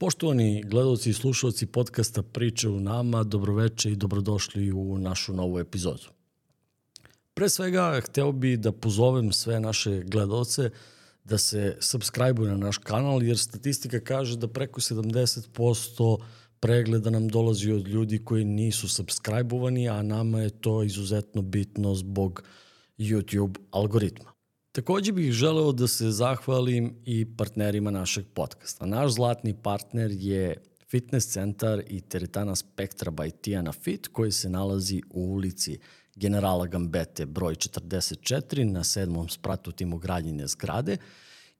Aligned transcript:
Poštovani 0.00 0.62
gledalci 0.62 1.10
i 1.10 1.12
slušalci 1.12 1.66
podcasta 1.66 2.22
Priče 2.22 2.68
u 2.68 2.80
nama, 2.80 3.22
dobroveče 3.22 3.90
i 3.92 3.96
dobrodošli 3.96 4.72
u 4.72 4.98
našu 4.98 5.32
novu 5.32 5.58
epizodu. 5.58 6.06
Pre 7.34 7.48
svega, 7.48 8.00
hteo 8.04 8.32
bi 8.32 8.56
da 8.56 8.72
pozovem 8.72 9.32
sve 9.32 9.60
naše 9.60 10.02
gledalce 10.02 10.70
da 11.24 11.38
se 11.38 11.76
subscribe-uju 11.80 12.50
na 12.50 12.56
naš 12.56 12.78
kanal, 12.78 13.22
jer 13.22 13.38
statistika 13.38 14.00
kaže 14.00 14.36
da 14.36 14.48
preko 14.48 14.80
70% 14.80 16.18
pregleda 16.60 17.10
nam 17.10 17.28
dolazi 17.28 17.72
od 17.72 17.88
ljudi 17.88 18.24
koji 18.24 18.44
nisu 18.44 18.88
subscribe-ovani, 18.88 19.88
a 19.88 20.02
nama 20.02 20.40
je 20.40 20.50
to 20.50 20.82
izuzetno 20.82 21.42
bitno 21.42 21.94
zbog 21.94 22.42
YouTube 22.98 23.58
algoritma. 23.70 24.37
Takođe 24.72 25.12
bih 25.12 25.32
želeo 25.32 25.72
da 25.72 25.86
se 25.86 26.10
zahvalim 26.10 26.96
i 27.04 27.36
partnerima 27.36 27.90
našeg 27.90 28.26
podcasta. 28.34 28.86
Naš 28.86 29.12
zlatni 29.12 29.62
partner 29.62 30.10
je 30.10 30.62
fitness 30.90 31.28
centar 31.28 31.82
i 31.86 32.00
teretana 32.00 32.56
Spektra 32.56 33.10
by 33.10 33.30
Tijana 33.30 33.72
Fit 33.72 34.06
koji 34.06 34.32
se 34.32 34.50
nalazi 34.50 35.02
u 35.10 35.20
ulici 35.20 35.78
generala 36.16 36.66
Gambete 36.66 37.26
broj 37.26 37.54
44 37.54 38.64
na 38.64 38.84
sedmom 38.84 39.28
spratu 39.28 39.72
timogradnjene 39.72 40.46
zgrade 40.46 40.96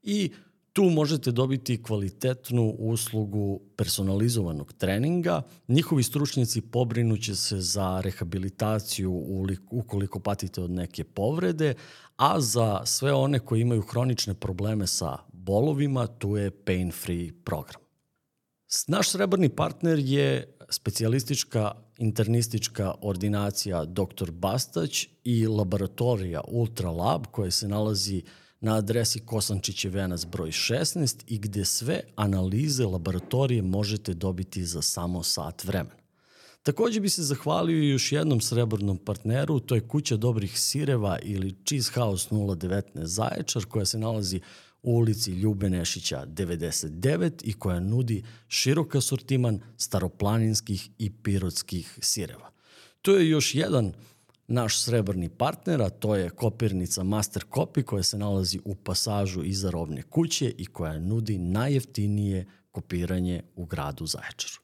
i 0.02 0.30
Tu 0.78 0.84
možete 0.84 1.30
dobiti 1.30 1.82
kvalitetnu 1.82 2.74
uslugu 2.78 3.60
personalizovanog 3.76 4.72
treninga. 4.72 5.42
Njihovi 5.68 6.02
stručnjaci 6.02 6.60
pobrinuće 6.60 7.34
se 7.34 7.60
za 7.60 8.00
rehabilitaciju 8.00 9.22
ukoliko 9.70 10.20
patite 10.20 10.60
od 10.60 10.70
neke 10.70 11.04
povrede, 11.04 11.74
a 12.16 12.40
za 12.40 12.80
sve 12.84 13.12
one 13.12 13.38
koji 13.38 13.60
imaju 13.60 13.82
hronične 13.82 14.34
probleme 14.34 14.86
sa 14.86 15.16
bolovima, 15.32 16.06
tu 16.06 16.36
je 16.36 16.50
pain 16.50 16.92
free 16.92 17.32
program. 17.44 17.82
Naš 18.86 19.10
srebrni 19.10 19.48
partner 19.48 19.98
je 19.98 20.56
specijalistička 20.70 21.72
internistička 21.98 22.94
ordinacija 23.00 23.84
Dr. 23.84 24.30
Bastać 24.30 25.06
i 25.24 25.46
laboratorija 25.46 26.40
Ultra 26.48 26.90
Lab 26.90 27.26
koja 27.26 27.50
se 27.50 27.68
nalazi 27.68 28.22
na 28.60 28.74
adresi 28.74 29.20
Kosančiće 29.20 29.88
venac 29.88 30.24
broj 30.24 30.50
16 30.50 31.22
i 31.26 31.38
gde 31.38 31.64
sve 31.64 32.00
analize 32.16 32.86
laboratorije 32.86 33.62
možete 33.62 34.14
dobiti 34.14 34.64
za 34.64 34.82
samo 34.82 35.22
sat 35.22 35.64
vremena. 35.64 35.98
Takođe 36.62 37.00
bi 37.00 37.08
se 37.08 37.22
zahvalio 37.22 37.82
još 37.82 38.12
jednom 38.12 38.40
srebrnom 38.40 38.98
partneru, 38.98 39.60
to 39.60 39.74
je 39.74 39.88
Kuća 39.88 40.16
dobrih 40.16 40.60
sireva 40.60 41.18
ili 41.22 41.54
Cheese 41.64 41.92
House 41.94 42.28
019 42.30 42.82
Zaječar 43.04 43.64
koja 43.64 43.84
se 43.84 43.98
nalazi 43.98 44.40
u 44.82 44.92
ulici 44.92 45.30
Ljube 45.30 45.70
Nešića 45.70 46.26
99 46.26 47.32
i 47.44 47.52
koja 47.52 47.80
nudi 47.80 48.24
širok 48.48 48.94
asortiman 48.94 49.60
staroplaninskih 49.76 50.90
i 50.98 51.10
pirotskih 51.10 51.98
sireva. 52.02 52.50
To 53.02 53.16
je 53.16 53.28
još 53.28 53.54
jedan 53.54 53.92
naš 54.48 54.82
srebrni 54.82 55.28
partner, 55.28 55.82
a 55.82 55.90
to 55.90 56.14
je 56.14 56.30
kopirnica 56.30 57.04
Master 57.04 57.44
Copy 57.54 57.82
koja 57.82 58.02
se 58.02 58.18
nalazi 58.18 58.60
u 58.64 58.74
pasažu 58.74 59.44
iza 59.44 59.70
robne 59.70 60.02
kuće 60.02 60.54
i 60.58 60.66
koja 60.66 60.98
nudi 60.98 61.38
najjeftinije 61.38 62.46
kopiranje 62.70 63.42
u 63.56 63.64
gradu 63.64 64.06
Zaječaru. 64.06 64.62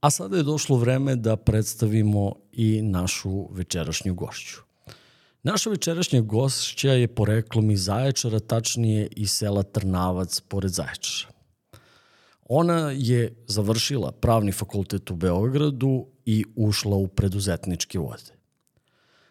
A 0.00 0.10
sada 0.10 0.36
je 0.36 0.42
došlo 0.42 0.76
vreme 0.76 1.16
da 1.16 1.36
predstavimo 1.36 2.34
i 2.52 2.82
našu 2.82 3.48
večerašnju 3.50 4.14
gošću. 4.14 4.56
Naša 5.42 5.70
večerašnja 5.70 6.20
gošća 6.20 6.92
je 6.92 7.14
poreklom 7.14 7.70
iz 7.70 7.84
Zaječara, 7.84 8.40
tačnije 8.40 9.08
iz 9.16 9.30
sela 9.32 9.62
Trnavac 9.62 10.40
pored 10.40 10.70
Zaječara. 10.70 11.32
Ona 12.42 12.90
je 12.90 13.44
završila 13.46 14.12
pravni 14.12 14.52
fakultet 14.52 15.10
u 15.10 15.14
Beogradu 15.14 16.06
i 16.24 16.44
ušla 16.56 16.96
u 16.96 17.08
preduzetničke 17.08 17.98
vode. 17.98 18.39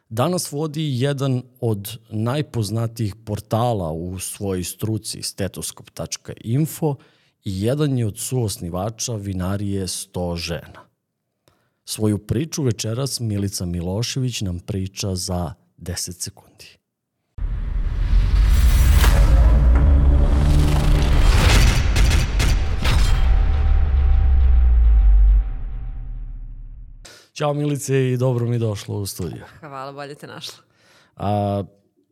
Danas 0.09 0.51
vodi 0.51 1.01
jedan 1.01 1.41
od 1.59 1.97
najpoznatijih 2.09 3.15
portala 3.25 3.91
u 3.91 4.19
svojoj 4.19 4.63
struci 4.63 5.21
stetoskop.info 5.21 6.95
i 7.43 7.63
jedan 7.63 7.97
je 7.97 8.07
od 8.07 8.19
suosnivača 8.19 9.15
vinarije 9.15 9.87
100 9.87 10.35
žena. 10.35 10.89
Svoju 11.85 12.17
priču 12.17 12.63
večeras 12.63 13.19
Milica 13.19 13.65
Milošević 13.65 14.41
nam 14.41 14.59
priča 14.59 15.15
za 15.15 15.53
10 15.77 16.11
sekundi. 16.11 16.78
Ćao 27.39 27.53
Milice 27.53 28.11
i 28.11 28.17
dobro 28.17 28.45
mi 28.45 28.59
došlo 28.59 28.95
u 28.95 29.05
studiju. 29.05 29.43
Hvala, 29.59 29.91
bolje 29.91 30.15
te 30.15 30.27
našla. 30.27 30.63
A, 31.15 31.63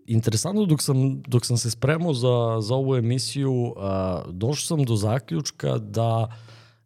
interesantno, 0.05 0.65
dok 0.65 0.81
sam, 0.81 1.21
dok 1.21 1.45
sam 1.45 1.57
se 1.57 1.71
spremao 1.71 2.13
za, 2.13 2.57
za 2.61 2.75
ovu 2.75 2.95
emisiju, 2.95 3.73
a, 3.77 4.21
došao 4.29 4.77
sam 4.77 4.85
do 4.85 4.95
zaključka 4.95 5.77
da 5.77 6.31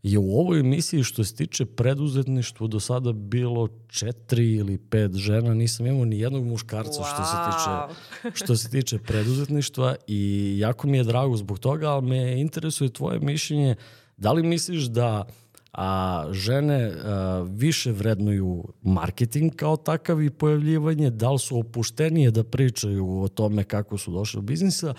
je 0.03 0.19
u 0.19 0.39
ovoj 0.39 0.59
emisiji 0.59 1.03
što 1.03 1.23
se 1.23 1.35
tiče 1.35 1.65
preduzetništva 1.65 2.67
do 2.67 2.79
sada 2.79 3.11
bilo 3.11 3.67
četiri 3.87 4.55
ili 4.55 4.77
pet 4.77 5.15
žena, 5.15 5.53
nisam 5.53 5.85
imao 5.85 6.05
ni 6.05 6.19
jednog 6.19 6.45
muškarca 6.45 7.01
wow. 7.01 7.13
što 7.13 7.23
se 7.23 7.37
tiče 7.45 7.99
što 8.43 8.55
se 8.55 8.69
tiče 8.69 8.99
preduzetništva 8.99 9.95
i 10.07 10.53
jako 10.59 10.87
mi 10.87 10.97
je 10.97 11.03
drago 11.03 11.37
zbog 11.37 11.59
toga, 11.59 11.89
ali 11.89 12.07
me 12.07 12.41
interesuje 12.41 12.93
tvoje 12.93 13.19
mišljenje 13.19 13.75
da 14.17 14.31
li 14.31 14.43
misliš 14.43 14.83
da 14.83 15.25
a 15.73 16.27
žene 16.31 16.91
a, 16.91 17.45
više 17.49 17.91
vrednuju 17.91 18.63
marketing 18.81 19.55
kao 19.55 19.77
takav 19.77 20.21
i 20.21 20.29
pojavljivanje, 20.29 21.09
da 21.09 21.31
li 21.31 21.39
su 21.39 21.59
opuštenije 21.59 22.31
da 22.31 22.43
pričaju 22.43 23.21
o 23.21 23.27
tome 23.27 23.63
kako 23.63 23.97
su 23.97 24.11
došli 24.11 24.39
u 24.39 24.41
biznisa 24.41 24.93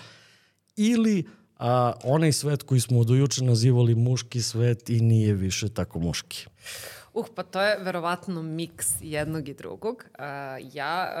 ili 0.75 1.25
a, 1.57 1.93
onaj 2.03 2.31
svet 2.31 2.63
koji 2.63 2.79
smo 2.79 3.03
do 3.03 3.15
juče 3.15 3.43
nazivali 3.43 3.95
muški 3.95 4.41
svet 4.41 4.89
i 4.89 5.01
nije 5.01 5.33
više 5.33 5.69
tako 5.69 5.99
muški. 5.99 6.47
Uh, 7.13 7.25
pa 7.35 7.43
to 7.43 7.61
je 7.61 7.77
verovatno 7.79 8.41
miks 8.41 8.87
jednog 9.01 9.49
i 9.49 9.53
drugog. 9.53 10.05
Uh, 10.19 10.23
ja, 10.73 11.13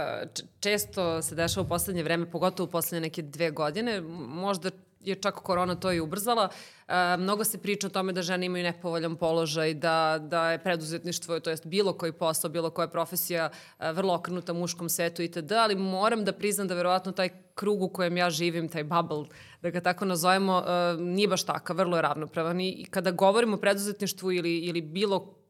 često 0.59 1.21
se 1.21 1.35
dešava 1.35 1.65
u 1.65 1.69
poslednje 1.69 2.03
vreme, 2.03 2.31
pogotovo 2.31 2.67
u 2.67 2.71
poslednje 2.71 3.01
neke 3.01 3.21
dve 3.21 3.51
godine, 3.51 4.01
možda 4.27 4.71
je 5.05 5.15
čak 5.15 5.35
korona 5.35 5.75
to 5.75 5.91
i 5.91 5.99
ubrzala. 5.99 6.49
E, 6.87 7.17
mnogo 7.17 7.43
se 7.43 7.57
priča 7.57 7.87
o 7.87 7.89
tome 7.89 8.13
da 8.13 8.21
žene 8.21 8.45
imaju 8.45 8.63
nepovoljan 8.63 9.15
položaj, 9.15 9.73
da, 9.73 10.19
da 10.21 10.51
je 10.51 10.63
preduzetništvo, 10.63 11.39
to 11.39 11.49
jest 11.49 11.65
bilo 11.65 11.93
koji 11.93 12.11
posao, 12.11 12.49
bilo 12.49 12.69
koja 12.69 12.87
profesija 12.87 13.49
e, 13.79 13.91
vrlo 13.91 14.13
okrenuta 14.13 14.53
muškom 14.53 14.89
svetu 14.89 15.21
itd. 15.21 15.51
Ali 15.51 15.75
moram 15.75 16.25
da 16.25 16.31
priznam 16.31 16.67
da 16.67 16.75
verovatno 16.75 17.11
taj 17.11 17.29
krug 17.55 17.81
u 17.81 17.89
kojem 17.89 18.17
ja 18.17 18.29
živim, 18.29 18.69
taj 18.69 18.83
bubble, 18.83 19.25
da 19.61 19.69
ga 19.69 19.81
tako 19.81 20.05
nazovemo, 20.05 20.63
e, 20.67 20.97
nije 20.97 21.27
baš 21.27 21.43
takav, 21.43 21.77
vrlo 21.77 21.97
je 21.97 22.01
ravnopravan. 22.01 22.61
I 22.61 22.85
kada 22.89 23.11
govorimo 23.11 23.57
o 23.57 23.59
preduzetništvu 23.59 24.31
ili, 24.31 24.57
ili 24.57 24.81
bilo 24.81 25.42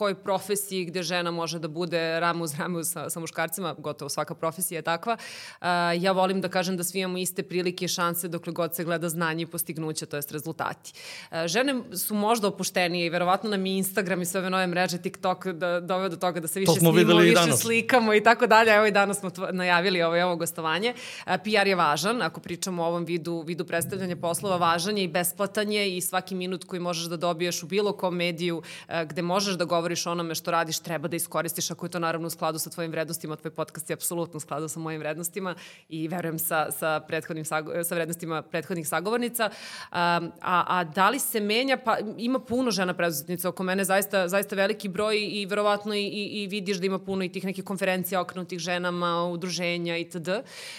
kojoj 0.00 0.14
profesiji 0.14 0.84
gde 0.84 1.02
žena 1.02 1.30
može 1.30 1.58
da 1.58 1.68
bude 1.68 2.20
ramu 2.20 2.44
uz 2.44 2.54
ramu 2.58 2.84
sa, 2.84 3.10
sa 3.10 3.20
muškarcima, 3.20 3.74
gotovo 3.78 4.08
svaka 4.08 4.34
profesija 4.34 4.78
je 4.78 4.82
takva. 4.82 5.16
Uh, 5.16 5.66
ja 6.00 6.12
volim 6.12 6.40
da 6.40 6.48
kažem 6.48 6.76
da 6.76 6.84
svi 6.84 7.00
imamo 7.00 7.18
iste 7.18 7.42
prilike 7.42 7.84
i 7.84 7.88
šanse 7.88 8.28
dokle 8.28 8.52
god 8.52 8.74
se 8.74 8.84
gleda 8.84 9.08
znanje 9.08 9.42
i 9.42 9.46
postignuće, 9.46 10.06
to 10.06 10.16
jest 10.16 10.32
rezultati. 10.32 10.92
Uh, 11.30 11.46
žene 11.46 11.74
su 11.96 12.14
možda 12.14 12.48
opuštenije 12.48 13.06
i 13.06 13.10
verovatno 13.10 13.50
nam 13.50 13.66
i 13.66 13.76
Instagram 13.76 14.22
i 14.22 14.26
sve 14.26 14.40
ove 14.40 14.50
nove 14.50 14.66
mreže, 14.66 14.98
TikTok 14.98 15.46
da 15.46 15.80
doveo 15.80 16.08
do 16.08 16.16
toga 16.16 16.40
da 16.40 16.48
se 16.48 16.60
više 16.60 16.72
snimamo, 16.72 17.20
više 17.20 17.34
danas. 17.34 17.60
slikamo 17.60 18.14
i 18.14 18.22
tako 18.22 18.46
dalje. 18.46 18.72
Evo 18.72 18.86
i 18.86 18.90
danas 18.90 19.20
smo 19.20 19.30
najavili 19.52 20.02
ovo, 20.02 20.16
ovo 20.24 20.36
gostovanje. 20.36 20.94
Uh, 21.26 21.32
PR 21.44 21.66
je 21.66 21.76
važan, 21.76 22.22
ako 22.22 22.40
pričamo 22.40 22.82
o 22.82 22.86
ovom 22.86 23.04
vidu, 23.04 23.42
vidu 23.46 23.64
predstavljanja 23.64 24.16
poslova, 24.16 24.56
važan 24.56 24.98
je 24.98 25.04
i 25.04 25.08
besplatan 25.08 25.72
je 25.72 25.96
i 25.96 26.00
svaki 26.00 26.34
minut 26.34 26.64
koji 26.64 26.80
možeš 26.80 27.04
da 27.04 27.16
dobiješ 27.16 27.62
u 27.62 27.66
bilo 27.66 27.92
kom 27.92 28.16
mediju 28.16 28.56
uh, 28.56 28.94
gde 29.04 29.22
možeš 29.22 29.54
da 29.54 29.64
govoriš 29.64 29.89
govoriš 29.90 30.06
o 30.06 30.10
onome 30.10 30.34
što 30.34 30.50
radiš 30.50 30.78
treba 30.78 31.08
da 31.08 31.16
iskoristiš 31.16 31.70
ako 31.70 31.86
je 31.86 31.90
to 31.90 31.98
naravno 31.98 32.26
u 32.26 32.30
skladu 32.30 32.58
sa 32.58 32.70
tvojim 32.70 32.90
vrednostima, 32.90 33.36
tvoj 33.36 33.50
podcast 33.50 33.90
je 33.90 33.94
apsolutno 33.94 34.36
u 34.36 34.40
skladu 34.40 34.68
sa 34.68 34.78
mojim 34.80 35.00
vrednostima 35.00 35.54
i 35.88 36.08
verujem 36.08 36.38
sa, 36.38 36.70
sa, 36.70 37.00
prethodnim, 37.00 37.44
sa 37.44 37.60
vrednostima 37.90 38.42
prethodnih 38.42 38.88
sagovornica. 38.88 39.50
A, 39.90 40.20
a, 40.40 40.64
a 40.68 40.84
da 40.84 41.10
li 41.10 41.18
se 41.18 41.40
menja? 41.40 41.76
Pa 41.76 41.98
ima 42.18 42.38
puno 42.38 42.70
žena 42.70 42.94
preduzetnica 42.94 43.48
oko 43.48 43.62
mene, 43.62 43.84
zaista, 43.84 44.28
zaista 44.28 44.56
veliki 44.56 44.88
broj 44.88 45.18
i 45.18 45.46
verovatno 45.46 45.94
i, 45.94 46.06
i, 46.06 46.42
i 46.42 46.46
vidiš 46.46 46.76
da 46.76 46.86
ima 46.86 46.98
puno 46.98 47.24
i 47.24 47.28
tih 47.28 47.44
nekih 47.44 47.64
konferencija 47.64 48.20
okrenutih 48.20 48.58
ženama, 48.58 49.24
udruženja 49.24 49.96
itd. 49.96 50.28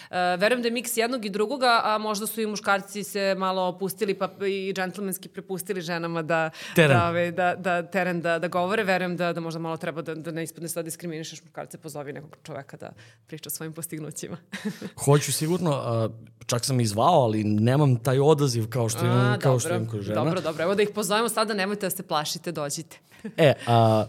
A, 0.09 0.35
verujem 0.39 0.61
da 0.61 0.67
je 0.67 0.71
miks 0.71 0.97
jednog 0.97 1.25
i 1.25 1.29
drugoga, 1.29 1.81
a 1.83 1.97
možda 1.97 2.27
su 2.27 2.41
i 2.41 2.47
muškarci 2.47 3.03
se 3.03 3.35
malo 3.37 3.67
opustili 3.67 4.13
pa 4.13 4.29
i 4.47 4.73
džentlmenski 4.73 5.29
prepustili 5.29 5.81
ženama 5.81 6.21
da, 6.21 6.49
teren. 6.75 6.97
da, 6.97 7.31
da, 7.31 7.55
da, 7.55 7.83
teren 7.83 8.21
da, 8.21 8.39
da 8.39 8.47
govore. 8.47 8.83
Verujem 8.83 9.00
verujem 9.01 9.17
da, 9.17 9.33
da 9.33 9.41
možda 9.41 9.59
malo 9.59 9.77
treba 9.77 10.01
da, 10.01 10.15
da 10.15 10.31
ne 10.31 10.43
ispadne 10.43 10.69
sad 10.69 10.85
diskriminišeš 10.85 11.43
muškarce, 11.43 11.77
pozovi 11.77 12.13
nekog 12.13 12.37
čoveka 12.43 12.77
da 12.77 12.91
priča 13.27 13.47
o 13.47 13.49
svojim 13.49 13.73
postignućima. 13.73 14.37
Hoću 15.05 15.33
sigurno, 15.33 16.09
čak 16.45 16.65
sam 16.65 16.79
izvao, 16.79 17.23
ali 17.23 17.43
nemam 17.43 17.95
taj 17.95 18.19
odaziv 18.19 18.69
kao 18.69 18.89
što 18.89 19.05
imam, 19.05 19.33
A, 19.33 19.37
kao 19.39 19.51
dobro, 19.51 19.59
što 19.59 19.69
imam 19.69 19.87
kod 19.87 20.01
žena. 20.01 20.23
Dobro, 20.23 20.41
dobro. 20.41 20.63
Evo 20.63 20.75
da 20.75 20.83
ih 20.83 20.89
pozovemo 20.95 21.29
sada, 21.29 21.53
nemojte 21.53 21.85
da 21.85 21.89
se 21.89 22.03
plašite, 22.03 22.51
dođite. 22.51 22.97
E, 23.37 23.53
a, 23.67 24.05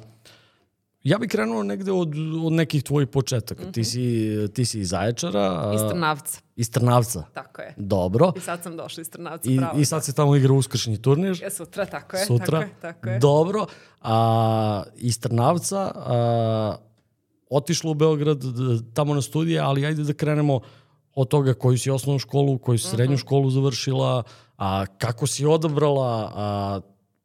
ja 1.05 1.19
bih 1.19 1.31
krenuo 1.31 1.63
negde 1.63 1.93
od, 1.93 2.15
od 2.45 2.53
nekih 2.53 2.83
tvojih 2.83 3.09
početaka. 3.09 3.63
Mm 3.63 3.67
-hmm. 3.67 3.73
ti, 3.73 3.85
si, 3.85 4.37
ti 4.55 4.65
si 4.65 4.81
iz 4.81 4.89
Zaječara. 4.89 5.41
A, 5.41 5.75
Iz 5.75 5.81
Trnavca, 5.91 6.41
Iz 6.57 6.71
Trnavca. 6.71 7.25
tako 7.35 7.63
je. 7.63 7.75
Dobro. 7.77 8.33
I 8.37 8.41
sad 8.41 8.63
sam 8.63 8.77
došla 8.77 9.01
iz 9.01 9.11
Trnavca, 9.11 9.51
I, 9.51 9.57
pravo. 9.57 9.81
I 9.81 9.85
sad 9.85 10.05
se 10.05 10.13
tamo 10.13 10.37
igra 10.37 10.53
uskršnji 10.53 11.03
turnir. 11.03 11.39
Je 11.43 11.51
sutra, 11.51 11.87
tako 11.87 12.17
je. 12.17 12.25
Sutra. 12.27 12.61
Tako 12.61 12.63
je, 12.63 12.81
tako 12.81 13.09
je. 13.09 13.19
Dobro. 13.19 13.67
A, 14.01 14.83
iz 14.97 15.21
Trnavca 15.21 15.93
a, 15.95 16.77
otišla 17.51 17.91
u 17.91 17.95
Beograd 17.95 18.43
tamo 18.95 19.15
na 19.15 19.23
studije, 19.23 19.61
ali 19.61 19.87
ajde 19.87 20.03
da 20.03 20.13
krenemo 20.13 20.61
od 21.15 21.29
toga 21.29 21.55
koju 21.55 21.79
si 21.79 21.91
osnovnu 21.91 22.19
školu, 22.19 22.59
koju 22.59 22.79
si 22.79 22.89
srednju 22.89 23.17
školu 23.17 23.51
završila, 23.51 24.23
a 24.57 24.87
kako 24.87 25.27
si 25.27 25.47
odabrala, 25.47 26.33
a, 26.35 26.81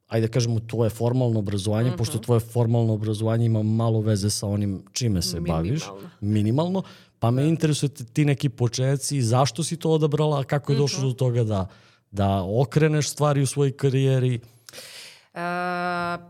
ajde 0.07 0.27
da 0.27 0.33
kažemo, 0.33 0.59
tvoje 0.59 0.89
formalno 0.89 1.39
obrazovanje, 1.39 1.91
pošto 1.97 2.17
tvoje 2.17 2.39
formalno 2.39 2.93
obrazovanje 2.93 3.45
ima 3.45 3.63
malo 3.63 4.01
veze 4.01 4.29
sa 4.29 4.47
onim 4.47 4.83
čime 4.91 5.21
se 5.21 5.39
baviš. 5.39 5.81
Minimalno. 5.81 6.09
Minimalno. 6.21 6.83
Pa 7.19 7.31
me 7.31 7.47
interesuje 7.47 7.89
ti 7.89 8.25
neki 8.25 8.49
početci, 8.49 9.21
zašto 9.21 9.63
si 9.63 9.77
to 9.77 9.91
odabrala, 9.91 10.43
kako 10.43 10.71
je 10.71 10.77
došlo 10.77 11.07
do 11.07 11.13
toga 11.13 11.43
da, 11.43 11.67
da 12.11 12.43
okreneš 12.43 13.09
stvari 13.09 13.41
u 13.41 13.45
svojoj 13.45 13.71
karijeri. 13.71 14.35
E, 14.35 14.39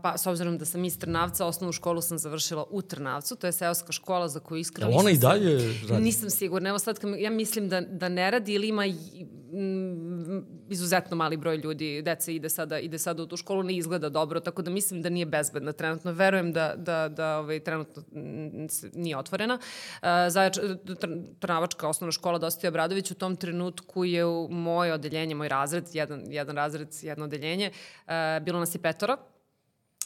pa, 0.02 0.14
s 0.16 0.26
obzirom 0.26 0.58
da 0.58 0.64
sam 0.64 0.84
iz 0.84 0.98
Trnavca, 0.98 1.46
osnovnu 1.46 1.72
školu 1.72 2.00
sam 2.00 2.18
završila 2.18 2.64
u 2.70 2.82
Trnavcu, 2.82 3.36
to 3.36 3.46
je 3.46 3.52
seoska 3.52 3.92
škola 3.92 4.28
za 4.28 4.40
koju 4.40 4.58
iskreno 4.58 4.90
Jel 4.90 5.00
ona 5.00 5.10
i 5.10 5.18
dalje 5.18 5.74
radi? 5.88 6.04
Nisam 6.04 6.30
sigurna. 6.30 6.68
Evo 6.68 6.78
sad, 6.78 6.98
ja 7.18 7.30
mislim 7.30 7.68
da, 7.68 7.80
da 7.80 8.08
ne 8.08 8.30
radi 8.30 8.52
ili 8.52 8.68
ima 8.68 8.86
mm, 8.86 10.44
izuzetno 10.68 11.16
mali 11.16 11.36
broj 11.36 11.56
ljudi, 11.56 12.02
dece 12.02 12.34
ide 12.34 12.48
sada, 12.48 12.78
ide 12.78 12.98
sada 12.98 13.22
u 13.22 13.26
tu 13.26 13.36
školu, 13.36 13.62
ne 13.62 13.76
izgleda 13.76 14.08
dobro, 14.08 14.40
tako 14.40 14.62
da 14.62 14.70
mislim 14.70 15.02
da 15.02 15.08
nije 15.08 15.26
bezbedna 15.26 15.72
trenutno. 15.72 16.12
Verujem 16.12 16.52
da, 16.52 16.74
da, 16.76 17.08
da 17.08 17.38
ovaj, 17.38 17.60
trenutno 17.60 18.02
mm, 18.02 18.66
nije 18.94 19.16
otvorena. 19.16 19.54
Uh, 19.54 20.08
Zajač, 20.28 20.58
Tr- 20.58 21.22
Trnavačka 21.38 21.88
osnovna 21.88 22.12
škola 22.12 22.38
Dositej 22.38 22.68
Obradović 22.68 23.10
u 23.10 23.14
tom 23.14 23.36
trenutku 23.36 24.04
je 24.04 24.26
u 24.26 24.48
moje 24.50 24.92
odeljenje, 24.92 25.34
moj 25.34 25.48
razred, 25.48 25.84
jedan, 25.92 26.22
jedan 26.26 26.56
razred, 26.56 26.88
jedno 27.02 27.24
odeljenje, 27.24 27.70
uh, 28.06 28.12
bilo 28.44 28.58
nas 28.58 28.74
je 28.74 28.78
petoro. 28.98 29.16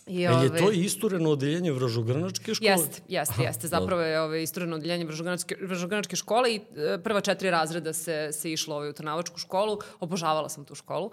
I, 0.06 0.20
Jel 0.20 0.42
je 0.42 0.50
to 0.58 0.70
istureno 0.70 1.30
odeljenje 1.30 1.72
Vražogrnačke 1.72 2.54
škole? 2.54 2.70
Jeste, 2.70 3.02
jeste, 3.08 3.42
jeste. 3.42 3.68
Zapravo 3.68 4.02
je 4.02 4.20
ovaj, 4.20 4.42
istoreno 4.42 4.76
odeljenje 4.76 5.04
Vržogranačke, 5.04 5.56
Vržogranačke 5.60 6.16
škole 6.16 6.54
i 6.54 6.56
e, 6.56 6.98
prva 7.02 7.20
četiri 7.20 7.50
razreda 7.50 7.92
se, 7.92 8.28
se 8.32 8.52
išlo 8.52 8.76
ovaj, 8.76 8.90
u 8.90 8.92
Trnavačku 8.92 9.38
školu. 9.38 9.78
Obožavala 10.00 10.48
sam 10.48 10.64
tu 10.64 10.74
školu. 10.74 11.10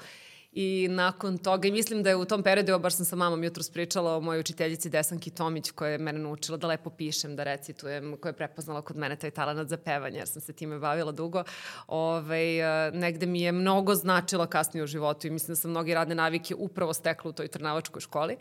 I 0.52 0.88
nakon 0.90 1.38
toga, 1.38 1.68
i 1.68 1.72
mislim 1.72 2.04
da 2.04 2.10
je 2.10 2.16
u 2.16 2.26
tom 2.26 2.44
periodu, 2.44 2.70
evo 2.70 2.80
baš 2.80 2.96
sam 2.96 3.06
sa 3.06 3.16
mamom 3.16 3.44
jutro 3.44 3.64
spričala 3.64 4.16
o 4.18 4.22
mojoj 4.22 4.40
učiteljici 4.40 4.90
Desanki 4.90 5.30
Tomić, 5.30 5.72
koja 5.72 5.92
je 5.92 5.98
mene 5.98 6.20
naučila 6.20 6.58
da 6.58 6.68
lepo 6.68 6.90
pišem, 6.90 7.36
da 7.36 7.44
recitujem, 7.44 8.18
koja 8.22 8.30
je 8.30 8.38
prepoznala 8.38 8.82
kod 8.82 8.98
mene 8.98 9.16
taj 9.16 9.32
talent 9.32 9.70
za 9.70 9.78
pevanje, 9.78 10.18
jer 10.18 10.28
sam 10.28 10.42
se 10.42 10.54
time 10.54 10.80
bavila 10.80 11.12
dugo. 11.12 11.44
Ove, 11.88 12.92
negde 12.94 13.26
mi 13.26 13.42
je 13.42 13.52
mnogo 13.52 13.96
značila 13.96 14.48
kasnije 14.48 14.84
u 14.84 14.88
životu 14.88 15.28
i 15.28 15.30
mislim 15.30 15.52
da 15.52 15.56
sam 15.56 15.72
mnogi 15.72 15.94
radne 15.94 16.16
navike 16.16 16.56
upravo 16.56 16.94
stekla 16.94 17.30
u 17.30 17.34
toj 17.34 17.48
Trnavačkoj 17.48 18.02
školi. 18.02 18.38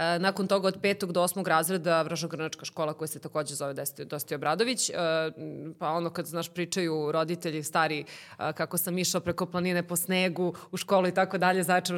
E, 0.00 0.18
nakon 0.18 0.46
toga 0.46 0.68
od 0.68 0.78
petog 0.82 1.12
do 1.12 1.22
osmog 1.22 1.48
razreda 1.48 2.02
Vražogrnačka 2.02 2.64
škola 2.64 2.92
koja 2.92 3.08
se 3.08 3.18
takođe 3.18 3.54
zove 3.54 3.74
Dosti- 3.74 4.34
Obradović, 4.34 4.90
e, 4.90 4.94
pa 5.78 5.88
ono 5.88 6.10
kad, 6.10 6.26
znaš, 6.26 6.48
pričaju 6.48 7.12
roditelji 7.12 7.62
stari 7.62 8.00
e, 8.00 8.52
kako 8.52 8.78
sam 8.78 8.98
išao 8.98 9.20
preko 9.20 9.46
planine 9.46 9.82
po 9.82 9.96
snegu 9.96 10.54
u 10.72 10.76
školu 10.76 11.08
i 11.08 11.14
tako 11.14 11.38
dalje, 11.38 11.62
znači 11.62 11.92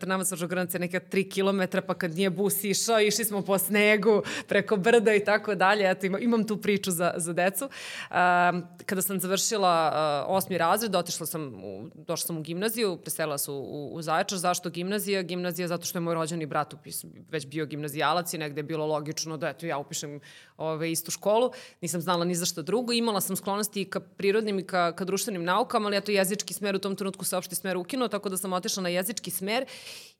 Trnavac 0.00 0.30
Vražogranac 0.30 0.74
je 0.74 0.80
neka 0.80 1.00
tri 1.00 1.28
kilometra, 1.28 1.82
pa 1.82 1.94
kad 1.94 2.14
nije 2.14 2.30
bus 2.30 2.64
išao, 2.64 3.00
išli 3.00 3.24
smo 3.24 3.42
po 3.42 3.58
snegu, 3.58 4.22
preko 4.48 4.76
brda 4.76 5.14
i 5.14 5.24
tako 5.24 5.54
dalje, 5.54 5.90
eto 5.90 6.06
imam, 6.06 6.46
tu 6.46 6.56
priču 6.56 6.90
za, 6.90 7.14
za 7.16 7.32
decu. 7.32 7.68
Kada 8.86 9.02
sam 9.02 9.20
završila 9.20 10.24
osmi 10.28 10.58
razred, 10.58 10.94
otišla 10.94 11.26
sam, 11.26 11.54
u, 11.64 11.88
došla 11.94 12.26
sam 12.26 12.38
u 12.38 12.42
gimnaziju, 12.42 12.96
preselila 12.96 13.38
se 13.38 13.50
u, 13.50 13.54
u, 13.54 13.94
u 13.94 14.02
Zaječar. 14.02 14.38
Zašto 14.38 14.70
gimnazija? 14.70 15.22
Gimnazija 15.22 15.68
zato 15.68 15.86
što 15.86 15.98
je 15.98 16.02
moj 16.02 16.14
rođeni 16.14 16.46
brat 16.46 16.74
upis, 16.74 17.04
već 17.30 17.46
bio 17.46 17.66
gimnazijalac 17.66 18.34
i 18.34 18.38
negde 18.38 18.58
je 18.58 18.62
bilo 18.62 18.86
logično 18.86 19.36
da 19.36 19.48
eto, 19.48 19.66
ja 19.66 19.78
upišem 19.78 20.20
ove, 20.56 20.90
istu 20.92 21.10
školu. 21.10 21.50
Nisam 21.80 22.00
znala 22.00 22.24
ni 22.24 22.34
za 22.34 22.46
šta 22.46 22.62
drugo. 22.62 22.92
Imala 22.92 23.20
sam 23.20 23.36
sklonosti 23.36 23.80
i 23.80 23.84
ka 23.84 24.00
prirodnim 24.00 24.58
i 24.58 24.66
ka, 24.66 24.92
ka 24.92 25.04
društvenim 25.04 25.44
naukama, 25.44 25.86
ali 25.86 25.96
eto 25.96 26.12
jezički 26.12 26.54
smer 26.54 26.76
u 26.76 26.78
tom 26.78 26.96
trenutku 26.96 27.24
se 27.24 27.36
opšti 27.36 27.54
smer 27.54 27.76
ukinuo, 27.76 28.08
tako 28.08 28.28
da 28.28 28.36
sam 28.36 28.52
otišla 28.52 28.82
na 28.82 28.88
jezički 28.88 29.30
smer 29.30 29.66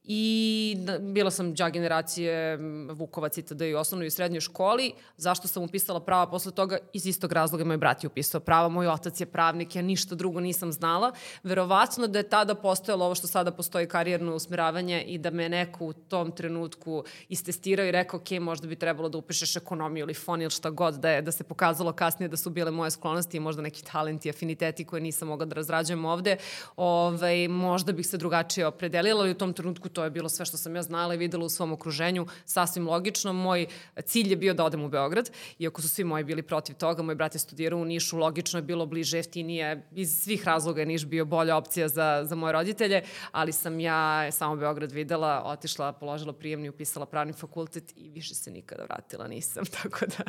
i 0.08 0.76
da, 0.79 0.99
bila 0.99 1.31
sam 1.31 1.55
đa 1.55 1.70
generacije 1.70 2.58
Vukovac 2.93 3.38
itd. 3.38 3.61
i 3.61 3.75
osnovnoj 3.75 4.06
i 4.06 4.11
srednjoj 4.11 4.41
školi. 4.41 4.93
Zašto 5.17 5.49
sam 5.49 5.62
upisala 5.62 6.00
prava 6.00 6.26
posle 6.31 6.53
toga? 6.53 6.79
Iz 6.93 7.06
istog 7.06 7.32
razloga 7.32 7.64
moj 7.64 7.76
brat 7.76 8.05
je 8.05 8.08
upisao 8.08 8.41
prava, 8.41 8.69
moj 8.69 8.88
otac 8.88 9.20
je 9.20 9.26
pravnik, 9.26 9.76
ja 9.76 9.82
ništa 9.82 10.14
drugo 10.14 10.41
nisam 10.41 10.73
znala. 10.73 11.12
Verovatno 11.43 12.06
da 12.06 12.19
je 12.19 12.29
tada 12.29 12.55
postojalo 12.55 13.05
ovo 13.05 13.14
što 13.14 13.26
sada 13.26 13.50
postoji 13.50 13.88
karijerno 13.88 14.35
usmeravanje 14.35 15.03
i 15.03 15.19
da 15.19 15.31
me 15.31 15.49
neko 15.49 15.85
u 15.85 15.93
tom 15.93 16.32
trenutku 16.32 17.05
istestirao 17.29 17.87
i 17.87 17.93
rekao, 17.93 18.20
ok, 18.20 18.31
možda 18.41 18.69
bi 18.69 18.76
trebalo 18.76 19.08
da 19.08 19.19
upišeš 19.19 19.56
ekonomiju 19.56 20.03
ili 20.03 20.14
fon 20.14 20.43
ili 20.43 20.50
šta 20.50 20.70
god 20.70 20.94
da 20.94 21.11
je, 21.11 21.23
da 21.23 21.32
se 21.32 21.44
pokazalo 21.44 21.93
kasnije 21.93 22.29
da 22.29 22.37
su 22.37 22.50
bile 22.50 22.70
moje 22.70 22.91
sklonosti 22.91 23.37
i 23.37 23.41
možda 23.41 23.62
neki 23.62 23.85
talenti, 23.85 24.31
afiniteti 24.31 24.85
koje 24.85 25.03
nisam 25.03 25.29
mogla 25.29 25.47
da 25.47 25.55
razrađujem 25.55 26.05
ovde, 26.05 26.37
ovaj, 26.76 27.49
možda 27.49 27.93
bih 27.93 28.06
se 28.06 28.17
drugačije 28.17 28.67
opredelila, 28.67 29.20
ali 29.20 29.31
u 29.31 29.35
tom 29.35 29.53
trenutku 29.53 29.88
to 29.96 30.04
je 30.04 30.10
bilo 30.10 30.28
sve 30.28 30.44
što 30.46 30.56
sam 30.56 30.76
ja 30.76 30.82
znala 30.82 31.14
i 31.14 31.16
videla 31.16 31.44
u 31.44 31.48
svom 31.48 31.72
okruženju, 31.72 32.26
sasvim 32.44 32.88
logično. 32.88 33.32
Moj 33.32 33.66
cilj 34.04 34.31
je 34.31 34.37
bio 34.37 34.54
da 34.54 34.64
odem 34.64 34.84
u 34.84 34.88
Beograd, 34.88 35.31
iako 35.58 35.82
su 35.82 35.88
svi 35.88 36.04
moji 36.04 36.25
bili 36.25 36.43
protiv 36.43 36.76
toga, 36.76 37.02
moj 37.02 37.14
brat 37.14 37.34
je 37.34 37.38
studirao 37.38 37.81
u 37.81 37.84
Nišu, 37.84 38.19
logično 38.19 38.58
je 38.58 38.62
bilo 38.62 38.87
bliže, 38.87 39.16
jeftinije, 39.16 39.88
iz 39.93 40.19
svih 40.20 40.44
razloga 40.44 40.81
je 40.81 40.87
Niš 40.87 41.06
bio 41.06 41.25
bolja 41.25 41.56
opcija 41.56 41.88
za, 41.88 42.25
za 42.28 42.34
moje 42.34 42.52
roditelje, 42.52 43.02
ali 43.32 43.52
sam 43.52 43.81
ja 43.81 44.32
samo 44.32 44.56
Beograd 44.56 44.93
videla, 44.93 45.43
otišla, 45.44 45.93
položila 45.93 46.32
prijemni, 46.32 46.69
upisala 46.69 47.06
pravni 47.06 47.32
fakultet 47.32 47.93
i 47.96 48.10
više 48.10 48.34
se 48.34 48.50
nikada 48.50 48.84
vratila 48.84 49.28
nisam, 49.28 49.64
tako 49.82 50.06
da, 50.06 50.25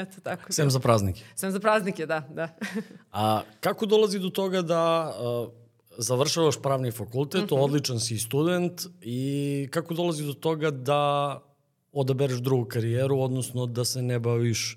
eto, 0.00 0.20
tako. 0.22 0.52
Sem 0.52 0.70
za 0.70 0.80
praznike. 0.80 1.22
Sem 1.34 1.50
za 1.50 1.60
praznike, 1.60 2.06
da, 2.06 2.22
da. 2.30 2.48
A 3.12 3.42
kako 3.60 3.86
dolazi 3.86 4.18
do 4.18 4.30
toga 4.30 4.62
da 4.62 5.14
uh, 5.20 5.65
završavaš 5.98 6.56
pravni 6.58 6.90
fakultet, 6.90 7.42
Mhm. 7.44 7.54
odličan 7.56 8.00
si 8.00 8.18
student 8.18 8.72
i 9.00 9.20
kako 9.70 9.94
dolazi 9.94 10.24
do 10.24 10.32
toga 10.34 10.70
da 10.70 11.42
odabereš 11.92 12.38
drugu 12.38 12.64
karijeru, 12.66 13.20
odnosno 13.20 13.66
da 13.66 13.84
se 13.84 14.02
ne 14.02 14.18
baviš 14.18 14.76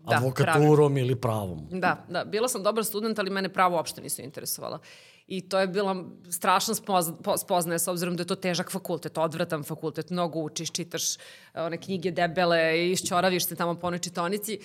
Da, 0.00 0.16
advokaturom 0.16 0.96
ili 0.96 1.16
pravom? 1.16 1.66
Da, 1.70 2.04
da, 2.08 2.24
bila 2.24 2.48
sam 2.48 2.62
dobar 2.62 2.84
student, 2.84 3.18
ali 3.18 3.30
mene 3.30 3.48
pravo 3.48 3.76
uopšte 3.76 4.00
nisu 4.00 4.22
interesovala. 4.22 4.78
I 5.26 5.40
to 5.40 5.58
je 5.58 5.66
bila 5.66 5.96
strašna 6.30 6.74
spozna, 6.74 7.14
po- 7.14 7.36
spoznaja 7.36 7.78
s 7.78 7.88
obzirom 7.88 8.16
da 8.16 8.22
je 8.22 8.26
to 8.26 8.34
težak 8.36 8.70
fakultet, 8.70 9.18
odvratan 9.18 9.64
fakultet, 9.64 10.10
mnogo 10.10 10.38
učiš, 10.40 10.70
čitaš 10.70 11.16
e, 11.16 11.18
one 11.56 11.78
knjige 11.78 12.10
debele, 12.10 12.60
išćoraviš 12.88 13.44
se 13.44 13.56
tamo 13.56 13.74
po 13.74 13.86
onoj 13.86 13.98
čitonici. 13.98 14.58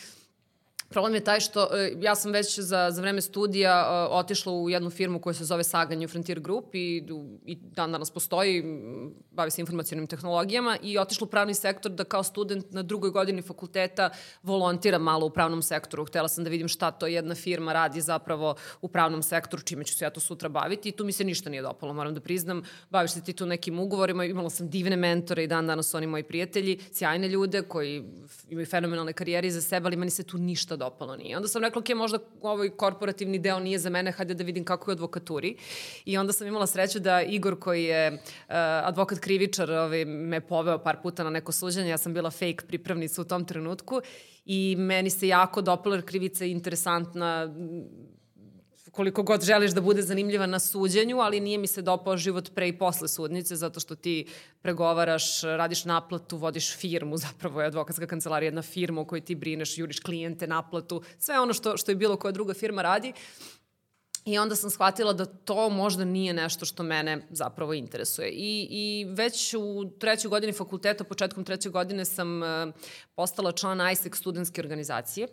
Problem 0.91 1.15
je 1.15 1.23
taj 1.23 1.39
što 1.39 1.63
e, 1.63 1.93
ja 2.01 2.15
sam 2.15 2.31
već 2.31 2.59
za, 2.59 2.91
za 2.91 3.01
vreme 3.01 3.21
studija 3.21 3.71
e, 3.71 4.13
otišla 4.13 4.53
u 4.53 4.69
jednu 4.69 4.89
firmu 4.89 5.19
koja 5.19 5.33
se 5.33 5.45
zove 5.45 5.63
Sagan 5.63 6.07
Frontier 6.07 6.39
Group 6.39 6.75
i, 6.75 7.03
i 7.45 7.55
dan 7.55 7.91
danas 7.91 8.11
postoji, 8.11 8.63
bavi 9.31 9.51
se 9.51 9.61
informacijonim 9.61 10.07
tehnologijama 10.07 10.77
i 10.83 10.97
otišla 10.97 11.25
u 11.25 11.29
pravni 11.29 11.53
sektor 11.53 11.91
da 11.91 12.03
kao 12.03 12.23
student 12.23 12.71
na 12.71 12.83
drugoj 12.83 13.09
godini 13.09 13.41
fakulteta 13.41 14.09
volontiram 14.43 15.01
malo 15.01 15.25
u 15.25 15.29
pravnom 15.29 15.61
sektoru. 15.61 16.05
Htela 16.05 16.27
sam 16.27 16.43
da 16.43 16.49
vidim 16.49 16.67
šta 16.67 16.91
to 16.91 17.07
jedna 17.07 17.35
firma 17.35 17.73
radi 17.73 18.01
zapravo 18.01 18.55
u 18.81 18.87
pravnom 18.87 19.23
sektoru, 19.23 19.63
čime 19.63 19.83
ću 19.83 19.95
se 19.95 20.05
ja 20.05 20.09
to 20.09 20.19
sutra 20.19 20.49
baviti 20.49 20.89
i 20.89 20.91
tu 20.91 21.05
mi 21.05 21.11
se 21.11 21.23
ništa 21.23 21.49
nije 21.49 21.61
dopalo, 21.61 21.93
moram 21.93 22.13
da 22.13 22.19
priznam. 22.19 22.63
Baviš 22.89 23.11
se 23.11 23.23
ti 23.23 23.33
tu 23.33 23.45
nekim 23.45 23.79
ugovorima, 23.79 24.25
imala 24.25 24.49
sam 24.49 24.69
divne 24.69 24.95
mentore 24.95 25.43
i 25.43 25.47
dan 25.47 25.67
danas 25.67 25.93
oni 25.93 26.07
moji 26.07 26.23
prijatelji, 26.23 26.79
sjajne 26.91 27.27
ljude 27.27 27.61
koji 27.61 28.03
imaju 28.49 28.65
fenomenalne 28.65 29.13
karijere 29.13 29.47
iza 29.47 29.61
sebe, 29.61 29.87
ali 29.87 29.95
meni 29.95 30.11
se 30.11 30.23
tu 30.23 30.37
ništa 30.37 30.80
dopalo 30.81 31.15
nije. 31.15 31.37
Onda 31.37 31.47
sam 31.47 31.63
rekla, 31.63 31.79
ok, 31.79 31.89
možda 31.95 32.19
ovaj 32.41 32.69
korporativni 32.69 33.39
deo 33.39 33.59
nije 33.59 33.79
za 33.79 33.89
mene, 33.89 34.11
hajde 34.11 34.33
da 34.33 34.43
vidim 34.43 34.65
kako 34.65 34.91
je 34.91 34.97
advokaturi. 34.97 35.55
I 36.05 36.17
onda 36.17 36.33
sam 36.33 36.47
imala 36.47 36.67
sreću 36.67 36.99
da 36.99 37.21
Igor 37.21 37.59
koji 37.59 37.83
je 37.83 38.11
uh, 38.13 38.19
advokat 38.89 39.19
krivičar 39.19 39.71
ovaj, 39.71 40.05
me 40.05 40.41
poveo 40.41 40.79
par 40.83 41.01
puta 41.03 41.23
na 41.23 41.29
neko 41.29 41.51
suđenje, 41.51 41.89
ja 41.89 41.97
sam 41.97 42.13
bila 42.13 42.31
fake 42.31 42.65
pripravnica 42.67 43.21
u 43.21 43.25
tom 43.25 43.45
trenutku 43.45 44.01
i 44.45 44.75
meni 44.77 45.09
se 45.09 45.27
jako 45.27 45.61
dopala 45.61 45.95
jer 45.95 46.05
krivica 46.05 46.45
je 46.45 46.51
interesantna, 46.51 47.53
koliko 48.91 49.23
god 49.23 49.43
želiš 49.43 49.71
da 49.71 49.81
bude 49.81 50.01
zanimljiva 50.01 50.45
na 50.45 50.59
suđenju, 50.59 51.19
ali 51.19 51.39
nije 51.39 51.57
mi 51.57 51.67
se 51.67 51.81
dopao 51.81 52.17
život 52.17 52.51
pre 52.55 52.67
i 52.67 52.77
posle 52.77 53.07
sudnice, 53.07 53.55
zato 53.55 53.79
što 53.79 53.95
ti 53.95 54.25
pregovaraš, 54.61 55.41
radiš 55.41 55.85
naplatu, 55.85 56.37
vodiš 56.37 56.77
firmu, 56.77 57.17
zapravo 57.27 57.61
je 57.61 57.67
advokatska 57.67 58.07
kancelarija 58.07 58.47
jedna 58.47 58.61
firma 58.61 59.01
u 59.01 59.05
kojoj 59.05 59.21
ti 59.21 59.35
brineš, 59.35 59.77
juriš 59.77 59.99
klijente, 59.99 60.47
naplatu, 60.47 61.01
sve 61.19 61.39
ono 61.39 61.53
što, 61.53 61.77
što 61.77 61.91
je 61.91 61.95
bilo 61.95 62.15
koja 62.15 62.31
druga 62.31 62.53
firma 62.53 62.81
radi. 62.81 63.13
I 64.25 64.37
onda 64.37 64.55
sam 64.55 64.69
shvatila 64.69 65.13
da 65.13 65.25
to 65.25 65.69
možda 65.69 66.05
nije 66.05 66.33
nešto 66.33 66.65
što 66.65 66.83
mene 66.83 67.27
zapravo 67.29 67.73
interesuje. 67.73 68.29
I, 68.29 68.67
i 68.69 69.05
već 69.09 69.53
u 69.53 69.89
trećoj 69.99 70.29
godini 70.29 70.53
fakulteta, 70.53 71.03
početkom 71.03 71.43
treće 71.43 71.69
godine 71.69 72.05
sam 72.05 72.41
uh, 72.41 72.47
postala 73.15 73.51
član 73.51 73.91
ISEC 73.91 74.15
studentske 74.15 74.61
organizacije 74.61 75.27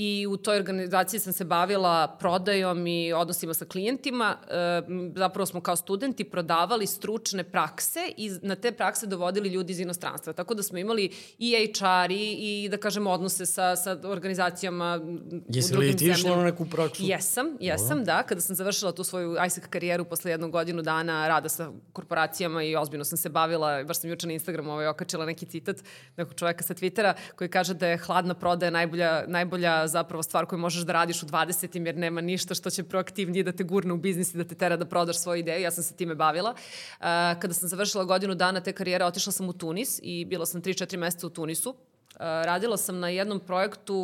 i 0.00 0.26
u 0.26 0.36
toj 0.36 0.56
organizaciji 0.56 1.20
sam 1.20 1.32
se 1.32 1.44
bavila 1.44 2.16
prodajom 2.20 2.86
i 2.86 3.12
odnosima 3.12 3.54
sa 3.54 3.64
klijentima. 3.64 4.36
E, 4.48 4.82
zapravo 5.16 5.46
smo 5.46 5.60
kao 5.60 5.76
studenti 5.76 6.24
prodavali 6.24 6.86
stručne 6.86 7.44
prakse 7.44 8.00
i 8.16 8.30
na 8.42 8.54
te 8.54 8.72
prakse 8.72 9.06
dovodili 9.06 9.48
ljudi 9.48 9.72
iz 9.72 9.80
inostranstva. 9.80 10.32
Tako 10.32 10.54
da 10.54 10.62
smo 10.62 10.78
imali 10.78 11.10
i 11.38 11.72
HR 11.78 12.10
i, 12.10 12.64
i 12.64 12.68
da 12.68 12.76
kažemo 12.76 13.10
odnose 13.10 13.46
sa, 13.46 13.76
sa 13.76 13.98
organizacijama 14.04 15.00
Jesi 15.48 15.72
u 15.72 15.74
drugim 15.74 15.90
li 15.90 15.96
ti 15.96 16.06
išla 16.06 16.36
na 16.36 16.44
neku 16.44 16.66
praksu? 16.66 17.02
Jesam, 17.02 17.46
jesam, 17.60 18.04
da. 18.04 18.22
Kada 18.22 18.40
sam 18.40 18.56
završila 18.56 18.92
tu 18.92 19.04
svoju 19.04 19.36
ISEC 19.46 19.64
karijeru 19.66 20.04
posle 20.04 20.30
jednog 20.30 20.50
godinu 20.50 20.82
dana 20.82 21.28
rada 21.28 21.48
sa 21.48 21.70
korporacijama 21.92 22.62
i 22.62 22.76
ozbiljno 22.76 23.04
sam 23.04 23.18
se 23.18 23.28
bavila, 23.28 23.84
baš 23.84 24.00
sam 24.00 24.10
juče 24.10 24.26
na 24.26 24.32
Instagramu 24.32 24.72
ovaj, 24.72 24.86
okačila 24.86 25.26
neki 25.26 25.46
citat 25.46 25.76
nekog 26.16 26.34
čoveka 26.34 26.64
sa 26.64 26.74
Twittera 26.74 27.14
koji 27.36 27.50
kaže 27.50 27.74
da 27.74 27.86
je 27.86 27.98
hladna 27.98 28.34
prodaja 28.34 28.70
najbolja, 28.70 29.24
najbolja 29.26 29.87
zapravo 29.88 30.22
stvar 30.22 30.46
koju 30.46 30.58
možeš 30.58 30.82
da 30.82 30.92
radiš 30.92 31.22
u 31.22 31.26
20. 31.26 31.86
jer 31.86 31.96
nema 31.96 32.20
ništa 32.20 32.54
što 32.54 32.70
će 32.70 32.82
proaktivnije 32.82 33.44
da 33.44 33.52
te 33.52 33.64
gurne 33.64 33.92
u 33.92 33.96
biznis 33.96 34.34
i 34.34 34.38
da 34.38 34.44
te 34.44 34.54
tera 34.54 34.76
da 34.76 34.86
prodaš 34.86 35.18
svoju 35.18 35.40
ideju. 35.40 35.62
Ja 35.62 35.70
sam 35.70 35.84
se 35.84 35.94
time 35.94 36.14
bavila. 36.14 36.50
Uh, 36.50 37.06
kada 37.40 37.54
sam 37.54 37.68
završila 37.68 38.04
godinu 38.04 38.34
dana 38.34 38.60
te 38.60 38.72
karijere, 38.72 39.04
otišla 39.04 39.32
sam 39.32 39.48
u 39.48 39.52
Tunis 39.52 40.00
i 40.02 40.24
bila 40.24 40.46
sam 40.46 40.62
3-4 40.62 40.96
meseca 40.96 41.26
u 41.26 41.30
Tunisu 41.30 41.74
radila 42.18 42.76
sam 42.76 42.98
na 42.98 43.08
jednom 43.08 43.40
projektu 43.40 43.94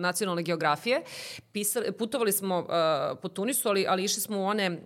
nacionalne 0.00 0.42
geografije. 0.42 1.02
Pisali, 1.52 1.92
putovali 1.92 2.32
smo 2.32 2.58
uh, 2.58 3.18
po 3.22 3.28
Tunisu, 3.28 3.68
ali, 3.68 3.86
ali 3.88 4.04
išli 4.04 4.22
smo 4.22 4.38
u 4.38 4.44
one 4.44 4.70
uh, 4.70 4.78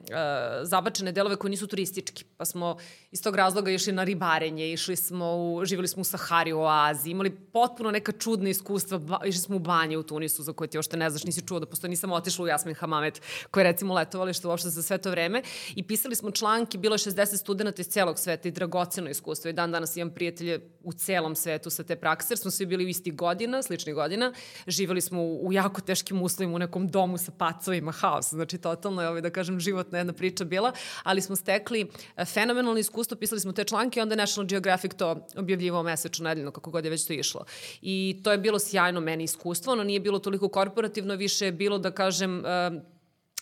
zabačene 0.63 1.13
delove 1.13 1.37
koji 1.37 1.51
nisu 1.51 1.67
turistički. 1.67 2.25
Pa 2.37 2.45
smo 2.45 2.77
iz 3.11 3.23
tog 3.23 3.37
razloga 3.37 3.71
išli 3.71 3.93
na 3.93 4.05
ribarenje, 4.05 4.73
išli 4.73 4.97
smo 4.97 5.37
u, 5.37 5.65
živjeli 5.65 5.89
smo 5.89 6.01
u 6.01 6.05
Sahari, 6.05 6.53
u 6.53 6.65
Aziji, 6.65 7.11
imali 7.11 7.31
potpuno 7.31 7.91
neka 7.91 8.13
čudna 8.13 8.49
iskustva. 8.49 8.99
Ba, 8.99 9.21
išli 9.25 9.41
smo 9.41 9.57
u 9.57 9.59
banje 9.59 9.99
u 9.99 10.03
Tunisu, 10.03 10.43
za 10.43 10.53
koje 10.53 10.69
ti 10.69 10.79
ošte 10.79 10.97
ne 10.97 11.11
znaš, 11.11 11.25
nisi 11.25 11.47
čuo 11.47 11.61
da 11.61 11.67
postoji. 11.67 11.91
Nisam 11.91 12.13
otišla 12.13 12.45
u 12.45 12.49
Jasmin 12.49 12.75
Hamamet, 12.75 13.21
koje 13.51 13.65
recimo 13.65 13.95
letovali 13.95 14.35
što 14.35 14.49
uopšte 14.49 14.69
za 14.69 14.83
sve 14.83 14.99
to 14.99 15.11
vreme. 15.11 15.43
I 15.75 15.83
pisali 15.83 16.15
smo 16.15 16.31
članki, 16.31 16.79
bilo 16.79 16.95
je 16.95 16.99
60 16.99 17.37
studenta 17.37 17.81
iz 17.83 17.89
celog 17.89 18.19
sveta 18.19 18.49
i 18.49 18.53
dragoceno 18.53 19.11
iskustvo. 19.11 19.49
I 19.49 19.53
dan 19.53 19.73
danas 19.73 19.97
imam 19.97 20.15
prijatelje 20.15 20.61
u 20.85 20.93
celom 20.93 21.37
svetu 21.37 21.71
sa 21.71 21.83
te 21.83 21.97
prakse, 21.97 22.33
jer 22.33 22.39
smo 22.39 22.51
svi 22.51 22.70
bili 22.71 22.85
u 22.85 22.89
isti 22.89 23.11
godina, 23.11 23.63
sličnih 23.63 23.95
godina. 23.95 24.33
Živeli 24.67 25.01
smo 25.01 25.23
u, 25.23 25.47
u 25.47 25.53
jako 25.53 25.81
teškim 25.81 26.23
uslovima, 26.23 26.55
u 26.55 26.59
nekom 26.59 26.89
domu 26.89 27.19
sa 27.19 27.33
pacovima, 27.39 27.93
haos. 27.93 28.31
Znači, 28.31 28.59
totalno 28.59 29.03
je, 29.03 29.09
ovaj, 29.09 29.21
da 29.21 29.31
kažem, 29.31 29.61
životna 29.61 29.99
jedna 29.99 30.13
priča 30.13 30.45
bila, 30.45 30.73
ali 31.03 31.21
smo 31.21 31.37
stekli 31.37 31.87
e, 32.17 32.25
fenomenalno 32.25 32.79
iskustvo, 32.79 33.17
pisali 33.17 33.41
smo 33.41 33.53
te 33.53 33.65
članke 33.65 34.01
i 34.01 34.03
onda 34.03 34.17
National 34.17 34.47
Geographic 34.47 34.93
to 34.97 35.27
objavljivao 35.37 35.83
mesečno, 35.83 36.25
nedeljno, 36.25 36.51
kako 36.51 36.71
god 36.71 36.85
je 36.85 36.91
već 36.91 37.07
to 37.07 37.13
išlo. 37.13 37.45
I 37.83 38.21
to 38.25 38.33
je 38.33 38.39
bilo 38.39 38.59
sjajno 38.59 39.01
meni 39.01 39.25
iskustvo, 39.25 39.73
ono 39.73 39.85
nije 39.85 40.01
bilo 40.01 40.19
toliko 40.19 40.49
korporativno, 40.49 41.15
više 41.15 41.45
je 41.45 41.53
bilo, 41.53 41.79
da 41.79 41.91
kažem, 41.91 42.39
uh, 42.39 43.00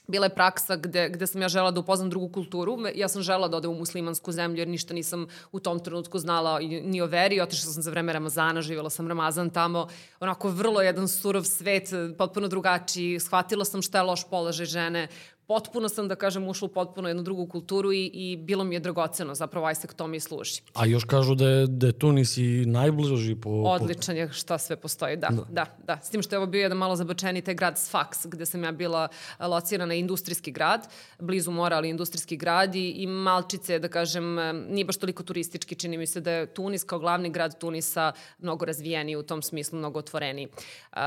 bila 0.09 0.27
je 0.27 0.35
praksa 0.35 0.77
gde, 0.77 1.09
gde 1.09 1.27
sam 1.27 1.43
ja 1.43 1.49
žela 1.49 1.71
da 1.71 1.81
upoznam 1.81 2.11
drugu 2.11 2.29
kulturu. 2.29 2.79
Ja 2.95 3.09
sam 3.09 3.23
žela 3.23 3.49
da 3.49 3.57
odem 3.57 3.71
u 3.71 3.79
muslimansku 3.79 4.33
zemlju 4.33 4.59
jer 4.59 4.69
ništa 4.69 4.95
nisam 4.95 5.27
u 5.53 5.61
tom 5.61 5.81
trenutku 5.81 6.19
znala 6.19 6.59
ni 6.61 7.01
o 7.01 7.07
veri. 7.07 7.41
Otišla 7.41 7.73
sam 7.73 7.83
za 7.83 7.91
vreme 7.91 8.13
Ramazana, 8.13 8.63
živjela 8.63 8.91
sam 8.91 9.09
Ramazan 9.09 9.51
tamo. 9.51 9.89
Onako 10.21 10.49
vrlo 10.49 10.83
jedan 10.83 11.09
surov 11.09 11.45
svet, 11.45 11.91
potpuno 12.19 12.49
drugačiji. 12.49 13.21
Shvatila 13.21 13.65
sam 13.65 13.83
šta 13.83 13.99
je 13.99 14.05
loš 14.05 14.25
položaj 14.31 14.67
žene 14.67 15.09
potpuno 15.49 15.89
sam, 15.89 16.09
da 16.09 16.15
kažem, 16.15 16.49
ušla 16.49 16.67
u 16.67 16.69
potpuno 16.69 17.09
jednu 17.09 17.23
drugu 17.23 17.47
kulturu 17.47 17.93
i, 17.93 18.11
i 18.15 18.37
bilo 18.37 18.65
mi 18.65 18.75
je 18.75 18.81
dragoceno, 18.81 19.35
zapravo 19.35 19.71
ISEC 19.71 19.95
to 19.97 20.07
mi 20.07 20.21
služi. 20.21 20.63
A 20.75 20.87
još 20.87 21.05
kažu 21.05 21.35
da 21.35 21.49
je, 21.49 21.67
da 21.67 21.87
je 21.87 21.93
Tunis 21.93 22.37
i 22.37 22.65
najbliži 22.67 23.35
po... 23.35 23.51
Odličan 23.51 24.17
je 24.17 24.29
šta 24.33 24.59
sve 24.59 24.77
postoji, 24.77 25.17
da, 25.17 25.29
da, 25.31 25.45
da, 25.51 25.67
da. 25.87 25.99
S 26.03 26.11
tim 26.11 26.23
što 26.23 26.35
je 26.35 26.39
ovo 26.39 26.47
bio 26.47 26.63
jedan 26.63 26.79
malo 26.79 26.97
zabačeni 26.97 27.43
taj 27.43 27.55
grad 27.55 27.75
Sfax, 27.75 28.29
gde 28.29 28.47
sam 28.47 28.65
ja 28.65 28.73
bila 28.73 29.09
locirana 29.41 29.95
industrijski 29.95 30.51
grad, 30.51 30.89
blizu 31.19 31.51
mora, 31.51 31.77
ali 31.77 31.89
industrijski 31.89 32.37
grad 32.37 32.75
i, 32.75 32.91
i 32.91 33.07
Malčice, 33.07 33.79
da 33.79 33.89
kažem, 33.89 34.37
nije 34.69 34.85
baš 34.85 34.97
toliko 34.97 35.23
turistički, 35.23 35.75
čini 35.75 35.99
mi 35.99 36.07
se 36.07 36.21
da 36.21 36.31
je 36.31 36.47
Tunis 36.47 36.85
kao 36.85 36.99
glavni 36.99 37.31
grad 37.31 37.59
Tunisa 37.59 38.13
mnogo 38.39 38.65
razvijeniji 38.65 39.17
u 39.17 39.23
tom 39.23 39.43
smislu, 39.43 39.79
mnogo 39.79 39.99
otvoreniji. 39.99 40.47
Um, 40.47 41.01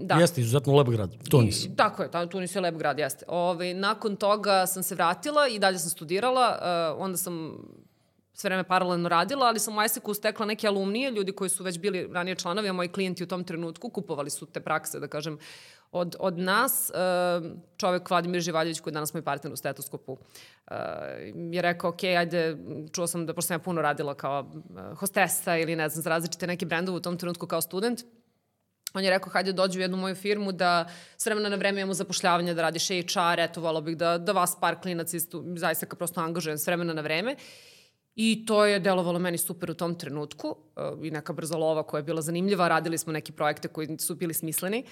da. 0.00 0.14
Jeste, 0.20 0.40
izuzetno 0.40 0.76
lep 0.76 0.88
grad, 0.88 1.10
Tunis. 1.30 1.64
I, 1.64 1.76
tako 1.76 2.02
je, 2.02 2.10
ta, 2.10 2.26
Tunis 2.26 2.54
je 2.54 2.60
lep 2.60 2.76
grad, 2.76 2.98
jeste. 2.98 3.24
O, 3.28 3.53
ovaj, 3.54 3.74
nakon 3.74 4.16
toga 4.16 4.66
sam 4.66 4.82
se 4.82 4.94
vratila 4.94 5.48
i 5.48 5.58
dalje 5.58 5.78
sam 5.78 5.90
studirala, 5.90 6.58
uh, 6.96 7.02
onda 7.02 7.16
sam 7.16 7.58
sve 8.32 8.48
vreme 8.48 8.64
paralelno 8.64 9.08
radila, 9.08 9.46
ali 9.46 9.58
sam 9.58 9.78
u 9.78 9.82
ISEC-u 9.82 10.14
stekla 10.14 10.46
neke 10.46 10.68
alumnije, 10.68 11.10
ljudi 11.10 11.32
koji 11.32 11.50
su 11.50 11.64
već 11.64 11.78
bili 11.78 12.08
ranije 12.12 12.36
članovi, 12.36 12.68
a 12.68 12.72
moji 12.72 12.88
klijenti 12.88 13.24
u 13.24 13.26
tom 13.26 13.44
trenutku 13.44 13.90
kupovali 13.90 14.30
su 14.30 14.46
te 14.46 14.60
prakse, 14.60 15.00
da 15.00 15.08
kažem, 15.08 15.38
od, 15.92 16.16
od 16.20 16.38
nas. 16.38 16.90
Uh, 16.94 17.50
čovek 17.76 18.10
Vladimir 18.10 18.40
Živaljević, 18.40 18.80
koji 18.80 18.92
je 18.92 18.94
danas 18.94 19.14
moj 19.14 19.22
partner 19.22 19.52
u 19.52 19.56
stetoskopu, 19.56 20.12
uh, 20.12 20.76
je 21.52 21.62
rekao, 21.62 21.90
ok, 21.90 22.04
ajde, 22.04 22.56
čuo 22.92 23.06
sam 23.06 23.26
da, 23.26 23.34
pošto 23.34 23.46
sam 23.46 23.54
ja 23.54 23.58
puno 23.58 23.82
radila 23.82 24.14
kao 24.14 24.50
hostesa 24.96 25.56
ili 25.56 25.76
ne 25.76 25.88
znam, 25.88 26.02
za 26.02 26.10
različite 26.10 26.46
neke 26.46 26.66
brendove 26.66 26.96
u 26.96 27.00
tom 27.00 27.18
trenutku 27.18 27.46
kao 27.46 27.60
student, 27.60 28.00
on 28.94 29.04
je 29.04 29.10
rekao, 29.10 29.30
hajde 29.32 29.52
dođu 29.52 29.78
u 29.78 29.82
jednu 29.82 29.96
moju 29.96 30.14
firmu 30.14 30.52
da 30.52 30.88
s 31.16 31.26
vremena 31.26 31.48
na 31.48 31.56
vreme 31.56 31.80
imamo 31.80 31.94
zapošljavanje, 31.94 32.54
da 32.54 32.62
radiš 32.62 32.88
HR, 32.88 33.40
eto, 33.40 33.60
volao 33.60 33.82
bih 33.82 33.96
da, 33.96 34.18
da 34.18 34.32
vas 34.32 34.56
par 34.60 34.80
klinac 34.80 35.14
istu, 35.14 35.44
zaista 35.56 35.86
kao 35.86 35.96
prosto 35.96 36.20
angažujem 36.20 36.58
s 36.58 36.66
vremena 36.66 36.92
na 36.92 37.02
vreme. 37.02 37.36
I 38.16 38.46
to 38.46 38.64
je 38.64 38.80
delovalo 38.80 39.18
meni 39.18 39.38
super 39.38 39.70
u 39.70 39.74
tom 39.74 39.94
trenutku 39.98 40.48
uh, 40.48 41.06
i 41.06 41.10
neka 41.10 41.32
brza 41.32 41.56
lova 41.56 41.82
koja 41.82 41.98
je 41.98 42.02
bila 42.02 42.22
zanimljiva. 42.22 42.68
Radili 42.68 42.98
smo 42.98 43.12
neke 43.12 43.32
projekte 43.32 43.68
koji 43.68 43.98
su 43.98 44.14
bili 44.14 44.34
smisleni. 44.34 44.84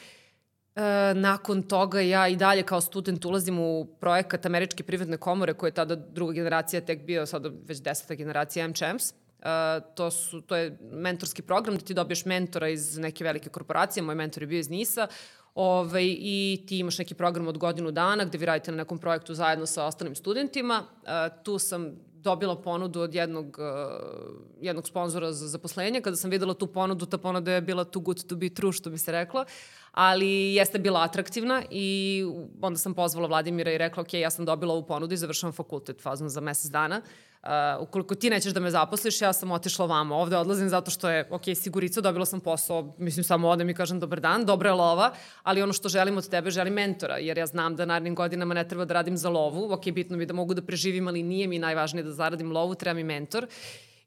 E, 0.75 1.15
nakon 1.15 1.63
toga 1.63 2.01
ja 2.01 2.29
i 2.29 2.37
dalje 2.37 2.63
kao 2.63 2.81
student 2.81 3.25
ulazim 3.25 3.59
u 3.59 3.85
projekat 4.01 4.47
Američke 4.47 4.83
privredne 4.83 5.17
komore 5.17 5.55
koja 5.55 5.69
je 5.69 5.75
tada 5.75 5.97
druga 5.97 6.33
generacija 6.33 6.81
tek 6.81 7.03
bio, 7.05 7.27
sada 7.27 7.51
već 7.67 7.83
deseta 7.83 8.15
generacija 8.15 8.69
MCHMS. 8.69 9.15
Uh, 9.43 9.49
to, 9.95 10.11
su, 10.11 10.41
to 10.41 10.57
je 10.57 10.79
mentorski 10.93 11.43
program 11.43 11.77
da 11.77 11.85
ti 11.85 11.95
dobiješ 11.95 12.25
mentora 12.25 12.69
iz 12.69 12.99
neke 12.99 13.25
velike 13.25 13.49
korporacije, 13.49 14.03
moj 14.03 14.15
mentor 14.15 14.43
je 14.43 14.47
bio 14.47 14.59
iz 14.59 14.71
NISA, 14.71 15.07
ovaj, 15.55 16.05
i 16.05 16.65
ti 16.69 16.79
imaš 16.79 16.99
neki 16.99 17.15
program 17.15 17.49
od 17.49 17.59
godinu 17.59 17.91
dana 17.91 18.25
gde 18.25 18.39
vi 18.39 18.47
radite 18.47 18.71
na 18.71 18.77
nekom 18.77 18.99
projektu 18.99 19.35
zajedno 19.35 19.67
sa 19.67 19.85
ostalim 19.85 20.15
studentima. 20.15 20.85
Uh, 21.03 21.43
tu 21.43 21.59
sam 21.59 21.97
dobila 22.15 22.57
ponudu 22.63 23.01
od 23.01 23.15
jednog, 23.15 23.59
uh, 23.59 24.35
jednog 24.61 24.89
sponzora 24.89 25.33
za 25.33 25.49
zaposlenje. 25.49 26.01
Kada 26.01 26.17
sam 26.17 26.31
videla 26.31 26.55
tu 26.55 26.67
ponudu, 26.67 27.07
ta 27.07 27.19
ponuda 27.19 27.53
je 27.53 27.61
bila 27.61 27.85
too 27.85 28.03
good 28.03 28.25
to 28.25 28.37
be 28.37 28.49
true, 28.49 28.73
što 28.73 28.91
bi 28.91 28.99
se 28.99 29.13
reklo, 29.13 29.45
ali 29.93 30.55
jeste 30.55 30.79
bila 30.79 31.03
atraktivna 31.03 31.63
i 31.71 32.25
onda 32.61 32.79
sam 32.79 32.95
pozvala 32.95 33.29
Vladimira 33.29 33.73
i 33.73 33.79
rekla, 33.79 34.01
ok, 34.01 34.15
ja 34.15 34.31
sam 34.31 34.45
dobila 34.45 34.75
ovu 34.75 34.87
ponudu 34.87 35.15
i 35.15 35.17
završavam 35.17 35.53
fakultet 35.53 36.01
fazno 36.01 36.29
za 36.29 36.41
mesec 36.41 36.71
dana. 36.71 37.03
Uh, 37.05 37.32
ukoliko 37.81 38.15
ti 38.15 38.31
nećeš 38.31 38.53
da 38.53 38.61
me 38.61 38.71
zaposliš, 38.71 39.21
ja 39.21 39.33
sam 39.33 39.51
otišla 39.51 39.87
vamo. 39.87 40.17
Ovde 40.17 40.37
odlazim 40.37 40.69
zato 40.69 40.91
što 40.91 41.11
je, 41.11 41.29
ok, 41.31 41.43
sigurica, 41.55 42.01
dobila 42.01 42.27
sam 42.27 42.41
posao, 42.41 42.95
mislim 42.99 43.25
samo 43.25 43.49
odem 43.49 43.71
i 43.71 43.75
kažem 43.75 44.01
dobar 44.01 44.21
dan, 44.21 44.45
dobra 44.45 44.69
je 44.69 44.75
lova, 44.75 45.13
ali 45.43 45.63
ono 45.63 45.73
što 45.73 45.89
želim 45.89 46.17
od 46.17 46.29
tebe, 46.29 46.51
želim 46.51 46.75
mentora, 46.75 47.17
jer 47.17 47.39
ja 47.39 47.47
znam 47.47 47.77
da 47.77 47.85
narednim 47.85 48.15
godinama 48.15 48.55
ne 48.55 48.69
treba 48.69 48.85
da 48.85 48.95
radim 48.95 49.17
za 49.17 49.29
lovu, 49.29 49.73
ok, 49.73 49.85
bitno 49.93 50.17
mi 50.17 50.27
da 50.27 50.35
mogu 50.35 50.55
da 50.55 50.63
preživim, 50.63 51.09
ali 51.09 51.23
nije 51.23 51.49
mi 51.49 51.59
najvažnije 51.59 52.05
da 52.05 52.13
zaradim 52.13 52.53
lovu, 52.53 52.75
treba 52.75 52.95
mi 52.95 53.05
mentor. 53.05 53.47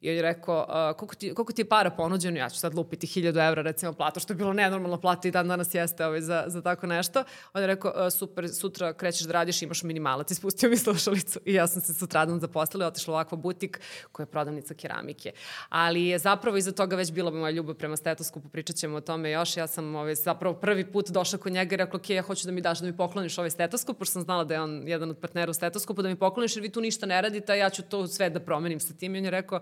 I 0.00 0.10
on 0.10 0.16
je 0.16 0.22
rekao, 0.22 0.66
uh, 0.68 0.96
koliko, 0.96 1.14
ti, 1.14 1.34
koliko 1.34 1.52
ti 1.52 1.60
je 1.62 1.68
para 1.68 1.90
ponuđeno? 1.90 2.38
Ja 2.38 2.48
ću 2.50 2.58
sad 2.58 2.74
lupiti 2.74 3.06
1000 3.06 3.48
evra 3.48 3.62
recimo 3.62 3.92
plata, 3.92 4.20
što 4.20 4.32
je 4.32 4.36
bilo 4.36 4.52
nenormalna 4.52 5.00
plata 5.00 5.28
i 5.28 5.30
dan 5.30 5.48
danas 5.48 5.74
jeste 5.74 6.06
ovaj, 6.06 6.20
za, 6.20 6.44
za 6.46 6.62
tako 6.62 6.86
nešto. 6.86 7.24
On 7.54 7.62
je 7.62 7.66
rekao, 7.66 7.90
uh, 7.90 8.12
super, 8.12 8.48
sutra 8.48 8.92
krećeš 8.92 9.26
da 9.26 9.32
radiš, 9.32 9.62
imaš 9.62 9.82
minimalac. 9.82 10.30
Ispustio 10.30 10.70
mi 10.70 10.76
slušalicu 10.86 11.40
i 11.44 11.54
ja 11.54 11.66
sam 11.66 11.82
se 11.82 11.94
sutradan 11.94 12.40
zaposlila 12.40 12.86
otišla 12.86 13.12
u 13.12 13.14
ovakva 13.14 13.36
butik 13.38 13.80
koja 14.12 14.24
je 14.24 14.30
prodavnica 14.30 14.74
keramike. 14.74 15.32
Ali 15.68 16.04
je 16.04 16.18
zapravo 16.18 16.56
iza 16.56 16.72
toga 16.72 16.96
već 16.96 17.12
bila 17.12 17.30
moja 17.30 17.50
ljubav 17.50 17.74
prema 17.74 17.96
stetoskopu, 17.96 18.48
pričat 18.48 18.76
ćemo 18.76 18.96
o 18.96 19.00
tome 19.00 19.30
još. 19.30 19.56
Ja 19.56 19.66
sam 19.66 19.94
ovaj, 19.94 20.14
zapravo 20.14 20.54
prvi 20.54 20.92
put 20.92 21.10
došla 21.10 21.38
kod 21.38 21.52
njega 21.52 21.74
i 21.74 21.76
rekla, 21.76 21.98
ok, 21.98 22.10
ja 22.10 22.22
hoću 22.22 22.46
da 22.46 22.52
mi 22.52 22.60
daš 22.60 22.80
da 22.80 22.86
mi 22.86 22.96
pokloniš 22.96 23.38
ovaj 23.38 23.50
stetoskop, 23.50 23.98
pošto 23.98 24.12
sam 24.12 24.22
znala 24.22 24.44
da 24.44 24.54
je 24.54 24.60
on 24.60 24.88
jedan 24.88 25.10
od 25.10 25.18
partnera 25.18 25.50
u 25.50 25.54
stetoskopu, 25.54 26.02
da 26.02 26.08
mi 26.08 26.16
pokloniš 26.16 26.56
jer 26.56 26.62
vi 26.62 26.68
tu 26.68 26.80
ništa 26.80 27.06
ne 27.06 27.20
radite, 27.20 27.52
a 27.52 27.56
ja 27.56 27.70
ću 27.70 27.82
to 27.82 28.06
sve 28.06 28.30
da 28.30 28.40
promenim 28.40 28.80
sa 28.80 28.94
tim. 28.94 29.14
I 29.14 29.18
on 29.18 29.24
je 29.24 29.30
rekao, 29.30 29.60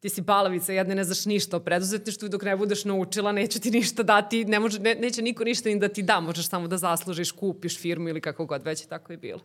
ti 0.00 0.08
si 0.08 0.20
balavica, 0.20 0.72
jedna 0.72 0.94
ne 0.94 1.04
znaš 1.04 1.24
ništa 1.26 1.56
o 1.56 1.60
preduzetništvu 1.60 2.26
i 2.26 2.28
dok 2.28 2.42
ne 2.42 2.56
budeš 2.56 2.84
naučila 2.84 3.32
neće 3.32 3.60
ti 3.60 3.70
ništa 3.70 4.02
dati, 4.02 4.44
ne 4.44 4.60
može, 4.60 4.78
ne, 4.78 4.94
neće 4.94 5.22
niko 5.22 5.44
ništa 5.44 5.68
ni 5.68 5.78
da 5.80 5.88
ti 5.88 6.02
da, 6.02 6.20
možeš 6.20 6.48
samo 6.48 6.68
da 6.68 6.78
zaslužiš, 6.78 7.32
kupiš 7.32 7.80
firmu 7.80 8.08
ili 8.08 8.20
kako 8.20 8.46
god, 8.46 8.62
već 8.62 8.86
tako 8.86 9.12
je 9.12 9.16
bilo. 9.16 9.40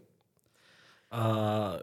A, 1.11 1.79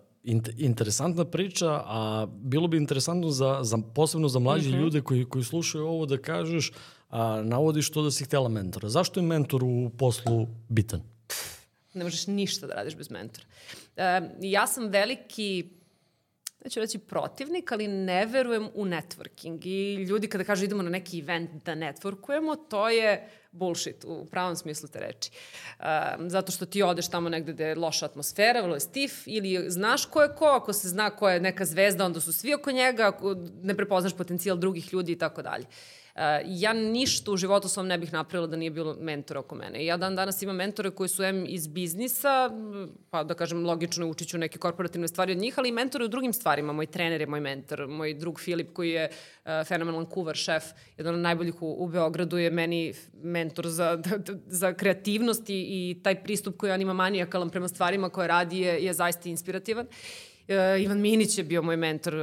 interesantna 0.59 1.25
priča, 1.25 1.69
a 1.71 2.27
bilo 2.31 2.69
bi 2.69 2.77
interesantno 2.77 3.31
za, 3.31 3.59
za 3.63 3.79
posebno 3.95 4.29
za 4.29 4.39
mlađe 4.39 4.69
mm 4.69 4.73
-hmm. 4.73 4.81
ljude 4.81 5.01
koji, 5.01 5.25
koji 5.25 5.45
slušaju 5.45 5.87
ovo 5.87 6.07
da 6.07 6.19
kažeš, 6.19 6.73
a, 7.11 7.43
navodiš 7.45 7.91
to 7.91 8.03
da 8.03 8.11
si 8.11 8.25
htjela 8.25 8.49
mentora. 8.49 8.89
Zašto 8.89 9.21
je 9.21 9.27
mentor 9.27 9.65
u 9.65 9.91
poslu 9.99 10.47
bitan? 10.69 11.03
Ne 11.95 12.05
možeš 12.05 12.27
ništa 12.27 12.67
da 12.67 12.75
radiš 12.75 12.97
bez 12.97 13.11
mentora. 13.11 13.47
E, 13.97 14.21
ja 14.41 14.67
sam 14.67 14.89
veliki 14.89 15.78
neću 16.65 16.81
reći 16.81 16.99
protivnik, 16.99 17.73
ali 17.73 17.89
ne 17.89 18.27
verujem 18.27 18.69
u 18.75 18.85
networking. 18.85 19.67
I 19.67 19.95
ljudi 19.95 20.29
kada 20.29 20.45
kažu 20.45 20.65
idemo 20.65 20.83
na 20.83 20.91
neki 20.91 21.19
event 21.19 21.51
da 21.65 21.75
networkujemo, 21.75 22.57
to 22.69 22.89
je 22.89 23.29
bullshit 23.51 24.05
u 24.05 24.27
pravom 24.31 24.57
smislu 24.57 24.89
te 24.89 25.01
reči. 25.01 25.31
Um, 25.81 26.31
zato 26.31 26.53
što 26.53 26.67
ti 26.67 26.83
odeš 26.83 27.09
tamo 27.09 27.29
negde 27.29 27.53
gde 27.53 27.65
je 27.65 27.75
loša 27.75 28.07
atmosfera, 28.07 28.61
vrlo 28.61 28.77
je 28.77 28.81
stif, 28.81 29.23
ili 29.27 29.71
znaš 29.71 30.05
ko 30.05 30.23
je 30.23 30.35
ko, 30.35 30.45
ako 30.45 30.73
se 30.73 30.89
zna 30.89 31.11
ko 31.11 31.29
je 31.29 31.41
neka 31.41 31.65
zvezda, 31.65 32.05
onda 32.05 32.21
su 32.21 32.33
svi 32.33 32.55
oko 32.55 32.73
njega, 32.73 33.07
ako 33.07 33.37
ne 33.63 33.77
prepoznaš 33.77 34.17
potencijal 34.17 34.57
drugih 34.57 34.93
ljudi 34.93 35.13
i 35.13 35.19
tako 35.19 35.43
dalje. 35.43 35.65
Uh, 36.19 36.25
ja 36.47 36.73
ništa 36.73 37.31
u 37.31 37.37
životu 37.37 37.69
svom 37.69 37.87
ne 37.87 37.99
bih 37.99 38.13
napravila 38.13 38.47
da 38.47 38.57
nije 38.57 38.71
bilo 38.71 38.97
mentora 39.01 39.41
oko 39.41 39.55
mene. 39.55 39.85
Ja 39.85 39.97
dan 39.97 40.17
danas 40.17 40.43
imam 40.43 40.57
mentore 40.57 40.91
koji 40.91 41.09
su 41.09 41.23
em 41.23 41.45
iz 41.49 41.67
biznisa, 41.67 42.51
pa 43.11 43.23
da 43.25 43.35
kažem 43.35 43.67
logično 43.67 44.07
učit 44.07 44.29
ću 44.29 44.39
neke 44.39 44.59
korporativne 44.59 45.09
stvari 45.09 45.33
od 45.33 45.39
njih, 45.39 45.59
ali 45.59 45.69
i 45.69 45.73
mentore 45.73 46.05
u 46.05 46.09
drugim 46.09 46.33
stvarima. 46.33 46.73
Moj 46.73 46.87
trener 46.87 47.21
je 47.21 47.27
moj 47.27 47.41
mentor, 47.41 47.87
moj 47.87 48.15
drug 48.15 48.41
Filip 48.41 48.73
koji 48.73 48.91
je 48.91 49.09
uh, 49.11 49.51
fenomenalan 49.67 50.07
kuvar, 50.07 50.37
šef, 50.37 50.65
jedan 50.97 51.15
od 51.15 51.21
najboljih 51.21 51.63
u, 51.63 51.85
u 51.85 51.89
Beogradu 51.89 52.39
je 52.39 52.51
meni 52.51 52.95
mentor 53.23 53.69
za, 53.69 54.03
za 54.63 54.73
kreativnost 54.73 55.51
i, 55.51 55.55
i 55.55 56.01
taj 56.03 56.23
pristup 56.23 56.57
koji 56.57 56.73
on 56.73 56.81
ima 56.81 56.93
manijakalan 56.93 57.51
prema 57.51 57.69
stvarima 57.69 58.11
koje 58.11 58.29
radi 58.29 58.59
je, 58.59 58.85
je 58.85 58.93
zaista 58.93 59.29
inspirativan. 59.29 59.87
Uh, 60.49 60.83
Ivan 60.83 61.01
Minić 61.01 61.39
je 61.39 61.45
bio 61.45 61.63
moj 61.63 61.77
mentor, 61.77 62.15
uh, 62.15 62.23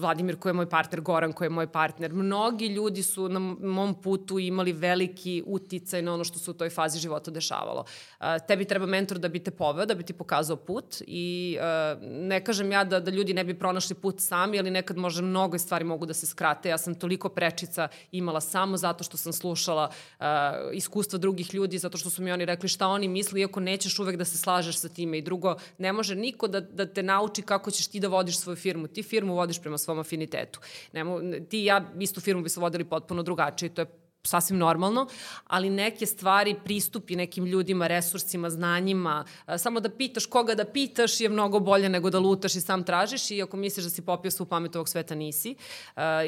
Vladimir 0.00 0.36
koji 0.38 0.50
je 0.50 0.54
moj 0.54 0.68
partner, 0.68 1.00
Goran 1.00 1.32
koji 1.32 1.46
je 1.46 1.50
moj 1.50 1.66
partner. 1.66 2.12
Mnogi 2.12 2.66
ljudi 2.66 3.02
su 3.02 3.28
na 3.28 3.38
mom 3.60 3.94
putu 4.02 4.38
imali 4.38 4.72
veliki 4.72 5.42
uticaj 5.46 6.02
na 6.02 6.14
ono 6.14 6.24
što 6.24 6.38
se 6.38 6.50
u 6.50 6.54
toj 6.54 6.70
fazi 6.70 6.98
života 6.98 7.30
dešavalo. 7.30 7.84
Uh, 8.20 8.26
tebi 8.48 8.64
treba 8.64 8.86
mentor 8.86 9.18
da 9.18 9.28
bi 9.28 9.38
te 9.38 9.50
poveo, 9.50 9.86
da 9.86 9.94
bi 9.94 10.02
ti 10.02 10.12
pokazao 10.12 10.56
put 10.56 11.02
i 11.06 11.58
ne 12.02 12.44
kažem 12.44 12.72
ja 12.72 12.84
da, 12.84 13.00
da 13.00 13.10
ljudi 13.10 13.34
ne 13.34 13.44
bi 13.44 13.58
pronašli 13.58 13.96
put 13.96 14.20
sami, 14.20 14.58
ali 14.58 14.70
nekad 14.70 14.96
možda 14.96 15.22
mnogo 15.22 15.58
stvari 15.58 15.84
mogu 15.84 16.06
da 16.06 16.14
se 16.14 16.26
skrate. 16.26 16.68
Ja 16.68 16.78
sam 16.78 16.94
toliko 16.94 17.28
prečica 17.28 17.88
imala 18.10 18.40
samo 18.40 18.76
zato 18.76 19.04
što 19.04 19.16
sam 19.16 19.32
slušala 19.32 19.90
uh, 20.20 20.26
iskustva 20.72 21.18
drugih 21.18 21.54
ljudi, 21.54 21.78
zato 21.78 21.98
što 21.98 22.10
su 22.10 22.22
mi 22.22 22.32
oni 22.32 22.44
rekli 22.44 22.68
šta 22.68 22.86
oni 22.86 23.08
misli, 23.08 23.40
iako 23.40 23.60
nećeš 23.60 23.98
uvek 23.98 24.16
da 24.16 24.24
se 24.24 24.38
slažeš 24.38 24.76
sa 24.76 24.88
time. 24.88 25.18
I 25.18 25.22
drugo, 25.22 25.56
ne 25.78 25.92
može 25.92 26.14
niko 26.14 26.48
da, 26.48 26.60
da 26.60 26.86
te 26.86 27.02
nauči 27.02 27.42
kako 27.42 27.61
kako 27.62 27.70
ćeš 27.70 27.86
ti 27.86 28.00
da 28.00 28.08
vodiš 28.08 28.38
svoju 28.38 28.56
firmu. 28.56 28.88
Ti 28.88 29.02
firmu 29.02 29.34
vodiš 29.34 29.60
prema 29.60 29.78
svom 29.78 29.98
afinitetu. 29.98 30.60
Nemo, 30.92 31.20
ti 31.48 31.62
i 31.62 31.64
ja 31.64 31.84
istu 32.00 32.20
firmu 32.20 32.42
bi 32.42 32.48
se 32.48 32.60
vodili 32.60 32.84
potpuno 32.84 33.22
drugačije. 33.22 33.74
To 33.74 33.82
je 33.82 33.86
sasvim 34.24 34.58
normalno, 34.58 35.06
ali 35.46 35.70
neke 35.70 36.06
stvari, 36.06 36.54
pristupi 36.64 37.16
nekim 37.16 37.46
ljudima, 37.46 37.86
resursima, 37.86 38.50
znanjima, 38.50 39.24
samo 39.58 39.80
da 39.80 39.90
pitaš 39.90 40.26
koga 40.26 40.54
da 40.54 40.64
pitaš 40.64 41.20
je 41.20 41.28
mnogo 41.28 41.60
bolje 41.60 41.88
nego 41.88 42.10
da 42.10 42.18
lutaš 42.18 42.54
i 42.54 42.60
sam 42.60 42.84
tražiš 42.84 43.30
i 43.30 43.42
ako 43.42 43.56
misliš 43.56 43.84
da 43.84 43.90
si 43.90 44.02
popio 44.02 44.30
svu 44.30 44.46
pamet 44.46 44.76
ovog 44.76 44.88
sveta, 44.88 45.14
nisi. 45.14 45.54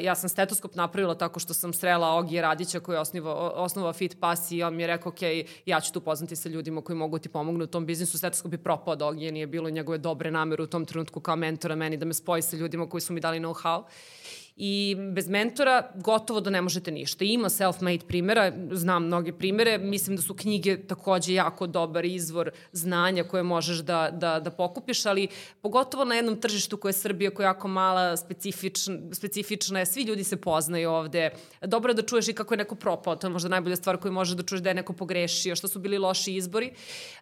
Ja 0.01 0.15
sam 0.15 0.29
stetoskop 0.29 0.75
napravila 0.75 1.15
tako 1.15 1.39
što 1.39 1.53
sam 1.53 1.73
srela 1.73 2.09
Ogije 2.09 2.41
Radića 2.41 2.79
koji 2.79 2.95
je 2.95 2.99
osnovao, 2.99 3.51
osnovao 3.55 3.93
Fit 3.93 4.19
Pass 4.19 4.51
i 4.51 4.63
on 4.63 4.75
mi 4.75 4.83
je 4.83 4.87
rekao, 4.87 5.09
ok, 5.09 5.21
ja 5.65 5.81
ću 5.81 5.93
tu 5.93 6.01
poznati 6.01 6.35
sa 6.35 6.49
ljudima 6.49 6.81
koji 6.81 6.95
mogu 6.95 7.19
ti 7.19 7.29
pomognu 7.29 7.63
u 7.63 7.67
tom 7.67 7.85
biznisu. 7.85 8.17
Stetoskop 8.17 8.51
je 8.51 8.63
propao 8.63 8.91
od 8.91 9.01
Ogije, 9.01 9.31
nije 9.31 9.47
bilo 9.47 9.69
njegove 9.69 9.97
dobre 9.97 10.31
namere 10.31 10.63
u 10.63 10.67
tom 10.67 10.85
trenutku 10.85 11.19
kao 11.19 11.35
mentora 11.35 11.75
meni 11.75 11.97
da 11.97 12.05
me 12.05 12.13
spoji 12.13 12.41
sa 12.41 12.57
ljudima 12.57 12.89
koji 12.89 13.01
su 13.01 13.13
mi 13.13 13.19
dali 13.19 13.39
know-how 13.39 13.83
i 14.57 14.95
bez 15.13 15.29
mentora 15.29 15.91
gotovo 15.95 16.39
da 16.39 16.49
ne 16.49 16.61
možete 16.61 16.91
ništa. 16.91 17.25
Ima 17.25 17.49
self-made 17.49 18.05
primjera, 18.07 18.51
znam 18.71 19.05
mnoge 19.05 19.33
primere, 19.33 19.77
mislim 19.77 20.15
da 20.15 20.21
su 20.21 20.33
knjige 20.33 20.77
takođe 20.87 21.33
jako 21.33 21.67
dobar 21.67 22.05
izvor 22.05 22.51
znanja 22.71 23.23
koje 23.23 23.43
možeš 23.43 23.77
da, 23.77 24.09
da, 24.13 24.39
da 24.39 24.51
pokupiš, 24.51 25.05
ali 25.05 25.27
pogotovo 25.61 26.05
na 26.05 26.15
jednom 26.15 26.41
tržištu 26.41 26.77
koje 26.77 26.89
je 26.89 26.93
Srbija, 26.93 27.31
koja 27.31 27.45
je 27.45 27.49
jako 27.49 27.67
mala, 27.67 28.17
specifična, 28.17 28.97
specifična 29.11 29.79
je, 29.79 29.85
svi 29.85 30.01
ljudi 30.01 30.23
se 30.23 30.37
poznaju 30.37 30.89
ovde. 30.89 31.29
Dobro 31.61 31.91
je 31.91 31.95
da 31.95 32.01
čuješ 32.01 32.27
i 32.27 32.33
kako 32.33 32.53
je 32.53 32.57
neko 32.57 32.75
propao, 32.75 33.15
to 33.15 33.27
je 33.27 33.31
možda 33.31 33.49
najbolja 33.49 33.75
stvar 33.75 33.97
koju 33.97 34.11
možeš 34.11 34.35
da 34.35 34.43
čuješ 34.43 34.61
da 34.61 34.69
je 34.69 34.75
neko 34.75 34.93
pogrešio, 34.93 35.55
što 35.55 35.67
su 35.67 35.79
bili 35.79 35.97
loši 35.97 36.35
izbori. 36.35 36.71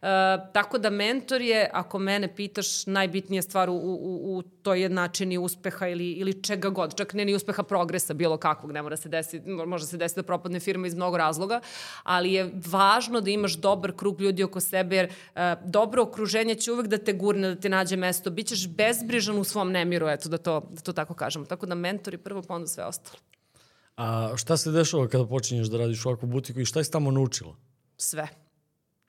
Uh, 0.02 0.08
tako 0.54 0.78
da 0.78 0.90
mentor 0.90 1.42
je, 1.42 1.70
ako 1.74 2.00
mene 2.00 2.36
pitaš, 2.36 2.86
najbitnija 2.86 3.42
stvar 3.42 3.70
u, 3.70 3.74
u, 3.74 4.38
u 4.38 4.42
toj 4.42 4.82
jednačini 4.82 5.38
uspeha 5.38 5.88
ili, 5.88 6.12
ili 6.12 6.44
čega 6.44 6.70
god, 6.70 6.96
čak 6.98 7.14
ne 7.14 7.23
ni 7.26 7.36
uspeha 7.36 7.64
progresa 7.64 8.14
bilo 8.14 8.38
kakvog, 8.38 8.72
ne 8.72 8.82
mora 8.82 8.98
se 8.98 9.10
desiti, 9.10 9.50
može 9.50 9.86
se 9.88 9.98
desiti 9.98 10.20
da 10.22 10.26
propadne 10.26 10.60
firma 10.60 10.88
iz 10.88 10.96
mnogo 10.96 11.18
razloga, 11.18 11.62
ali 12.04 12.34
je 12.34 12.52
važno 12.66 13.22
da 13.22 13.30
imaš 13.30 13.54
dobar 13.54 13.96
krug 13.96 14.22
ljudi 14.22 14.44
oko 14.44 14.60
sebe, 14.60 14.96
jer 14.96 15.10
uh, 15.10 15.42
dobro 15.66 16.04
okruženje 16.04 16.56
će 16.56 16.72
uvek 16.72 16.88
da 16.88 16.98
te 16.98 17.14
gurne, 17.14 17.56
da 17.56 17.62
ti 17.62 17.70
nađe 17.70 17.96
mesto, 17.96 18.30
bićeš 18.30 18.68
bezbrižan 18.68 19.40
u 19.40 19.44
svom 19.44 19.72
nemiru, 19.72 20.08
eto 20.08 20.30
da 20.30 20.38
to, 20.38 20.62
da 20.70 20.82
to 20.82 20.94
tako 20.94 21.14
kažemo. 21.14 21.46
Tako 21.46 21.66
da 21.66 21.76
mentori 21.76 22.18
prvo, 22.18 22.42
pa 22.42 22.56
onda 22.56 22.68
sve 22.68 22.86
ostalo. 22.86 23.18
A 23.98 24.34
šta 24.36 24.58
se 24.58 24.72
dešava 24.72 25.08
kada 25.08 25.26
počinješ 25.26 25.68
da 25.68 25.78
radiš 25.78 26.06
u 26.06 26.10
ovakvu 26.10 26.28
butiku 26.28 26.60
i 26.60 26.66
šta 26.66 26.84
si 26.84 26.92
tamo 26.92 27.12
naučila? 27.12 27.56
Sve. 27.98 28.28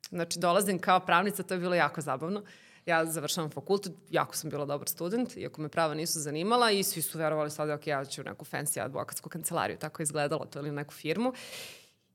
Znači, 0.09 0.39
dolazim 0.39 0.79
kao 0.79 1.01
pravnica, 1.01 1.43
to 1.43 1.55
je 1.55 1.61
bilo 1.61 1.75
jako 1.75 2.01
zabavno. 2.01 2.41
Uh, 2.41 2.47
ja 2.87 3.05
završavam 3.05 3.51
fakultet, 3.51 3.93
jako 4.11 4.37
sam 4.37 4.51
bila 4.51 4.67
dobar 4.67 4.89
student, 4.89 5.37
iako 5.37 5.63
me 5.63 5.69
prava 5.69 5.95
nisu 5.95 6.21
zanimala 6.21 6.71
i 6.71 6.83
svi 6.83 7.03
su 7.03 7.19
verovali 7.19 7.51
sad, 7.51 7.71
ok, 7.71 7.87
ja 7.87 8.05
ću 8.05 8.23
neku 8.23 8.45
fancy 8.45 8.85
advokatsku 8.85 9.29
kancelariju, 9.29 9.79
tako 9.79 10.03
je 10.03 10.05
izgledalo 10.05 10.45
to 10.45 10.59
ili 10.59 10.71
neku 10.71 10.95
firmu. 10.95 11.33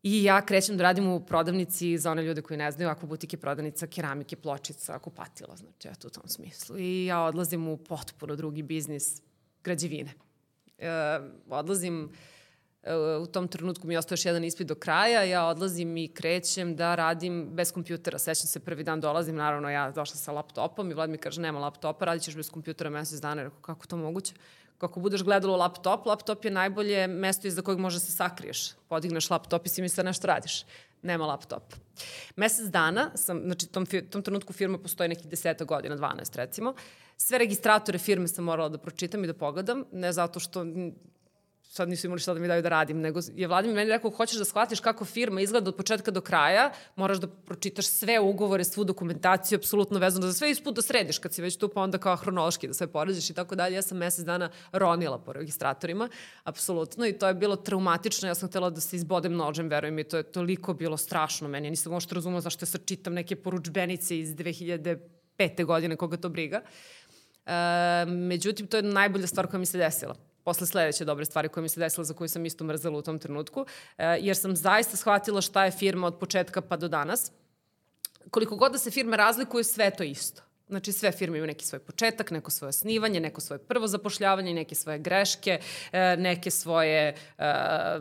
I 0.04 0.24
ja 0.24 0.46
krećem 0.46 0.78
da 0.78 0.84
radim 0.84 1.08
u 1.08 1.26
prodavnici 1.26 1.98
za 1.98 2.12
one 2.12 2.24
ljude 2.24 2.42
koji 2.42 2.58
ne 2.58 2.72
znaju, 2.72 2.90
ako 2.90 3.06
butik 3.06 3.34
je 3.34 3.40
prodavnica 3.40 3.88
keramike, 3.88 4.36
pločica, 4.36 5.00
kupatila, 5.00 5.56
znači 5.56 5.88
eto 5.88 6.08
u 6.08 6.12
tom 6.12 6.28
smislu. 6.28 6.78
I 6.78 7.06
ja 7.06 7.22
odlazim 7.22 7.68
u 7.68 7.78
potpuno 7.78 8.36
drugi 8.36 8.64
biznis 8.64 9.22
građevine. 9.64 10.14
E, 10.78 10.90
odlazim 11.50 12.12
u 13.22 13.26
tom 13.26 13.48
trenutku 13.48 13.88
mi 13.88 13.98
ostaje 13.98 14.16
još 14.16 14.26
jedan 14.26 14.44
ispit 14.44 14.68
do 14.68 14.76
kraja, 14.76 15.24
ja 15.24 15.46
odlazim 15.46 15.98
i 15.98 16.08
krećem 16.08 16.76
da 16.76 16.96
radim 16.96 17.50
bez 17.52 17.72
kompjutera. 17.72 18.20
Sećam 18.20 18.48
se, 18.48 18.60
prvi 18.60 18.84
dan 18.84 19.02
dolazim, 19.02 19.36
naravno 19.36 19.70
ja 19.70 19.92
došla 19.92 20.16
sa 20.16 20.32
laptopom 20.32 20.92
i 20.92 20.94
Vlad 20.94 21.10
mi 21.10 21.18
kaže 21.18 21.42
nema 21.42 21.60
laptopa, 21.60 22.06
radit 22.06 22.24
ćeš 22.24 22.36
bez 22.36 22.50
kompjutera 22.50 22.90
mesec 22.90 23.20
dana. 23.20 23.44
Rekao, 23.44 23.60
kako 23.62 23.88
to 23.88 23.98
moguće? 23.98 24.34
Kako 24.78 25.00
budeš 25.00 25.24
gledalo 25.24 25.58
laptop, 25.58 26.06
laptop 26.06 26.46
je 26.46 26.52
najbolje 26.52 27.08
mesto 27.08 27.48
iza 27.48 27.62
kojeg 27.62 27.80
može 27.80 28.00
se 28.00 28.12
sakriješ. 28.12 28.72
Podigneš 28.88 29.30
laptop 29.30 29.66
i 29.66 29.70
si 29.70 29.82
misle 29.82 30.04
nešto 30.04 30.28
radiš. 30.28 30.66
Nema 31.02 31.26
laptop. 31.26 31.64
Mesec 32.36 32.66
dana 32.66 33.12
sam, 33.16 33.42
znači 33.46 33.68
tom, 33.68 33.86
tom 34.10 34.22
trenutku 34.22 34.54
firma 34.54 34.78
postoji 34.78 35.10
nekih 35.10 35.28
deseta 35.28 35.64
godina, 35.64 35.98
12 35.98 36.36
recimo, 36.36 36.74
sve 37.18 37.38
registratore 37.38 37.98
firme 37.98 38.28
sam 38.28 38.46
morala 38.46 38.70
da 38.70 38.78
pročitam 38.78 39.24
i 39.24 39.28
da 39.28 39.34
pogledam, 39.34 39.86
ne 39.92 40.14
zato 40.14 40.40
što 40.40 40.66
sad 41.70 41.90
nisu 41.90 42.08
imali 42.08 42.20
šta 42.20 42.34
da 42.34 42.40
mi 42.40 42.48
daju 42.48 42.62
da 42.62 42.70
radim, 42.70 43.00
nego 43.00 43.20
je 43.36 43.48
Vladimir 43.48 43.76
meni 43.76 43.90
rekao, 43.90 44.12
hoćeš 44.12 44.38
da 44.38 44.46
shvatiš 44.46 44.80
kako 44.80 45.06
firma 45.06 45.42
izgleda 45.42 45.70
od 45.70 45.76
početka 45.76 46.12
do 46.12 46.22
kraja, 46.22 46.72
moraš 46.96 47.18
da 47.18 47.28
pročitaš 47.28 47.88
sve 47.88 48.20
ugovore, 48.20 48.64
svu 48.64 48.84
dokumentaciju, 48.84 49.58
apsolutno 49.58 50.00
vezano 50.00 50.28
za 50.28 50.34
sve, 50.34 50.52
isput 50.52 50.76
da 50.76 50.82
središ 50.82 51.20
kad 51.20 51.34
si 51.34 51.42
već 51.42 51.58
tu, 51.58 51.70
pa 51.70 51.82
onda 51.82 51.98
kao 51.98 52.16
hronološki 52.16 52.68
da 52.68 52.74
sve 52.74 52.88
poređeš 52.88 53.30
i 53.30 53.34
tako 53.34 53.56
dalje. 53.56 53.76
Ja 53.76 53.82
sam 53.82 53.98
mesec 53.98 54.26
dana 54.26 54.50
ronila 54.72 55.20
po 55.20 55.34
registratorima, 55.34 56.10
apsolutno, 56.44 57.08
i 57.08 57.14
to 57.14 57.28
je 57.28 57.34
bilo 57.34 57.56
traumatično, 57.56 58.28
ja 58.28 58.36
sam 58.36 58.50
htela 58.50 58.70
da 58.70 58.82
se 58.82 58.96
izbodem 58.96 59.34
nožem, 59.34 59.70
verujem 59.70 59.96
mi, 59.96 60.04
to 60.04 60.18
je 60.18 60.24
toliko 60.24 60.74
bilo 60.74 60.98
strašno 60.98 61.48
meni, 61.48 61.68
ja 61.68 61.70
nisam 61.70 61.92
možete 61.92 62.16
razumela 62.16 62.42
zašto 62.42 62.64
ja 62.64 62.68
sad 62.68 62.86
čitam 62.86 63.14
neke 63.14 63.36
poručbenice 63.36 64.20
iz 64.20 64.36
2005. 64.36 65.66
godine, 65.66 65.96
koga 65.96 66.18
to 66.18 66.30
briga. 66.30 66.62
E, 67.46 68.06
međutim, 68.06 68.68
to 68.68 68.78
je 68.78 68.84
najbolja 68.84 69.28
stvar 69.28 69.48
koja 69.48 69.60
mi 69.60 69.66
se 69.66 69.78
desila 69.78 70.29
posle 70.50 70.68
sledeće 70.68 71.06
dobre 71.06 71.26
stvari 71.26 71.50
koja 71.50 71.62
mi 71.62 71.70
se 71.70 71.80
desila 71.80 72.04
za 72.04 72.14
koju 72.14 72.28
sam 72.30 72.46
isto 72.46 72.64
mrzela 72.64 72.98
u 72.98 73.02
tom 73.02 73.20
trenutku, 73.20 73.66
e, 73.98 74.18
jer 74.22 74.38
sam 74.38 74.56
zaista 74.56 74.98
shvatila 74.98 75.42
šta 75.42 75.66
je 75.66 75.72
firma 75.72 76.08
od 76.08 76.18
početka 76.20 76.62
pa 76.62 76.78
do 76.78 76.88
danas. 76.88 77.32
Koliko 78.32 78.56
god 78.56 78.72
da 78.72 78.78
se 78.78 78.92
firme 78.92 79.18
razlikuju, 79.18 79.64
sve 79.64 79.92
to 79.92 80.04
isto. 80.04 80.49
Znači 80.70 80.92
sve 80.92 81.12
firme 81.12 81.38
imaju 81.38 81.48
neki 81.48 81.66
svoj 81.66 81.80
početak, 81.80 82.32
neko 82.32 82.52
svoje 82.52 82.70
osnivanje, 82.70 83.20
neko 83.20 83.42
svoje 83.42 83.60
prvo 83.60 83.88
zapošljavanje, 83.88 84.54
neke 84.54 84.76
svoje 84.76 85.00
greške, 85.00 85.60
e, 85.92 86.16
neke 86.18 86.52
svoje 86.52 87.16
e, 87.38 87.44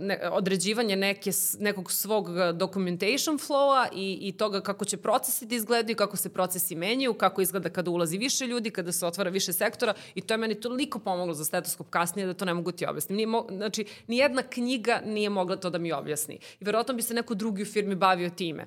ne, 0.00 0.20
određivanje 0.32 0.96
neke, 0.96 1.30
nekog 1.58 1.92
svog 1.92 2.28
documentation 2.54 3.38
flowa 3.38 3.88
i, 3.94 4.18
i 4.22 4.32
toga 4.32 4.60
kako 4.60 4.84
će 4.84 4.96
procesi 4.96 5.46
da 5.46 5.54
izgledaju, 5.54 5.96
kako 5.96 6.16
se 6.16 6.28
procesi 6.28 6.74
menjaju, 6.74 7.14
kako 7.14 7.42
izgleda 7.42 7.68
kada 7.68 7.90
ulazi 7.90 8.18
više 8.18 8.46
ljudi, 8.46 8.70
kada 8.70 8.92
se 8.92 9.06
otvara 9.06 9.30
više 9.30 9.52
sektora 9.52 9.94
i 10.14 10.20
to 10.20 10.34
je 10.34 10.38
meni 10.38 10.60
toliko 10.60 10.98
pomoglo 10.98 11.34
za 11.34 11.44
stetoskop 11.44 11.90
kasnije 11.90 12.26
da 12.26 12.34
to 12.34 12.44
ne 12.44 12.54
mogu 12.54 12.72
ti 12.72 12.86
objasniti. 12.86 13.14
Nije 13.14 13.26
mo, 13.26 13.46
znači, 13.50 13.86
nijedna 14.06 14.42
knjiga 14.42 15.00
nije 15.04 15.30
mogla 15.30 15.56
to 15.56 15.70
da 15.70 15.78
mi 15.78 15.92
objasni. 15.92 16.38
I 16.60 16.64
verovatno 16.64 16.94
bi 16.94 17.02
se 17.02 17.14
neko 17.14 17.34
drugi 17.34 17.62
u 17.62 17.66
firmi 17.66 17.94
bavio 17.94 18.30
time. 18.30 18.66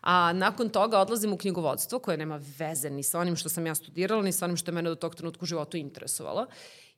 A 0.00 0.32
nakon 0.32 0.68
toga 0.68 0.98
odlazim 0.98 1.32
u 1.32 1.36
knjigovodstvo 1.36 1.98
koje 1.98 2.16
nema 2.16 2.40
veze 2.58 2.90
ni 2.90 3.02
sa 3.02 3.18
onim 3.18 3.36
što 3.42 3.48
sam 3.48 3.66
ja 3.66 3.74
studirala, 3.74 4.22
ni 4.22 4.32
sa 4.32 4.44
onim 4.44 4.56
što 4.56 4.70
je 4.70 4.74
mene 4.74 4.90
do 4.90 4.94
tog 4.94 5.14
trenutka 5.14 5.42
u 5.42 5.50
životu 5.50 5.76
interesovalo 5.76 6.46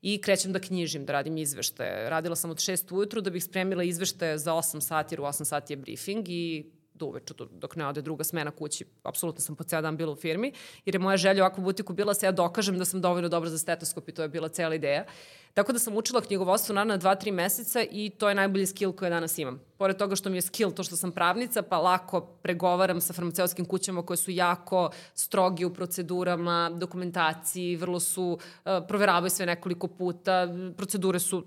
i 0.02 0.20
krećem 0.20 0.52
da 0.52 0.60
knjižim, 0.60 1.06
da 1.08 1.12
radim 1.16 1.38
izveštaje. 1.40 2.10
Radila 2.10 2.36
sam 2.36 2.50
od 2.50 2.60
6 2.60 2.92
ujutru 2.92 3.20
da 3.24 3.30
bih 3.30 3.44
spremila 3.44 3.84
izveštaje 3.84 4.38
za 4.38 4.52
8 4.52 4.80
sati, 4.80 5.14
jer 5.14 5.20
u 5.20 5.24
8 5.24 5.44
sati 5.44 5.72
je 5.72 5.76
briefing 5.76 6.28
i 6.28 6.70
do 6.94 7.06
uveče, 7.06 7.34
dok 7.50 7.76
ne 7.76 7.86
ode 7.86 8.02
druga 8.02 8.24
smena 8.24 8.50
kući. 8.50 8.84
Apsolutno 9.02 9.40
sam 9.40 9.56
po 9.56 9.64
ceo 9.64 9.80
dan 9.82 9.96
bila 9.96 10.12
u 10.12 10.16
firmi, 10.16 10.52
jer 10.84 10.94
je 10.94 10.98
moja 10.98 11.16
želja 11.16 11.42
u 11.42 11.46
ovakvu 11.46 11.64
butiku 11.64 11.92
bila 11.92 12.12
da 12.12 12.20
se 12.20 12.26
ja 12.26 12.32
dokažem 12.32 12.78
da 12.78 12.84
sam 12.84 13.00
dovoljno 13.00 13.28
dobra 13.28 13.50
za 13.50 13.58
stetoskop 13.58 14.08
i 14.08 14.12
to 14.12 14.22
je 14.22 14.28
bila 14.28 14.48
cela 14.48 14.74
ideja. 14.74 15.04
Tako 15.54 15.72
da 15.72 15.78
sam 15.78 15.96
učila 15.96 16.20
knjigovodstvo 16.20 16.74
naravno 16.74 16.98
2-3 16.98 17.32
meseca 17.32 17.84
i 17.90 18.10
to 18.10 18.28
je 18.28 18.34
najbolji 18.34 18.66
skill 18.66 18.92
koje 18.92 19.10
danas 19.10 19.38
imam. 19.38 19.60
Pored 19.76 19.96
toga 19.96 20.16
što 20.16 20.30
mi 20.30 20.36
je 20.36 20.42
skill 20.42 20.70
to 20.70 20.82
što 20.82 20.96
sam 20.96 21.12
pravnica, 21.12 21.62
pa 21.62 21.78
lako 21.78 22.20
pregovaram 22.20 23.00
sa 23.00 23.12
farmaceutskim 23.12 23.64
kućama 23.64 24.02
koje 24.02 24.16
su 24.16 24.30
jako 24.30 24.90
strogi 25.14 25.64
u 25.64 25.74
procedurama, 25.74 26.70
dokumentaciji, 26.74 27.76
vrlo 27.76 28.00
su, 28.00 28.38
uh, 28.64 28.72
proveravaju 28.88 29.30
sve 29.30 29.46
nekoliko 29.46 29.88
puta, 29.88 30.48
procedure 30.76 31.18
su 31.18 31.46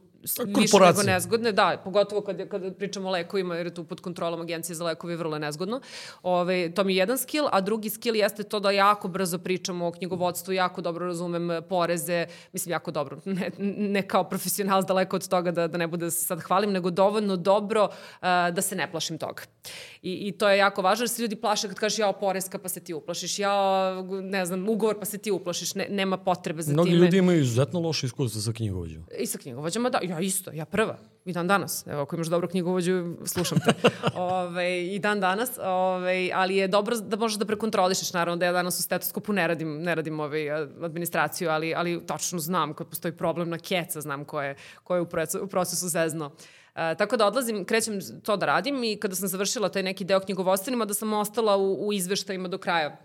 više 0.57 0.77
nego 0.79 1.03
nezgodne, 1.03 1.51
da, 1.51 1.81
pogotovo 1.83 2.21
kad, 2.21 2.49
kad 2.49 2.75
pričamo 2.77 3.07
o 3.07 3.11
lekovima, 3.11 3.55
jer 3.55 3.65
je 3.65 3.73
tu 3.73 3.83
pod 3.83 4.01
kontrolom 4.01 4.41
agencije 4.41 4.75
za 4.75 4.85
lekove 4.85 5.15
vrlo 5.15 5.39
nezgodno. 5.39 5.81
Ove, 6.23 6.71
to 6.73 6.83
mi 6.83 6.93
je 6.93 6.97
jedan 6.97 7.17
skill, 7.17 7.47
a 7.51 7.61
drugi 7.61 7.89
skill 7.89 8.15
jeste 8.15 8.43
to 8.43 8.59
da 8.59 8.71
jako 8.71 9.07
brzo 9.07 9.37
pričamo 9.37 9.87
o 9.87 9.91
knjigovodstvu, 9.91 10.53
jako 10.53 10.81
dobro 10.81 11.05
razumem 11.05 11.63
poreze, 11.69 12.25
mislim 12.53 12.71
jako 12.71 12.91
dobro, 12.91 13.17
ne, 13.25 13.51
ne 13.77 14.07
kao 14.07 14.23
profesional 14.23 14.83
daleko 14.83 15.15
od 15.15 15.27
toga 15.27 15.51
da, 15.51 15.67
da 15.67 15.77
ne 15.77 15.87
bude 15.87 16.05
da 16.05 16.11
se 16.11 16.25
sad 16.25 16.39
hvalim, 16.39 16.71
nego 16.71 16.89
dovoljno 16.89 17.35
dobro 17.35 17.83
uh, 17.83 18.19
da 18.53 18.61
se 18.61 18.75
ne 18.75 18.91
plašim 18.91 19.17
toga. 19.17 19.43
I, 20.07 20.27
I 20.27 20.31
to 20.31 20.49
je 20.49 20.57
jako 20.57 20.81
važno, 20.81 21.03
jer 21.03 21.09
se 21.09 21.21
ljudi 21.21 21.35
plaše 21.35 21.67
kad 21.67 21.79
kažeš 21.79 21.99
jao 21.99 22.13
poreska 22.13 22.57
pa 22.57 22.69
se 22.69 22.79
ti 22.79 22.93
uplašiš, 22.93 23.39
jao 23.39 24.01
ne 24.21 24.45
znam, 24.45 24.69
ugovor 24.69 24.99
pa 24.99 25.05
se 25.05 25.17
ti 25.17 25.31
uplašiš, 25.31 25.75
ne, 25.75 25.87
nema 25.89 26.17
potrebe 26.17 26.61
za 26.61 26.73
Mnogi 26.73 26.89
time. 26.89 26.97
Mnogi 26.97 27.07
ljudi 27.07 27.17
imaju 27.17 27.41
izuzetno 27.41 27.79
loše 27.79 28.05
iskustva 28.05 28.41
sa 28.41 28.53
knjigovođama. 28.53 29.05
I 29.19 29.25
sa 29.25 29.37
knjigovođama, 29.37 29.89
da, 29.89 29.99
ja 30.03 30.19
isto, 30.19 30.51
ja 30.51 30.65
prva. 30.65 30.97
I 31.25 31.33
dan 31.33 31.47
danas. 31.47 31.83
Evo, 31.87 32.01
ako 32.01 32.15
imaš 32.15 32.27
dobro 32.27 32.47
knjigovođu, 32.47 33.15
slušam 33.25 33.59
te. 33.59 33.89
ove, 34.15 34.85
I 34.85 34.99
dan 34.99 35.19
danas. 35.19 35.49
Ove, 35.63 36.29
ali 36.33 36.55
je 36.55 36.67
dobro 36.67 36.97
da 36.97 37.17
možeš 37.17 37.37
da 37.37 37.45
prekontrolišeš. 37.45 38.13
Naravno 38.13 38.37
da 38.37 38.45
ja 38.45 38.51
danas 38.51 38.79
u 38.79 38.83
stetoskopu 38.83 39.33
ne 39.33 39.47
radim, 39.47 39.81
ne 39.81 39.95
radim 39.95 40.19
ovaj, 40.19 40.51
administraciju, 40.83 41.49
ali, 41.49 41.73
ali 41.75 42.05
tačno 42.05 42.39
znam 42.39 42.73
kad 42.73 42.87
postoji 42.87 43.11
problem 43.11 43.49
na 43.49 43.59
keca, 43.59 44.01
znam 44.01 44.25
ko 44.25 44.41
je, 44.41 44.55
ko 44.83 44.95
je 44.95 45.01
u, 45.01 45.05
procesu, 45.05 45.43
u 45.43 45.47
procesu 45.47 45.89
zezno. 45.89 46.31
E, 46.35 46.56
tako 46.97 47.17
da 47.17 47.27
odlazim, 47.27 47.65
krećem 47.65 47.99
to 48.23 48.37
da 48.37 48.45
radim 48.45 48.83
i 48.83 48.97
kada 48.99 49.15
sam 49.15 49.27
završila 49.27 49.69
taj 49.69 49.83
neki 49.83 50.05
deo 50.05 50.19
knjigovodstvenima, 50.19 50.85
da 50.85 50.93
sam 50.93 51.13
ostala 51.13 51.57
u, 51.57 51.87
u 51.87 51.93
izveštajima 51.93 52.47
do 52.47 52.57
kraja 52.57 52.97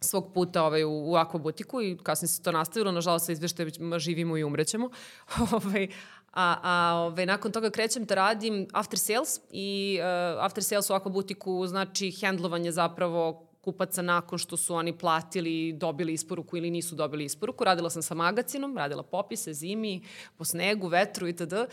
svog 0.00 0.32
puta 0.34 0.64
ovaj, 0.64 0.84
u, 0.84 1.10
u 1.10 1.16
akvabutiku 1.16 1.82
i 1.82 1.98
kasnije 2.02 2.28
se 2.28 2.42
to 2.42 2.52
nastavilo. 2.52 2.92
Nažalost, 2.92 3.26
sa 3.26 3.32
izveštajima 3.32 3.98
živimo 3.98 4.36
i 4.36 4.44
umrećemo. 4.44 4.90
ovaj, 5.52 5.88
a, 6.32 6.56
a 6.62 6.94
ovaj, 6.96 7.26
nakon 7.26 7.52
toga 7.52 7.70
krećem 7.70 8.04
da 8.04 8.14
radim 8.14 8.66
after 8.72 8.98
sales 8.98 9.40
i 9.50 9.98
uh, 10.00 10.44
after 10.44 10.64
sales 10.64 10.90
u 10.90 10.94
akvabutiku 10.94 11.66
znači 11.66 12.10
hendlovanje 12.10 12.72
zapravo 12.72 13.48
kupaca 13.64 14.02
nakon 14.02 14.38
što 14.38 14.56
su 14.56 14.74
oni 14.74 14.98
platili, 14.98 15.72
dobili 15.72 16.12
isporuku 16.12 16.56
ili 16.56 16.70
nisu 16.70 16.94
dobili 16.94 17.24
isporuku. 17.24 17.64
Radila 17.64 17.90
sam 17.90 18.02
sa 18.02 18.14
magacinom, 18.14 18.76
radila 18.76 19.02
popise, 19.02 19.52
zimi, 19.52 20.02
po 20.36 20.44
snegu, 20.44 20.88
vetru 20.88 21.28
itd. 21.28 21.52
Uh, 21.52 21.68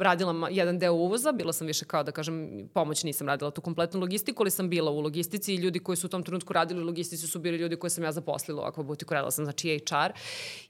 radila 0.00 0.48
jedan 0.50 0.78
deo 0.78 0.92
uvoza, 0.92 1.32
bila 1.32 1.52
sam 1.52 1.66
više 1.66 1.84
kao 1.84 2.02
da 2.02 2.12
kažem 2.12 2.68
pomoć, 2.74 3.04
nisam 3.04 3.28
radila 3.28 3.50
tu 3.50 3.60
kompletnu 3.60 4.00
logistiku, 4.00 4.42
ali 4.42 4.50
sam 4.50 4.68
bila 4.68 4.90
u 4.90 5.00
logistici 5.00 5.54
i 5.54 5.56
ljudi 5.56 5.78
koji 5.78 5.96
su 5.96 6.06
u 6.06 6.10
tom 6.10 6.22
trenutku 6.22 6.52
radili 6.52 6.82
u 6.82 6.86
logistici 6.86 7.26
su 7.26 7.38
bili 7.38 7.58
ljudi 7.58 7.76
koje 7.76 7.90
sam 7.90 8.04
ja 8.04 8.12
zaposlila 8.12 8.62
u 8.62 8.64
akvabutiku, 8.64 9.14
radila 9.14 9.30
sam 9.30 9.44
znači 9.44 9.78
HR. 9.78 10.12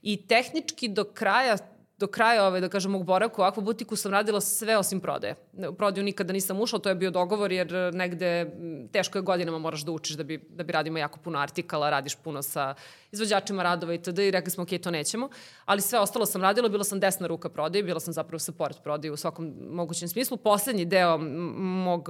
I 0.01 0.27
tehnički 0.27 0.87
do 0.87 1.03
kraja 1.03 1.57
do 2.01 2.07
kraja 2.07 2.45
ove, 2.47 2.59
da 2.61 2.69
kažem, 2.69 2.91
mog 2.91 3.05
boravka 3.05 3.41
u 3.41 3.45
Aqua 3.45 3.61
butiku 3.63 3.95
sam 3.95 4.11
radila 4.11 4.41
sve 4.41 4.77
osim 4.77 4.99
prodaje. 4.99 5.35
U 5.69 5.73
prodaju 5.73 6.03
nikada 6.03 6.33
nisam 6.33 6.59
ušla, 6.61 6.79
to 6.79 6.89
je 6.89 6.95
bio 6.95 7.11
dogovor 7.11 7.51
jer 7.51 7.93
negde 7.93 8.51
teško 8.91 9.17
je 9.17 9.21
godinama 9.21 9.59
moraš 9.59 9.85
da 9.85 9.91
učiš 9.91 10.17
da 10.17 10.23
bi, 10.23 10.37
da 10.49 10.63
bi 10.63 10.73
radimo 10.73 10.97
jako 10.97 11.19
puno 11.19 11.39
artikala, 11.39 11.89
radiš 11.89 12.15
puno 12.15 12.41
sa 12.41 12.73
izvođačima 13.11 13.63
radova 13.63 13.93
itd. 13.93 14.19
i 14.19 14.31
rekli 14.31 14.51
smo 14.51 14.63
ok, 14.63 14.69
to 14.83 14.91
nećemo. 14.91 15.29
Ali 15.65 15.81
sve 15.81 15.99
ostalo 15.99 16.25
sam 16.25 16.41
radila, 16.41 16.69
bila 16.69 16.83
sam 16.83 16.99
desna 16.99 17.27
ruka 17.27 17.49
prodaje, 17.49 17.83
bila 17.83 17.99
sam 17.99 18.13
zapravo 18.13 18.39
support 18.39 18.83
prodaje 18.83 19.11
u 19.11 19.17
svakom 19.17 19.53
mogućem 19.69 20.07
smislu. 20.07 20.37
Poslednji 20.37 20.85
deo 20.85 21.17
mog 21.17 22.09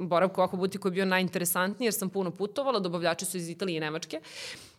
boravka 0.00 0.42
u 0.42 0.46
Aqua 0.46 0.56
butiku 0.56 0.88
je 0.88 0.92
bio 0.92 1.04
najinteresantniji 1.04 1.86
jer 1.86 1.94
sam 1.94 2.10
puno 2.10 2.30
putovala, 2.30 2.78
dobavljači 2.78 3.24
su 3.24 3.36
iz 3.36 3.48
Italije 3.48 3.76
i 3.76 3.80
Nemačke 3.80 4.20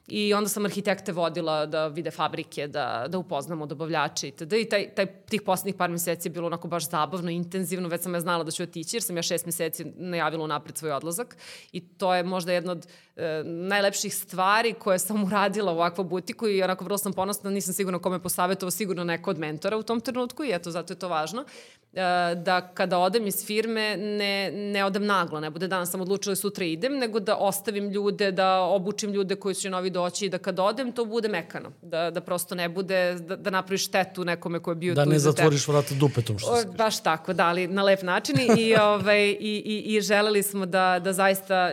I 0.07 0.33
onda 0.33 0.49
sam 0.49 0.65
arhitekte 0.65 1.11
vodila 1.11 1.65
da 1.65 1.87
vide 1.87 2.11
fabrike, 2.11 2.67
da, 2.67 3.05
da 3.09 3.17
upoznamo 3.17 3.65
dobavljače 3.65 4.27
itd. 4.27 4.53
I 4.53 4.69
taj, 4.69 4.89
taj, 4.95 5.05
tih 5.05 5.41
poslednjih 5.41 5.75
par 5.75 5.89
meseci 5.89 6.27
je 6.27 6.31
bilo 6.31 6.47
onako 6.47 6.67
baš 6.67 6.89
zabavno, 6.89 7.31
intenzivno, 7.31 7.89
već 7.89 8.01
sam 8.01 8.13
ja 8.13 8.19
znala 8.19 8.43
da 8.43 8.51
ću 8.51 8.63
otići 8.63 8.95
jer 8.95 9.03
sam 9.03 9.17
ja 9.17 9.23
šest 9.23 9.45
meseci 9.45 9.85
najavila 9.95 10.43
unapred 10.43 10.77
svoj 10.77 10.91
odlazak 10.91 11.37
i 11.71 11.79
to 11.87 12.15
je 12.15 12.23
možda 12.23 12.53
jedna 12.53 12.71
od 12.71 12.87
e, 13.17 13.43
najlepših 13.45 14.15
stvari 14.15 14.73
koje 14.73 14.99
sam 14.99 15.23
uradila 15.27 15.71
u 15.71 15.75
ovakvu 15.75 16.03
butiku 16.03 16.47
i 16.47 16.63
onako 16.63 16.83
vrlo 16.83 16.97
sam 16.97 17.13
ponosna, 17.13 17.49
nisam 17.49 17.73
sigurna 17.73 17.99
kome 17.99 18.19
posavetovao, 18.19 18.71
sigurno 18.71 19.03
neko 19.03 19.29
od 19.29 19.39
mentora 19.39 19.77
u 19.77 19.83
tom 19.83 20.01
trenutku 20.01 20.43
i 20.43 20.51
eto, 20.53 20.71
zato 20.71 20.93
je 20.93 20.99
to 20.99 21.09
važno. 21.09 21.45
E, 21.93 22.35
da 22.35 22.61
kada 22.73 22.97
odem 22.97 23.27
iz 23.27 23.45
firme 23.45 23.97
ne, 23.97 24.51
ne 24.51 24.85
odem 24.85 25.05
naglo, 25.05 25.39
ne 25.39 25.49
bude 25.49 25.67
danas 25.67 25.91
sam 25.91 26.01
odlučila 26.01 26.31
da 26.31 26.35
sutra 26.35 26.65
idem, 26.65 26.97
nego 26.97 27.19
da 27.19 27.35
ostavim 27.35 27.89
ljude, 27.89 28.31
da 28.31 28.59
obučim 28.59 29.11
ljude 29.11 29.35
koji 29.35 29.55
će 29.55 29.69
novi 29.69 29.89
doći 29.89 30.25
i 30.25 30.29
da 30.29 30.37
kad 30.37 30.59
odem 30.59 30.91
to 30.91 31.05
bude 31.05 31.27
mekano, 31.27 31.71
da, 31.81 32.11
da 32.11 32.21
prosto 32.21 32.55
ne 32.55 32.69
bude, 32.69 33.13
da, 33.13 33.35
da 33.35 33.49
napraviš 33.49 33.87
štetu 33.87 34.25
nekome 34.25 34.59
ko 34.59 34.71
je 34.71 34.75
bio 34.75 34.95
da 34.95 35.03
tu. 35.03 35.09
Da 35.09 35.13
ne 35.13 35.19
zatvoriš 35.19 35.67
vrata 35.67 35.95
dupetom 35.95 36.39
što 36.39 36.55
se 36.55 36.67
Baš 36.77 36.99
tako, 37.03 37.33
da, 37.33 37.47
ali 37.47 37.67
na 37.67 37.83
lep 37.83 38.01
način 38.01 38.35
i, 38.57 38.75
ovaj, 38.75 39.29
i, 39.29 39.35
i, 39.65 39.95
i 39.95 40.01
želeli 40.01 40.43
smo 40.43 40.65
da, 40.65 40.99
da 41.03 41.13
zaista 41.13 41.71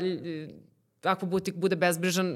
ako 1.04 1.26
butik 1.26 1.54
bude 1.54 1.76
bezbrižan, 1.76 2.34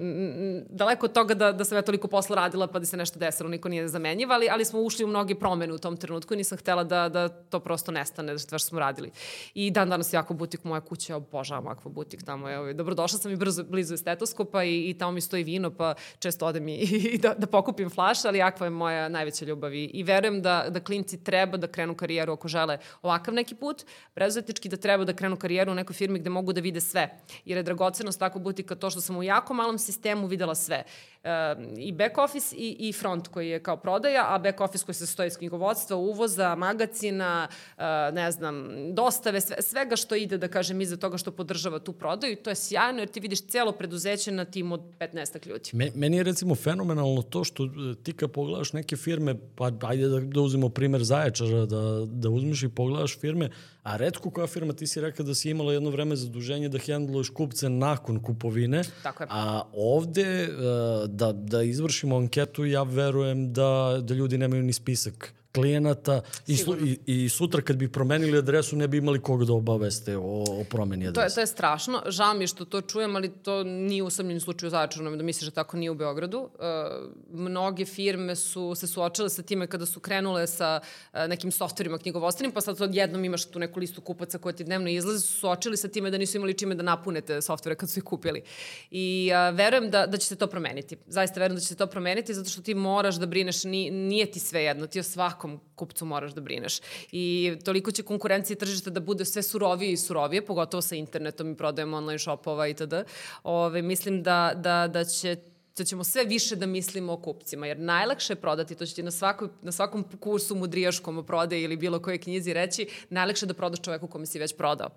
daleko 0.70 1.06
od 1.06 1.12
toga 1.12 1.34
da, 1.34 1.52
da 1.52 1.64
sam 1.64 1.78
ja 1.78 1.82
toliko 1.82 2.08
posla 2.08 2.36
radila 2.36 2.66
pa 2.66 2.78
da 2.78 2.86
se 2.86 2.96
nešto 2.96 3.18
desilo, 3.18 3.48
niko 3.48 3.68
nije 3.68 3.88
zamenjiva, 3.88 4.34
ali, 4.34 4.48
ali 4.50 4.64
smo 4.64 4.80
ušli 4.80 5.04
u 5.04 5.08
mnogi 5.08 5.34
promene 5.34 5.72
u 5.72 5.78
tom 5.78 5.96
trenutku 5.96 6.34
i 6.34 6.36
nisam 6.36 6.58
htela 6.58 6.84
da, 6.84 7.08
da 7.08 7.28
to 7.28 7.60
prosto 7.60 7.92
nestane, 7.92 8.32
da 8.32 8.38
što 8.38 8.58
smo 8.58 8.78
radili. 8.78 9.10
I 9.54 9.70
dan 9.70 9.88
danas 9.88 10.12
jako 10.12 10.34
butik, 10.34 10.64
moja 10.64 10.80
kuća, 10.80 11.16
obožavam 11.16 11.66
akva 11.66 11.90
butik, 11.90 12.22
tamo 12.22 12.48
je, 12.48 12.58
ovaj, 12.58 12.74
dobrodošla 12.74 13.18
sam 13.18 13.32
i 13.32 13.36
brzo, 13.36 13.64
blizu 13.64 13.96
stetoskopa 13.96 14.64
i, 14.64 14.90
i 14.90 14.94
tamo 14.98 15.12
mi 15.12 15.20
stoji 15.20 15.44
vino, 15.44 15.70
pa 15.70 15.94
često 16.18 16.46
odem 16.46 16.68
i, 16.68 16.74
i 17.14 17.18
da, 17.18 17.34
da 17.34 17.46
pokupim 17.46 17.90
flaš, 17.90 18.24
ali 18.24 18.42
akva 18.42 18.66
je 18.66 18.70
moja 18.70 19.08
najveća 19.08 19.44
ljubav 19.44 19.74
i, 19.74 19.84
i 19.84 20.02
verujem 20.02 20.42
da, 20.42 20.66
da 20.68 20.80
klinci 20.80 21.24
treba 21.24 21.56
da 21.56 21.66
krenu 21.66 21.94
karijeru 21.94 22.32
ako 22.32 22.48
žele 22.48 22.78
ovakav 23.02 23.34
neki 23.34 23.54
put, 23.54 23.84
prezuzetnički 24.14 24.68
da 24.68 24.76
treba 24.76 25.04
da 25.04 25.12
krenu 25.12 25.36
karijeru 25.36 25.72
u 25.72 25.74
nekoj 25.74 25.94
firmi 25.94 26.18
gde 26.18 26.30
mogu 26.30 26.52
da 26.52 26.60
vide 26.60 26.80
sve, 26.80 27.08
jer 27.44 27.56
je 27.58 27.62
dragocenost 27.62 28.18
tako 28.18 28.38
butika 28.58 28.74
to 28.74 28.90
što 28.90 29.00
sam 29.00 29.16
u 29.16 29.22
jako 29.22 29.54
malom 29.54 29.78
sistemu 29.78 30.26
videla 30.26 30.54
sve. 30.54 30.84
I 31.76 31.92
back 31.92 32.18
office 32.18 32.56
i, 32.56 32.88
i 32.88 32.92
front 32.92 33.28
koji 33.28 33.48
je 33.48 33.62
kao 33.62 33.76
prodaja, 33.76 34.26
a 34.28 34.38
back 34.38 34.60
office 34.60 34.84
koji 34.84 34.94
se 34.94 35.06
stoji 35.06 35.26
iz 35.26 35.36
knjigovodstva, 35.36 35.96
uvoza, 35.96 36.54
magacina, 36.54 37.48
e, 37.78 37.82
ne 38.12 38.32
znam, 38.32 38.68
dostave, 38.94 39.40
sve, 39.40 39.56
svega 39.60 39.96
što 39.96 40.14
ide, 40.14 40.38
da 40.38 40.48
kažem, 40.48 40.80
iza 40.80 40.96
toga 40.96 41.18
što 41.18 41.30
podržava 41.30 41.78
tu 41.78 41.92
prodaju. 41.92 42.36
To 42.36 42.50
je 42.50 42.56
sjajno 42.56 42.98
jer 42.98 43.08
ti 43.08 43.20
vidiš 43.20 43.46
celo 43.46 43.72
preduzeće 43.72 44.32
na 44.32 44.44
timu 44.44 44.74
od 44.74 44.80
15 44.98 45.48
ljudi. 45.48 45.70
Me, 45.72 45.90
meni 45.94 46.16
je 46.16 46.22
recimo 46.22 46.54
fenomenalno 46.54 47.22
to 47.22 47.44
što 47.44 47.64
e, 47.64 47.68
ti 48.02 48.12
kad 48.12 48.30
pogledaš 48.30 48.72
neke 48.72 48.96
firme, 48.96 49.34
pa 49.56 49.70
ajde 49.82 50.08
da, 50.08 50.20
da 50.20 50.40
uzmemo 50.40 50.68
primer 50.68 51.04
Zaječara, 51.04 51.66
da, 51.66 52.04
da 52.06 52.28
uzmeš 52.28 52.62
i 52.62 52.68
pogledaš 52.68 53.18
firme, 53.18 53.50
a 53.82 53.96
redko 53.96 54.30
koja 54.30 54.46
firma, 54.46 54.72
ti 54.72 54.86
si 54.86 55.00
rekao 55.00 55.26
da 55.26 55.34
si 55.34 55.50
imala 55.50 55.72
jedno 55.72 55.90
vreme 55.90 56.16
zaduženje 56.16 56.68
da 56.68 56.78
hendluješ 56.78 57.30
kupce 57.30 57.68
nakon 57.68 58.22
kupovine, 58.22 58.82
Tako 59.02 59.22
je. 59.22 59.28
a 59.32 59.62
ovde 59.72 60.22
e, 60.22 60.48
da, 61.18 61.32
da 61.32 61.62
izvršimo 61.62 62.16
anketu, 62.16 62.66
ja 62.66 62.82
verujem 62.82 63.52
da, 63.52 63.98
da 64.02 64.14
ljudi 64.14 64.38
nemaju 64.38 64.62
ni 64.62 64.72
spisak 64.72 65.34
klijenata 65.60 66.20
i, 66.46 66.56
slu, 66.56 66.76
i, 66.76 66.98
i 67.06 67.28
sutra 67.28 67.62
kad 67.62 67.76
bi 67.76 67.92
promenili 67.92 68.38
adresu 68.38 68.76
ne 68.76 68.88
bi 68.88 68.96
imali 68.96 69.20
koga 69.20 69.44
da 69.44 69.52
obaveste 69.52 70.16
o, 70.16 70.44
o 70.60 70.64
promeni 70.70 71.06
adrese. 71.08 71.14
To 71.14 71.22
je, 71.22 71.34
to 71.34 71.40
je 71.40 71.46
strašno. 71.46 72.02
Žao 72.06 72.34
mi 72.34 72.46
što 72.46 72.64
to 72.64 72.80
čujem, 72.80 73.16
ali 73.16 73.28
to 73.42 73.64
nije 73.64 74.02
usamljen 74.02 74.40
slučaj 74.40 74.66
u 74.66 74.70
Zaječaru, 74.70 75.16
da 75.16 75.22
misliš 75.22 75.50
da 75.50 75.54
tako 75.54 75.76
nije 75.76 75.90
u 75.90 75.94
Beogradu. 75.94 76.38
Uh, 76.38 76.48
mnoge 77.30 77.84
firme 77.84 78.36
su 78.36 78.74
se 78.74 78.86
suočile 78.86 79.30
sa 79.30 79.42
time 79.42 79.66
kada 79.66 79.86
su 79.86 80.00
krenule 80.00 80.46
sa 80.46 80.80
uh, 80.80 81.20
nekim 81.28 81.50
softverima 81.50 81.98
knjigovodstvenim, 81.98 82.52
pa 82.52 82.60
sad 82.60 82.80
odjednom 82.80 83.24
imaš 83.24 83.44
tu 83.44 83.58
neku 83.58 83.80
listu 83.80 84.00
kupaca 84.00 84.38
koja 84.38 84.52
ti 84.52 84.64
dnevno 84.64 84.88
izlaze, 84.88 85.20
su 85.20 85.32
suočili 85.32 85.76
sa 85.76 85.88
time 85.88 86.10
da 86.10 86.18
nisu 86.18 86.36
imali 86.36 86.54
čime 86.54 86.74
da 86.74 86.82
napunete 86.82 87.42
softvere 87.42 87.76
kad 87.76 87.90
su 87.90 87.98
ih 87.98 88.04
kupili. 88.04 88.42
I 88.90 89.30
uh, 89.32 89.56
verujem 89.56 89.90
da, 89.90 90.06
da 90.06 90.16
će 90.16 90.26
se 90.26 90.36
to 90.36 90.46
promeniti. 90.46 90.96
Zaista 91.06 91.40
verujem 91.40 91.56
da 91.56 91.60
će 91.60 91.66
se 91.66 91.76
to 91.76 91.86
promeniti 91.86 92.34
zato 92.34 92.50
što 92.50 92.62
ti 92.62 92.74
moraš 92.74 93.16
da 93.16 93.26
brineš, 93.26 93.64
ni, 93.64 93.90
nije 93.90 94.30
ti 94.30 94.40
sve 94.40 94.62
jedno, 94.62 94.86
ti 94.86 95.00
o 95.00 95.02
svakom 95.02 95.47
kupcu 95.74 96.06
moraš 96.06 96.32
da 96.34 96.40
brineš. 96.40 96.80
I 97.12 97.56
toliko 97.64 97.90
će 97.90 98.02
konkurencija 98.02 98.56
tržišta 98.56 98.90
da 98.90 99.00
bude 99.00 99.24
sve 99.24 99.42
surovije 99.42 99.92
i 99.92 99.96
surovije, 99.96 100.46
pogotovo 100.46 100.82
sa 100.82 100.96
internetom 100.96 101.52
i 101.52 101.56
prodajem 101.56 101.94
online 101.94 102.18
shopova 102.18 102.68
itd. 102.68 102.94
Ove, 103.42 103.82
mislim 103.82 104.22
da, 104.22 104.52
da, 104.56 104.88
da 104.88 105.04
će 105.04 105.36
da 105.78 105.84
ćemo 105.84 106.04
sve 106.04 106.24
više 106.24 106.56
da 106.56 106.66
mislimo 106.66 107.12
o 107.12 107.16
kupcima, 107.16 107.66
jer 107.66 107.78
najlakše 107.78 108.32
je 108.32 108.36
prodati, 108.36 108.74
to 108.74 108.86
će 108.86 108.94
ti 108.94 109.02
na, 109.02 109.10
svako, 109.10 109.48
na 109.62 109.72
svakom 109.72 110.04
kursu 110.20 110.54
mudrijaškom 110.54 111.18
o 111.18 111.22
prodaji 111.22 111.62
ili 111.62 111.76
bilo 111.76 112.00
koje 112.02 112.18
knjizi 112.18 112.52
reći, 112.52 112.88
najlakše 113.10 113.46
je 113.46 113.48
da 113.48 113.54
prodaš 113.54 113.80
čoveku 113.80 114.06
kome 114.06 114.26
si 114.26 114.38
već 114.38 114.56
prodao. 114.56 114.88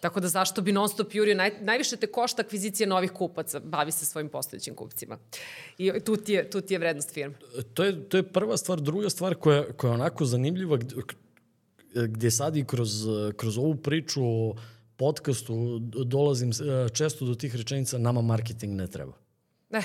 Tako 0.00 0.20
da 0.20 0.28
zašto 0.28 0.62
bi 0.62 0.72
non 0.72 0.88
stop 0.88 1.14
jurio, 1.14 1.34
naj, 1.34 1.50
najviše 1.60 1.96
te 1.96 2.06
košta 2.06 2.42
akvizicija 2.42 2.88
novih 2.88 3.12
kupaca, 3.12 3.60
bavi 3.60 3.92
se 3.92 4.06
svojim 4.06 4.28
postojećim 4.28 4.74
kupcima. 4.74 5.18
I 5.78 6.00
tu 6.00 6.16
ti 6.16 6.32
je, 6.32 6.50
tu 6.50 6.60
ti 6.60 6.74
je 6.74 6.78
vrednost 6.78 7.10
firme. 7.14 7.34
To 7.74 7.84
je, 7.84 8.08
to 8.08 8.16
je 8.16 8.22
prva 8.22 8.56
stvar. 8.56 8.80
Druga 8.80 9.10
stvar 9.10 9.34
koja, 9.34 9.72
koja 9.72 9.90
je 9.90 9.94
onako 9.94 10.24
zanimljiva, 10.24 10.78
gde, 11.94 12.30
sad 12.30 12.56
i 12.56 12.64
kroz, 12.64 12.90
kroz 13.36 13.58
ovu 13.58 13.76
priču 13.76 14.24
o 14.24 14.54
podcastu 14.96 15.78
dolazim 16.04 16.50
e, 16.50 16.88
često 16.88 17.24
do 17.24 17.34
tih 17.34 17.56
rečenica 17.56 17.98
nama 17.98 18.22
marketing 18.22 18.74
ne 18.74 18.86
treba. 18.86 19.12
Ne. 19.70 19.82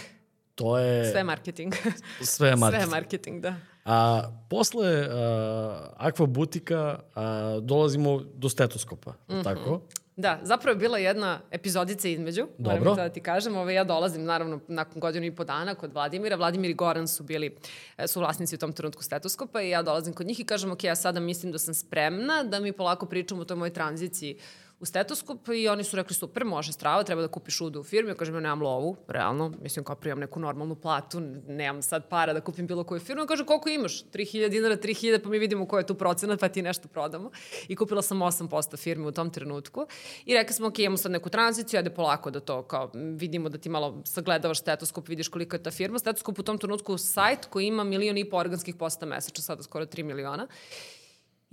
To 0.55 0.77
je... 0.77 1.11
Sve 1.11 1.23
marketing. 1.23 1.73
Sve 2.21 2.49
je 2.49 2.55
marketing. 2.55 2.89
Sve 2.89 2.99
marketing, 2.99 3.41
da. 3.41 3.55
A 3.85 4.29
posle 4.49 5.07
a, 5.11 6.09
Aqua 6.09 6.25
Butika 6.25 6.99
a, 7.15 7.59
dolazimo 7.61 8.21
do 8.33 8.49
stetoskopa, 8.49 9.11
mm 9.11 9.33
-hmm. 9.33 9.43
tako? 9.43 9.81
Da, 10.15 10.39
zapravo 10.43 10.73
je 10.73 10.79
bila 10.79 10.97
jedna 10.97 11.39
epizodica 11.51 12.07
između, 12.07 12.47
Dobro. 12.57 12.79
moram 12.79 12.95
da 12.95 13.09
ti 13.09 13.21
kažem. 13.21 13.57
Ove, 13.57 13.73
ja 13.73 13.83
dolazim, 13.83 14.23
naravno, 14.23 14.59
nakon 14.67 14.99
godinu 14.99 15.25
i 15.25 15.35
po 15.35 15.43
dana 15.43 15.75
kod 15.75 15.93
Vladimira. 15.93 16.35
Vladimir 16.35 16.71
i 16.71 16.73
Goran 16.73 17.07
su 17.07 17.23
bili, 17.23 17.57
e, 17.97 18.07
su 18.07 18.19
vlasnici 18.19 18.55
u 18.55 18.57
tom 18.57 18.73
trenutku 18.73 19.03
stetoskopa 19.03 19.61
i 19.61 19.69
ja 19.69 19.81
dolazim 19.81 20.13
kod 20.13 20.27
njih 20.27 20.39
i 20.39 20.43
kažem, 20.43 20.71
ok, 20.71 20.83
ja 20.83 20.95
sada 20.95 21.19
mislim 21.19 21.51
da 21.51 21.57
sam 21.57 21.73
spremna 21.73 22.43
da 22.43 22.59
mi 22.59 22.71
polako 22.71 23.05
pričamo 23.05 23.41
o 23.41 23.45
toj 23.45 23.57
mojoj 23.57 23.73
tranziciji 23.73 24.37
u 24.79 24.85
stetoskop 24.85 25.47
i 25.47 25.67
oni 25.67 25.83
su 25.83 25.95
rekli 25.95 26.15
super, 26.15 26.45
može 26.45 26.73
strava, 26.73 27.03
treba 27.03 27.21
da 27.21 27.27
kupiš 27.27 27.61
udu 27.61 27.79
u 27.79 27.83
firmi. 27.83 28.11
Ja 28.11 28.15
kažem, 28.15 28.35
ja 28.35 28.41
nemam 28.41 28.61
lovu, 28.61 28.97
realno, 29.07 29.53
mislim 29.61 29.85
kao 29.85 29.95
primam 29.95 30.19
neku 30.19 30.39
normalnu 30.39 30.75
platu, 30.75 31.19
nemam 31.47 31.81
sad 31.81 32.09
para 32.09 32.33
da 32.33 32.41
kupim 32.41 32.67
bilo 32.67 32.83
koju 32.83 32.99
firmu. 32.99 33.21
Ja 33.21 33.27
kažem, 33.27 33.45
koliko 33.45 33.69
imaš? 33.69 34.03
3000 34.03 34.49
dinara, 34.49 34.77
3000, 34.77 35.23
pa 35.23 35.29
mi 35.29 35.39
vidimo 35.39 35.67
ko 35.67 35.77
je 35.77 35.85
tu 35.85 35.95
procenat, 35.95 36.39
pa 36.39 36.49
ti 36.49 36.61
nešto 36.61 36.87
prodamo. 36.87 37.31
I 37.67 37.75
kupila 37.75 38.01
sam 38.01 38.19
8% 38.19 38.77
firme 38.77 39.07
u 39.07 39.11
tom 39.11 39.29
trenutku. 39.29 39.85
I 40.25 40.33
rekli 40.33 40.53
smo, 40.53 40.67
ok, 40.67 40.79
imamo 40.79 40.97
sad 40.97 41.11
neku 41.11 41.29
tranziciju, 41.29 41.77
ajde 41.77 41.89
polako 41.89 42.31
da 42.31 42.39
to 42.39 42.61
kao 42.63 42.91
vidimo 42.93 43.49
da 43.49 43.57
ti 43.57 43.69
malo 43.69 44.01
sagledavaš 44.05 44.59
stetoskop, 44.59 45.07
vidiš 45.07 45.27
koliko 45.27 45.55
je 45.55 45.63
ta 45.63 45.71
firma. 45.71 45.99
Stetoskop 45.99 46.39
u 46.39 46.43
tom 46.43 46.57
trenutku 46.57 46.97
sajt 46.97 47.45
koji 47.45 47.65
ima 47.65 47.83
milion 47.83 48.17
i 48.17 48.29
po 48.29 48.37
organskih 48.37 48.75
posta 48.75 49.05
mesečno, 49.05 49.43
sada 49.43 49.63
skoro 49.63 49.85
3 49.85 50.03
miliona. 50.03 50.47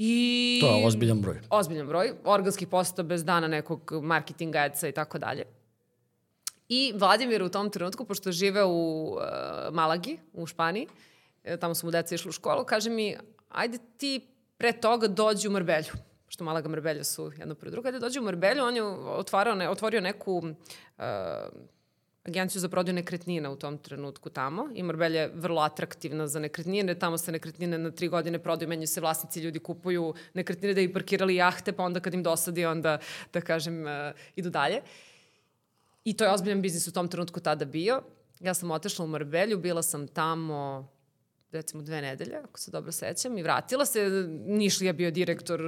I... 0.03 0.59
To 0.63 0.77
je 0.77 0.87
ozbiljan 0.87 1.21
broj. 1.21 1.41
Ozbiljan 1.51 1.87
broj. 1.87 2.13
Organskih 2.25 2.69
posta 2.69 3.03
bez 3.03 3.25
dana 3.25 3.49
nekog 3.49 3.93
marketinga, 4.03 4.59
adsa 4.59 4.89
i 4.89 4.93
tako 4.93 5.19
dalje. 5.19 5.45
I 6.69 6.93
Vladimir 6.97 7.43
u 7.43 7.49
tom 7.49 7.71
trenutku, 7.71 8.05
pošto 8.05 8.33
žive 8.33 8.65
u 8.65 8.71
uh, 9.13 9.75
Malagi, 9.75 10.19
u 10.33 10.47
Španiji, 10.47 10.87
e, 11.45 11.57
tamo 11.57 11.75
su 11.75 11.87
mu 11.87 11.91
deca 11.91 12.15
išli 12.15 12.29
u 12.29 12.33
školu, 12.33 12.65
kaže 12.65 12.91
mi, 12.91 13.17
ajde 13.49 13.79
ti 13.97 14.21
pre 14.57 14.73
toga 14.73 15.09
dođi 15.09 15.49
u 15.49 15.51
Marbelju 15.51 15.93
što 16.31 16.45
Malaga 16.45 16.69
Marbelja 16.69 17.05
su 17.05 17.33
jedno 17.39 17.55
pre 17.55 17.71
drugo. 17.71 17.89
Ajde 17.89 17.99
dođe 17.99 18.21
u 18.21 18.23
Marbelju, 18.23 18.65
on 18.65 18.77
je 18.77 18.83
otvarao 18.83 19.55
ne, 19.55 19.69
otvorio 19.69 20.01
neku 20.01 20.37
uh, 20.37 21.05
agenciju 22.25 22.61
za 22.61 22.69
prodaju 22.69 22.95
nekretnina 22.95 23.51
u 23.51 23.57
tom 23.57 23.79
trenutku 23.79 24.31
tamo 24.31 24.69
i 24.75 24.83
Marbella 24.83 25.21
je 25.21 25.33
vrlo 25.35 25.63
atraktivna 25.63 26.27
za 26.27 26.41
nekretnine, 26.41 26.95
tamo 26.95 27.19
se 27.19 27.33
nekretnine 27.33 27.79
na 27.79 27.91
tri 27.91 28.09
godine 28.09 28.39
prodaju, 28.39 28.69
menjaju 28.69 28.87
se 28.87 29.01
vlasnici, 29.01 29.41
ljudi 29.41 29.59
kupuju 29.59 30.15
nekretnine 30.35 30.75
da 30.75 30.81
bi 30.81 30.93
parkirali 30.93 31.37
jahte, 31.37 31.73
pa 31.73 31.83
onda 31.83 32.01
kad 32.01 32.15
im 32.15 32.23
dosadi, 32.23 32.67
onda, 32.67 32.99
da 33.33 33.41
kažem, 33.41 33.83
uh, 33.83 33.91
idu 34.37 34.51
dalje. 34.51 34.83
I 36.05 36.17
to 36.17 36.25
je 36.25 36.31
ozbiljan 36.31 36.63
biznis 36.63 36.89
u 36.89 36.93
tom 36.93 37.09
trenutku 37.09 37.41
tada 37.41 37.65
bio. 37.65 38.03
Ja 38.41 38.55
sam 38.55 38.71
otešla 38.71 39.05
u 39.05 39.09
Marbelju, 39.09 39.59
bila 39.59 39.83
sam 39.83 40.09
tamo 40.09 40.89
recimo 41.53 41.83
dve 41.83 42.03
nedelje, 42.03 42.37
ako 42.37 42.59
se 42.59 42.71
dobro 42.71 42.93
sećam, 42.93 43.39
i 43.39 43.43
vratila 43.43 43.87
se. 43.87 44.29
Nišlija 44.47 44.93
bio 44.93 45.11
direktor, 45.11 45.61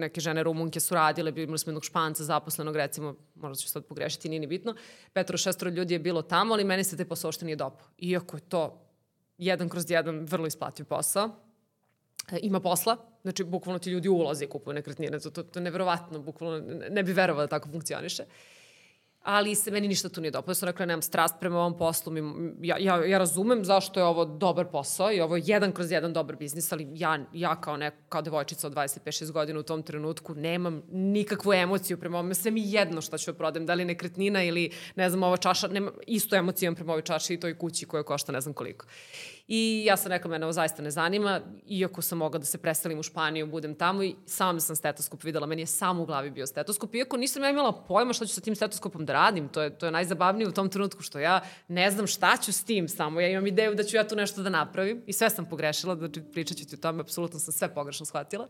neke 0.00 0.20
žene 0.20 0.42
rumunke 0.42 0.80
su 0.80 0.94
radile, 0.94 1.32
imali 1.36 1.58
smo 1.58 1.70
jednog 1.70 1.84
španca 1.84 2.24
zaposlenog, 2.24 2.76
recimo, 2.76 3.16
možda 3.34 3.62
ću 3.62 3.68
sad 3.68 3.84
pogrešiti, 3.84 4.28
nije 4.28 4.40
ni 4.40 4.46
bitno. 4.46 4.74
Petro 5.12 5.38
šestoro 5.38 5.70
ljudi 5.70 5.94
je 5.94 5.98
bilo 5.98 6.22
tamo, 6.22 6.54
ali 6.54 6.64
meni 6.64 6.84
se 6.84 6.96
te 6.96 7.04
posao 7.04 7.28
uopšte 7.28 7.44
nije 7.44 7.56
dopao. 7.56 7.86
Iako 7.98 8.36
je 8.36 8.40
to 8.40 8.80
jedan 9.38 9.68
kroz 9.68 9.90
jedan 9.90 10.20
vrlo 10.20 10.46
isplativ 10.46 10.86
posao, 10.86 11.30
e, 12.32 12.38
ima 12.42 12.60
posla, 12.60 12.96
znači 13.22 13.44
bukvalno 13.44 13.78
ti 13.78 13.90
ljudi 13.90 14.08
ulaze 14.08 14.44
i 14.44 14.48
kupuju 14.48 14.74
nekretnine, 14.74 15.20
to, 15.20 15.30
to, 15.30 15.42
to 15.42 15.58
je 15.58 15.64
neverovatno, 15.64 16.18
bukvalno 16.18 16.60
ne 16.90 17.02
bi 17.02 17.12
verovao 17.12 17.42
da 17.42 17.48
tako 17.48 17.68
funkcioniše. 17.68 18.22
Uh, 18.22 18.53
ali 19.24 19.54
se 19.54 19.70
meni 19.70 19.88
ništa 19.88 20.08
tu 20.08 20.20
nije 20.20 20.30
dopao. 20.30 20.50
Ja 20.50 20.54
sam 20.54 20.66
rekla, 20.66 20.86
nemam 20.86 21.02
strast 21.02 21.34
prema 21.40 21.58
ovom 21.58 21.78
poslu. 21.78 22.12
Ja, 22.60 22.76
ja, 22.78 23.04
ja 23.04 23.18
razumem 23.18 23.64
zašto 23.64 24.00
je 24.00 24.04
ovo 24.04 24.24
dobar 24.24 24.66
posao 24.66 25.12
i 25.12 25.20
ovo 25.20 25.36
je 25.36 25.42
jedan 25.46 25.72
kroz 25.72 25.90
jedan 25.90 26.12
dobar 26.12 26.36
biznis, 26.36 26.72
ali 26.72 26.88
ja, 26.94 27.18
ja 27.32 27.60
kao, 27.60 27.76
ne, 27.76 27.90
kao 28.08 28.22
devojčica 28.22 28.66
od 28.66 28.74
25-6 28.74 29.32
godina 29.32 29.60
u 29.60 29.62
tom 29.62 29.82
trenutku 29.82 30.34
nemam 30.34 30.82
nikakvu 30.92 31.52
emociju 31.52 32.00
prema 32.00 32.18
ovome. 32.18 32.34
Sve 32.34 32.50
mi 32.50 32.72
jedno 32.72 33.00
šta 33.00 33.18
ću 33.18 33.32
da 33.32 33.38
prodam, 33.38 33.66
da 33.66 33.74
li 33.74 33.84
nekretnina 33.84 34.44
ili, 34.44 34.70
ne 34.96 35.10
znam, 35.10 35.22
ova 35.22 35.36
čaša, 35.36 35.68
nema, 35.68 35.92
isto 36.06 36.36
emociju 36.36 36.66
imam 36.66 36.74
prema 36.74 36.92
ovoj 36.92 37.02
čaši 37.02 37.34
i 37.34 37.40
toj 37.40 37.58
kući 37.58 37.86
koja 37.86 38.02
košta 38.02 38.32
ne 38.32 38.40
znam 38.40 38.54
koliko. 38.54 38.86
I 39.48 39.84
ja 39.86 39.96
sam 39.96 40.12
rekla, 40.12 40.30
mene 40.30 40.46
ovo 40.46 40.52
zaista 40.52 40.82
ne 40.82 40.90
zanima, 40.90 41.40
iako 41.66 42.02
sam 42.02 42.18
mogla 42.18 42.38
da 42.38 42.44
se 42.44 42.58
preselim 42.58 42.98
u 42.98 43.02
Španiju, 43.02 43.46
budem 43.46 43.74
tamo 43.74 44.02
i 44.02 44.14
sam 44.26 44.60
sam 44.60 44.76
stetoskop 44.76 45.24
videla, 45.24 45.46
meni 45.46 45.62
je 45.62 45.66
samo 45.66 46.02
u 46.02 46.06
glavi 46.06 46.30
bio 46.30 46.46
stetoskop, 46.46 46.94
iako 46.94 47.16
nisam 47.16 47.42
ja 47.42 47.50
imala 47.50 47.72
pojma 47.72 48.12
šta 48.12 48.26
ću 48.26 48.34
sa 48.34 48.40
tim 48.40 48.56
stetoskopom 48.56 49.06
da 49.06 49.12
radim, 49.12 49.48
to 49.48 49.62
je, 49.62 49.78
to 49.78 49.86
je 49.86 49.92
najzabavnije 49.92 50.48
u 50.48 50.52
tom 50.52 50.68
trenutku 50.68 51.02
što 51.02 51.18
ja 51.18 51.40
ne 51.68 51.90
znam 51.90 52.06
šta 52.06 52.36
ću 52.36 52.52
s 52.52 52.64
tim 52.64 52.88
samo, 52.88 53.20
ja 53.20 53.28
imam 53.28 53.46
ideju 53.46 53.74
da 53.74 53.84
ću 53.84 53.96
ja 53.96 54.08
tu 54.08 54.16
nešto 54.16 54.42
da 54.42 54.50
napravim. 54.50 55.02
I 55.06 55.12
sve 55.12 55.30
sam 55.30 55.48
pogrešila, 55.48 55.96
znači 55.96 56.22
pričat 56.32 56.58
ću 56.58 56.66
ti 56.66 56.74
o 56.74 56.78
tome, 56.78 57.00
apsolutno 57.00 57.40
sam 57.40 57.52
sve 57.52 57.74
pogrešno 57.74 58.06
shvatila. 58.06 58.48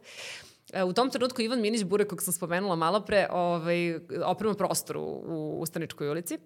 E, 0.72 0.84
u 0.84 0.92
tom 0.92 1.10
trenutku 1.10 1.42
Ivan 1.42 1.60
Minić 1.60 1.84
Bure, 1.84 2.04
kog 2.04 2.22
sam 2.22 2.32
spomenula 2.32 2.76
malo 2.76 3.00
pre, 3.00 3.26
ovaj, 3.30 3.94
oprema 4.24 4.54
prostor 4.54 4.96
u, 4.96 5.22
u 5.26 5.60
Ustaničkoj 5.60 6.08
ulici, 6.08 6.38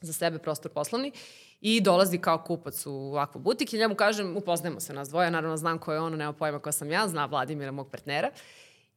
za 0.00 0.12
sebe 0.12 0.38
prostor 0.38 0.72
poslovni 0.72 1.12
i 1.60 1.80
dolazi 1.80 2.18
kao 2.18 2.38
kupac 2.38 2.86
u 2.86 2.92
ovakvu 2.92 3.38
butik 3.38 3.72
i 3.72 3.78
njemu 3.78 3.94
kažem, 3.94 4.36
upoznajemo 4.36 4.80
se 4.80 4.92
nas 4.92 5.08
dvoje, 5.08 5.30
naravno 5.30 5.56
znam 5.56 5.78
ko 5.78 5.92
je 5.92 6.00
ono, 6.00 6.16
nema 6.16 6.32
pojma 6.32 6.58
ko 6.58 6.72
sam 6.72 6.90
ja, 6.90 7.08
zna 7.08 7.26
Vladimira, 7.26 7.72
mog 7.72 7.90
partnera. 7.90 8.30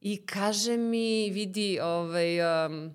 I 0.00 0.26
kaže 0.26 0.76
mi, 0.76 1.30
vidi, 1.30 1.80
ovaj, 1.80 2.40
um, 2.66 2.94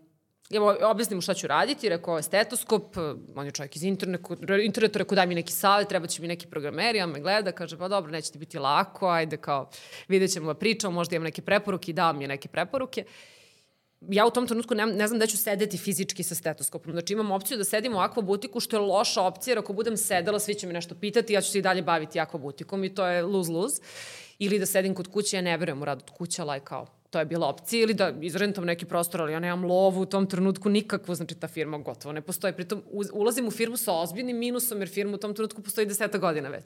ja 0.49 0.61
objasnim 0.89 1.17
mu 1.17 1.21
šta 1.21 1.33
ću 1.33 1.47
raditi, 1.47 1.89
rekao, 1.89 2.17
je 2.17 2.23
stetoskop, 2.23 2.97
on 3.35 3.45
je 3.45 3.51
čovjek 3.51 3.75
iz 3.75 3.83
interneta, 3.83 4.35
interneta 4.63 4.99
rekao, 4.99 5.15
daj 5.15 5.27
mi 5.27 5.35
neki 5.35 5.53
savjet, 5.53 5.89
treba 5.89 6.07
će 6.07 6.21
mi 6.21 6.27
neki 6.27 6.47
programeri, 6.47 7.01
on 7.01 7.09
me 7.09 7.19
gleda, 7.19 7.51
kaže, 7.51 7.77
pa 7.77 7.87
dobro, 7.87 8.11
neće 8.11 8.31
ti 8.31 8.37
biti 8.37 8.59
lako, 8.59 9.07
ajde, 9.07 9.37
kao, 9.37 9.69
vidjet 10.07 10.33
ćemo 10.33 10.53
da 10.53 10.59
pričamo, 10.59 10.93
možda 10.93 11.15
imam 11.15 11.23
neke 11.23 11.41
preporuke 11.41 11.91
i 11.91 11.93
dao 11.93 12.13
mi 12.13 12.23
je 12.23 12.27
neke 12.27 12.47
preporuke. 12.47 13.05
Uh, 13.07 13.34
ja 14.01 14.25
u 14.25 14.31
tom 14.31 14.47
trenutku 14.47 14.75
ne, 14.75 14.85
ne 14.85 15.07
znam 15.07 15.19
da 15.19 15.27
ću 15.27 15.37
sedeti 15.37 15.77
fizički 15.77 16.23
sa 16.23 16.35
stetoskopom. 16.35 16.91
Znači 16.91 17.13
imam 17.13 17.31
opciju 17.31 17.57
da 17.57 17.63
sedim 17.63 17.95
u 17.95 17.99
akvabutiku, 17.99 18.59
što 18.59 18.75
je 18.75 18.81
loša 18.81 19.21
opcija, 19.21 19.51
jer 19.51 19.59
ako 19.59 19.73
budem 19.73 19.97
sedela, 19.97 20.39
svi 20.39 20.53
će 20.53 20.67
mi 20.67 20.73
nešto 20.73 20.95
pitati, 20.95 21.33
ja 21.33 21.41
ću 21.41 21.51
se 21.51 21.59
i 21.59 21.61
dalje 21.61 21.81
baviti 21.81 22.19
akvabutikom 22.19 22.83
i 22.83 22.95
to 22.95 23.07
je 23.07 23.23
lose-lose. 23.23 23.81
Ili 24.39 24.59
da 24.59 24.65
sedim 24.65 24.93
kod 24.93 25.07
kuće, 25.07 25.37
ja 25.37 25.41
ne 25.41 25.57
verujem 25.57 25.81
u 25.81 25.85
rad 25.85 25.97
od 25.97 26.09
kuća, 26.09 26.43
ali 26.43 26.59
kao, 26.59 26.87
to 27.09 27.19
je 27.19 27.25
bila 27.25 27.47
opcija, 27.47 27.83
ili 27.83 27.93
da 27.93 28.13
izrentam 28.21 28.65
neki 28.65 28.85
prostor, 28.85 29.21
ali 29.21 29.33
ja 29.33 29.39
nemam 29.39 29.65
lovu 29.65 30.01
u 30.01 30.05
tom 30.05 30.27
trenutku 30.27 30.69
nikakvu, 30.69 31.15
znači 31.15 31.35
ta 31.35 31.47
firma 31.47 31.77
gotovo 31.77 32.13
ne 32.13 32.21
postoji. 32.21 32.53
Pritom 32.53 32.83
ulazim 33.13 33.47
u 33.47 33.51
firmu 33.51 33.77
sa 33.77 33.93
ozbiljnim 33.93 34.37
minusom, 34.37 34.79
jer 34.79 34.89
firma 34.89 35.15
u 35.15 35.17
tom 35.17 35.33
trenutku 35.33 35.61
postoji 35.61 35.87
deseta 35.87 36.17
godina 36.17 36.49
već. 36.49 36.65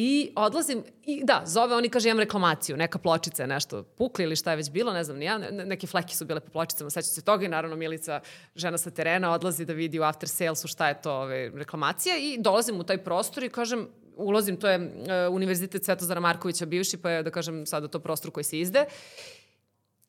I 0.00 0.32
odlazim, 0.36 0.82
i 1.04 1.24
da, 1.24 1.42
zove 1.46 1.74
oni 1.74 1.88
kaže 1.88 2.08
imam 2.08 2.20
reklamaciju, 2.20 2.76
neka 2.76 2.98
pločica 2.98 3.42
je 3.42 3.46
nešto 3.46 3.82
pukla 3.82 4.24
ili 4.24 4.36
šta 4.36 4.50
je 4.50 4.56
već 4.56 4.70
bilo, 4.70 4.92
ne 4.92 5.04
znam 5.04 5.16
ni 5.16 5.24
ja, 5.24 5.38
ne, 5.38 5.50
neke 5.50 5.86
fleke 5.86 6.14
su 6.14 6.24
bile 6.24 6.40
po 6.40 6.50
pločicama, 6.50 6.90
sećam 6.90 7.10
se 7.10 7.22
toga 7.22 7.44
i 7.44 7.48
naravno 7.48 7.76
Milica, 7.76 8.20
žena 8.56 8.78
sa 8.78 8.90
terena, 8.90 9.32
odlazi 9.32 9.64
da 9.64 9.72
vidi 9.72 9.98
u 10.00 10.02
after 10.02 10.28
salesu 10.28 10.68
šta 10.68 10.88
je 10.88 11.00
to 11.02 11.12
ove, 11.12 11.50
reklamacija 11.54 12.16
i 12.16 12.36
dolazim 12.40 12.80
u 12.80 12.84
taj 12.84 12.98
prostor 12.98 13.44
i 13.44 13.48
kažem, 13.48 13.88
ulazim, 14.16 14.56
to 14.56 14.68
je 14.68 14.78
uh, 14.78 15.34
Univerzitet 15.34 15.84
Svetozara 15.84 16.20
Markovića 16.20 16.66
bivši, 16.66 16.96
pa 16.96 17.10
je, 17.10 17.22
da 17.22 17.30
kažem, 17.30 17.66
sada 17.66 17.88
to 17.88 17.98
prostor 17.98 18.30
koji 18.30 18.44
se 18.44 18.60
izde. 18.60 18.84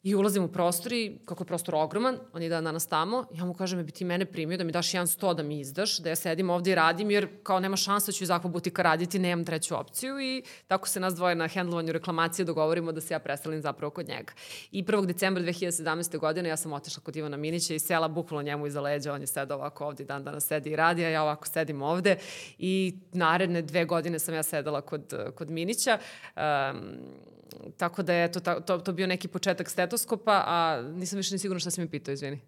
I 0.04 0.16
ulazim 0.16 0.44
u 0.44 0.48
prostor 0.48 0.94
i 0.94 1.20
kako 1.26 1.44
je 1.44 1.48
prostor 1.48 1.76
ogroman, 1.76 2.18
on 2.34 2.42
je 2.42 2.50
dan 2.50 2.64
danas 2.64 2.88
tamo, 2.88 3.26
ja 3.34 3.46
mu 3.46 3.54
kažem, 3.54 3.86
bi 3.86 3.92
ti 3.92 4.06
mene 4.06 4.26
primio 4.26 4.58
da 4.58 4.64
mi 4.64 4.72
daš 4.72 4.94
jedan 4.94 5.08
sto 5.08 5.34
da 5.34 5.44
mi 5.44 5.60
izdaš, 5.60 5.98
da 5.98 6.10
ja 6.10 6.16
sedim 6.16 6.50
ovde 6.50 6.72
i 6.72 6.76
radim, 6.76 7.12
jer 7.12 7.28
kao 7.44 7.60
nema 7.60 7.78
šansa 7.78 8.06
da 8.06 8.12
ću 8.12 8.24
iz 8.24 8.32
akva 8.32 8.50
butika 8.50 8.82
raditi, 8.82 9.20
nemam 9.20 9.46
treću 9.46 9.76
opciju 9.76 10.20
i 10.20 10.44
tako 10.68 10.88
se 10.88 11.00
nas 11.00 11.16
dvoje 11.16 11.36
na 11.36 11.48
hendlovanju 11.48 11.92
reklamacije 11.92 12.46
dogovorimo 12.46 12.92
da 12.92 13.02
se 13.02 13.14
ja 13.14 13.20
preselim 13.20 13.62
zapravo 13.62 13.92
kod 13.92 14.08
njega. 14.08 14.34
I 14.72 14.84
1. 14.84 15.06
decembra 15.06 15.44
2017. 15.44 16.18
godine 16.18 16.50
ja 16.50 16.58
sam 16.58 16.74
otešla 16.74 17.04
kod 17.04 17.16
Ivana 17.16 17.38
Minića 17.38 17.74
i 17.74 17.80
sela 17.80 18.08
bukvalno 18.08 18.44
njemu 18.44 18.68
iza 18.68 18.82
leđa, 18.82 19.14
on 19.14 19.22
je 19.22 19.28
sedao 19.28 19.58
ovako 19.58 19.86
ovde 19.86 20.04
dan 20.04 20.24
danas 20.24 20.48
sedi 20.48 20.70
i 20.70 20.76
radi, 20.76 21.06
a 21.06 21.10
ja 21.10 21.24
ovako 21.24 21.48
sedim 21.48 21.82
ovde 21.82 22.18
i 22.58 22.96
naredne 23.14 23.62
dve 23.62 23.86
godine 23.86 24.20
sam 24.20 24.36
ja 24.36 24.44
sedala 24.44 24.82
kod, 24.82 25.14
kod 25.36 25.50
Minića. 25.50 25.98
Um, 26.36 27.30
tako 27.78 28.04
da 28.04 28.14
je 28.14 28.32
to, 28.32 28.40
to, 28.40 28.78
to 28.78 28.94
bio 28.94 29.08
neki 29.08 29.28
početak 29.28 29.70
stetoskopa, 29.70 30.44
a 30.46 30.82
nisam 30.82 31.18
više 31.18 31.36
ni 31.36 31.40
sigurna 31.40 31.60
šta 31.60 31.72
si 31.72 31.82
mi 31.82 31.90
pitao, 31.90 32.14
izvini. 32.14 32.40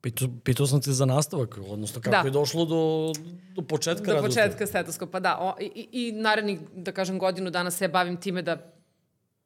Pitao, 0.00 0.28
pitao 0.44 0.66
sam 0.66 0.80
te 0.80 0.92
za 0.92 1.06
nastavak, 1.06 1.58
odnosno 1.68 2.00
kako 2.00 2.16
da. 2.16 2.28
je 2.28 2.30
došlo 2.30 2.64
do, 2.64 3.12
do 3.54 3.62
početka 3.62 4.14
Do 4.14 4.22
početka 4.22 4.66
stetoskopa, 4.66 5.20
da. 5.20 5.38
O, 5.40 5.54
i, 5.60 5.88
I 5.92 6.12
narednih, 6.12 6.60
da 6.74 6.92
kažem, 6.92 7.18
godinu 7.18 7.50
dana 7.50 7.70
se 7.70 7.88
bavim 7.88 8.16
time 8.16 8.42
da 8.42 8.74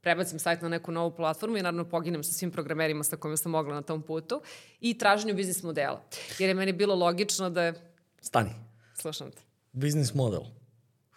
prebacim 0.01 0.39
sajt 0.39 0.63
na 0.63 0.69
neku 0.69 0.93
novu 0.93 1.11
platformu 1.17 1.57
i 1.57 1.63
naravno 1.63 1.85
poginem 1.85 2.25
sa 2.25 2.33
svim 2.33 2.51
programerima 2.51 3.05
sa 3.05 3.17
kojima 3.17 3.37
sam 3.37 3.53
mogla 3.53 3.75
na 3.75 3.83
tom 3.83 4.03
putu 4.03 4.41
i 4.81 4.99
traženju 4.99 5.35
biznis 5.35 5.63
modela. 5.63 6.03
Jer 6.39 6.49
je 6.51 6.55
meni 6.55 6.73
bilo 6.73 6.95
logično 6.95 7.51
da 7.51 7.63
je... 7.63 7.75
Stani. 8.21 8.51
Slušam 8.95 9.31
te. 9.31 9.43
Biznis 9.73 10.15
model 10.15 10.43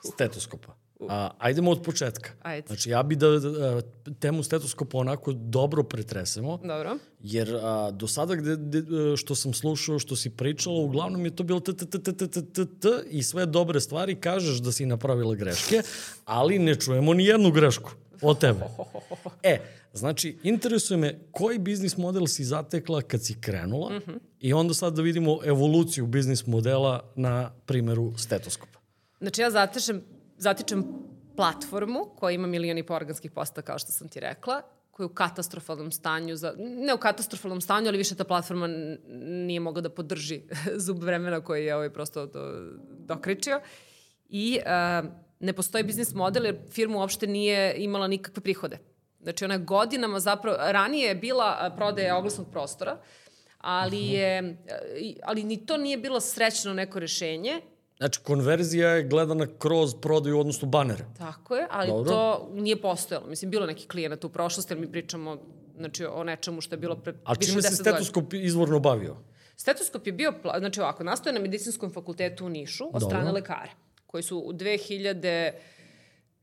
stetoskopa. 0.03 0.80
A, 1.09 1.29
ajdemo 1.37 1.71
od 1.71 1.81
početka. 1.83 2.29
Ajde. 2.41 2.67
Znači, 2.67 2.89
ja 2.89 3.03
bi 3.03 3.15
da 3.15 3.27
a, 3.27 3.81
temu 4.19 4.43
stetoskopa 4.43 4.97
onako 4.97 5.33
dobro 5.33 5.83
pretresemo. 5.83 6.57
Dobro. 6.57 6.97
Jer 7.19 7.55
a, 7.61 7.91
do 7.91 8.07
sada 8.07 8.35
gde, 8.35 8.55
gde, 8.55 8.83
što 9.17 9.35
sam 9.35 9.53
slušao, 9.53 9.99
što 9.99 10.15
si 10.15 10.29
pričala, 10.29 10.79
uglavnom 10.79 11.25
je 11.25 11.35
to 11.35 11.43
bilo 11.43 11.59
t, 11.59 11.73
t, 11.73 11.85
t, 11.85 12.03
t, 12.03 12.13
t, 12.13 12.27
t, 12.27 12.41
t, 12.53 12.65
t 12.65 12.89
i 13.09 13.23
sve 13.23 13.45
dobre 13.45 13.79
stvari 13.79 14.15
kažeš 14.15 14.57
da 14.59 14.71
si 14.71 14.85
napravila 14.85 15.35
greške, 15.35 15.81
ali 16.25 16.59
ne 16.59 16.75
čujemo 16.75 17.13
ni 17.13 17.25
jednu 17.25 17.51
grešku 17.51 17.91
od 18.21 18.39
tebe. 18.39 18.65
E, 19.43 19.59
znači, 19.93 20.37
interesuje 20.43 20.97
me 20.97 21.19
koji 21.31 21.59
biznis 21.59 21.97
model 21.97 22.27
si 22.27 22.43
zatekla 22.43 23.01
kad 23.01 23.25
si 23.25 23.41
krenula 23.41 23.89
mm 23.89 24.01
-hmm. 24.07 24.19
i 24.39 24.53
onda 24.53 24.73
sad 24.73 24.93
da 24.93 25.01
vidimo 25.01 25.39
evoluciju 25.45 26.07
biznis 26.07 26.47
modela 26.47 27.11
na 27.15 27.51
primeru 27.65 28.13
stetoskopa. 28.17 28.79
Znači 29.21 29.41
ja 29.41 29.51
zatešem 29.51 30.01
zatičem 30.41 30.85
platformu 31.35 32.05
koja 32.15 32.31
ima 32.31 32.47
milion 32.47 32.77
i 32.77 32.83
po 32.83 32.93
organskih 32.93 33.31
posta, 33.31 33.61
kao 33.61 33.79
što 33.79 33.91
sam 33.91 34.09
ti 34.09 34.19
rekla, 34.19 34.61
koja 34.91 35.03
je 35.05 35.11
u 35.11 35.13
katastrofalnom 35.13 35.91
stanju, 35.91 36.35
za, 36.35 36.53
ne 36.57 36.93
u 36.93 36.97
katastrofalnom 36.97 37.61
stanju, 37.61 37.87
ali 37.87 37.97
više 37.97 38.15
ta 38.15 38.23
platforma 38.23 38.67
nije 39.47 39.59
mogla 39.59 39.81
da 39.81 39.89
podrži 39.89 40.41
zub 40.85 41.03
vremena 41.03 41.41
koji 41.41 41.65
je 41.65 41.75
ovaj 41.75 41.93
prosto 41.93 42.25
do, 42.25 42.41
dokričio. 42.89 43.61
I 44.29 44.59
uh, 44.59 45.09
ne 45.39 45.53
postoji 45.53 45.83
biznis 45.83 46.13
model 46.13 46.45
jer 46.45 46.57
firma 46.71 46.97
uopšte 46.97 47.27
nije 47.27 47.75
imala 47.77 48.07
nikakve 48.07 48.43
prihode. 48.43 48.77
Znači 49.21 49.45
ona 49.45 49.57
godinama 49.57 50.19
zapravo, 50.19 50.57
ranije 50.59 51.07
je 51.07 51.15
bila 51.15 51.73
prodaja 51.75 52.17
oglasnog 52.17 52.51
prostora, 52.51 52.97
ali 53.57 54.07
je, 54.07 54.57
ali 55.23 55.43
ni 55.43 55.65
to 55.65 55.77
nije 55.77 55.97
bilo 55.97 56.19
srećno 56.19 56.73
neko 56.73 56.99
rešenje 56.99 57.61
Znači, 58.01 58.19
konverzija 58.19 58.89
je 58.89 59.03
gledana 59.03 59.47
kroz 59.59 59.95
prodaju, 60.01 60.39
odnosno 60.39 60.67
banere. 60.67 61.05
Tako 61.17 61.55
je, 61.55 61.67
ali 61.71 61.87
Dobro. 61.87 62.11
to 62.11 62.49
nije 62.53 62.81
postojalo. 62.81 63.27
Mislim, 63.27 63.51
bilo 63.51 63.65
neki 63.65 63.87
klijenata 63.87 64.27
u 64.27 64.29
prošlosti, 64.29 64.73
ali 64.73 64.81
mi 64.81 64.91
pričamo 64.91 65.37
znači, 65.77 66.05
o 66.05 66.23
nečemu 66.23 66.61
što 66.61 66.75
je 66.75 66.79
bilo 66.79 66.95
pre 66.95 67.13
A 67.23 67.35
čime 67.35 67.61
se 67.61 67.75
stetoskop 67.75 68.23
godina. 68.23 68.43
izvorno 68.43 68.79
bavio? 68.79 69.15
Stetoskop 69.55 70.07
je 70.07 70.13
bio, 70.13 70.33
znači 70.59 70.81
ovako, 70.81 71.03
nastoje 71.03 71.33
na 71.33 71.39
medicinskom 71.39 71.93
fakultetu 71.93 72.45
u 72.45 72.49
Nišu 72.49 72.85
od 72.85 72.93
Dobro. 72.93 73.07
strane 73.07 73.31
lekara, 73.31 73.71
koji 74.07 74.23
su 74.23 74.37
u 74.37 74.53
2000 74.53 75.51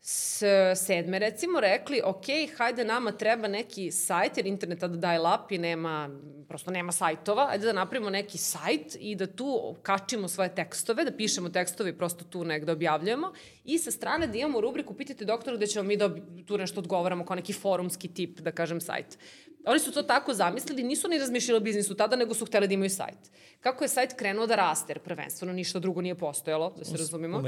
s 0.00 0.42
sedme 0.74 1.18
recimo 1.18 1.60
rekli, 1.60 2.00
ok, 2.04 2.24
hajde 2.56 2.84
nama 2.84 3.12
treba 3.12 3.48
neki 3.48 3.90
sajt, 3.90 4.36
jer 4.36 4.46
internet 4.46 4.80
tada 4.80 4.96
daje 4.96 5.18
lap 5.18 5.52
i 5.52 5.58
nema, 5.58 6.10
prosto 6.48 6.70
nema 6.70 6.92
sajtova, 6.92 7.48
ajde 7.50 7.66
da 7.66 7.72
napravimo 7.72 8.10
neki 8.10 8.38
sajt 8.38 8.96
i 9.00 9.14
da 9.16 9.26
tu 9.26 9.76
kačimo 9.82 10.28
svoje 10.28 10.54
tekstove, 10.54 11.04
da 11.04 11.12
pišemo 11.16 11.48
tekstove 11.48 11.90
i 11.90 11.98
prosto 11.98 12.24
tu 12.24 12.44
negde 12.44 12.72
objavljujemo 12.72 13.32
i 13.64 13.78
sa 13.78 13.90
strane 13.90 14.26
da 14.26 14.38
imamo 14.38 14.60
rubriku 14.60 14.94
Pitajte 14.94 15.24
doktora 15.24 15.56
gde 15.56 15.66
ćemo 15.66 15.82
mi 15.82 15.96
da 15.96 16.10
tu 16.46 16.58
nešto 16.58 16.80
odgovaramo 16.80 17.26
kao 17.26 17.36
neki 17.36 17.52
forumski 17.52 18.08
tip, 18.08 18.40
da 18.40 18.52
kažem, 18.52 18.80
sajt. 18.80 19.18
Oni 19.66 19.80
su 19.80 19.92
to 19.92 20.02
tako 20.02 20.34
zamislili, 20.34 20.82
nisu 20.82 21.08
ni 21.08 21.18
razmišljali 21.18 21.56
o 21.56 21.60
biznisu 21.60 21.94
tada, 21.94 22.16
nego 22.16 22.34
su 22.34 22.46
hteli 22.46 22.68
da 22.68 22.74
imaju 22.74 22.90
sajt. 22.90 23.18
Kako 23.60 23.84
je 23.84 23.88
sajt 23.88 24.14
krenuo 24.16 24.46
da 24.46 24.54
raste, 24.54 24.92
jer 24.92 24.98
prvenstveno 24.98 25.52
ništa 25.52 25.78
drugo 25.78 26.00
nije 26.00 26.14
postojalo, 26.14 26.74
da 26.78 26.84
se 26.84 26.96
razumimo, 26.96 27.42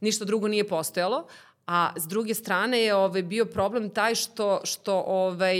ništa 0.00 0.24
drugo 0.24 0.48
nije 0.48 0.68
postojalo, 0.68 1.26
A 1.66 1.92
s 1.96 2.06
druge 2.08 2.34
strane 2.34 2.80
je 2.80 2.94
ovaj, 2.94 3.22
bio 3.22 3.44
problem 3.44 3.90
taj 3.90 4.14
što, 4.14 4.60
što, 4.64 5.04
ovaj, 5.06 5.56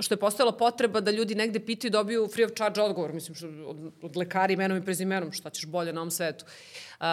što 0.00 0.14
je 0.14 0.18
postojala 0.18 0.52
potreba 0.52 1.00
da 1.00 1.10
ljudi 1.10 1.34
negde 1.34 1.60
pitaju 1.60 1.90
dobiju 1.90 2.28
free 2.28 2.46
of 2.46 2.52
charge 2.52 2.80
odgovor, 2.82 3.12
mislim, 3.12 3.34
što, 3.34 3.46
od, 3.66 3.92
od 4.02 4.16
lekari 4.16 4.54
imenom 4.54 4.78
i 4.78 4.84
prezimenom, 4.84 5.32
šta 5.32 5.50
ćeš 5.50 5.66
bolje 5.66 5.92
na 5.92 6.00
ovom 6.00 6.10
svetu. 6.10 6.44
Uh, 7.00 7.06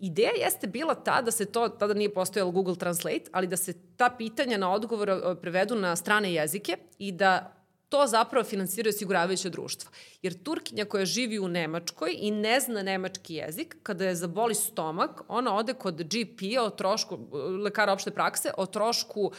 Ideja 0.00 0.30
jeste 0.44 0.66
bila 0.66 0.94
ta 0.94 1.22
da 1.22 1.30
se 1.30 1.44
to, 1.44 1.68
tada 1.68 1.94
nije 1.94 2.14
postojalo 2.14 2.50
Google 2.50 2.76
Translate, 2.76 3.24
ali 3.32 3.46
da 3.46 3.56
se 3.56 3.72
ta 3.96 4.10
pitanja 4.18 4.58
na 4.58 4.72
odgovor 4.72 5.36
prevedu 5.40 5.74
na 5.74 5.96
strane 5.96 6.32
jezike 6.32 6.76
i 6.98 7.12
da 7.12 7.57
to 7.88 8.06
zapravo 8.06 8.44
finansiraju 8.44 8.90
osiguravajuće 8.90 9.50
društva. 9.50 9.90
Jer 10.22 10.42
Turkinja 10.42 10.84
koja 10.84 11.04
živi 11.04 11.38
u 11.38 11.48
Nemačkoj 11.48 12.10
i 12.14 12.30
ne 12.30 12.60
zna 12.60 12.82
nemački 12.82 13.34
jezik, 13.34 13.76
kada 13.82 14.04
je 14.04 14.14
zaboli 14.14 14.54
stomak, 14.54 15.20
ona 15.28 15.56
ode 15.56 15.74
kod 15.74 16.02
GP-a 16.02 16.62
o 16.62 16.70
trošku, 16.70 17.18
lekara 17.64 17.92
opšte 17.92 18.10
prakse, 18.10 18.50
o 18.56 18.66
trošku 18.66 19.20
uh, 19.22 19.32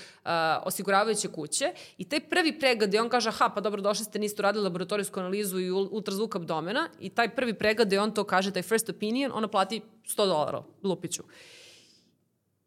osiguravajuće 0.64 1.28
kuće 1.28 1.74
i 1.98 2.10
taj 2.10 2.20
prvi 2.20 2.60
pregled 2.60 2.94
je 2.94 3.02
on 3.02 3.10
kaže, 3.10 3.30
aha, 3.30 3.50
pa 3.56 3.62
dobro, 3.62 3.82
došli 3.82 4.06
ste, 4.06 4.20
niste 4.20 4.42
uradili 4.42 4.64
laboratorijsku 4.64 5.20
analizu 5.20 5.60
i 5.60 5.72
ultrazvuk 5.72 6.36
abdomena 6.36 6.90
i 7.00 7.10
taj 7.10 7.36
prvi 7.36 7.54
pregled 7.54 7.94
je 7.94 8.02
on 8.02 8.14
to 8.14 8.24
kaže, 8.24 8.52
taj 8.52 8.64
first 8.64 8.90
opinion, 8.90 9.32
ona 9.36 9.48
plati 9.48 9.82
100 10.06 10.16
dolara, 10.16 10.64
lupiću. 10.84 11.24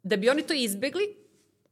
Da 0.02 0.16
bi 0.16 0.30
oni 0.30 0.42
to 0.42 0.54
izbegli, 0.54 1.21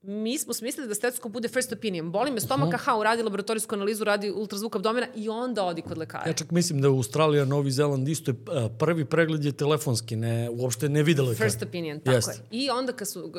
mi 0.03 0.39
smo 0.39 0.55
smislili 0.55 0.89
da 0.89 0.95
stetsko 0.95 1.29
bude 1.29 1.49
first 1.49 1.73
opinion. 1.73 2.13
Boli 2.13 2.31
me 2.31 2.41
stomak, 2.41 2.75
aha, 2.75 2.97
uradi 2.97 3.23
laboratorijsku 3.23 3.75
analizu, 3.75 4.05
radi 4.05 4.31
ultrazvuk 4.31 4.77
abdomena 4.77 5.07
i 5.15 5.29
onda 5.29 5.65
odi 5.65 5.83
kod 5.83 5.99
lekara. 5.99 6.27
Ja 6.27 6.33
čak 6.33 6.51
mislim 6.51 6.81
da 6.81 6.91
u 6.91 6.97
Australija, 6.97 7.45
Novi 7.45 7.71
Zeland 7.71 8.09
isto 8.09 8.31
je 8.31 8.37
prvi 8.79 9.05
pregled 9.05 9.45
je 9.45 9.53
telefonski, 9.53 10.17
ne, 10.17 10.51
uopšte 10.51 10.89
ne 10.89 11.03
vide 11.03 11.23
lekara. 11.23 11.51
First 11.51 11.63
opinion, 11.63 12.01
tako 12.01 12.15
Jest. 12.15 12.29
je. 12.29 12.45
I 12.51 12.71
onda 12.71 12.93
kad 12.93 13.09
su, 13.09 13.33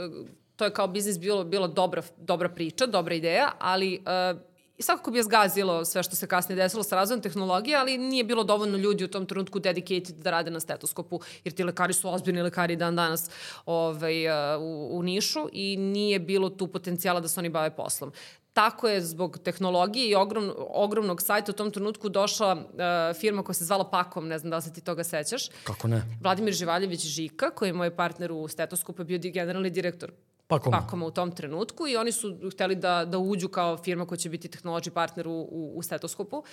to 0.56 0.66
je 0.66 0.74
kao 0.74 0.88
biznis 0.88 1.20
bilo, 1.20 1.44
bilo 1.44 1.68
dobra, 1.68 2.02
dobra 2.18 2.50
priča, 2.50 2.86
dobra 2.86 3.16
ideja, 3.16 3.52
ali 3.60 4.00
uh, 4.34 4.42
I 4.82 4.84
svakako 4.84 5.12
bi 5.12 5.20
je 5.20 5.24
zgazilo 5.24 5.86
sve 5.86 6.04
što 6.04 6.16
se 6.16 6.28
kasnije 6.28 6.56
desilo 6.56 6.84
sa 6.84 6.96
razvojem 6.96 7.22
tehnologije, 7.22 7.78
ali 7.78 7.98
nije 7.98 8.24
bilo 8.24 8.44
dovoljno 8.44 8.78
ljudi 8.78 9.04
u 9.04 9.08
tom 9.08 9.26
trenutku 9.26 9.60
dedicated 9.60 10.16
da 10.16 10.32
rade 10.32 10.52
na 10.52 10.60
stetoskopu, 10.60 11.20
jer 11.44 11.54
ti 11.54 11.64
lekari 11.64 11.94
su 11.94 12.10
ozbiljni 12.14 12.42
lekari 12.42 12.76
dan 12.76 12.96
danas 12.96 13.30
ovaj, 13.66 14.28
uh, 14.28 14.62
u, 14.62 14.98
u 14.98 15.04
Nišu 15.04 15.50
i 15.54 15.78
nije 15.78 16.20
bilo 16.20 16.50
tu 16.50 16.68
potencijala 16.68 17.20
da 17.20 17.28
se 17.28 17.40
oni 17.40 17.50
bave 17.50 17.76
poslom. 17.76 18.12
Tako 18.54 18.90
je 18.90 19.02
zbog 19.02 19.38
tehnologije 19.44 20.10
i 20.10 20.16
ogrom, 20.16 20.52
ogromnog 20.58 21.22
sajta 21.22 21.52
u 21.52 21.56
tom 21.56 21.72
trenutku 21.72 22.10
došla 22.10 22.54
uh, 22.54 23.20
firma 23.20 23.44
koja 23.44 23.54
se 23.54 23.66
zvala 23.66 23.90
Pakom, 23.90 24.28
ne 24.28 24.40
znam 24.40 24.50
da 24.50 24.56
li 24.56 24.62
se 24.62 24.74
ti 24.74 24.82
toga 24.82 25.04
sećaš. 25.04 25.50
Kako 25.64 25.88
ne? 25.88 26.02
Vladimir 26.22 26.54
Živaljević 26.54 27.06
Žika, 27.06 27.50
koji 27.50 27.70
je 27.70 27.74
moj 27.74 27.96
partner 27.96 28.32
u 28.32 28.48
stetoskopu, 28.48 29.04
bio 29.04 29.20
generalni 29.20 29.70
direktor 29.70 30.12
Pakoma. 30.52 30.82
Pakoma 30.82 31.06
u 31.06 31.12
tom 31.12 31.32
trenutku 31.32 31.88
i 31.88 31.96
oni 31.98 32.12
su 32.12 32.38
hteli 32.52 32.76
da, 32.76 33.06
da 33.06 33.18
uđu 33.18 33.48
kao 33.48 33.78
firma 33.78 34.06
koja 34.06 34.18
će 34.18 34.30
biti 34.30 34.50
technology 34.50 34.90
partner 34.90 35.28
u, 35.28 35.48
u, 35.52 35.74
u 35.76 35.82
stetoskopu. 35.82 36.44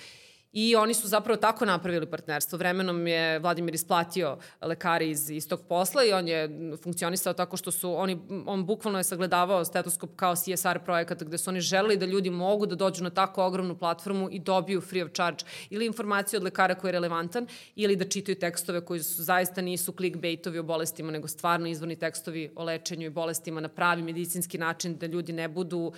I 0.51 0.75
oni 0.75 0.93
su 0.93 1.07
zapravo 1.07 1.37
tako 1.37 1.65
napravili 1.65 2.05
partnerstvo. 2.05 2.57
Vremenom 2.57 3.07
je 3.07 3.39
Vladimir 3.39 3.75
isplatio 3.75 4.37
lekari 4.61 5.09
iz, 5.09 5.29
iz 5.29 5.47
tog 5.47 5.61
posla 5.67 6.05
i 6.05 6.13
on 6.13 6.27
je 6.27 6.49
funkcionisao 6.83 7.33
tako 7.33 7.57
što 7.57 7.71
su 7.71 7.93
oni, 7.93 8.19
on 8.45 8.65
bukvalno 8.65 8.99
je 8.99 9.03
sagledavao 9.03 9.65
stetoskop 9.65 10.09
kao 10.15 10.35
CSR 10.35 10.79
projekat 10.85 11.23
gde 11.23 11.37
su 11.37 11.49
oni 11.49 11.61
želeli 11.61 11.97
da 11.97 12.05
ljudi 12.05 12.29
mogu 12.29 12.65
da 12.65 12.75
dođu 12.75 13.03
na 13.03 13.09
tako 13.09 13.45
ogromnu 13.45 13.77
platformu 13.77 14.29
i 14.31 14.39
dobiju 14.39 14.81
free 14.81 15.03
of 15.03 15.11
charge 15.11 15.43
ili 15.69 15.85
informaciju 15.85 16.37
od 16.37 16.43
lekara 16.43 16.75
koji 16.75 16.89
je 16.89 16.93
relevantan 16.93 17.47
ili 17.75 17.95
da 17.95 18.05
čitaju 18.05 18.39
tekstove 18.39 18.85
koji 18.85 19.03
su, 19.03 19.23
zaista 19.23 19.61
nisu 19.61 19.91
clickbaitovi 19.91 20.59
o 20.59 20.63
bolestima, 20.63 21.11
nego 21.11 21.27
stvarno 21.27 21.67
izvorni 21.67 21.95
tekstovi 21.95 22.51
o 22.55 22.63
lečenju 22.63 23.05
i 23.05 23.09
bolestima 23.09 23.61
na 23.61 23.67
pravi 23.67 24.01
medicinski 24.01 24.57
način 24.57 24.97
da 24.97 25.05
ljudi 25.05 25.33
ne 25.33 25.47
budu 25.47 25.79
uh, 25.79 25.91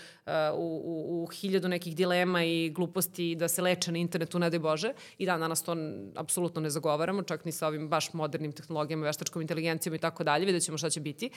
u, 0.54 0.82
u, 0.86 1.24
u 1.24 1.28
hiljadu 1.28 1.68
nekih 1.68 1.96
dilema 1.96 2.44
i 2.44 2.70
gluposti 2.70 3.36
da 3.36 3.48
se 3.48 3.62
leče 3.62 3.92
na 3.92 3.98
internetu 3.98 4.41
ne 4.42 4.50
daj 4.50 4.60
Bože. 4.60 4.94
I 5.18 5.26
dan 5.26 5.40
danas 5.40 5.64
to 5.64 5.76
apsolutno 6.16 6.62
ne 6.62 6.70
zagovaramo, 6.70 7.24
čak 7.24 7.46
ni 7.46 7.52
sa 7.52 7.68
ovim 7.68 7.90
baš 7.90 8.14
modernim 8.14 8.52
tehnologijama, 8.52 9.06
veštačkom 9.06 9.42
inteligencijom 9.42 9.96
i 9.96 10.00
tako 10.00 10.24
dalje, 10.24 10.46
vidjet 10.46 10.64
ćemo 10.64 10.78
šta 10.78 10.90
će 10.90 11.00
biti. 11.00 11.30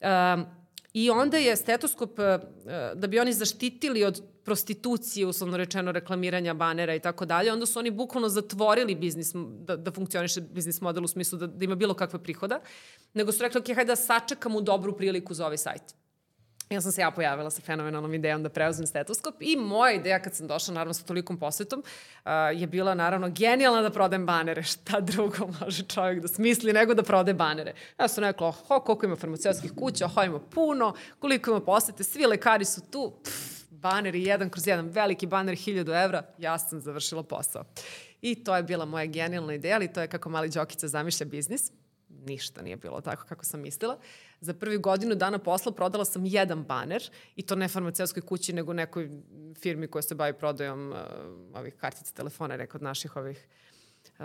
Um, 0.00 0.46
I 0.94 1.10
onda 1.10 1.36
je 1.36 1.56
stetoskop, 1.56 2.18
e, 2.18 2.38
da 2.94 3.06
bi 3.06 3.18
oni 3.18 3.32
zaštitili 3.32 4.04
od 4.04 4.22
prostitucije, 4.44 5.26
uslovno 5.26 5.56
rečeno 5.56 5.92
reklamiranja 5.92 6.54
banera 6.54 6.94
i 6.94 7.00
tako 7.00 7.24
dalje, 7.24 7.52
onda 7.52 7.66
su 7.66 7.78
oni 7.78 7.90
bukvalno 7.90 8.28
zatvorili 8.28 8.94
biznis, 8.94 9.32
da, 9.34 9.76
da 9.76 9.92
funkcioniše 9.92 10.40
biznis 10.40 10.80
model 10.80 11.04
u 11.04 11.08
smislu 11.08 11.38
da, 11.38 11.46
da 11.46 11.64
ima 11.64 11.74
bilo 11.74 11.94
kakve 11.94 12.22
prihoda, 12.22 12.60
nego 13.14 13.32
su 13.32 13.42
rekli, 13.42 13.60
ok, 13.60 13.66
hajde 13.66 13.90
da 13.92 13.96
sačekamo 13.96 14.60
dobru 14.60 14.96
priliku 14.96 15.34
za 15.34 15.46
ovaj 15.46 15.58
sajt. 15.58 15.94
Ja 16.70 16.80
sam 16.80 16.92
se 16.92 17.00
ja 17.00 17.10
pojavila 17.10 17.50
sa 17.50 17.62
fenomenalnom 17.62 18.14
idejom 18.14 18.42
da 18.42 18.48
preuzem 18.48 18.86
stetoskop 18.86 19.34
i 19.40 19.56
moja 19.56 19.92
ideja 19.92 20.18
kad 20.22 20.34
sam 20.34 20.46
došla, 20.46 20.74
naravno 20.74 20.94
sa 20.94 21.04
tolikom 21.04 21.38
posetom, 21.38 21.80
uh, 22.24 22.30
je 22.54 22.66
bila 22.66 22.94
naravno 22.94 23.28
genijalna 23.28 23.82
da 23.82 23.90
prodem 23.90 24.26
banere. 24.26 24.62
Šta 24.72 25.00
drugo 25.00 25.48
može 25.60 25.82
čovjek 25.82 26.20
da 26.20 26.28
smisli 26.28 26.72
nego 26.72 26.94
da 26.94 27.02
prode 27.02 27.34
banere? 27.34 27.74
Ja 27.98 28.08
sam 28.08 28.24
rekla, 28.24 28.50
ho, 28.50 28.80
koliko 28.80 29.06
ima 29.06 29.16
farmaceutskih 29.16 29.72
kuća, 29.76 30.08
ho, 30.08 30.22
ima 30.22 30.40
puno, 30.40 30.94
koliko 31.18 31.50
ima 31.50 31.60
posete, 31.60 32.04
svi 32.04 32.26
lekari 32.26 32.64
su 32.64 32.80
tu, 32.90 33.12
pff, 33.24 33.70
baneri 33.70 34.22
jedan 34.22 34.50
kroz 34.50 34.66
jedan, 34.66 34.88
veliki 34.88 35.26
baner, 35.26 35.56
hiljadu 35.56 35.92
evra, 35.92 36.22
ja 36.38 36.58
sam 36.58 36.80
završila 36.80 37.22
posao. 37.22 37.64
I 38.22 38.44
to 38.44 38.56
je 38.56 38.62
bila 38.62 38.84
moja 38.84 39.06
genijalna 39.06 39.54
ideja, 39.54 39.76
ali 39.76 39.92
to 39.92 40.00
je 40.00 40.08
kako 40.08 40.28
mali 40.28 40.48
Đokica 40.48 40.88
zamišlja 40.88 41.26
biznis 41.26 41.70
ništa 42.26 42.62
nije 42.62 42.76
bilo 42.76 43.00
tako 43.00 43.24
kako 43.26 43.44
sam 43.44 43.60
mislila. 43.60 43.98
Za 44.44 44.54
prvi 44.54 44.78
godinu 44.78 45.14
dana 45.14 45.38
posla 45.38 45.72
prodala 45.72 46.04
sam 46.04 46.26
jedan 46.26 46.64
baner 46.64 47.02
i 47.36 47.42
to 47.42 47.56
ne 47.56 47.68
farmaceutskoj 47.68 48.22
kući 48.22 48.52
nego 48.52 48.72
nekoj 48.72 49.10
firmi 49.60 49.86
koja 49.86 50.02
se 50.02 50.14
bavi 50.14 50.32
prodajom 50.32 50.92
uh, 50.92 50.98
ovih 51.54 51.74
kartica 51.74 52.12
telefona, 52.14 52.56
neka 52.56 52.78
od 52.78 52.82
naših 52.82 53.16
ovih 53.16 53.46
uh, 54.18 54.24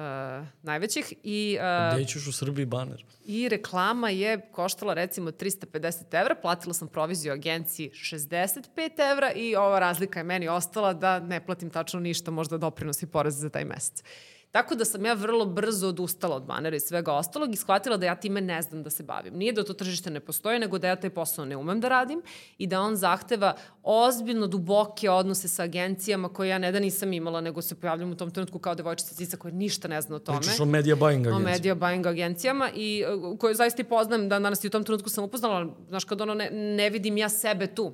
najvećih. 0.64 1.14
I, 1.24 1.58
uh, 1.60 1.96
Gde 1.96 2.06
ćeš 2.06 2.28
u 2.28 2.32
Srbiji 2.32 2.66
baner? 2.66 3.06
I 3.26 3.50
reklama 3.50 4.10
je 4.10 4.42
koštala 4.52 4.94
recimo 4.94 5.32
350 5.32 6.22
evra, 6.22 6.36
platila 6.36 6.74
sam 6.74 6.88
proviziju 6.88 7.34
agenciji 7.34 7.92
65 7.94 9.12
evra 9.12 9.32
i 9.32 9.56
ova 9.56 9.80
razlika 9.80 10.20
je 10.20 10.24
meni 10.24 10.48
ostala 10.48 10.94
da 10.94 11.20
ne 11.20 11.46
platim 11.46 11.70
tačno 11.70 12.00
ništa, 12.00 12.32
možda 12.32 12.58
doprinosi 12.58 13.08
porez 13.08 13.38
za 13.38 13.50
taj 13.50 13.66
mesec. 13.66 14.04
Tako 14.52 14.76
da 14.76 14.86
sam 14.86 15.06
ja 15.06 15.14
vrlo 15.14 15.46
brzo 15.46 15.88
odustala 15.88 16.36
od 16.36 16.44
banera 16.44 16.76
i 16.76 16.80
svega 16.80 17.14
ostalog 17.14 17.54
i 17.54 17.58
shvatila 17.58 17.98
da 17.98 18.06
ja 18.06 18.16
time 18.16 18.42
ne 18.42 18.62
znam 18.62 18.84
da 18.84 18.90
se 18.90 19.04
bavim. 19.04 19.34
Nije 19.34 19.54
da 19.54 19.64
to 19.64 19.74
tržište 19.74 20.10
ne 20.10 20.20
postoje, 20.20 20.60
nego 20.60 20.78
da 20.78 20.88
ja 20.88 20.96
taj 20.96 21.10
posao 21.10 21.46
ne 21.46 21.58
umem 21.58 21.82
da 21.82 21.90
radim 21.90 22.22
i 22.58 22.68
da 22.68 22.82
on 22.82 22.96
zahteva 22.96 23.56
ozbiljno 23.84 24.48
duboke 24.48 25.10
odnose 25.10 25.48
sa 25.48 25.64
agencijama 25.64 26.30
koje 26.30 26.50
ja 26.50 26.58
ne 26.58 26.72
da 26.72 26.80
nisam 26.80 27.14
imala, 27.14 27.42
nego 27.42 27.62
se 27.62 27.76
pojavljam 27.76 28.12
u 28.12 28.16
tom 28.16 28.32
trenutku 28.32 28.60
kao 28.60 28.76
devojčica 28.76 29.16
cica 29.16 29.38
koja 29.38 29.54
ništa 29.54 29.88
ne 29.88 30.02
zna 30.02 30.16
o 30.16 30.20
tome. 30.20 30.40
Pričaš 30.40 30.60
o 30.60 30.66
media 30.66 30.96
buying 30.96 31.28
agencijama. 31.28 31.38
O 31.38 31.52
media 31.52 31.76
buying 31.76 32.08
agencijama 32.08 32.70
i 32.76 33.04
uh, 33.06 33.40
koje 33.40 33.56
zaista 33.56 33.82
i 33.82 33.86
poznam, 33.86 34.30
da 34.30 34.40
danas 34.40 34.64
i 34.64 34.68
u 34.68 34.70
tom 34.70 34.84
trenutku 34.84 35.10
sam 35.10 35.24
upoznala, 35.24 35.76
znaš, 35.88 36.04
kad 36.04 36.22
ono 36.22 36.34
ne, 36.34 36.50
ne 36.52 36.90
vidim 36.90 37.18
ja 37.18 37.30
sebe 37.30 37.68
tu. 37.68 37.94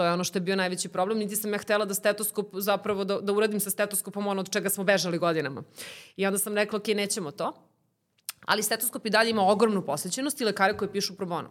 To 0.00 0.04
je 0.04 0.12
ono 0.12 0.24
što 0.24 0.38
je 0.38 0.40
bio 0.40 0.56
najveći 0.56 0.88
problem. 0.88 1.18
Niti 1.18 1.36
sam 1.36 1.52
ja 1.52 1.58
htela 1.58 1.84
da 1.84 1.94
stetoskop, 1.94 2.54
zapravo 2.54 3.04
da, 3.04 3.18
da 3.20 3.32
uradim 3.32 3.60
sa 3.60 3.70
stetoskopom 3.70 4.26
ono 4.26 4.40
od 4.40 4.48
čega 4.50 4.70
smo 4.70 4.84
bežali 4.84 5.18
godinama. 5.18 5.62
I 6.16 6.26
onda 6.26 6.38
sam 6.38 6.54
rekla, 6.56 6.78
ok, 6.78 6.88
nećemo 6.88 7.30
to. 7.30 7.52
Ali 8.46 8.62
stetoskop 8.62 9.06
i 9.06 9.10
dalje 9.10 9.30
ima 9.30 9.44
ogromnu 9.44 9.82
posvećenost 9.86 10.40
i 10.40 10.44
lekare 10.44 10.76
koji 10.76 10.92
pišu 10.92 11.16
pro 11.16 11.26
bono. 11.26 11.50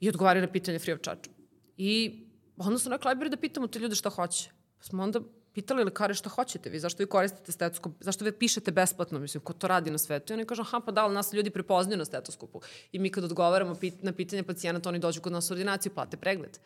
I 0.00 0.08
odgovaraju 0.08 0.46
na 0.46 0.52
pitanje 0.52 0.78
free 0.78 0.94
of 0.94 1.00
charge. 1.02 1.30
I 1.76 2.22
onda 2.56 2.78
sam 2.78 2.92
rekla, 2.92 3.10
ajde 3.10 3.28
da 3.28 3.36
pitamo 3.36 3.66
te 3.66 3.78
ljude 3.78 3.94
šta 3.94 4.10
hoće. 4.10 4.50
Pa 4.78 4.84
smo 4.84 5.02
onda 5.02 5.20
pitali 5.54 5.84
lekare 5.84 6.14
šta 6.14 6.28
hoćete 6.28 6.70
vi, 6.70 6.78
zašto 6.78 7.02
vi 7.02 7.08
koristite 7.08 7.52
stetoskop, 7.52 7.92
zašto 8.00 8.24
vi 8.24 8.32
pišete 8.32 8.72
besplatno, 8.72 9.18
mislim, 9.18 9.40
ko 9.40 9.52
to 9.52 9.68
radi 9.68 9.90
na 9.90 9.98
svetu. 9.98 10.32
I 10.32 10.34
oni 10.34 10.46
kažu, 10.46 10.62
aha, 10.62 10.80
pa 10.86 10.92
da, 10.92 11.04
ali 11.04 11.14
nas 11.14 11.32
ljudi 11.32 11.50
prepoznaju 11.50 11.98
na 11.98 12.04
stetoskopu. 12.04 12.60
I 12.92 12.98
mi 12.98 13.10
kad 13.10 13.24
odgovaramo 13.24 13.76
na 14.02 14.12
pitanje 14.12 14.42
pacijenta, 14.42 14.88
oni 14.88 14.98
dođu 14.98 15.20
kod 15.20 15.32
nas 15.32 15.50
u 15.50 15.54
ordinaciju, 15.54 15.94
plate 15.94 16.16
pregled 16.16 16.58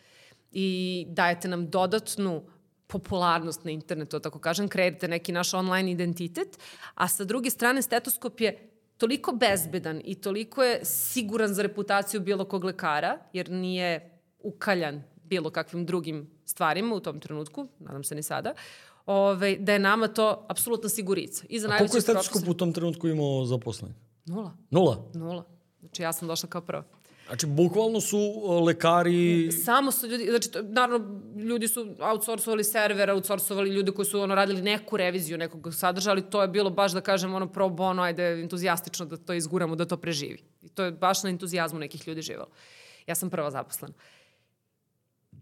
i 0.53 1.07
dajete 1.09 1.49
nam 1.49 1.71
dodatnu 1.71 2.43
popularnost 2.87 3.65
na 3.65 3.71
internetu, 3.71 4.17
da 4.17 4.23
tako 4.23 4.39
kažem, 4.39 4.69
kreirate 4.69 5.09
neki 5.09 5.33
naš 5.33 5.55
online 5.55 5.91
identitet, 5.91 6.59
a 6.95 7.09
sa 7.09 7.25
druge 7.25 7.51
strane 7.51 7.83
stetoskop 7.83 8.41
je 8.41 8.71
toliko 8.97 9.33
bezbedan 9.33 10.01
i 10.05 10.15
toliko 10.15 10.63
je 10.63 10.85
siguran 10.85 11.55
za 11.55 11.63
reputaciju 11.63 12.21
bilo 12.21 12.45
kog 12.45 12.65
lekara, 12.65 13.19
jer 13.33 13.51
nije 13.51 14.21
ukaljan 14.39 15.03
bilo 15.25 15.51
kakvim 15.51 15.87
drugim 15.87 16.31
stvarima 16.45 16.95
u 16.95 17.01
tom 17.01 17.21
trenutku, 17.21 17.69
nadam 17.79 18.05
se 18.05 18.15
ni 18.15 18.23
sada, 18.23 18.55
ovaj, 19.07 19.57
da 19.57 19.73
je 19.73 19.79
nama 19.79 20.09
to 20.09 20.47
apsolutna 20.49 20.89
sigurica. 20.89 21.45
I 21.49 21.61
za 21.61 21.69
A 21.69 21.79
koliko 21.79 21.97
je 21.97 22.01
stetoskop 22.01 22.49
u 22.49 22.55
tom 22.55 22.73
trenutku 22.73 23.09
imao 23.09 23.45
zaposlenih? 23.45 23.97
Nula. 24.27 24.57
Nula? 24.71 25.11
Nula. 25.15 25.45
Znači 25.81 26.03
ja 26.03 26.13
sam 26.13 26.29
došla 26.29 26.49
kao 26.49 26.61
prva. 26.61 26.85
Znači, 27.29 27.47
bukvalno 27.47 28.01
su 28.01 28.19
lekari... 28.65 29.53
Samo 29.53 29.93
su 29.93 30.07
ljudi, 30.07 30.27
znači, 30.31 30.51
to, 30.51 30.63
naravno, 30.63 31.21
ljudi 31.37 31.69
su 31.69 31.95
outsourcovali 32.01 32.65
server, 32.65 33.11
outsourcovali 33.11 33.71
ljudi 33.71 33.93
koji 33.93 34.07
su 34.07 34.21
ono, 34.21 34.35
radili 34.35 34.63
neku 34.63 34.97
reviziju 34.97 35.39
nekog 35.39 35.75
sadržaja, 35.75 36.13
ali 36.13 36.31
to 36.31 36.43
je 36.43 36.49
bilo 36.49 36.71
baš, 36.71 36.93
da 36.93 37.01
kažem, 37.01 37.35
ono, 37.35 37.53
pro 37.53 37.69
bono, 37.69 38.03
ajde, 38.03 38.41
entuzijastično 38.41 39.07
da 39.07 39.17
to 39.17 39.33
izguramo, 39.33 39.77
da 39.77 39.85
to 39.85 39.97
preživi. 39.97 40.39
I 40.63 40.69
to 40.69 40.85
je 40.85 40.93
baš 40.93 41.23
na 41.23 41.31
entuzijazmu 41.31 41.79
nekih 41.79 42.09
ljudi 42.09 42.23
živalo. 42.23 42.51
Ja 43.07 43.15
sam 43.15 43.31
prva 43.31 43.51
zaposlena. 43.51 43.95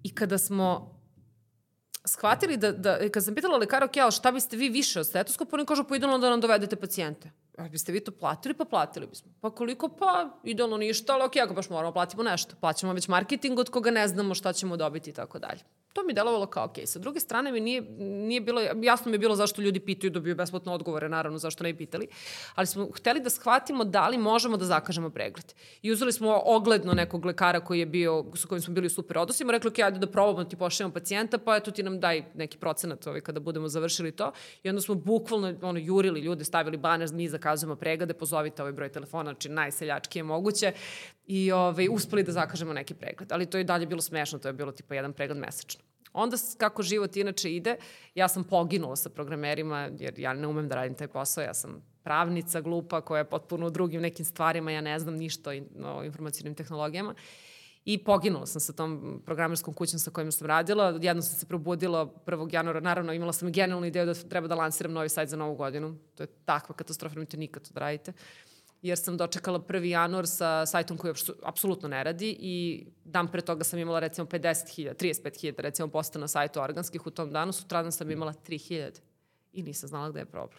I 0.02 0.14
kada 0.14 0.38
smo 0.38 1.00
shvatili 2.04 2.56
da, 2.56 2.72
da 2.72 3.08
kad 3.08 3.24
sam 3.24 3.34
pitala 3.34 3.58
lekara, 3.58 3.86
ok, 3.86 3.96
ali 3.96 4.12
šta 4.12 4.32
biste 4.32 4.56
vi 4.56 4.68
više 4.68 5.00
od 5.00 5.06
stetoskopa, 5.06 5.56
oni 5.56 5.66
kažu, 5.66 5.84
pa 5.84 5.96
idealno 5.96 6.18
da 6.18 6.30
nam 6.30 6.40
dovedete 6.40 6.76
pacijente. 6.76 7.30
A 7.56 7.68
biste 7.68 7.92
vi 7.92 8.00
to 8.00 8.12
platili? 8.12 8.54
Pa 8.54 8.64
platili 8.64 9.06
bismo. 9.06 9.32
Pa 9.40 9.50
koliko? 9.50 9.88
Pa 9.88 10.28
idealno 10.44 10.76
ništa, 10.76 11.14
ali 11.14 11.24
ok, 11.24 11.36
ako 11.36 11.54
baš 11.54 11.70
moramo 11.70 11.92
platimo 11.92 12.22
nešto. 12.22 12.56
Plaćamo 12.60 12.92
već 12.92 13.08
marketing 13.08 13.58
od 13.58 13.70
koga 13.70 13.90
ne 13.90 14.08
znamo 14.08 14.34
šta 14.34 14.52
ćemo 14.52 14.76
dobiti 14.76 15.10
i 15.10 15.12
tako 15.12 15.38
dalje 15.38 15.60
to 15.96 16.02
mi 16.04 16.12
delovalo 16.12 16.46
kao 16.46 16.64
ok. 16.64 16.74
Sa 16.84 16.98
druge 16.98 17.20
strane 17.20 17.52
mi 17.52 17.60
nije, 17.60 17.82
nije 17.98 18.40
bilo, 18.40 18.60
jasno 18.60 19.10
mi 19.10 19.14
je 19.14 19.18
bilo 19.18 19.36
zašto 19.36 19.62
ljudi 19.62 19.80
pitaju, 19.80 20.10
dobiju 20.10 20.36
besplatno 20.36 20.72
odgovore, 20.72 21.08
naravno 21.08 21.38
zašto 21.38 21.64
ne 21.64 21.74
pitali, 21.76 22.08
ali 22.54 22.66
smo 22.66 22.88
hteli 22.96 23.20
da 23.20 23.30
shvatimo 23.30 23.84
da 23.84 24.08
li 24.08 24.18
možemo 24.18 24.56
da 24.56 24.64
zakažemo 24.64 25.10
pregled. 25.10 25.54
I 25.82 25.92
uzeli 25.92 26.12
smo 26.12 26.42
ogledno 26.44 26.92
nekog 26.92 27.24
lekara 27.24 27.60
koji 27.60 27.78
je 27.78 27.86
bio, 27.86 28.24
sa 28.34 28.48
kojim 28.48 28.62
smo 28.62 28.74
bili 28.74 28.86
u 28.86 28.90
super 28.90 29.18
odnosima, 29.18 29.52
rekli 29.52 29.68
ok, 29.68 29.78
ajde 29.78 29.98
da 29.98 30.10
probamo 30.10 30.44
da 30.44 30.48
ti 30.48 30.56
pošaljemo 30.56 30.94
pacijenta, 30.94 31.38
pa 31.38 31.56
eto 31.56 31.70
ti 31.70 31.82
nam 31.82 32.00
daj 32.00 32.24
neki 32.34 32.58
procenat 32.58 33.06
ovaj, 33.06 33.20
kada 33.20 33.40
budemo 33.40 33.68
završili 33.68 34.12
to. 34.12 34.32
I 34.62 34.68
onda 34.68 34.80
smo 34.80 34.94
bukvalno 34.94 35.54
ono, 35.62 35.78
jurili 35.78 36.20
ljude, 36.20 36.44
stavili 36.44 36.76
baner, 36.76 37.12
mi 37.12 37.28
zakazujemo 37.28 37.76
preglede, 37.76 38.14
pozovite 38.14 38.62
ovaj 38.62 38.72
broj 38.72 38.92
telefona, 38.92 39.32
znači 39.32 39.48
najseljački 39.48 40.18
je 40.18 40.22
moguće 40.22 40.72
i 41.26 41.52
ovaj, 41.52 41.88
uspeli 41.90 42.22
da 42.22 42.32
zakažemo 42.32 42.72
neki 42.72 42.94
pregled. 42.94 43.32
Ali 43.32 43.46
to 43.46 43.58
je 43.58 43.64
dalje 43.64 43.86
bilo 43.86 44.00
smešno, 44.00 44.38
to 44.38 44.48
je 44.48 44.52
bilo 44.52 44.72
tipa 44.72 44.94
jedan 44.94 45.12
pregled 45.12 45.38
mesečno. 45.38 45.85
Onda 46.16 46.36
kako 46.58 46.82
život 46.82 47.16
inače 47.16 47.52
ide, 47.52 47.76
ja 48.14 48.28
sam 48.28 48.44
poginula 48.44 48.96
sa 48.96 49.10
programerima 49.10 49.90
jer 49.98 50.18
ja 50.18 50.32
ne 50.32 50.46
umem 50.46 50.68
da 50.68 50.74
radim 50.74 50.94
taj 50.94 51.08
posao, 51.08 51.44
ja 51.44 51.54
sam 51.54 51.82
pravnica 52.02 52.60
glupa 52.60 53.00
koja 53.00 53.18
je 53.18 53.30
potpuno 53.30 53.66
u 53.66 53.70
drugim 53.70 54.02
nekim 54.02 54.24
stvarima, 54.24 54.70
ja 54.70 54.80
ne 54.80 54.98
znam 54.98 55.14
ništa 55.14 55.50
o 55.84 56.04
informacijnim 56.04 56.54
tehnologijama. 56.54 57.14
I 57.84 57.98
poginula 58.04 58.46
sam 58.46 58.60
sa 58.60 58.72
tom 58.72 59.22
programerskom 59.24 59.74
kućom 59.74 59.98
sa 59.98 60.10
kojom 60.10 60.32
sam 60.32 60.46
radila. 60.46 60.98
Jedno 61.02 61.22
sam 61.22 61.38
se 61.38 61.46
probudila 61.46 62.06
1. 62.26 62.54
januara. 62.54 62.80
Naravno, 62.80 63.12
imala 63.12 63.32
sam 63.32 63.52
genijalnu 63.52 63.86
ideju 63.86 64.06
da 64.06 64.14
treba 64.14 64.48
da 64.48 64.54
lansiram 64.54 64.92
novi 64.92 65.08
sajt 65.08 65.28
za 65.28 65.36
novu 65.36 65.54
godinu. 65.54 65.98
To 66.14 66.22
je 66.22 66.26
takva 66.44 66.74
katastrofa, 66.74 67.14
nemojte 67.14 67.36
nikad 67.36 67.68
to 67.68 67.74
da 67.74 67.80
radite. 67.80 68.10
Uh, 68.10 68.45
jer 68.86 68.98
sam 68.98 69.16
dočekala 69.16 69.58
1. 69.58 69.82
januar 69.84 70.26
sa 70.26 70.66
sajtom 70.66 70.96
koji 70.98 71.14
apsolutno 71.42 71.88
ne 71.88 72.04
radi 72.04 72.36
i 72.40 72.86
dan 73.04 73.28
pre 73.32 73.42
toga 73.42 73.64
sam 73.64 73.78
imala 73.78 74.00
recimo 74.00 74.26
50.000, 74.26 74.94
35.000 74.94 75.60
recimo 75.60 75.88
posta 75.88 76.18
na 76.18 76.28
sajtu 76.28 76.60
organskih 76.60 77.06
u 77.06 77.10
tom 77.10 77.32
danu, 77.32 77.52
sutradan 77.52 77.92
sam 77.92 78.10
imala 78.10 78.32
3.000 78.32 79.00
i 79.52 79.62
nisam 79.62 79.88
znala 79.88 80.10
gde 80.10 80.20
je 80.20 80.26
problem. 80.26 80.58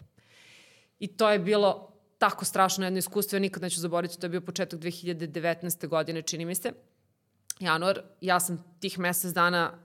I 0.98 1.06
to 1.06 1.30
je 1.30 1.38
bilo 1.38 1.92
tako 2.18 2.44
strašno 2.44 2.84
jedno 2.84 2.98
iskustvo, 2.98 3.36
ja 3.36 3.40
nikad 3.40 3.62
neću 3.62 3.80
zaboraviti, 3.80 4.18
to 4.20 4.26
je 4.26 4.30
bio 4.30 4.40
početak 4.40 4.80
2019. 4.80 5.88
godine, 5.88 6.22
čini 6.22 6.44
mi 6.44 6.54
se, 6.54 6.72
januar, 7.60 8.02
ja 8.20 8.40
sam 8.40 8.64
tih 8.80 8.98
mesec 8.98 9.32
dana 9.32 9.78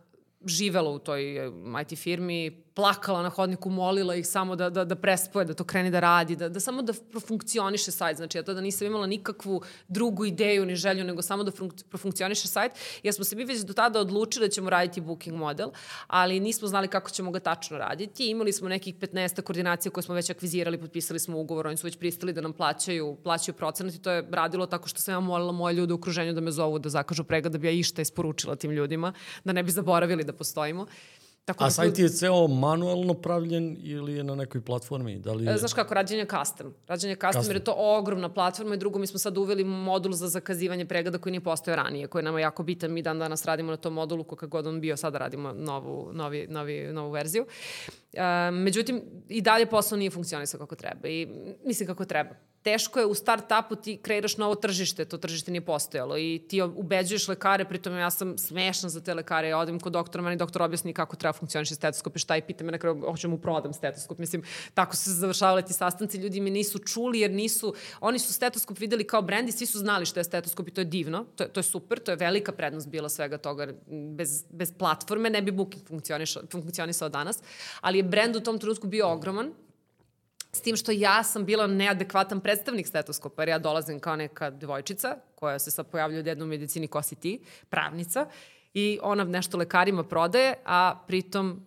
živela 0.46 0.90
u 0.90 1.00
toj 1.00 1.52
IT 1.82 2.00
firmi, 2.00 2.63
plakala 2.74 3.22
na 3.22 3.30
hodniku, 3.30 3.70
molila 3.70 4.16
ih 4.16 4.28
samo 4.28 4.56
da, 4.56 4.70
da, 4.70 4.86
da 4.86 4.96
prespoje, 4.96 5.46
da 5.46 5.54
to 5.54 5.64
krene 5.64 5.92
da 5.92 6.00
radi, 6.00 6.36
da, 6.36 6.50
da 6.50 6.60
samo 6.60 6.82
da 6.82 6.94
profunkcioniše 7.12 7.92
sajt. 7.92 8.18
Znači, 8.18 8.38
ja 8.38 8.44
tada 8.44 8.62
nisam 8.62 8.88
imala 8.88 9.08
nikakvu 9.08 9.62
drugu 9.88 10.26
ideju 10.26 10.66
ni 10.66 10.76
želju, 10.76 11.04
nego 11.04 11.22
samo 11.22 11.44
da 11.44 11.52
profunkcioniše 11.90 12.48
sajt. 12.48 12.72
Ja 13.04 13.14
smo 13.14 13.26
se 13.26 13.36
mi 13.36 13.46
već 13.46 13.62
do 13.62 13.74
tada 13.74 14.00
odlučili 14.00 14.48
da 14.48 14.52
ćemo 14.52 14.70
raditi 14.70 15.02
booking 15.02 15.38
model, 15.38 15.70
ali 16.08 16.40
nismo 16.40 16.68
znali 16.68 16.88
kako 16.88 17.10
ćemo 17.10 17.32
ga 17.32 17.40
tačno 17.40 17.78
raditi. 17.78 18.30
Imali 18.30 18.54
smo 18.54 18.70
nekih 18.70 18.96
15 18.96 19.42
koordinacija 19.42 19.92
koje 19.92 20.04
smo 20.04 20.16
već 20.16 20.30
akvizirali, 20.30 20.78
potpisali 20.78 21.20
smo 21.20 21.40
ugovor, 21.40 21.68
oni 21.68 21.78
su 21.78 21.88
već 21.88 21.98
pristali 21.98 22.34
da 22.34 22.42
nam 22.42 22.54
plaćaju, 22.54 23.18
plaćaju 23.24 23.56
procenat 23.56 23.94
i 23.94 24.02
to 24.02 24.12
je 24.12 24.28
radilo 24.32 24.66
tako 24.66 24.88
što 24.88 25.02
sam 25.02 25.14
ja 25.14 25.20
molila 25.20 25.52
moje 25.52 25.74
ljude 25.74 25.94
u 25.94 25.96
okruženju 25.96 26.34
da 26.34 26.42
me 26.42 26.52
zovu 26.52 26.80
da 26.80 26.90
zakažu 26.90 27.24
pregled 27.24 27.52
da 27.52 27.58
bi 27.58 27.68
ja 27.68 27.72
išta 27.72 28.02
isporučila 28.02 28.56
tim 28.56 28.72
ljudima, 28.72 29.14
da 29.44 29.54
ne 29.54 29.64
bi 29.64 29.72
zaboravili 29.72 30.24
da 30.24 30.34
postojimo. 30.34 30.88
Tako 31.46 31.64
A 31.64 31.68
da 31.68 31.72
sajt 31.72 32.00
je 32.00 32.10
ceo 32.10 32.48
manualno 32.48 33.14
pravljen 33.14 33.78
ili 33.82 34.14
je 34.14 34.24
na 34.24 34.36
nekoj 34.36 34.62
platformi? 34.62 35.20
Da 35.20 35.34
li 35.34 35.46
je... 35.46 35.54
E, 35.54 35.58
znaš 35.58 35.74
kako, 35.74 35.94
rađenje 35.94 36.26
custom. 36.26 36.74
Rađenje 36.88 37.16
custom, 37.16 37.32
custom, 37.32 37.50
jer 37.50 37.56
je 37.56 37.64
to 37.64 37.74
ogromna 37.78 38.34
platforma 38.34 38.76
i 38.76 38.78
drugo, 38.78 39.00
mi 39.00 39.08
smo 39.08 39.20
sad 39.20 39.38
uveli 39.38 39.64
modul 39.64 40.12
za 40.12 40.28
zakazivanje 40.28 40.86
pregleda 40.86 41.18
koji 41.18 41.32
nije 41.32 41.42
postojao 41.42 41.76
ranije, 41.76 42.08
koji 42.08 42.20
je 42.20 42.24
nama 42.24 42.40
jako 42.40 42.64
bitan. 42.64 42.92
Mi 42.92 43.02
dan 43.02 43.20
danas 43.20 43.46
radimo 43.46 43.72
na 43.72 43.78
tom 43.78 43.94
modulu, 43.94 44.24
kako 44.24 44.48
god 44.48 44.68
on 44.68 44.82
bio, 44.82 44.98
sada 44.98 45.18
radimo 45.18 45.54
novu, 45.54 46.10
novi, 46.14 46.48
novi, 46.50 46.94
novu 46.94 47.12
verziju. 47.12 47.46
Uh, 48.14 48.20
međutim, 48.54 49.02
i 49.30 49.42
dalje 49.42 49.66
posao 49.66 49.98
nije 49.98 50.12
funkcionisao 50.12 50.60
kako 50.60 50.76
treba. 50.76 51.08
I 51.08 51.28
mislim 51.66 51.88
kako 51.88 52.06
treba 52.06 52.36
teško 52.64 53.00
je 53.00 53.06
u 53.06 53.14
start-upu 53.14 53.82
ti 53.82 53.98
kreiraš 53.98 54.38
novo 54.38 54.56
tržište, 54.56 55.06
to 55.06 55.18
tržište 55.18 55.52
nije 55.52 55.66
postojalo 55.66 56.18
i 56.18 56.42
ti 56.48 56.62
ubeđuješ 56.62 57.28
lekare, 57.28 57.66
pritom 57.66 57.98
ja 57.98 58.10
sam 58.10 58.38
smešna 58.38 58.90
za 58.90 59.02
te 59.02 59.14
lekare, 59.14 59.50
ja 59.50 59.58
odem 59.58 59.80
kod 59.80 59.94
doktora, 59.94 60.24
meni 60.24 60.38
doktor 60.38 60.62
objasni 60.62 60.94
kako 60.94 61.16
treba 61.16 61.34
funkcioniši 61.34 61.76
stetoskop 61.76 62.16
i 62.16 62.20
šta 62.20 62.38
i 62.38 62.42
pita 62.42 62.64
me 62.64 62.72
na 62.72 62.78
kraju, 62.78 63.02
hoću 63.02 63.30
mu 63.30 63.38
prodam 63.38 63.74
stetoskop, 63.74 64.18
mislim, 64.18 64.44
tako 64.74 64.96
su 64.96 65.04
se 65.04 65.12
završavali 65.12 65.66
ti 65.66 65.74
sastanci, 65.74 66.18
ljudi 66.18 66.42
mi 66.42 66.50
nisu 66.50 66.80
čuli 66.80 67.20
jer 67.20 67.32
nisu, 67.32 67.74
oni 68.02 68.20
su 68.20 68.34
stetoskop 68.34 68.80
videli 68.80 69.08
kao 69.08 69.22
brend 69.22 69.50
i 69.50 69.52
svi 69.52 69.66
su 69.66 69.80
znali 69.80 70.06
što 70.06 70.20
je 70.20 70.24
stetoskop 70.24 70.68
i 70.68 70.72
to 70.72 70.82
je 70.82 70.86
divno, 70.86 71.26
to 71.36 71.44
je, 71.44 71.50
to 71.50 71.60
je 71.60 71.64
super, 71.64 72.00
to 72.00 72.12
je 72.12 72.18
velika 72.18 72.52
prednost 72.52 72.88
bila 72.88 73.10
svega 73.10 73.38
toga, 73.38 73.68
bez, 74.16 74.44
bez 74.50 74.74
platforme 74.78 75.30
ne 75.30 75.42
bi 75.42 75.52
Booking 75.52 75.88
funkcionisao, 75.88 76.44
funkcionisao 76.52 77.10
danas, 77.10 77.40
ali 77.82 78.00
je 78.00 78.04
brend 78.04 78.36
u 78.36 78.40
tom 78.40 78.60
trenutku 78.60 78.88
bio 78.88 79.10
ogroman, 79.10 79.52
S 80.56 80.62
tim 80.62 80.76
što 80.76 80.92
ja 80.92 81.24
sam 81.24 81.46
bila 81.46 81.68
neadekvatan 81.68 82.40
predstavnik 82.40 82.88
stetoskopa, 82.88 83.42
jer 83.42 83.50
ja 83.50 83.60
dolazim 83.60 84.00
kao 84.00 84.16
neka 84.16 84.50
devojčica 84.50 85.18
koja 85.36 85.60
se 85.60 85.72
sad 85.72 85.88
pojavlja 85.88 86.20
u 86.20 86.28
jednom 86.28 86.50
medicini 86.50 86.88
ko 86.88 87.02
si 87.02 87.16
ti, 87.16 87.40
pravnica, 87.70 88.28
i 88.74 89.00
ona 89.02 89.24
nešto 89.24 89.58
lekarima 89.58 90.04
prodaje, 90.04 90.54
a 90.66 91.04
pritom 91.08 91.66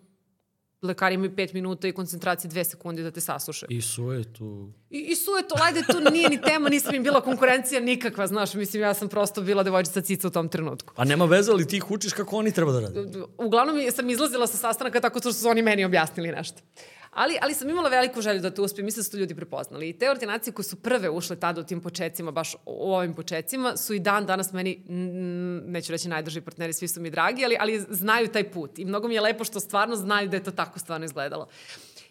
lekari 0.81 1.15
imaju 1.15 1.31
5 1.31 1.53
minuta 1.53 1.87
i 1.87 1.91
koncentracije 1.91 2.51
2 2.51 2.63
sekunde 2.63 3.03
da 3.03 3.11
te 3.11 3.21
saslušaju. 3.21 3.67
I 3.71 3.81
suje 3.81 4.33
tu... 4.33 4.71
I, 4.89 4.99
i 4.99 5.15
suje 5.15 5.47
to, 5.47 5.55
ajde, 5.61 5.83
to 5.87 5.99
nije 5.99 6.29
ni 6.29 6.41
tema, 6.41 6.69
nisam 6.69 6.95
im 6.95 7.03
bila 7.03 7.21
konkurencija 7.21 7.81
nikakva, 7.81 8.27
znaš, 8.27 8.53
mislim, 8.53 8.83
ja 8.83 8.93
sam 8.93 9.09
prosto 9.09 9.41
bila 9.41 9.63
devojčica 9.63 10.01
cica 10.01 10.27
u 10.27 10.31
tom 10.31 10.49
trenutku. 10.49 10.93
A 10.97 11.05
nema 11.05 11.25
veze 11.25 11.53
li 11.53 11.67
ti 11.67 11.77
ih 11.77 11.91
učiš 11.91 12.13
kako 12.13 12.37
oni 12.37 12.51
treba 12.51 12.71
da 12.71 12.79
rade? 12.79 13.23
Uglavnom 13.37 13.91
sam 13.91 14.09
izlazila 14.09 14.47
sa 14.47 14.57
sastanaka 14.57 14.99
tako 14.99 15.19
što 15.19 15.33
su 15.33 15.47
oni 15.47 15.61
meni 15.61 15.85
objasnili 15.85 16.31
nešto. 16.31 16.61
Ali, 17.17 17.37
ali 17.41 17.53
sam 17.53 17.69
imala 17.69 17.89
veliku 17.89 18.21
želju 18.21 18.41
da 18.41 18.51
to 18.51 18.63
uspijem, 18.63 18.85
mislim 18.85 18.99
da 18.99 19.03
su 19.03 19.11
to 19.11 19.17
ljudi 19.17 19.35
prepoznali. 19.35 19.89
I 19.89 19.93
te 19.93 20.09
ordinacije 20.09 20.53
koje 20.53 20.63
su 20.63 20.75
prve 20.75 21.09
ušle 21.09 21.35
tada 21.35 21.61
u 21.61 21.63
tim 21.63 21.81
početcima, 21.81 22.31
baš 22.31 22.55
u 22.65 22.93
ovim 22.93 23.13
početcima, 23.13 23.77
su 23.77 23.93
i 23.93 23.99
dan 23.99 24.25
danas 24.25 24.53
meni, 24.53 24.83
neću 25.65 25.91
reći 25.91 26.09
najdrži 26.09 26.41
partneri, 26.41 26.73
svi 26.73 26.87
su 26.87 27.01
mi 27.01 27.09
dragi, 27.09 27.45
ali, 27.45 27.57
ali 27.59 27.85
znaju 27.89 28.27
taj 28.27 28.51
put. 28.51 28.79
I 28.79 28.85
mnogo 28.85 29.07
mi 29.07 29.13
je 29.13 29.21
lepo 29.21 29.43
što 29.43 29.59
stvarno 29.59 29.95
znaju 29.95 30.29
da 30.29 30.37
je 30.37 30.43
to 30.43 30.51
tako 30.51 30.79
stvarno 30.79 31.05
izgledalo. 31.05 31.47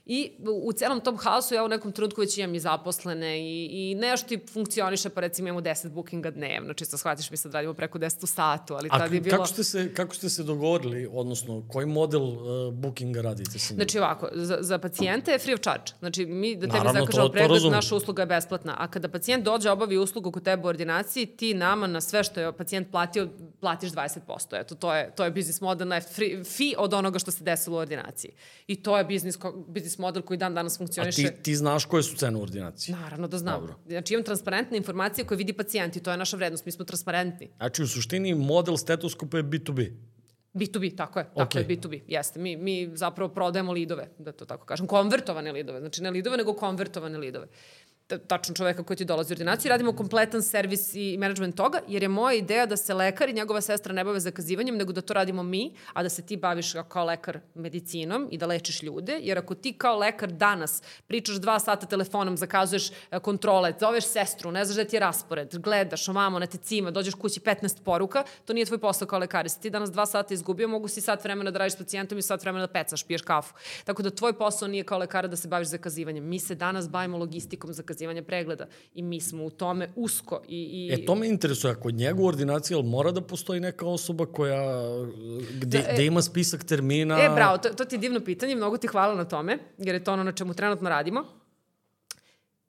I 0.06 0.32
u 0.64 0.72
celom 0.72 1.00
tom 1.00 1.16
haosu 1.18 1.54
ja 1.54 1.64
u 1.64 1.68
nekom 1.68 1.92
trenutku 1.92 2.20
već 2.20 2.38
imam 2.38 2.54
i 2.54 2.60
zaposlene 2.60 3.40
i, 3.40 3.68
i 3.72 3.94
nešto 3.94 4.28
ti 4.28 4.40
funkcioniše, 4.52 5.08
pa 5.08 5.20
recimo 5.20 5.48
imamo 5.48 5.60
10 5.60 5.88
bookinga 5.88 6.30
dnevno, 6.30 6.74
čisto 6.74 6.98
shvatiš 6.98 7.30
mi 7.30 7.36
sad 7.36 7.54
radimo 7.54 7.74
preko 7.74 7.98
10 7.98 8.24
u 8.24 8.26
satu, 8.26 8.74
ali 8.74 8.88
tad 8.88 9.12
je 9.12 9.20
bilo... 9.20 9.36
Kako 9.36 9.48
ste, 9.48 9.64
se, 9.64 9.94
kako 9.94 10.14
ste 10.14 10.28
se 10.28 10.42
dogovorili, 10.42 11.08
odnosno 11.12 11.62
koji 11.68 11.86
model 11.86 12.22
uh, 12.22 12.74
bookinga 12.74 13.20
radite 13.20 13.58
sa 13.58 13.74
njim? 13.74 13.78
Znači 13.78 13.98
ovako, 13.98 14.28
za, 14.32 14.58
za 14.60 14.78
pacijente 14.78 15.30
je 15.32 15.38
free 15.38 15.54
of 15.54 15.60
charge. 15.60 15.92
Znači 15.98 16.26
mi 16.26 16.56
da 16.56 16.66
tebi 16.66 16.78
Naravno, 16.78 17.00
zakažemo 17.00 17.28
pregled, 17.28 17.62
to 17.62 17.70
naša 17.70 17.96
usluga 17.96 18.22
je 18.22 18.26
besplatna. 18.26 18.76
A 18.78 18.88
kada 18.88 19.08
pacijent 19.08 19.44
dođe 19.44 19.70
obavi 19.70 19.98
uslugu 19.98 20.32
kod 20.32 20.42
tebe 20.42 20.62
u 20.62 20.66
ordinaciji, 20.66 21.26
ti 21.26 21.54
nama 21.54 21.86
na 21.86 22.00
sve 22.00 22.24
što 22.24 22.40
je 22.40 22.52
pacijent 22.52 22.90
platio, 22.90 23.28
platiš 23.60 23.90
20%. 23.90 24.60
Eto, 24.60 24.74
to 24.74 24.94
je, 24.94 25.12
to 25.16 25.24
je 25.24 25.30
biznis 25.30 25.60
model 25.60 25.88
na 25.88 26.00
free, 26.00 26.44
fee 26.44 26.74
od 26.78 26.94
onoga 26.94 27.18
što 27.18 27.30
se 27.30 27.44
desilo 27.44 27.76
u 27.76 27.80
ordinaciji. 27.80 28.30
I 28.66 28.82
to 28.82 28.98
je 28.98 29.04
biznis, 29.04 29.38
biznis 29.68 29.95
biznis 29.96 29.98
model 29.98 30.22
koji 30.22 30.38
dan 30.38 30.54
danas 30.54 30.78
funkcioniše. 30.78 31.26
A 31.26 31.30
ti, 31.30 31.42
ti 31.42 31.56
znaš 31.56 31.84
koje 31.84 32.02
su 32.02 32.16
cene 32.16 32.38
u 32.38 32.42
ordinaciji? 32.42 32.94
Naravno 32.94 33.28
da 33.28 33.38
znam. 33.38 33.60
Dobro. 33.60 33.74
Znači 33.86 34.14
imam 34.14 34.24
transparentne 34.24 34.76
informacije 34.76 35.24
koje 35.24 35.38
vidi 35.38 35.52
pacijent 35.52 35.96
i 35.96 36.00
to 36.00 36.10
je 36.10 36.16
naša 36.16 36.36
vrednost, 36.36 36.66
mi 36.66 36.72
smo 36.72 36.84
transparentni. 36.84 37.50
Znači 37.56 37.82
u 37.82 37.86
suštini 37.86 38.34
model 38.34 38.76
stetoskopa 38.76 39.36
je 39.36 39.44
B2B? 39.44 39.92
B2B, 40.54 40.96
tako 40.96 41.18
je, 41.18 41.24
tako 41.36 41.58
okay. 41.58 41.58
je 41.58 41.68
B2B, 41.68 42.00
jeste. 42.08 42.40
Mi, 42.40 42.56
mi 42.56 42.90
zapravo 42.94 43.28
prodajemo 43.28 43.72
lidove, 43.72 44.08
da 44.18 44.32
to 44.32 44.44
tako 44.44 44.66
kažem, 44.66 44.86
konvertovane 44.86 45.52
lidove, 45.52 45.80
znači 45.80 46.02
ne 46.02 46.10
lidove, 46.10 46.36
nego 46.36 46.54
konvertovane 46.54 47.18
lidove 47.18 47.46
tačno 48.06 48.54
čoveka 48.54 48.82
koji 48.82 48.96
ti 48.96 49.04
dolazi 49.04 49.32
u 49.32 49.34
ordinaciju. 49.34 49.68
Radimo 49.68 49.92
kompletan 49.92 50.42
servis 50.42 50.94
i 50.94 51.16
management 51.18 51.56
toga, 51.56 51.80
jer 51.88 52.02
je 52.02 52.08
moja 52.08 52.34
ideja 52.34 52.66
da 52.66 52.76
se 52.76 52.94
lekar 52.94 53.28
i 53.28 53.32
njegova 53.32 53.60
sestra 53.60 53.92
ne 53.92 54.04
bave 54.04 54.20
zakazivanjem, 54.20 54.76
nego 54.76 54.92
da 54.92 55.00
to 55.00 55.14
radimo 55.14 55.42
mi, 55.42 55.74
a 55.92 56.02
da 56.02 56.08
se 56.08 56.22
ti 56.22 56.36
baviš 56.36 56.72
kao 56.88 57.04
lekar 57.04 57.40
medicinom 57.54 58.28
i 58.30 58.38
da 58.38 58.46
lečiš 58.46 58.82
ljude, 58.82 59.18
jer 59.22 59.38
ako 59.38 59.54
ti 59.54 59.72
kao 59.72 59.98
lekar 59.98 60.32
danas 60.32 60.82
pričaš 61.06 61.36
dva 61.36 61.58
sata 61.58 61.86
telefonom, 61.86 62.36
zakazuješ 62.36 62.90
e, 63.10 63.18
kontrole, 63.20 63.72
zoveš 63.80 64.04
sestru, 64.04 64.52
ne 64.52 64.64
znaš 64.64 64.76
da 64.76 64.84
ti 64.84 64.96
je 64.96 65.00
raspored, 65.00 65.56
gledaš, 65.58 66.08
omamo, 66.08 66.38
na 66.38 66.46
te 66.46 66.58
cima, 66.58 66.90
dođeš 66.90 67.14
kući 67.14 67.40
15 67.40 67.82
poruka, 67.84 68.24
to 68.44 68.52
nije 68.52 68.66
tvoj 68.66 68.78
posao 68.78 69.08
kao 69.08 69.18
lekar. 69.18 69.50
Si 69.50 69.60
ti 69.60 69.70
danas 69.70 69.90
dva 69.90 70.06
sata 70.06 70.34
izgubio, 70.34 70.68
mogu 70.68 70.88
si 70.88 71.00
sat 71.00 71.24
vremena 71.24 71.50
da 71.50 71.58
radiš 71.58 71.72
s 71.72 71.76
pacijentom 71.76 72.18
i 72.18 72.22
sat 72.22 72.42
vremena 72.42 72.66
da 72.66 72.72
pecaš, 72.72 73.04
piješ 73.04 73.22
kafu. 73.22 73.54
Tako 73.84 74.02
da 74.02 74.10
tvoj 74.10 74.38
posao 74.38 74.68
nije 74.68 74.84
kao 74.84 74.98
lekara 74.98 75.28
da 75.28 75.36
se 75.36 75.48
baviš 75.48 75.68
zakazivanjem. 75.68 76.24
Mi 76.24 76.38
se 76.38 76.54
danas 76.54 76.88
bavimo 76.88 77.18
logistikom 77.18 77.72
zakazivanja 77.72 77.95
zakazivanja 77.96 78.22
pregleda 78.22 78.66
i 78.94 79.02
mi 79.02 79.20
smo 79.20 79.44
u 79.44 79.50
tome 79.50 79.90
usko. 79.96 80.42
I, 80.48 80.88
i... 80.90 80.94
E, 80.94 81.04
to 81.04 81.14
me 81.14 81.28
interesuje, 81.28 81.72
ako 81.72 81.90
njegu 81.90 82.26
ordinacija, 82.26 82.82
mora 82.82 83.12
da 83.12 83.20
postoji 83.20 83.60
neka 83.60 83.86
osoba 83.86 84.26
koja, 84.26 84.62
gde, 85.60 85.78
da, 85.78 85.90
e, 85.90 85.94
gde 85.94 86.06
ima 86.06 86.22
spisak 86.22 86.64
termina? 86.64 87.18
E, 87.20 87.28
bravo, 87.28 87.58
to, 87.58 87.68
to 87.68 87.84
ti 87.84 87.96
je 87.96 87.98
divno 87.98 88.20
pitanje, 88.20 88.56
mnogo 88.56 88.76
ti 88.76 88.86
hvala 88.86 89.14
na 89.14 89.24
tome, 89.24 89.58
jer 89.78 89.94
je 89.94 90.04
to 90.04 90.12
ono 90.12 90.24
na 90.24 90.32
čemu 90.32 90.54
trenutno 90.54 90.88
radimo. 90.88 91.24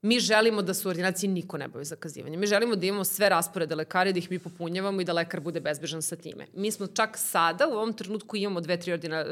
Mi 0.02 0.20
želimo 0.20 0.62
da 0.62 0.74
su 0.74 0.88
u 0.88 0.92
ordinaciji 0.92 1.30
niko 1.30 1.58
ne 1.58 1.68
bavi 1.68 1.86
zakazivanjem. 1.86 2.40
Mi 2.40 2.48
želimo 2.48 2.76
da 2.76 2.86
imamo 2.86 3.04
sve 3.04 3.30
rasporede 3.30 3.76
lekara, 3.76 4.12
da 4.12 4.20
ih 4.20 4.32
mi 4.32 4.40
popunjavamo 4.40 5.02
i 5.02 5.06
da 5.06 5.14
lekar 5.14 5.40
bude 5.40 5.60
bezbežan 5.60 6.02
sa 6.02 6.16
time. 6.16 6.48
Mi 6.54 6.72
smo 6.72 6.88
čak 6.88 7.18
sada, 7.18 7.68
u 7.68 7.72
ovom 7.72 7.94
trenutku 7.94 8.38
imamo 8.38 8.62
dve, 8.62 8.80
tri 8.80 8.94
ordina, 8.94 9.26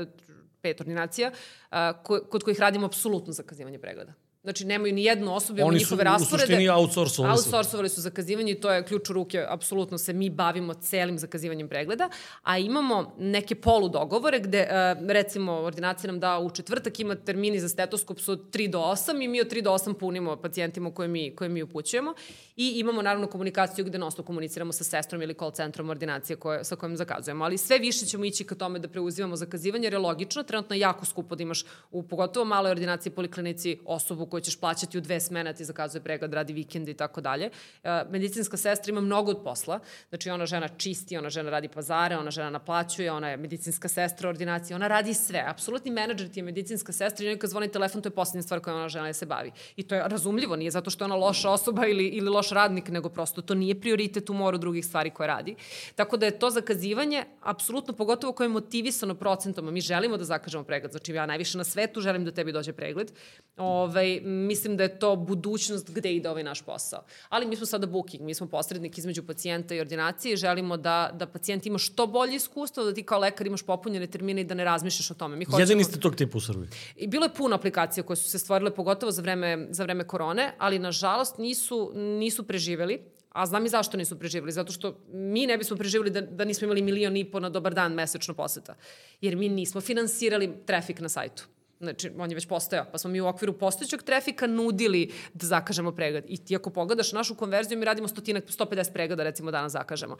pet 0.62 0.82
ordinacija, 0.82 1.32
uh, 1.32 1.78
kod 2.04 2.44
kojih 2.44 2.60
radimo 2.60 2.86
apsolutno 2.86 3.34
zakazivanje 3.34 3.80
pregleda. 3.80 4.14
Znači, 4.46 4.66
nemaju 4.66 4.94
ni 4.94 5.04
jednu 5.04 5.36
osobu, 5.36 5.60
imamo 5.60 5.74
njihove 5.74 6.04
rasporede. 6.04 6.34
Oni 6.34 6.40
su 6.40 6.46
u 6.46 6.48
suštini 6.48 6.70
outsourcovali 6.70 7.38
su. 7.38 7.44
Outsourcovali 7.44 7.90
su 7.90 8.02
zakazivanje 8.02 8.52
i 8.52 8.60
to 8.62 8.72
je 8.72 8.86
ključ 8.86 9.10
u 9.10 9.14
ruke, 9.14 9.46
apsolutno 9.50 9.98
se 9.98 10.14
mi 10.14 10.30
bavimo 10.30 10.74
celim 10.74 11.20
zakazivanjem 11.20 11.68
pregleda, 11.68 12.10
a 12.44 12.58
imamo 12.58 13.16
neke 13.20 13.56
poludogovore 13.56 14.40
gde, 14.40 14.58
e, 14.58 14.96
recimo, 15.08 15.52
ordinacija 15.52 16.12
nam 16.12 16.20
da 16.20 16.40
u 16.40 16.50
četvrtak 16.50 17.00
ima 17.00 17.16
termini 17.16 17.60
za 17.60 17.70
stetoskop 17.70 18.20
su 18.20 18.32
od 18.32 18.50
3 18.52 18.70
do 18.70 18.80
8 18.80 19.24
i 19.24 19.28
mi 19.28 19.42
od 19.42 19.52
3 19.52 19.62
do 19.62 19.72
8 19.72 19.94
punimo 19.94 20.36
pacijentima 20.36 20.94
koje 20.94 21.08
mi, 21.08 21.36
koje 21.36 21.50
mi 21.50 21.64
upućujemo 21.64 22.14
i 22.56 22.80
imamo 22.80 23.02
naravno 23.02 23.28
komunikaciju 23.28 23.86
gde 23.86 23.98
nosto 23.98 24.24
komuniciramo 24.24 24.72
sa 24.72 24.84
sestrom 24.84 25.22
ili 25.22 25.34
call 25.34 25.52
centrom 25.52 25.90
ordinacije 25.90 26.38
koje, 26.38 26.64
sa 26.64 26.76
kojim 26.76 26.98
zakazujemo, 26.98 27.46
ali 27.46 27.58
sve 27.58 27.80
više 27.80 28.06
ćemo 28.06 28.26
ići 28.26 28.44
ka 28.44 28.56
tome 28.56 28.80
da 28.80 28.88
preuzimamo 28.88 29.36
zakazivanje 29.36 29.86
jer 29.86 29.94
je 29.94 30.00
logično, 30.00 30.44
trenutno 30.44 30.76
je 30.76 30.80
jako 30.80 31.06
skupo 31.06 31.36
da 31.36 31.44
imaš 31.44 31.66
u 31.92 32.04
pogotovo 32.04 32.46
maloj 32.46 32.72
ordinaciji 32.72 33.12
poliklinici 33.12 33.80
osobu 33.86 34.26
koju 34.36 34.42
ćeš 34.42 34.60
plaćati 34.60 34.98
u 34.98 35.02
dve 35.02 35.20
smene, 35.20 35.54
ti 35.54 35.66
zakazuje 35.66 36.02
pregled, 36.04 36.34
radi 36.34 36.54
vikend 36.54 36.90
i 36.90 36.94
tako 36.94 37.22
dalje. 37.22 37.50
E, 37.84 38.04
medicinska 38.10 38.58
sestra 38.58 38.92
ima 38.92 39.02
mnogo 39.02 39.32
od 39.32 39.44
posla, 39.44 39.80
znači 40.10 40.30
ona 40.30 40.46
žena 40.46 40.68
čisti, 40.68 41.18
ona 41.18 41.30
žena 41.30 41.50
radi 41.50 41.68
pazare, 41.68 42.18
ona 42.18 42.32
žena 42.32 42.50
naplaćuje, 42.50 43.12
ona 43.12 43.30
je 43.30 43.38
medicinska 43.38 43.88
sestra 43.88 44.30
ordinacije, 44.30 44.76
ona 44.76 44.88
radi 44.88 45.14
sve. 45.14 45.44
Apsolutni 45.48 45.92
menadžer 45.92 46.30
ti 46.30 46.40
je 46.40 46.44
medicinska 46.44 46.92
sestra 46.92 47.26
i 47.26 47.30
nekad 47.30 47.50
zvoni 47.50 47.72
telefon, 47.72 48.02
to 48.02 48.10
je 48.10 48.16
poslednja 48.16 48.44
stvar 48.44 48.60
koja 48.60 48.76
ona 48.76 48.90
žena 48.90 49.14
se 49.14 49.26
bavi. 49.26 49.52
I 49.76 49.84
to 49.84 49.96
je 49.96 50.04
razumljivo, 50.08 50.56
nije 50.56 50.72
zato 50.72 50.90
što 50.90 51.04
je 51.04 51.06
ona 51.06 51.16
loša 51.16 51.50
osoba 51.50 51.88
ili, 51.88 52.08
ili 52.08 52.30
loš 52.30 52.50
radnik, 52.50 52.90
nego 52.90 53.10
prosto 53.10 53.42
to 53.42 53.56
nije 53.56 53.80
prioritet 53.80 54.30
u 54.30 54.34
moru 54.34 54.58
drugih 54.58 54.86
stvari 54.86 55.10
koje 55.10 55.28
radi. 55.28 55.56
Tako 55.96 56.18
da 56.18 56.26
je 56.26 56.40
to 56.40 56.50
zakazivanje, 56.50 57.24
apsolutno, 57.42 57.94
pogotovo 57.94 58.34
koje 58.34 58.46
je 58.46 58.50
motivisano 58.50 59.16
procentom, 59.16 59.68
a 59.68 59.72
mi 59.72 59.82
želimo 59.82 60.18
da 60.18 60.24
zakažemo 60.24 60.64
pregled, 60.64 60.92
znači 60.92 61.14
ja 61.14 61.26
najviše 61.26 61.58
na 61.58 61.64
svetu 61.64 62.02
želim 62.02 62.26
da 62.26 62.32
tebi 62.32 62.52
dođe 62.52 62.74
pregled, 62.74 63.12
ovaj, 63.58 64.22
mislim 64.26 64.78
da 64.78 64.84
je 64.84 65.00
to 65.00 65.16
budućnost 65.16 65.92
gde 65.92 66.14
ide 66.14 66.30
ovaj 66.30 66.44
naš 66.44 66.62
posao. 66.62 67.04
Ali 67.30 67.46
mi 67.46 67.56
smo 67.56 67.66
sada 67.66 67.88
booking, 67.88 68.24
mi 68.24 68.34
smo 68.34 68.48
posrednik 68.48 68.98
između 68.98 69.24
pacijenta 69.24 69.76
i 69.76 69.80
ordinacije 69.80 70.34
i 70.34 70.38
želimo 70.38 70.78
da, 70.78 71.10
da 71.14 71.26
pacijent 71.28 71.66
ima 71.66 71.78
što 71.78 72.08
bolje 72.08 72.36
iskustvo, 72.36 72.84
da 72.84 72.94
ti 72.94 73.04
kao 73.04 73.20
lekar 73.20 73.48
imaš 73.48 73.64
popunjene 73.64 74.08
termine 74.08 74.42
i 74.42 74.44
da 74.44 74.54
ne 74.54 74.64
razmišljaš 74.64 75.12
o 75.12 75.14
tome. 75.14 75.36
Mi 75.36 75.46
hoćemo... 75.46 75.60
Jedini 75.60 75.84
ste 75.84 76.00
tog 76.00 76.16
tipa 76.16 76.38
u 76.38 76.42
Srbiji? 76.42 76.70
I 76.96 77.08
bilo 77.08 77.26
je 77.26 77.34
puno 77.34 77.56
aplikacija 77.56 78.04
koje 78.04 78.18
su 78.18 78.30
se 78.30 78.40
stvorile, 78.40 78.76
pogotovo 78.76 79.12
za 79.12 79.22
vreme, 79.22 79.68
za 79.70 79.84
vreme 79.84 80.08
korone, 80.08 80.54
ali 80.58 80.80
nažalost 80.80 81.38
nisu, 81.38 81.92
nisu 81.96 82.44
preživeli 82.48 83.16
a 83.36 83.46
znam 83.46 83.66
i 83.66 83.70
zašto 83.70 83.98
nisu 83.98 84.20
preživjeli, 84.20 84.52
zato 84.52 84.72
što 84.72 84.98
mi 85.12 85.48
ne 85.48 85.58
bismo 85.58 85.78
preživjeli 85.78 86.10
da, 86.10 86.22
da 86.22 86.46
nismo 86.46 86.66
imali 86.66 86.82
milion 86.82 87.18
i 87.18 87.26
po 87.32 87.40
na 87.40 87.50
dobar 87.50 87.74
dan 87.74 87.94
mesečno 87.94 88.34
poseta, 88.34 88.76
jer 89.22 89.36
mi 89.36 89.50
nismo 89.50 89.82
finansirali 89.82 90.54
trafik 90.66 91.00
na 91.00 91.10
sajtu. 91.10 91.44
Znači, 91.80 92.12
on 92.18 92.32
je 92.32 92.36
već 92.36 92.48
postojao. 92.48 92.86
Pa 92.92 92.98
smo 92.98 93.10
mi 93.10 93.22
u 93.22 93.28
okviru 93.28 93.54
postojećeg 93.54 94.04
trafika 94.04 94.48
nudili 94.48 95.12
da 95.34 95.48
zakažemo 95.48 95.92
pregled. 95.92 96.24
I 96.28 96.38
ti 96.38 96.56
ako 96.56 96.70
pogledaš 96.70 97.12
našu 97.12 97.36
konverziju, 97.36 97.80
mi 97.80 97.86
radimo 97.86 98.08
stotinak, 98.08 98.46
150 98.46 98.94
pregleda 98.94 99.24
recimo 99.24 99.52
danas 99.52 99.72
zakažemo. 99.72 100.18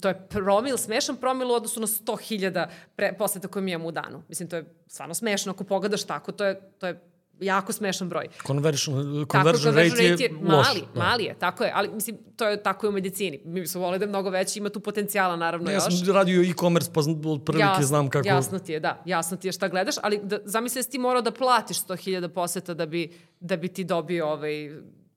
To 0.00 0.08
je 0.08 0.26
promil, 0.28 0.76
smešan 0.76 1.16
promil 1.16 1.50
u 1.50 1.54
odnosu 1.54 1.80
na 1.80 1.86
100.000 1.86 3.14
poseta 3.18 3.48
koje 3.48 3.62
mi 3.62 3.70
imamo 3.70 3.88
u 3.88 3.92
danu. 3.92 4.22
Mislim, 4.28 4.48
to 4.48 4.56
je 4.56 4.74
stvarno 4.86 5.14
smešno 5.14 5.52
ako 5.52 5.64
pogledaš 5.64 6.04
tako. 6.04 6.32
To 6.32 6.44
je, 6.44 6.60
to 6.78 6.86
je 6.86 7.00
jako 7.40 7.72
smešan 7.72 8.08
broj. 8.08 8.28
Conversion, 8.46 8.96
conversion, 8.96 9.26
conversion 9.32 9.74
rate, 9.74 10.04
je, 10.04 10.16
je 10.20 10.30
mali, 10.40 10.56
loš, 10.56 10.94
da. 10.94 11.02
mali 11.02 11.24
je, 11.24 11.34
tako 11.38 11.64
je, 11.64 11.72
ali 11.74 11.88
mislim, 11.88 12.18
to 12.36 12.48
je 12.48 12.62
tako 12.62 12.86
i 12.86 12.88
u 12.88 12.92
medicini. 12.92 13.40
Mi 13.44 13.66
smo 13.66 13.80
volili 13.80 13.98
da 13.98 14.04
je 14.04 14.08
mnogo 14.08 14.30
veći, 14.30 14.58
ima 14.58 14.68
tu 14.68 14.80
potencijala 14.80 15.36
naravno 15.36 15.70
ja 15.70 15.74
još. 15.74 15.84
Ja 15.84 15.90
sam 15.90 16.14
radio 16.14 16.42
e-commerce, 16.42 16.90
pa 16.94 17.00
od 17.00 17.44
prilike 17.44 17.68
jasno, 17.68 17.86
znam 17.86 18.10
kako... 18.10 18.28
Jasno 18.28 18.58
ti 18.58 18.72
je, 18.72 18.80
da, 18.80 19.02
jasno 19.04 19.36
ti 19.36 19.48
je 19.48 19.52
šta 19.52 19.68
gledaš, 19.68 19.94
ali 20.02 20.20
da, 20.22 20.38
zamisli 20.44 20.82
da 20.82 20.88
ti 20.88 20.98
morao 20.98 21.22
da 21.22 21.30
platiš 21.30 21.84
100.000 21.84 22.28
poseta 22.28 22.74
da 22.74 22.86
bi, 22.86 23.12
da 23.40 23.56
bi 23.56 23.68
ti 23.68 23.84
dobio 23.84 24.28
ovaj 24.28 24.52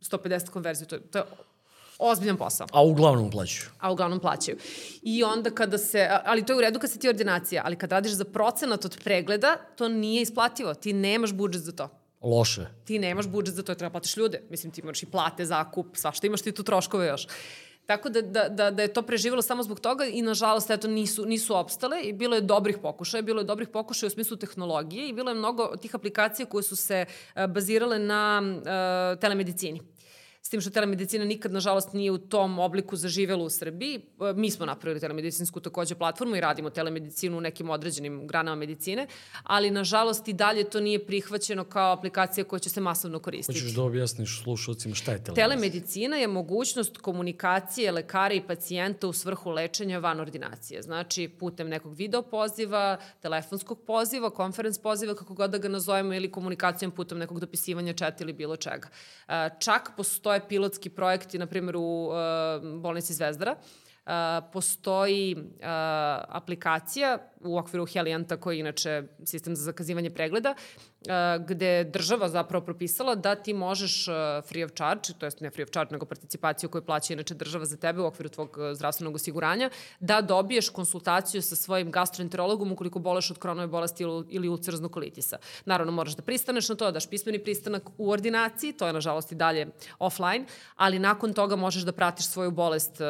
150 0.01 0.49
konverziju, 0.49 0.87
to 0.87 0.95
je, 0.95 1.01
to 1.01 1.17
je 1.17 1.23
ozbiljan 2.01 2.37
posao. 2.37 2.67
A 2.71 2.83
uglavnom 2.83 3.31
plaćaju. 3.31 3.69
A 3.79 3.91
uglavnom 3.91 4.19
plaćaju. 4.19 4.57
I 5.01 5.23
onda 5.23 5.49
kada 5.49 5.77
se, 5.77 6.09
ali 6.25 6.45
to 6.45 6.53
je 6.53 6.57
u 6.57 6.61
redu 6.61 6.79
kad 6.79 6.91
se 6.91 6.99
ti 6.99 7.09
ordinacija, 7.09 7.61
ali 7.65 7.75
kad 7.75 7.91
radiš 7.91 8.11
za 8.11 8.25
procenat 8.25 8.85
od 8.85 8.97
pregleda, 9.03 9.55
to 9.75 9.87
nije 9.87 10.21
isplativo. 10.21 10.73
Ti 10.73 10.93
nemaš 10.93 11.33
budžet 11.33 11.61
za 11.61 11.71
to. 11.71 12.00
Loše. 12.21 12.65
Ti 12.85 12.99
nemaš 12.99 13.27
budžet 13.27 13.55
za 13.55 13.63
to, 13.63 13.75
treba 13.75 13.91
platiš 13.91 14.17
ljude. 14.17 14.41
Mislim, 14.49 14.71
ti 14.71 14.81
imaš 14.81 15.03
i 15.03 15.05
plate, 15.05 15.45
zakup, 15.45 15.97
svašta 15.97 16.27
imaš 16.27 16.41
ti 16.41 16.51
tu 16.51 16.63
troškove 16.63 17.07
još. 17.07 17.27
Tako 17.85 18.09
da, 18.09 18.21
da, 18.21 18.49
da, 18.49 18.71
da 18.71 18.81
je 18.81 18.93
to 18.93 19.01
preživalo 19.01 19.41
samo 19.41 19.63
zbog 19.63 19.79
toga 19.79 20.05
i 20.05 20.21
nažalost 20.21 20.69
eto 20.69 20.87
nisu, 20.87 21.25
nisu 21.25 21.55
opstale 21.55 22.01
i 22.01 22.13
bilo 22.13 22.35
je 22.35 22.41
dobrih 22.41 22.77
pokušaja, 22.81 23.21
bilo 23.21 23.41
je 23.41 23.45
dobrih 23.45 23.69
pokušaja 23.69 24.07
u 24.07 24.09
smislu 24.09 24.37
tehnologije 24.37 25.09
i 25.09 25.13
bilo 25.13 25.31
je 25.31 25.35
mnogo 25.35 25.67
tih 25.81 25.95
aplikacija 25.95 26.45
koje 26.45 26.63
su 26.63 26.75
se 26.75 27.05
bazirale 27.49 27.99
na 27.99 28.41
uh, 28.41 29.19
telemedicini. 29.19 29.81
S 30.43 30.49
tim 30.49 30.61
što 30.61 30.69
telemedicina 30.69 31.25
nikad, 31.25 31.51
nažalost, 31.51 31.93
nije 31.93 32.11
u 32.11 32.17
tom 32.17 32.59
obliku 32.59 32.95
zaživela 32.95 33.43
u 33.43 33.49
Srbiji. 33.49 33.95
E, 33.95 34.33
mi 34.35 34.51
smo 34.51 34.65
napravili 34.65 34.99
telemedicinsku 34.99 35.59
takođe 35.59 35.95
platformu 35.95 36.35
i 36.35 36.41
radimo 36.41 36.69
telemedicinu 36.69 37.37
u 37.37 37.41
nekim 37.41 37.69
određenim 37.69 38.27
granama 38.27 38.55
medicine, 38.55 39.07
ali, 39.43 39.71
nažalost, 39.71 40.27
i 40.27 40.33
dalje 40.33 40.69
to 40.69 40.79
nije 40.79 41.05
prihvaćeno 41.05 41.63
kao 41.63 41.93
aplikacija 41.93 42.43
koja 42.43 42.59
će 42.59 42.69
se 42.69 42.81
masovno 42.81 43.19
koristiti. 43.19 43.59
Hoćeš 43.59 43.75
da 43.75 43.83
objasniš 43.83 44.41
slušalcima 44.43 44.95
šta 44.95 45.11
je 45.11 45.23
telemedicina? 45.23 45.47
Telemedicina 45.47 46.17
je 46.17 46.27
mogućnost 46.27 46.97
komunikacije 46.97 47.91
lekara 47.91 48.33
i 48.33 48.47
pacijenta 48.47 49.07
u 49.07 49.13
svrhu 49.13 49.49
lečenja 49.49 49.99
van 49.99 50.19
ordinacije. 50.19 50.81
Znači, 50.81 51.27
putem 51.39 51.69
nekog 51.69 51.93
video 51.93 52.21
poziva, 52.21 52.97
telefonskog 53.21 53.85
poziva, 53.87 54.29
konferens 54.29 54.77
poziva, 54.77 55.15
kako 55.15 55.33
god 55.33 55.51
da 55.51 55.57
ga 55.57 55.69
nazovemo, 55.69 56.13
ili 56.13 56.31
komunikacijom 56.31 56.91
putem 56.91 57.17
nekog 57.17 57.39
dopisivanja 57.39 57.93
četa 57.93 58.23
ili 58.23 58.33
bilo 58.33 58.55
čega. 58.55 58.89
E, 59.27 59.49
čak 59.59 59.91
postoje 59.97 60.30
postoje 60.31 60.49
pilotski 60.49 60.89
projekti, 60.89 61.39
na 61.39 61.45
primjer 61.45 61.75
u 61.75 62.07
uh, 62.07 62.13
bolnici 62.81 63.13
Zvezdara, 63.13 63.55
postoji 64.53 65.37
aplikacija 66.27 67.17
u 67.39 67.57
okviru 67.57 67.85
Helianta, 67.85 68.37
koji 68.37 68.55
je 68.55 68.59
inače 68.59 69.03
sistem 69.25 69.55
za 69.55 69.63
zakazivanje 69.63 70.09
pregleda, 70.09 70.55
gde 71.39 71.83
država 71.83 72.29
zapravo 72.29 72.65
propisala 72.65 73.15
da 73.15 73.35
ti 73.35 73.53
možeš 73.53 74.05
free 74.47 74.65
of 74.65 74.71
charge, 74.71 75.13
to 75.19 75.25
jest 75.25 75.41
ne 75.41 75.49
free 75.49 75.63
of 75.63 75.69
charge, 75.69 75.91
nego 75.91 76.05
participaciju 76.05 76.69
koju 76.69 76.85
plaća 76.85 77.13
inače 77.13 77.33
država 77.33 77.65
za 77.65 77.77
tebe 77.77 78.01
u 78.01 78.05
okviru 78.05 78.29
tvog 78.29 78.57
zdravstvenog 78.73 79.15
osiguranja, 79.15 79.69
da 79.99 80.21
dobiješ 80.21 80.69
konsultaciju 80.69 81.41
sa 81.41 81.55
svojim 81.55 81.91
gastroenterologom 81.91 82.71
ukoliko 82.71 82.99
boleš 82.99 83.31
od 83.31 83.37
kronove 83.37 83.67
bolesti 83.67 84.03
ili, 84.29 84.49
ulceraznog 84.49 84.91
kolitisa. 84.91 85.37
Naravno, 85.65 85.91
moraš 85.91 86.15
da 86.15 86.21
pristaneš 86.21 86.69
na 86.69 86.75
to, 86.75 86.85
da 86.85 86.91
daš 86.91 87.09
pismeni 87.09 87.39
pristanak 87.39 87.89
u 87.97 88.11
ordinaciji, 88.11 88.73
to 88.73 88.87
je 88.87 88.93
nažalost 88.93 89.31
i 89.31 89.35
dalje 89.35 89.67
offline, 89.99 90.45
ali 90.75 90.99
nakon 90.99 91.33
toga 91.33 91.55
možeš 91.55 91.83
da 91.83 91.91
pratiš 91.91 92.25
svoju 92.25 92.51
bolest 92.51 93.01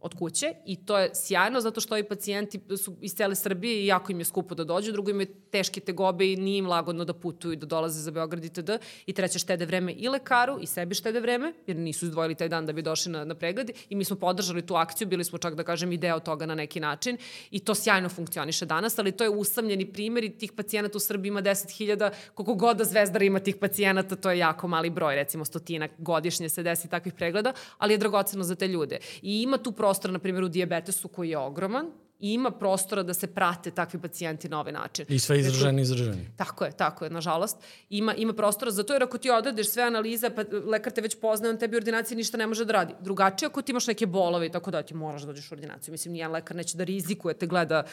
od 0.00 0.14
kuće 0.14 0.54
i 0.66 0.76
to 0.76 0.98
je 0.98 1.10
sjajno 1.14 1.60
zato 1.60 1.80
što 1.80 1.94
ovi 1.94 2.04
pacijenti 2.04 2.60
su 2.84 2.96
iz 3.00 3.14
cele 3.14 3.34
Srbije 3.34 3.82
i 3.82 3.86
jako 3.86 4.12
im 4.12 4.18
je 4.18 4.24
skupo 4.24 4.54
da 4.54 4.64
dođu, 4.64 4.92
drugo 4.92 5.10
im 5.10 5.20
je 5.20 5.26
teške 5.50 5.80
tegobe 5.80 6.32
i 6.32 6.36
nije 6.36 6.58
im 6.58 6.66
lagodno 6.66 7.04
da 7.04 7.14
putuju 7.14 7.52
i 7.52 7.56
da 7.56 7.66
dolaze 7.66 8.00
za 8.00 8.10
Beograd 8.10 8.44
itd. 8.44 8.70
I 9.06 9.12
treće 9.12 9.38
štede 9.38 9.66
vreme 9.66 9.92
i 9.92 10.08
lekaru 10.08 10.58
i 10.60 10.66
sebi 10.66 10.94
štede 10.94 11.20
vreme, 11.20 11.52
jer 11.66 11.76
nisu 11.76 12.06
izdvojili 12.06 12.34
taj 12.34 12.48
dan 12.48 12.66
da 12.66 12.72
bi 12.72 12.82
došli 12.82 13.12
na, 13.12 13.24
na 13.24 13.34
pregled 13.34 13.70
i 13.88 13.96
mi 13.96 14.04
smo 14.04 14.16
podržali 14.16 14.66
tu 14.66 14.74
akciju, 14.74 15.08
bili 15.08 15.24
smo 15.24 15.38
čak 15.38 15.54
da 15.54 15.64
kažem 15.64 15.92
i 15.92 15.96
deo 15.96 16.20
toga 16.20 16.46
na 16.46 16.54
neki 16.54 16.80
način 16.80 17.16
i 17.50 17.58
to 17.58 17.74
sjajno 17.74 18.08
funkcioniše 18.08 18.66
danas, 18.66 18.98
ali 18.98 19.12
to 19.12 19.24
je 19.24 19.30
usamljeni 19.30 19.92
primjer 19.92 20.24
i 20.24 20.38
tih 20.38 20.52
pacijenata 20.52 20.96
u 20.96 21.00
Srbiji 21.00 21.28
ima 21.28 21.42
10.000, 21.42 22.10
koliko 22.34 22.54
god 22.54 22.76
da 22.76 22.84
Zvezdara 22.84 23.24
ima 23.24 23.38
tih 23.38 23.56
pacijenata, 23.56 24.16
to 24.16 24.30
je 24.30 24.38
jako 24.38 24.68
mali 24.68 24.90
broj, 24.90 25.14
recimo 25.14 25.44
stotinak 25.44 25.90
godišnje 25.98 26.48
se 26.48 26.62
desi 26.62 26.88
takvih 26.88 27.14
pregleda, 27.14 27.52
ali 27.78 27.94
je 27.94 27.98
dragoceno 27.98 28.44
za 28.44 28.54
te 28.54 28.68
ljude. 28.68 28.98
I 29.22 29.42
ima 29.42 29.58
tu 29.58 29.72
prostor, 29.90 30.12
na 30.12 30.18
primjer, 30.18 30.44
u 30.44 30.48
diabetesu 30.48 31.08
koji 31.08 31.30
je 31.30 31.38
ogroman, 31.38 31.90
i 32.20 32.32
ima 32.32 32.50
prostora 32.50 33.02
da 33.02 33.14
se 33.14 33.26
prate 33.26 33.70
takvi 33.70 34.00
pacijenti 34.00 34.48
na 34.48 34.60
ovaj 34.60 34.72
način. 34.72 35.06
I 35.08 35.18
sve 35.18 35.40
izraženi, 35.40 35.82
izraženi. 35.82 36.30
Tako 36.36 36.64
je, 36.64 36.72
tako 36.72 37.04
je, 37.04 37.10
nažalost. 37.10 37.56
Ima, 37.90 38.14
ima 38.14 38.32
prostora 38.32 38.70
za 38.70 38.82
to, 38.82 38.92
jer 38.92 39.02
ako 39.02 39.18
ti 39.18 39.30
odadeš 39.30 39.70
sve 39.70 39.82
analize, 39.82 40.30
pa 40.30 40.44
lekar 40.64 40.92
te 40.92 41.00
već 41.00 41.20
poznaje, 41.20 41.50
on 41.50 41.58
tebi 41.58 41.76
ordinacije 41.76 42.16
ništa 42.16 42.38
ne 42.38 42.46
može 42.46 42.64
da 42.64 42.72
radi. 42.72 42.94
Drugačije 43.00 43.46
ako 43.46 43.62
ti 43.62 43.72
imaš 43.72 43.86
neke 43.86 44.06
bolove 44.06 44.46
i 44.46 44.50
tako 44.50 44.70
da 44.70 44.82
ti 44.82 44.94
moraš 44.94 45.22
da 45.22 45.26
dođeš 45.26 45.50
u 45.52 45.54
ordinaciju. 45.54 45.92
Mislim, 45.92 46.12
nijedan 46.12 46.32
lekar 46.32 46.56
neće 46.56 46.76
da 46.76 46.84
rizikuje, 46.84 47.34
te 47.34 47.46
gleda 47.46 47.84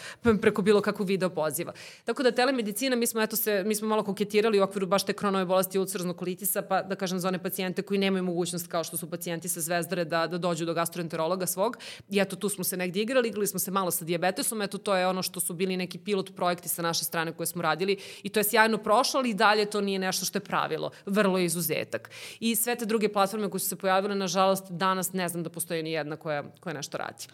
preko 0.42 0.62
bilo 0.62 0.82
kakvu 0.82 1.06
video 1.06 1.30
poziva. 1.30 1.74
Tako 2.06 2.24
da 2.24 2.32
telemedicina, 2.32 2.96
mi 2.96 3.08
smo, 3.08 3.22
eto 3.22 3.36
se, 3.36 3.64
mi 3.64 3.76
smo 3.76 3.88
malo 3.88 4.04
koketirali 4.04 4.60
u 4.60 4.64
okviru 4.64 4.88
baš 4.88 5.06
te 5.06 5.14
kronove 5.14 5.46
bolesti 5.46 5.80
ulceraznog 5.80 6.18
kolitisa, 6.18 6.62
pa 6.62 6.82
da 6.82 6.96
kažem 6.96 7.20
za 7.20 7.28
one 7.28 7.44
pacijente 7.44 7.82
koji 7.82 7.98
nemaju 7.98 8.24
mogućnost 8.24 8.68
kao 8.68 8.84
što 8.84 8.98
su 8.98 9.10
pacijenti 9.10 9.50
sa 9.50 9.62
zvezdare 9.62 10.06
da, 10.06 10.28
da 10.28 10.38
dođu 10.38 10.66
do 10.66 10.74
gastroenterologa 10.74 11.46
svog. 11.46 11.78
I 12.10 12.20
eto, 12.20 12.36
tu 12.36 12.50
smo 12.50 12.64
se 12.64 12.78
negdje 12.78 13.04
igrali, 13.04 13.28
igrali 13.28 13.48
smo 13.48 13.60
se 13.60 13.72
malo 13.72 13.92
sa 13.92 14.06
dijabetesom, 14.18 14.62
eto 14.62 14.78
to 14.78 14.96
je 14.96 15.08
ono 15.08 15.24
što 15.24 15.40
su 15.40 15.54
bili 15.54 15.78
neki 15.78 15.98
pilot 15.98 16.36
projekti 16.36 16.70
sa 16.70 16.82
naše 16.82 17.04
strane 17.04 17.32
koje 17.32 17.48
smo 17.48 17.62
radili 17.62 17.98
i 18.24 18.30
to 18.30 18.40
je 18.40 18.44
sjajno 18.44 18.78
prošlo, 18.78 19.20
ali 19.20 19.30
i 19.30 19.34
dalje 19.34 19.66
to 19.66 19.82
nije 19.82 20.00
nešto 20.00 20.26
što 20.26 20.38
je 20.38 20.44
pravilo, 20.44 20.92
vrlo 21.06 21.38
je 21.38 21.46
izuzetak. 21.46 22.10
I 22.40 22.56
sve 22.56 22.76
te 22.76 22.86
druge 22.86 23.10
platforme 23.10 23.50
koje 23.50 23.60
su 23.60 23.68
se 23.68 23.76
pojavile, 23.76 24.16
nažalost, 24.16 24.66
danas 24.70 25.14
ne 25.14 25.30
znam 25.30 25.44
da 25.44 25.50
postoji 25.50 25.84
ni 25.84 25.92
jedna 25.92 26.16
koja, 26.16 26.44
koja 26.60 26.74
nešto 26.74 26.98
radi. 26.98 27.28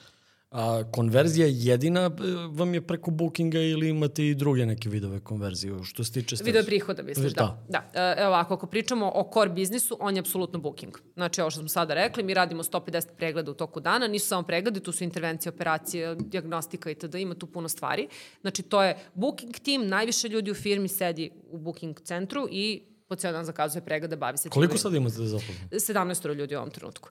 A 0.53 0.83
konverzija 0.91 1.47
jedina 1.49 2.01
e, 2.01 2.09
vam 2.51 2.73
je 2.73 2.81
preko 2.81 3.11
bookinga 3.11 3.59
ili 3.59 3.89
imate 3.89 4.27
i 4.27 4.35
druge 4.35 4.65
neke 4.65 4.89
vidove 4.89 5.19
konverzije 5.19 5.83
što 5.83 6.03
se 6.03 6.11
tiče 6.11 6.35
stres? 6.35 6.47
Video 6.47 6.63
prihoda 6.63 7.03
misliš, 7.03 7.33
da. 7.33 7.63
da. 7.69 7.89
da. 7.93 8.15
Evo 8.17 8.27
ovako, 8.27 8.53
ako 8.53 8.67
pričamo 8.67 9.11
o 9.15 9.29
core 9.33 9.49
biznisu, 9.49 9.97
on 9.99 10.15
je 10.15 10.19
apsolutno 10.19 10.59
booking. 10.59 10.97
Znači 11.13 11.41
ovo 11.41 11.49
što 11.49 11.59
smo 11.59 11.69
sada 11.69 11.93
rekli, 11.93 12.23
mi 12.23 12.33
radimo 12.33 12.63
150 12.63 13.07
pregleda 13.17 13.51
u 13.51 13.53
toku 13.53 13.79
dana, 13.79 14.07
nisu 14.07 14.27
samo 14.27 14.43
pregledi, 14.43 14.79
tu 14.79 14.91
su 14.91 15.03
intervencije, 15.03 15.51
operacije, 15.51 16.15
diagnostika 16.15 16.91
itd. 16.91 17.15
Ima 17.15 17.35
tu 17.35 17.47
puno 17.47 17.69
stvari. 17.69 18.07
Znači 18.41 18.63
to 18.63 18.83
je 18.83 18.97
booking 19.13 19.55
tim, 19.59 19.87
najviše 19.87 20.27
ljudi 20.27 20.51
u 20.51 20.55
firmi 20.55 20.87
sedi 20.87 21.31
u 21.49 21.57
booking 21.57 21.99
centru 22.01 22.47
i 22.51 22.83
po 23.07 23.15
cijel 23.15 23.33
dan 23.33 23.45
zakazuje 23.45 23.85
preglede, 23.85 24.15
bavi 24.15 24.37
se. 24.37 24.49
Koliko 24.49 24.77
sad 24.77 24.93
imate 24.93 25.17
da 25.17 25.25
zaposleno? 25.25 25.59
17 25.71 26.35
ljudi 26.35 26.55
u 26.55 26.57
ovom 26.57 26.71
trenutku. 26.71 27.09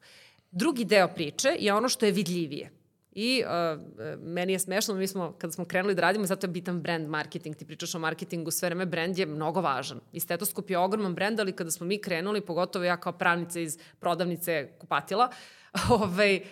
Drugi 0.51 0.85
deo 0.85 1.09
priče 1.09 1.57
je 1.59 1.75
ono 1.75 1.89
što 1.89 2.07
je 2.07 2.13
vidljivije. 2.13 2.82
I 3.15 3.45
uh, 3.45 3.83
meni 4.21 4.53
je 4.53 4.59
smešno, 4.59 4.95
mi 4.95 5.07
smo, 5.07 5.33
kada 5.39 5.53
smo 5.53 5.65
krenuli 5.65 5.95
da 5.95 6.03
radimo, 6.03 6.27
zato 6.27 6.47
je 6.47 6.51
bitan 6.51 6.81
brand 6.81 7.09
marketing, 7.09 7.57
ti 7.57 7.65
pričaš 7.65 7.95
o 7.95 7.99
marketingu, 7.99 8.51
sve 8.51 8.69
vreme 8.69 8.87
brand 8.87 9.19
je 9.19 9.27
mnogo 9.27 9.61
važan. 9.61 10.01
I 10.13 10.21
stetoskop 10.21 10.71
je 10.71 10.79
ogroman 10.79 11.15
brand, 11.15 11.41
ali 11.41 11.53
kada 11.53 11.71
smo 11.71 11.87
mi 11.87 11.99
krenuli, 11.99 12.41
pogotovo 12.41 12.85
ja 12.85 12.97
kao 12.97 13.13
pravnica 13.13 13.61
iz 13.61 13.79
prodavnice 14.01 14.69
kupatila, 14.79 15.31
ovaj, 15.91 16.37
uh, 16.37 16.43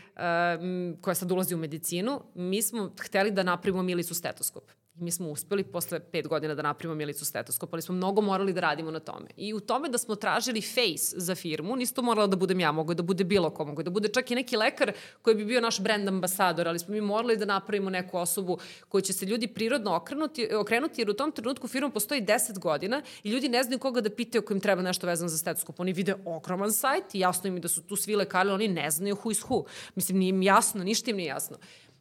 koja 1.00 1.14
sad 1.14 1.32
ulazi 1.32 1.54
u 1.54 1.58
medicinu, 1.58 2.20
mi 2.34 2.62
smo 2.62 2.90
hteli 3.00 3.30
da 3.30 3.42
napravimo 3.42 3.82
milicu 3.82 4.14
stetoskop 4.14 4.79
mi 5.00 5.10
smo 5.10 5.28
uspeli 5.28 5.64
posle 5.64 6.00
pet 6.00 6.28
godina 6.28 6.54
da 6.54 6.62
napravimo 6.62 6.94
milicu 6.94 7.24
stetoskop, 7.24 7.72
ali 7.72 7.82
smo 7.82 7.94
mnogo 7.94 8.20
morali 8.20 8.52
da 8.52 8.60
radimo 8.60 8.90
na 8.90 9.00
tome. 9.00 9.26
I 9.36 9.54
u 9.54 9.60
tome 9.60 9.88
da 9.88 9.98
smo 9.98 10.14
tražili 10.14 10.62
face 10.62 11.20
za 11.20 11.34
firmu, 11.34 11.76
nisu 11.76 11.94
to 11.94 12.02
morala 12.02 12.26
da 12.26 12.36
budem 12.36 12.60
ja, 12.60 12.72
mogo 12.72 12.94
da 12.94 13.02
bude 13.02 13.24
bilo 13.24 13.50
ko, 13.50 13.64
mogo 13.64 13.82
da 13.82 13.90
bude 13.90 14.08
čak 14.08 14.30
i 14.30 14.34
neki 14.34 14.56
lekar 14.56 14.92
koji 15.22 15.36
bi 15.36 15.44
bio 15.44 15.60
naš 15.60 15.80
brand 15.80 16.08
ambasador, 16.08 16.68
ali 16.68 16.78
smo 16.78 16.94
mi 16.94 17.00
morali 17.00 17.36
da 17.36 17.44
napravimo 17.44 17.90
neku 17.90 18.18
osobu 18.18 18.58
koju 18.88 19.02
će 19.02 19.12
se 19.12 19.26
ljudi 19.26 19.46
prirodno 19.46 19.94
okrenuti, 19.94 20.54
okrenuti 20.54 21.00
jer 21.00 21.10
u 21.10 21.14
tom 21.14 21.32
trenutku 21.32 21.68
firma 21.68 21.90
postoji 21.90 22.22
10 22.22 22.58
godina 22.58 23.02
i 23.22 23.30
ljudi 23.30 23.48
ne 23.48 23.62
znaju 23.62 23.78
koga 23.78 24.00
da 24.00 24.10
pitaju 24.10 24.42
ako 24.42 24.52
im 24.52 24.60
treba 24.60 24.82
nešto 24.82 25.06
vezano 25.06 25.28
za 25.28 25.38
stetoskop. 25.38 25.80
Oni 25.80 25.92
vide 25.92 26.14
ogroman 26.24 26.72
sajt 26.72 27.14
i 27.14 27.20
jasno 27.20 27.48
im 27.48 27.60
da 27.60 27.68
su 27.68 27.82
tu 27.82 27.96
svi 27.96 28.16
lekari, 28.16 28.50
oni 28.50 28.68
ne 28.68 28.90
znaju 28.90 29.16
who 29.16 29.30
is 29.30 29.42
who. 29.42 29.64
Mislim, 29.94 30.18
nije 30.18 30.28
im 30.28 30.42
jasno, 30.42 30.84
ništa 30.84 31.10
im 31.10 31.16
nije 31.16 31.28
jasno. 31.28 31.56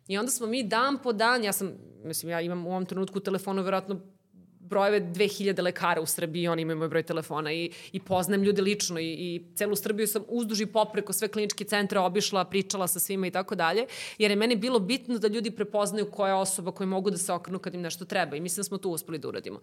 I 0.10 0.18
onda 0.18 0.32
smo 0.32 0.48
mi 0.48 0.64
dan 0.64 0.98
po 1.04 1.14
dan, 1.14 1.44
ja 1.44 1.52
sam, 1.54 1.74
mislim, 2.04 2.30
ja 2.30 2.42
imam 2.42 2.68
u 2.68 2.70
ovom 2.70 2.86
trenutku 2.86 3.20
telefonu 3.20 3.62
verovatno 3.62 4.00
brojeve 4.60 5.02
2000 5.02 5.62
lekara 5.62 6.02
u 6.02 6.06
Srbiji, 6.06 6.48
oni 6.48 6.62
imaju 6.62 6.78
moj 6.78 6.88
broj 6.88 7.04
telefona 7.04 7.54
i, 7.54 7.72
i 7.92 8.00
poznajem 8.00 8.44
ljude 8.44 8.62
lično 8.62 9.00
i, 9.00 9.06
i 9.06 9.42
celu 9.56 9.76
Srbiju 9.76 10.08
sam 10.08 10.24
uzduži 10.28 10.66
popreko 10.66 11.14
sve 11.14 11.28
kliničke 11.28 11.66
centre 11.66 12.00
obišla, 12.00 12.46
pričala 12.46 12.88
sa 12.88 13.00
svima 13.00 13.28
i 13.28 13.32
tako 13.32 13.56
dalje, 13.56 13.86
jer 14.18 14.32
je 14.32 14.38
meni 14.38 14.56
bilo 14.56 14.80
bitno 14.80 15.18
da 15.18 15.28
ljudi 15.28 15.52
prepoznaju 15.52 16.12
koja 16.12 16.34
je 16.34 16.42
osoba 16.42 16.72
koja 16.72 16.88
mogu 16.88 17.12
da 17.12 17.18
se 17.18 17.34
okrenu 17.34 17.60
kad 17.60 17.74
im 17.74 17.82
nešto 17.82 18.06
treba 18.06 18.36
i 18.36 18.42
mislim 18.42 18.62
da 18.62 18.68
smo 18.68 18.78
to 18.78 18.90
uspeli 18.90 19.18
da 19.18 19.28
uradimo. 19.28 19.60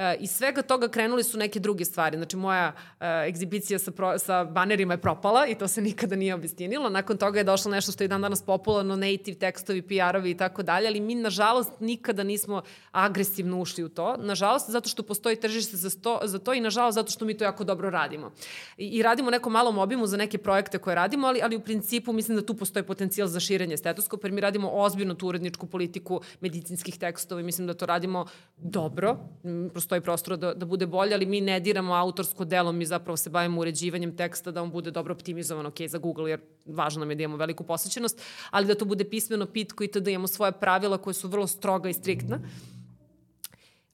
E, 0.00 0.16
iz 0.20 0.30
svega 0.30 0.62
toga 0.62 0.88
krenuli 0.88 1.24
su 1.24 1.38
neke 1.38 1.60
druge 1.60 1.84
stvari. 1.84 2.16
Znači, 2.16 2.36
moja 2.36 2.72
e, 3.00 3.24
egzibicija 3.28 3.78
sa, 3.78 3.90
pro, 3.90 4.18
sa 4.18 4.44
banerima 4.44 4.94
je 4.94 5.00
propala 5.00 5.46
i 5.46 5.54
to 5.54 5.68
se 5.68 5.82
nikada 5.82 6.16
nije 6.16 6.34
obistinilo. 6.34 6.88
Nakon 6.88 7.16
toga 7.16 7.38
je 7.38 7.44
došlo 7.44 7.70
nešto 7.70 7.92
što 7.92 8.04
je 8.04 8.08
dan 8.08 8.22
danas 8.22 8.42
popularno, 8.42 8.96
native 8.96 9.38
tekstovi, 9.38 9.82
PR-ovi 9.82 10.30
i 10.30 10.36
tako 10.36 10.62
dalje, 10.62 10.88
ali 10.88 11.00
mi, 11.00 11.14
nažalost, 11.14 11.70
nikada 11.80 12.22
nismo 12.22 12.62
agresivno 12.92 13.60
ušli 13.60 13.84
u 13.84 13.88
to. 13.88 14.16
Nažalost, 14.16 14.70
zato 14.70 14.88
što 14.88 15.02
postoji 15.02 15.36
tržište 15.36 15.76
za, 15.76 15.90
sto, 15.90 16.20
za 16.24 16.38
to 16.38 16.54
i, 16.54 16.60
nažalost, 16.60 16.94
zato 16.94 17.10
što 17.10 17.24
mi 17.24 17.36
to 17.36 17.44
jako 17.44 17.64
dobro 17.64 17.90
radimo. 17.90 18.32
I, 18.78 18.86
i 18.86 19.02
radimo 19.02 19.30
nekom 19.30 19.52
malom 19.52 19.78
obimu 19.78 20.06
za 20.06 20.16
neke 20.16 20.38
projekte 20.38 20.78
koje 20.78 20.94
radimo, 20.94 21.26
ali, 21.26 21.40
ali 21.42 21.56
u 21.56 21.60
principu 21.60 22.12
mislim 22.12 22.36
da 22.36 22.46
tu 22.46 22.54
postoji 22.54 22.82
potencijal 22.82 23.28
za 23.28 23.40
širenje 23.40 23.76
stetoskopa, 23.76 24.26
jer 24.26 24.32
mi 24.32 24.40
radimo 24.40 24.70
ozbiljnu 24.72 25.14
tu 25.14 25.28
uredničku 25.28 25.66
politiku 25.66 26.20
medicinskih 26.40 26.98
tekstova 26.98 27.40
i 27.40 27.44
mislim 27.44 27.66
da 27.66 27.74
to 27.74 27.86
radimo 27.86 28.26
dobro. 28.56 29.18
Postoji 29.90 30.04
prostor 30.06 30.36
da, 30.38 30.52
da 30.54 30.66
bude 30.66 30.86
bolje, 30.86 31.14
ali 31.14 31.26
mi 31.26 31.40
ne 31.40 31.56
diramo 31.60 31.94
autorsko 31.94 32.44
delo, 32.44 32.72
mi 32.72 32.86
zapravo 32.86 33.16
se 33.16 33.30
bavimo 33.30 33.60
uređivanjem 33.60 34.12
teksta 34.16 34.50
da 34.50 34.62
on 34.62 34.70
bude 34.70 34.90
dobro 34.90 35.14
optimizovan, 35.14 35.66
ok, 35.66 35.80
za 35.88 35.98
Google, 35.98 36.30
jer 36.30 36.40
važno 36.66 37.00
nam 37.00 37.10
je 37.10 37.16
da 37.16 37.22
imamo 37.22 37.36
veliku 37.36 37.64
posvećenost, 37.64 38.22
ali 38.50 38.66
da 38.66 38.74
to 38.74 38.84
bude 38.84 39.04
pismeno, 39.04 39.46
pitko 39.46 39.84
i 39.84 39.88
to 39.88 40.00
da 40.00 40.10
imamo 40.10 40.26
svoje 40.26 40.52
pravila 40.52 40.98
koje 40.98 41.14
su 41.14 41.28
vrlo 41.28 41.46
stroga 41.46 41.90
i 41.90 41.92
striktna. 41.92 42.38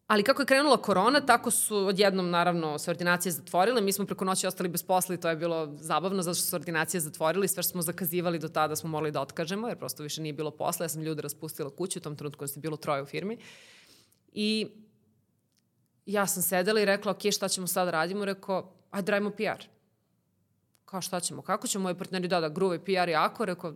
Ali 0.06 0.22
kako 0.22 0.42
je 0.42 0.46
krenula 0.46 0.76
korona, 0.76 1.20
tako 1.20 1.50
su 1.50 1.76
odjednom, 1.76 2.30
naravno, 2.30 2.78
se 2.78 2.90
ordinacije 2.90 3.32
zatvorile. 3.32 3.80
Mi 3.80 3.92
smo 3.92 4.06
preko 4.06 4.24
noći 4.24 4.46
ostali 4.46 4.68
bez 4.68 4.82
posla 4.82 5.14
i 5.14 5.20
to 5.20 5.28
je 5.28 5.36
bilo 5.36 5.72
zabavno, 5.80 6.22
zato 6.22 6.34
što 6.34 6.46
su 6.46 6.56
ordinacije 6.56 7.00
zatvorili. 7.00 7.48
Sve 7.48 7.62
što 7.62 7.70
smo 7.70 7.82
zakazivali 7.82 8.38
do 8.38 8.48
tada 8.48 8.76
smo 8.76 8.90
morali 8.90 9.12
da 9.12 9.20
otkažemo, 9.20 9.68
jer 9.68 9.78
prosto 9.78 10.02
više 10.02 10.22
nije 10.22 10.32
bilo 10.32 10.50
posla. 10.50 10.84
Ja 10.84 10.88
sam 10.88 11.02
ljude 11.02 11.22
raspustila 11.22 11.70
kuću, 11.70 11.98
u 11.98 12.02
tom 12.02 12.16
trenutku 12.16 12.44
je 12.44 12.48
bilo 12.56 12.76
troje 12.76 13.02
u 13.02 13.06
firmi. 13.06 13.38
I 14.32 14.66
ja 16.06 16.26
sam 16.26 16.42
sedela 16.42 16.80
i 16.80 16.84
rekla, 16.84 17.12
ok, 17.12 17.20
šta 17.32 17.48
ćemo 17.48 17.66
sad 17.66 17.88
radimo? 17.88 18.24
Rekao, 18.24 18.72
ajde 18.90 19.12
radimo 19.12 19.30
PR. 19.30 19.64
Kao 20.84 21.00
šta 21.00 21.20
ćemo? 21.20 21.42
Kako 21.42 21.66
ćemo? 21.66 21.82
Moji 21.82 21.94
partneri 21.94 22.28
da, 22.28 22.40
da, 22.40 22.48
gruve 22.48 22.84
PR 22.84 23.08
jako. 23.08 23.44
Rekao, 23.44 23.74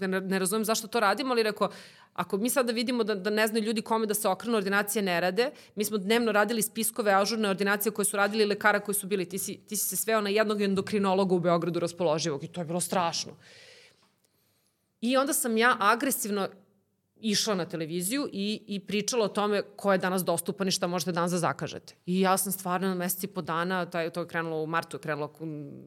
ne, 0.00 0.20
ne 0.20 0.38
razumem 0.38 0.64
zašto 0.64 0.88
to 0.88 1.00
radimo, 1.00 1.30
ali 1.32 1.42
rekao, 1.42 1.70
ako 2.14 2.36
mi 2.36 2.50
sada 2.50 2.72
vidimo 2.72 3.04
da, 3.04 3.14
da 3.14 3.30
ne 3.30 3.46
znaju 3.46 3.64
ljudi 3.64 3.82
kome 3.82 4.06
da 4.06 4.14
se 4.14 4.28
okrenu, 4.28 4.56
ordinacije 4.56 5.02
ne 5.02 5.20
rade, 5.20 5.50
mi 5.74 5.84
smo 5.84 5.98
dnevno 5.98 6.32
radili 6.32 6.62
spiskove 6.62 7.12
ažurne 7.12 7.48
ordinacije 7.48 7.92
koje 7.92 8.06
su 8.06 8.16
radili 8.16 8.44
lekara 8.44 8.80
koji 8.80 8.94
su 8.94 9.06
bili, 9.06 9.28
ti 9.28 9.38
si, 9.38 9.56
ti 9.56 9.76
si 9.76 9.88
se 9.88 9.96
sveo 9.96 10.20
na 10.20 10.30
jednog 10.30 10.62
endokrinologa 10.62 11.34
u 11.34 11.38
Beogradu 11.38 11.80
raspoloživog 11.80 12.44
i 12.44 12.48
to 12.48 12.60
je 12.60 12.64
bilo 12.64 12.80
strašno. 12.80 13.32
I 15.00 15.16
onda 15.16 15.32
sam 15.32 15.56
ja 15.56 15.76
agresivno 15.80 16.48
išla 17.24 17.54
na 17.54 17.64
televiziju 17.64 18.28
i, 18.32 18.62
i 18.66 18.80
pričala 18.80 19.24
o 19.24 19.28
tome 19.28 19.62
ko 19.76 19.92
je 19.92 19.98
danas 19.98 20.24
dostupan 20.24 20.68
i 20.68 20.70
šta 20.70 20.86
možete 20.86 21.12
danas 21.12 21.32
da 21.32 21.38
zakažete. 21.38 21.94
I 22.06 22.20
ja 22.20 22.36
sam 22.36 22.52
stvarno 22.52 22.88
na 22.88 22.94
meseci 22.94 23.26
po 23.26 23.42
dana, 23.42 23.86
taj, 23.86 24.10
to 24.10 24.20
je 24.20 24.28
krenulo 24.28 24.62
u 24.62 24.66
martu, 24.66 24.96
je 24.96 25.00
krenulo 25.00 25.32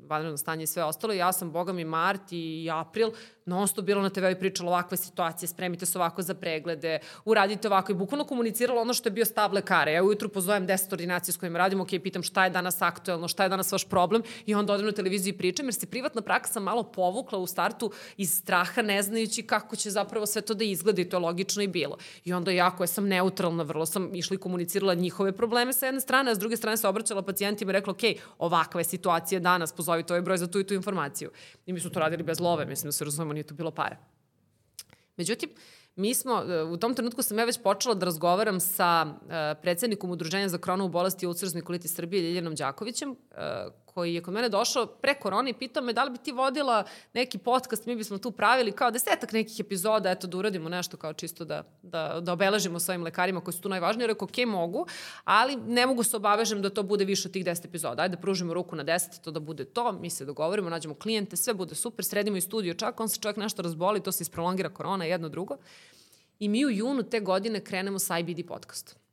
vanredno 0.08 0.38
stanje 0.38 0.64
i 0.64 0.68
sve 0.68 0.84
ostalo, 0.84 1.14
i 1.14 1.18
ja 1.18 1.34
sam, 1.34 1.52
boga 1.52 1.74
mi, 1.74 1.86
mart 1.86 2.32
i 2.32 2.70
april 2.74 3.12
non 3.48 3.68
stop 3.68 3.86
bilo 3.86 4.02
na 4.02 4.10
TV 4.10 4.26
i 4.32 4.40
pričala 4.40 4.70
ovakve 4.70 4.98
situacije, 4.98 5.48
spremite 5.48 5.86
se 5.86 5.98
ovako 5.98 6.22
za 6.22 6.34
preglede, 6.34 7.00
uradite 7.26 7.68
ovako 7.68 7.92
i 7.92 7.96
bukvalno 7.96 8.26
komunicirala 8.26 8.82
ono 8.82 8.94
što 8.94 9.08
je 9.10 9.14
bio 9.14 9.26
stav 9.26 9.54
lekara. 9.54 9.92
Ja 9.92 10.04
ujutru 10.04 10.30
pozovem 10.30 10.68
10 10.68 10.94
ordinacije 10.94 11.34
s 11.34 11.38
kojim 11.38 11.56
radim, 11.56 11.82
ok, 11.82 11.90
pitam 12.04 12.24
šta 12.24 12.44
je 12.44 12.50
danas 12.50 12.82
aktuelno, 12.82 13.28
šta 13.28 13.44
je 13.44 13.50
danas 13.50 13.72
vaš 13.72 13.86
problem 13.86 14.24
i 14.46 14.56
onda 14.56 14.74
odem 14.74 14.86
na 14.86 14.92
televiziju 14.92 15.34
i 15.34 15.38
pričam, 15.38 15.66
jer 15.66 15.74
se 15.74 15.86
privatna 15.86 16.22
praksa 16.22 16.60
malo 16.60 16.84
povukla 16.84 17.40
u 17.40 17.48
startu 17.48 17.92
iz 18.18 18.38
straha, 18.38 18.82
ne 18.82 19.02
znajući 19.04 19.44
kako 19.44 19.76
će 19.76 19.90
zapravo 19.90 20.26
sve 20.26 20.42
to 20.42 20.54
da 20.54 20.64
izgleda 20.64 21.02
i 21.02 21.10
to 21.10 21.18
je 21.18 21.22
logično 21.28 21.64
i 21.64 21.68
bilo. 21.68 21.98
I 22.26 22.34
onda 22.34 22.52
ja 22.52 22.72
koja 22.72 22.88
sam 22.88 23.08
neutralna, 23.08 23.64
vrlo 23.64 23.86
sam 23.86 24.16
išla 24.16 24.36
i 24.36 24.40
komunicirala 24.40 24.94
njihove 24.94 25.32
probleme 25.32 25.74
sa 25.74 25.86
jedne 25.86 26.02
strane, 26.02 26.32
a 26.32 26.36
s 26.36 26.40
druge 26.40 26.58
strane 26.58 26.78
se 26.78 26.88
obraćala 26.88 27.22
pacijentima 27.22 27.72
i 27.72 27.74
rekla, 27.74 27.92
ok, 27.92 28.04
ovakva 28.38 28.82
je 28.82 28.86
situacija 28.86 29.40
danas, 29.40 29.74
pozovite 29.74 30.14
ovaj 30.14 30.22
broj 30.22 30.38
za 30.38 30.48
tu 30.48 30.60
i 30.60 30.68
tu 30.68 30.74
informaciju. 30.74 31.32
I 31.66 31.74
mi 31.74 31.80
smo 31.80 31.90
to 31.90 32.00
radili 32.00 32.24
bez 32.24 32.40
love, 32.40 32.66
mislim 32.66 32.88
da 32.88 32.92
se 32.92 33.06
razumemo, 33.06 33.34
nije 33.34 33.44
to 33.44 33.56
bilo 33.56 33.72
para. 33.72 33.98
Međutim, 35.18 35.50
mi 35.96 36.14
smo, 36.14 36.44
u 36.74 36.78
tom 36.78 36.94
trenutku 36.94 37.22
sam 37.22 37.40
ja 37.40 37.46
već 37.46 37.62
počela 37.64 37.96
da 37.96 38.06
razgovaram 38.06 38.60
sa 38.60 39.06
uh, 39.06 39.30
predsednikom 39.62 40.12
Udruženja 40.12 40.50
za 40.50 40.58
kronovu 40.58 40.90
bolesti 40.90 41.26
i 41.26 41.28
ulcerozni 41.28 41.62
kolitis 41.62 41.96
Srbije, 41.96 42.22
Ljiljanom 42.22 42.56
Đakovićem, 42.56 43.10
uh, 43.10 43.18
koji 43.98 44.14
je 44.14 44.22
kod 44.22 44.34
mene 44.34 44.50
došao 44.50 44.86
pre 44.86 45.16
korone 45.18 45.50
i 45.50 45.54
pitao 45.54 45.84
me 45.84 45.94
da 45.94 46.04
li 46.04 46.12
bi 46.12 46.18
ti 46.18 46.32
vodila 46.32 46.84
neki 47.14 47.38
podcast, 47.38 47.86
mi 47.86 47.96
bismo 47.96 48.18
tu 48.18 48.32
pravili 48.32 48.72
kao 48.72 48.92
desetak 48.92 49.32
nekih 49.34 49.60
epizoda, 49.60 50.12
eto 50.12 50.28
da 50.28 50.38
uradimo 50.38 50.70
nešto 50.70 50.98
kao 50.98 51.14
čisto 51.14 51.46
da, 51.46 51.64
da, 51.82 52.20
da 52.22 52.34
obeležimo 52.34 52.80
svojim 52.80 53.04
lekarima 53.04 53.42
koji 53.42 53.54
su 53.54 53.62
tu 53.62 53.70
najvažniji. 53.70 54.08
Rekao, 54.08 54.26
ok, 54.26 54.38
mogu, 54.48 54.86
ali 55.24 55.56
ne 55.56 55.86
mogu 55.86 56.04
se 56.04 56.18
obavežem 56.18 56.62
da 56.62 56.70
to 56.70 56.84
bude 56.84 57.06
više 57.06 57.28
od 57.28 57.34
tih 57.34 57.46
deset 57.46 57.66
epizoda. 57.66 58.04
Ajde, 58.04 58.22
pružimo 58.22 58.54
ruku 58.54 58.76
na 58.76 58.84
deset, 58.84 59.18
to 59.22 59.32
da 59.32 59.40
bude 59.40 59.66
to, 59.66 59.92
mi 59.92 60.10
se 60.10 60.26
dogovorimo, 60.26 60.70
nađemo 60.70 60.96
klijente, 60.96 61.36
sve 61.36 61.54
bude 61.54 61.76
super, 61.76 62.06
sredimo 62.06 62.38
i 62.38 62.42
studio, 62.42 62.74
čak 62.74 63.00
on 63.00 63.10
se 63.10 63.20
čovjek 63.22 63.38
nešto 63.38 63.62
razboli, 63.62 64.04
to 64.04 64.12
se 64.12 64.22
isprolongira 64.22 64.70
korona, 64.70 65.06
jedno 65.06 65.30
drugo. 65.30 65.58
I 66.40 66.50
mi 66.50 66.66
u 66.66 66.70
junu 66.70 67.04
te 67.04 67.20
godine 67.20 67.64
krenemo 67.64 68.00
sa 68.00 68.20
IBD 68.20 68.46
podcastom 68.48 69.07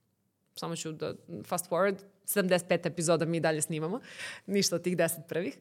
samo 0.54 0.76
ću 0.76 0.92
da 0.92 1.14
fast 1.44 1.70
forward, 1.70 1.96
75 2.26 2.86
epizoda 2.86 3.24
mi 3.24 3.40
dalje 3.40 3.62
snimamo, 3.62 4.00
ništa 4.46 4.76
od 4.76 4.82
tih 4.82 4.96
10 4.96 5.28
prvih. 5.28 5.58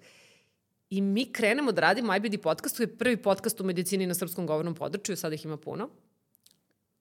I 0.89 1.01
mi 1.01 1.25
krenemo 1.33 1.71
da 1.71 1.81
radimo 1.81 2.15
IBD 2.15 2.41
podcast, 2.41 2.77
to 2.77 2.83
je 2.83 2.97
prvi 2.97 3.17
podcast 3.17 3.61
u 3.61 3.63
medicini 3.63 4.07
na 4.07 4.13
srpskom 4.13 4.47
govornom 4.47 4.75
području, 4.75 5.15
sada 5.15 5.35
ih 5.35 5.45
ima 5.45 5.57
puno, 5.57 5.89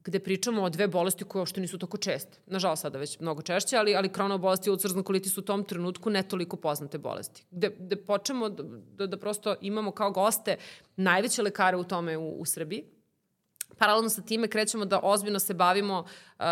gde 0.04 0.18
pričamo 0.18 0.62
o 0.62 0.70
dve 0.70 0.88
bolesti 0.88 1.24
koje 1.24 1.40
uopšte 1.40 1.60
nisu 1.60 1.78
tako 1.78 1.96
česte. 1.96 2.38
Nažalost, 2.46 2.82
sada 2.82 2.98
već 2.98 3.20
mnogo 3.20 3.42
češće, 3.42 3.76
ali, 3.76 3.94
ali 3.94 4.08
krono 4.08 4.38
bolesti 4.38 4.70
i 4.70 4.72
ulcerazna 4.72 5.02
kolitis 5.02 5.38
u 5.38 5.42
tom 5.42 5.64
trenutku 5.64 6.10
ne 6.10 6.22
toliko 6.22 6.56
poznate 6.56 6.98
bolesti. 6.98 7.44
Gde, 7.50 7.70
gde 7.78 7.96
počnemo 7.96 8.48
da, 8.48 8.62
da, 8.96 9.06
da 9.06 9.16
prosto 9.16 9.54
imamo 9.60 9.90
kao 9.90 10.10
goste 10.10 10.56
najveće 10.96 11.42
lekare 11.42 11.76
u 11.76 11.84
tome 11.84 12.16
u, 12.16 12.40
u 12.40 12.44
Srbiji, 12.44 12.84
Paralelno 13.78 14.08
sa 14.08 14.22
time 14.22 14.48
krećemo 14.48 14.84
da 14.84 15.00
ozbiljno 15.02 15.38
se 15.38 15.54
bavimo 15.54 16.00
uh, 16.00 16.44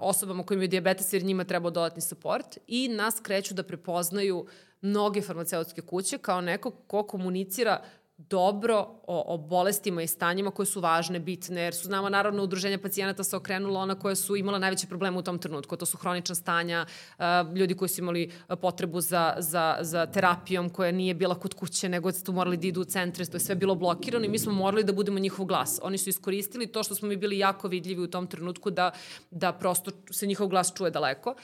osobama 0.00 0.42
koji 0.42 0.56
imaju 0.56 0.68
diabetes 0.68 1.12
jer 1.12 1.24
njima 1.24 1.44
treba 1.44 1.70
dodatni 1.70 2.02
suport 2.02 2.58
i 2.66 2.88
nas 2.88 3.20
kreću 3.22 3.54
da 3.54 3.62
prepoznaju 3.62 4.46
mnoge 4.80 5.22
farmaceutske 5.22 5.80
kuće 5.82 6.18
kao 6.18 6.40
neko 6.40 6.70
ko 6.70 7.02
komunicira 7.02 7.82
dobro 8.18 8.76
o, 9.06 9.34
o 9.34 9.38
bolestima 9.38 10.02
i 10.02 10.06
stanjima 10.06 10.50
koje 10.50 10.66
su 10.66 10.80
važne, 10.80 11.20
bitne, 11.20 11.60
jer 11.60 11.74
su 11.74 11.86
znamo 11.86 12.08
naravno 12.08 12.42
udruženja 12.42 12.78
pacijenata 12.78 13.24
se 13.24 13.36
okrenula 13.36 13.80
ona 13.80 13.94
koja 13.94 14.14
su 14.14 14.36
imala 14.36 14.58
najveće 14.58 14.86
probleme 14.86 15.18
u 15.18 15.22
tom 15.22 15.38
trenutku. 15.38 15.76
To 15.76 15.86
su 15.86 15.96
hronična 15.96 16.34
stanja, 16.34 16.86
ljudi 17.56 17.74
koji 17.74 17.88
su 17.88 18.00
imali 18.00 18.30
potrebu 18.60 19.00
za, 19.00 19.34
za, 19.38 19.78
za 19.80 20.06
terapijom 20.06 20.70
koja 20.70 20.92
nije 20.92 21.14
bila 21.14 21.34
kod 21.34 21.54
kuće, 21.54 21.88
nego 21.88 22.12
su 22.12 22.32
morali 22.32 22.56
da 22.56 22.66
idu 22.66 22.80
u 22.80 22.84
centre, 22.84 23.26
to 23.26 23.36
je 23.36 23.40
sve 23.40 23.54
bilo 23.54 23.74
blokirano 23.74 24.24
i 24.24 24.28
mi 24.28 24.38
smo 24.38 24.52
morali 24.52 24.84
da 24.84 24.92
budemo 24.92 25.18
njihov 25.18 25.46
glas. 25.46 25.78
Oni 25.82 25.98
su 25.98 26.10
iskoristili 26.10 26.66
to 26.66 26.82
što 26.82 26.94
smo 26.94 27.08
mi 27.08 27.16
bili 27.16 27.38
jako 27.38 27.68
vidljivi 27.68 28.02
u 28.02 28.10
tom 28.10 28.26
trenutku 28.26 28.70
da, 28.70 28.90
da 29.30 29.52
prosto 29.52 29.90
se 30.10 30.26
njihov 30.26 30.48
glas 30.48 30.72
čuje 30.74 30.90
daleko. 30.90 31.34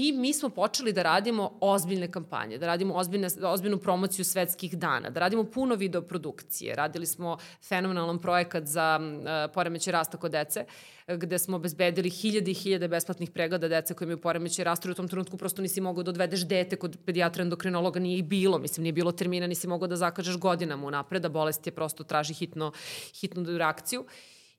I 0.00 0.12
mi 0.12 0.32
smo 0.32 0.48
počeli 0.48 0.92
da 0.92 1.02
radimo 1.02 1.58
ozbiljne 1.60 2.06
kampanje, 2.10 2.58
da 2.58 2.66
radimo 2.66 2.94
ozbiljne, 2.94 3.28
ozbiljnu 3.42 3.78
promociju 3.78 4.24
svetskih 4.24 4.76
dana, 4.78 5.10
da 5.10 5.20
radimo 5.20 5.44
puno 5.44 5.74
videoprodukcije. 5.74 6.74
Radili 6.74 7.06
smo 7.06 7.38
fenomenalan 7.68 8.18
projekat 8.18 8.66
za 8.66 9.00
uh, 9.00 9.54
poremeće 9.54 9.92
rasta 9.92 10.18
kod 10.18 10.30
dece, 10.30 10.64
gde 11.08 11.38
smo 11.38 11.56
obezbedili 11.56 12.10
hiljade 12.10 12.50
i 12.50 12.54
hiljade 12.54 12.88
besplatnih 12.88 13.30
pregleda 13.30 13.68
dece 13.68 13.94
koji 13.94 14.06
imaju 14.06 14.20
poremeće 14.20 14.64
rasta 14.64 14.90
u 14.90 14.94
tom 14.94 15.08
trenutku 15.08 15.36
prosto 15.36 15.62
nisi 15.62 15.80
mogao 15.80 16.02
da 16.02 16.10
odvedeš 16.10 16.46
dete 16.46 16.76
kod 16.76 16.98
pedijatra 17.04 17.42
endokrinologa, 17.42 18.00
nije 18.00 18.18
i 18.18 18.22
bilo, 18.22 18.58
mislim, 18.58 18.82
nije 18.82 18.92
bilo 18.92 19.12
termina, 19.12 19.46
nisi 19.46 19.66
mogao 19.68 19.88
da 19.88 19.96
zakažeš 19.96 20.36
godinama 20.38 20.86
unapred, 20.86 21.24
a 21.24 21.28
bolest 21.28 21.66
je 21.66 21.74
prosto 21.74 22.04
traži 22.04 22.34
hitno, 22.34 22.72
hitnu 23.20 23.58
reakciju. 23.58 24.06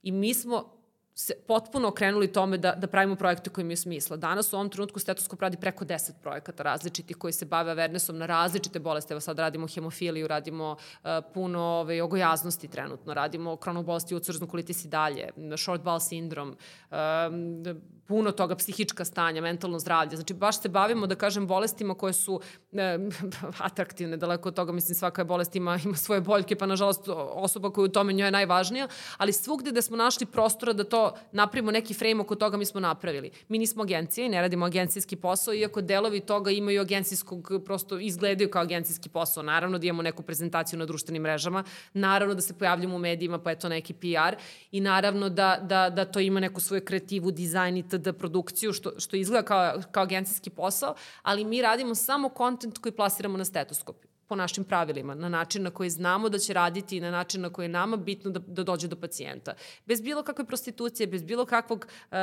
I 0.04 0.12
mi 0.12 0.34
smo 0.34 0.79
se 1.16 1.34
potpuno 1.48 1.88
okrenuli 1.88 2.32
tome 2.32 2.58
da, 2.58 2.72
da 2.72 2.88
pravimo 2.88 3.16
projekte 3.16 3.50
koji 3.50 3.64
imaju 3.64 3.78
smisla. 3.78 4.18
Danas 4.18 4.54
u 4.54 4.56
ovom 4.56 4.70
trenutku 4.70 5.00
stetoskop 5.00 5.42
radi 5.42 5.58
preko 5.58 5.86
10 5.86 6.12
projekata 6.22 6.64
različitih 6.64 7.18
koji 7.18 7.34
se 7.34 7.46
bave 7.46 7.76
awarenessom 7.76 8.12
na 8.12 8.26
različite 8.26 8.80
bolesti. 8.80 9.14
Evo 9.14 9.20
sad 9.20 9.40
radimo 9.40 9.68
hemofiliju, 9.68 10.28
radimo 10.28 10.72
uh, 10.72 11.10
puno 11.34 11.60
ove, 11.62 12.02
ogojaznosti 12.04 12.68
trenutno, 12.68 13.14
radimo 13.14 13.56
kronog 13.56 13.86
bolesti 13.86 14.16
ucrznu 14.16 14.48
kolitis 14.48 14.86
i 14.86 14.88
dalje, 14.88 15.30
short 15.58 15.84
bowel 15.84 16.00
sindrom, 16.00 16.56
um, 16.92 17.64
puno 18.10 18.32
toga, 18.32 18.56
psihička 18.56 19.06
stanja, 19.06 19.42
mentalno 19.42 19.80
zdravlje. 19.80 20.18
Znači, 20.18 20.34
baš 20.34 20.62
se 20.62 20.70
bavimo, 20.70 21.08
da 21.08 21.16
kažem, 21.16 21.48
bolestima 21.48 21.94
koje 21.94 22.14
su 22.14 22.40
e, 22.74 22.98
atraktivne, 23.70 24.18
daleko 24.18 24.50
od 24.50 24.56
toga, 24.56 24.72
mislim, 24.72 24.96
svaka 24.96 25.24
bolest 25.24 25.56
ima, 25.56 25.78
ima 25.86 25.96
svoje 25.96 26.22
boljke, 26.22 26.56
pa 26.56 26.66
nažalost 26.66 27.10
osoba 27.34 27.70
koja 27.70 27.86
u 27.86 27.88
tome 27.88 28.14
njoj 28.14 28.28
je 28.28 28.32
najvažnija, 28.32 28.88
ali 29.18 29.34
svugde 29.34 29.72
da 29.72 29.82
smo 29.82 29.98
našli 29.98 30.26
prostora 30.26 30.74
da 30.74 30.84
to 30.84 30.99
to 31.00 31.14
napravimo 31.32 31.72
neki 31.72 31.94
frame 31.94 32.22
oko 32.22 32.36
toga 32.36 32.58
mi 32.58 32.66
smo 32.66 32.80
napravili. 32.80 33.32
Mi 33.48 33.58
nismo 33.58 33.84
agencija 33.84 34.26
i 34.26 34.30
ne 34.30 34.42
radimo 34.42 34.66
agencijski 34.66 35.16
posao, 35.16 35.54
iako 35.54 35.82
delovi 35.82 36.20
toga 36.20 36.52
imaju 36.52 36.82
agencijskog, 36.82 37.52
prosto 37.66 38.00
izgledaju 38.00 38.50
kao 38.50 38.62
agencijski 38.62 39.10
posao. 39.10 39.44
Naravno 39.44 39.78
da 39.78 39.88
imamo 39.88 40.02
neku 40.02 40.24
prezentaciju 40.24 40.80
na 40.80 40.86
društvenim 40.86 41.22
mrežama, 41.22 41.64
naravno 41.94 42.36
da 42.36 42.42
se 42.42 42.58
pojavljamo 42.58 42.96
u 42.96 43.00
medijima, 43.00 43.40
pa 43.40 43.50
je 43.50 43.60
to 43.60 43.70
neki 43.70 43.94
PR 43.94 44.36
i 44.72 44.82
naravno 44.82 45.30
da, 45.30 45.60
da, 45.62 45.90
da 45.90 46.06
to 46.06 46.20
ima 46.20 46.40
neku 46.40 46.62
svoju 46.62 46.86
kreativu, 46.86 47.32
dizajn 47.32 47.78
i 47.78 47.88
td. 47.90 48.14
produkciju, 48.18 48.74
što, 48.74 48.92
što 49.00 49.16
izgleda 49.16 49.46
kao, 49.46 49.82
kao 49.92 50.04
agencijski 50.04 50.50
posao, 50.50 50.96
ali 51.22 51.46
mi 51.46 51.62
radimo 51.62 51.96
samo 51.96 52.30
kontent 52.30 52.78
koji 52.78 52.92
plasiramo 52.92 53.38
na 53.38 53.46
stetoskop 53.46 54.09
po 54.30 54.36
našim 54.36 54.64
pravilima, 54.64 55.16
na 55.16 55.30
način 55.30 55.64
na 55.64 55.72
koji 55.72 55.90
znamo 55.90 56.30
da 56.30 56.38
će 56.40 56.54
raditi 56.54 56.98
i 56.98 57.02
na 57.02 57.12
način 57.12 57.42
na 57.42 57.50
koji 57.50 57.66
je 57.66 57.70
nama 57.70 57.98
bitno 57.98 58.32
da, 58.32 58.40
da 58.40 58.64
dođe 58.64 58.88
do 58.88 58.96
pacijenta. 58.96 59.54
Bez 59.86 60.02
bilo 60.02 60.24
kakve 60.24 60.46
prostitucije, 60.46 61.08
bez 61.08 61.24
bilo 61.24 61.46
kakvog 61.46 61.88
uh, 61.88 62.18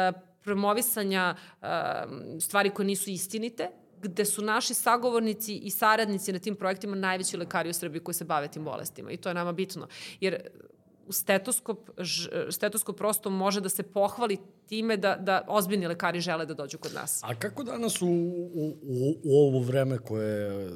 promovisanja 0.45 1.35
uh, 1.35 1.69
stvari 2.41 2.71
koje 2.71 2.87
nisu 2.87 3.11
istinite, 3.11 3.71
gde 4.03 4.25
su 4.25 4.43
naši 4.43 4.75
sagovornici 4.75 5.57
i 5.57 5.71
saradnici 5.71 6.33
na 6.33 6.39
tim 6.39 6.55
projektima 6.55 6.97
najveći 6.97 7.37
lekari 7.37 7.71
u 7.71 7.73
Srbiji 7.73 8.01
koji 8.01 8.15
se 8.15 8.25
bave 8.25 8.49
tim 8.49 8.65
bolestima. 8.65 9.11
I 9.11 9.17
to 9.17 9.29
je 9.29 9.35
nama 9.35 9.53
bitno. 9.53 9.89
Jer 10.21 10.41
stetoskop, 11.11 11.91
stetoskop 12.51 12.97
prosto 12.97 13.31
može 13.31 13.61
da 13.61 13.69
se 13.69 13.83
pohvali 13.83 14.39
time 14.67 14.97
da, 14.97 15.17
da 15.17 15.45
ozbiljni 15.49 15.87
lekari 15.87 16.21
žele 16.21 16.47
da 16.47 16.55
dođu 16.55 16.79
kod 16.79 16.95
nas. 16.95 17.21
A 17.25 17.35
kako 17.35 17.65
danas 17.65 18.03
u, 18.03 18.07
u, 18.07 18.77
u, 19.25 19.39
ovo 19.39 19.61
vreme 19.61 19.99
koje 19.99 20.71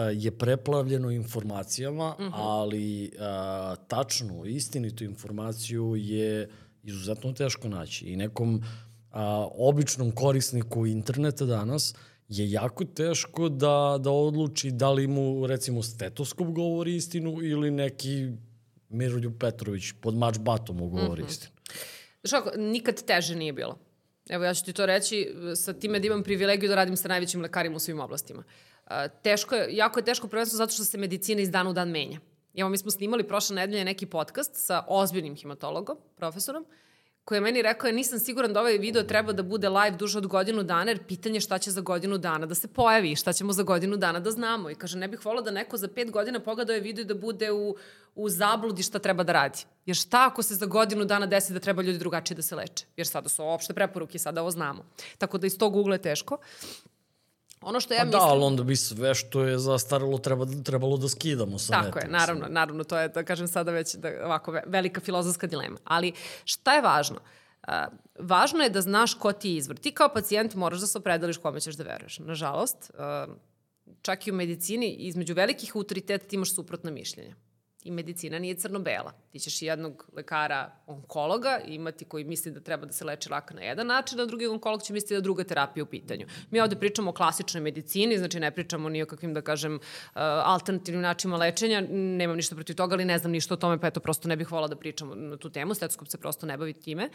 je 0.00 0.30
preplavljeno 0.30 1.10
informacijama, 1.10 2.14
uh 2.18 2.24
mhm. 2.24 2.34
-huh. 2.34 2.38
ali 2.38 3.12
a, 3.18 3.76
tačnu, 3.88 4.46
istinitu 4.46 5.04
informaciju 5.04 5.94
je 5.96 6.48
izuzetno 6.82 7.32
teško 7.32 7.68
naći. 7.68 8.06
I 8.06 8.16
nekom 8.16 8.62
a, 9.10 9.48
običnom 9.58 10.12
korisniku 10.12 10.86
interneta 10.86 11.44
danas 11.44 11.94
je 12.28 12.50
jako 12.50 12.84
teško 12.84 13.48
da, 13.48 13.96
da 14.00 14.10
odluči 14.10 14.70
da 14.70 14.90
li 14.90 15.06
mu, 15.06 15.46
recimo, 15.46 15.82
stetoskop 15.82 16.46
govori 16.46 16.96
istinu 16.96 17.42
ili 17.42 17.70
neki 17.70 18.28
Miroljub 18.88 19.32
Petrović 19.40 19.92
pod 20.00 20.14
mač 20.14 20.38
batom 20.38 20.76
mu 20.76 20.88
govori 20.88 21.08
uh 21.08 21.18
mhm. 21.18 21.22
-huh. 21.22 21.30
istinu. 21.30 21.52
Znaš 22.22 22.42
kako, 22.42 22.56
nikad 22.56 23.04
teže 23.04 23.36
nije 23.36 23.52
bilo. 23.52 23.78
Evo 24.28 24.44
ja 24.44 24.54
ću 24.54 24.64
ti 24.64 24.72
to 24.72 24.86
reći 24.86 25.34
sa 25.56 25.72
time 25.72 26.00
da 26.00 26.06
imam 26.06 26.22
privilegiju 26.22 26.68
da 26.68 26.74
radim 26.74 26.96
sa 26.96 27.08
najvećim 27.08 27.40
lekarima 27.40 27.76
u 27.76 27.78
svim 27.78 28.00
oblastima. 28.00 28.40
Uh, 28.40 28.73
teško 29.22 29.54
je, 29.54 29.76
jako 29.76 29.98
je 29.98 30.04
teško 30.04 30.28
prvenstveno 30.28 30.58
zato 30.58 30.72
što 30.72 30.84
se 30.84 30.98
medicina 30.98 31.40
iz 31.40 31.50
dana 31.50 31.70
u 31.70 31.72
dan 31.72 31.88
menja. 31.88 32.20
Evo, 32.54 32.68
mi 32.68 32.78
smo 32.78 32.90
snimali 32.90 33.28
prošle 33.28 33.56
nedelje 33.56 33.84
neki 33.84 34.06
podcast 34.06 34.50
sa 34.54 34.84
ozbiljnim 34.88 35.36
hematologom, 35.36 35.96
profesorom, 36.16 36.66
koji 37.24 37.36
je 37.36 37.40
meni 37.40 37.62
rekao, 37.62 37.88
ja 37.88 37.94
nisam 37.94 38.18
siguran 38.18 38.52
da 38.52 38.60
ovaj 38.60 38.78
video 38.78 39.02
treba 39.02 39.32
da 39.32 39.42
bude 39.42 39.68
live 39.68 39.96
duže 39.96 40.18
od 40.18 40.26
godinu 40.26 40.62
dana, 40.62 40.90
jer 40.90 41.06
pitanje 41.06 41.40
šta 41.40 41.58
će 41.58 41.70
za 41.70 41.80
godinu 41.80 42.18
dana 42.18 42.46
da 42.46 42.54
se 42.54 42.68
pojavi, 42.68 43.16
šta 43.16 43.32
ćemo 43.32 43.52
za 43.52 43.62
godinu 43.62 43.96
dana 43.96 44.20
da 44.20 44.30
znamo. 44.30 44.70
I 44.70 44.74
kaže, 44.74 44.98
ne 44.98 45.08
bih 45.08 45.24
volao 45.24 45.42
da 45.42 45.50
neko 45.50 45.76
za 45.76 45.88
pet 45.88 46.10
godina 46.10 46.40
pogleda 46.40 46.72
ovaj 46.72 46.80
video 46.80 47.02
i 47.02 47.04
da 47.04 47.14
bude 47.14 47.52
u, 47.52 47.76
u 48.14 48.28
zabludi 48.28 48.82
šta 48.82 48.98
treba 48.98 49.24
da 49.24 49.32
radi. 49.32 49.64
Jer 49.86 49.96
šta 49.96 50.26
ako 50.26 50.42
se 50.42 50.54
za 50.54 50.66
godinu 50.66 51.04
dana 51.04 51.26
desi 51.26 51.52
da 51.52 51.60
treba 51.60 51.82
ljudi 51.82 51.98
drugačije 51.98 52.36
da 52.36 52.42
se 52.42 52.56
leče? 52.56 52.86
Jer 52.96 53.06
sada 53.06 53.28
su 53.28 53.44
opšte 53.44 53.74
preporuke, 53.74 54.18
sada 54.18 54.40
ovo 54.40 54.50
znamo. 54.50 54.84
Tako 55.18 55.38
da 55.38 55.46
iz 55.46 55.58
tog 55.58 55.76
ugla 55.76 55.94
je 55.94 56.02
teško. 56.02 56.38
Ono 57.64 57.80
što 57.80 57.94
ja 57.94 57.98
pa 57.98 58.04
da, 58.04 58.16
mislim... 58.16 58.28
Da, 58.28 58.32
ali 58.32 58.44
onda 58.44 58.62
bi 58.62 58.76
sve 58.76 59.14
što 59.14 59.42
je 59.42 59.58
zastaralo 59.58 60.18
treba, 60.18 60.46
trebalo 60.64 60.96
da 60.96 61.08
skidamo 61.08 61.58
sa 61.58 61.72
Tako 61.72 61.98
je, 61.98 62.08
naravno, 62.08 62.40
mislim. 62.40 62.54
naravno, 62.54 62.84
to 62.84 62.98
je, 62.98 63.08
da 63.08 63.24
kažem 63.24 63.48
sada 63.48 63.70
već 63.70 63.94
da, 63.94 64.10
ovako 64.24 64.60
velika 64.66 65.00
filozofska 65.00 65.46
dilema. 65.46 65.78
Ali 65.84 66.12
šta 66.44 66.74
je 66.74 66.82
važno? 66.82 67.16
Uh, 67.68 67.74
važno 68.18 68.62
je 68.62 68.70
da 68.70 68.80
znaš 68.80 69.14
ko 69.14 69.32
ti 69.32 69.48
je 69.48 69.56
izvor. 69.56 69.76
Ti 69.76 69.92
kao 69.92 70.08
pacijent 70.08 70.54
moraš 70.54 70.80
da 70.80 70.86
se 70.86 70.98
opredeliš 70.98 71.36
kome 71.36 71.60
ćeš 71.60 71.74
da 71.74 71.84
veruješ. 71.84 72.18
Nažalost, 72.18 72.90
uh, 72.94 73.34
čak 74.02 74.26
i 74.26 74.30
u 74.30 74.34
medicini, 74.34 74.90
između 74.90 75.34
velikih 75.34 75.76
autoriteta 75.76 76.26
ti 76.28 76.36
imaš 76.36 76.54
suprotna 76.54 76.90
mišljenja 76.90 77.34
i 77.84 77.90
medicina 77.90 78.38
nije 78.38 78.54
crno-bela. 78.54 79.12
Ti 79.32 79.38
ćeš 79.38 79.62
jednog 79.62 80.06
lekara 80.16 80.70
onkologa 80.86 81.60
imati 81.66 82.04
koji 82.04 82.24
misli 82.24 82.52
da 82.52 82.60
treba 82.60 82.86
da 82.86 82.92
se 82.92 83.04
leči 83.04 83.30
laka 83.30 83.54
na 83.54 83.62
jedan 83.62 83.86
način, 83.86 84.20
a 84.20 84.26
drugi 84.26 84.46
onkolog 84.46 84.82
će 84.82 84.92
misliti 84.92 85.14
da 85.14 85.20
druga 85.20 85.44
terapija 85.44 85.84
u 85.84 85.86
pitanju. 85.86 86.26
Mi 86.50 86.60
ovde 86.60 86.76
pričamo 86.76 87.10
o 87.10 87.14
klasičnoj 87.14 87.60
medicini, 87.60 88.18
znači 88.18 88.40
ne 88.40 88.50
pričamo 88.50 88.88
ni 88.88 89.02
o 89.02 89.06
kakvim, 89.06 89.34
da 89.34 89.40
kažem, 89.40 89.74
uh, 89.74 89.80
alternativnim 90.44 91.02
načinima 91.02 91.36
lečenja, 91.36 91.80
nemam 91.90 92.36
ništa 92.36 92.54
protiv 92.54 92.76
toga, 92.76 92.94
ali 92.94 93.04
ne 93.04 93.18
znam 93.18 93.32
ništa 93.32 93.54
o 93.54 93.56
tome, 93.56 93.80
pa 93.80 93.86
eto, 93.86 94.00
prosto 94.00 94.28
ne 94.28 94.36
bih 94.36 94.52
volala 94.52 94.68
da 94.68 94.76
pričamo 94.76 95.14
na 95.14 95.36
tu 95.36 95.50
temu, 95.50 95.74
stetoskop 95.74 96.08
se 96.08 96.18
prosto 96.18 96.46
ne 96.46 96.56
bavi 96.56 96.72
time. 96.72 97.10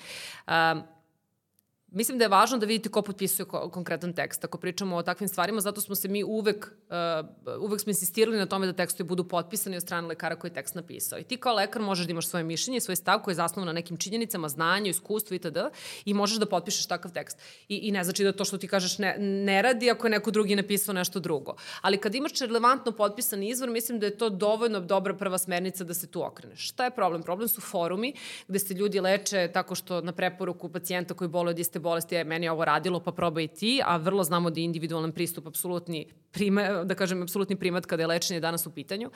Mislim 1.91 2.17
da 2.17 2.25
je 2.25 2.29
važno 2.29 2.57
da 2.57 2.65
vidite 2.65 2.89
ko 2.89 3.01
potpisuje 3.01 3.45
ko, 3.45 3.69
konkretan 3.69 4.13
tekst. 4.13 4.43
Ako 4.45 4.57
pričamo 4.57 4.95
o 4.95 5.03
takvim 5.03 5.27
stvarima, 5.29 5.61
zato 5.61 5.81
smo 5.81 5.95
se 5.95 6.07
mi 6.07 6.23
uvek, 6.23 6.67
uh, 6.89 7.61
uvek 7.61 7.81
smo 7.81 7.89
insistirali 7.89 8.37
na 8.37 8.45
tome 8.45 8.65
da 8.65 8.73
tekstovi 8.73 9.07
budu 9.07 9.23
potpisani 9.23 9.77
od 9.77 9.81
strane 9.81 10.07
lekara 10.07 10.35
koji 10.35 10.49
je 10.51 10.53
tekst 10.53 10.75
napisao. 10.75 11.19
I 11.19 11.23
ti 11.23 11.37
kao 11.37 11.55
lekar 11.55 11.81
možeš 11.81 12.05
da 12.05 12.11
imaš 12.11 12.27
svoje 12.27 12.43
mišljenje, 12.43 12.79
svoj 12.79 12.95
stav 12.95 13.21
koji 13.21 13.31
je 13.31 13.35
zasnovan 13.35 13.67
na 13.67 13.73
nekim 13.73 13.97
činjenicama, 13.97 14.49
znanju, 14.49 14.89
iskustvu 14.89 15.35
itd. 15.35 15.57
i 16.05 16.13
možeš 16.13 16.37
da 16.37 16.45
potpišeš 16.45 16.85
takav 16.85 17.11
tekst. 17.11 17.37
I, 17.69 17.77
I 17.77 17.91
ne 17.91 18.03
znači 18.03 18.23
da 18.23 18.31
to 18.31 18.45
što 18.45 18.57
ti 18.57 18.67
kažeš 18.67 18.97
ne, 18.97 19.15
ne 19.19 19.61
radi 19.61 19.91
ako 19.91 20.07
je 20.07 20.11
neko 20.11 20.31
drugi 20.31 20.55
napisao 20.55 20.93
nešto 20.93 21.19
drugo. 21.19 21.55
Ali 21.81 21.97
kad 21.97 22.15
imaš 22.15 22.39
relevantno 22.39 22.91
potpisan 22.91 23.43
izvor, 23.43 23.69
mislim 23.69 23.99
da 23.99 24.05
je 24.05 24.17
to 24.17 24.29
dovoljno 24.29 24.79
dobra 24.79 25.13
prva 25.13 25.37
smernica 25.37 25.83
da 25.83 25.93
se 25.93 26.07
tu 26.07 26.23
okreneš. 26.23 26.69
Šta 26.69 26.85
je 26.85 26.91
problem? 26.91 27.23
Problem 27.23 27.47
su 27.47 27.61
forumi 27.61 28.13
gde 28.47 28.59
se 28.59 28.73
ljudi 28.73 28.99
leče 28.99 29.49
tako 29.53 29.75
što 29.75 30.01
na 30.01 30.11
preporuku 30.11 30.69
pacijenta 30.69 31.13
koji 31.13 31.27
boluje 31.27 31.51
od 31.51 31.59
iste 31.59 31.78
vrste 31.79 31.89
bolesti 31.89 32.15
je 32.15 32.23
meni 32.23 32.49
ovo 32.49 32.65
radilo, 32.65 32.99
pa 32.99 33.11
probaj 33.11 33.47
ti, 33.47 33.81
a 33.85 33.97
vrlo 33.97 34.23
znamo 34.23 34.49
da 34.49 34.59
je 34.59 34.65
individualan 34.65 35.11
pristup 35.11 35.47
apsolutni 35.47 36.05
prima, 36.31 36.83
da 36.83 36.95
kažem, 36.95 37.23
apsolutni 37.23 37.55
primat 37.55 37.85
kada 37.85 38.03
je 38.03 38.07
lečenje 38.07 38.39
danas 38.39 38.65
u 38.67 38.71
pitanju. 38.71 39.09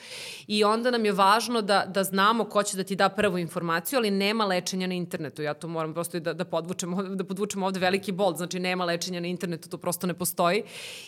I 0.48 0.64
onda 0.64 0.92
nam 0.92 1.06
je 1.06 1.12
važno 1.12 1.62
da, 1.62 1.86
da 1.86 2.04
znamo 2.04 2.46
ko 2.46 2.64
će 2.64 2.78
da 2.78 2.84
ti 2.84 2.96
da 2.96 3.10
prvu 3.10 3.38
informaciju, 3.38 4.00
ali 4.00 4.12
nema 4.12 4.46
lečenja 4.46 4.88
na 4.88 4.94
internetu. 4.94 5.42
Ja 5.42 5.54
to 5.54 5.68
moram 5.68 5.94
prosto 5.94 6.20
da, 6.20 6.34
da, 6.34 6.46
podvučem, 6.46 7.16
da 7.16 7.24
podvučem 7.24 7.64
ovde 7.64 7.80
veliki 7.80 8.12
bold, 8.12 8.38
znači 8.38 8.60
nema 8.60 8.86
lečenja 8.86 9.20
na 9.20 9.28
internetu, 9.28 9.70
to 9.70 9.78
prosto 9.78 10.08
ne 10.08 10.14
postoji. 10.14 10.64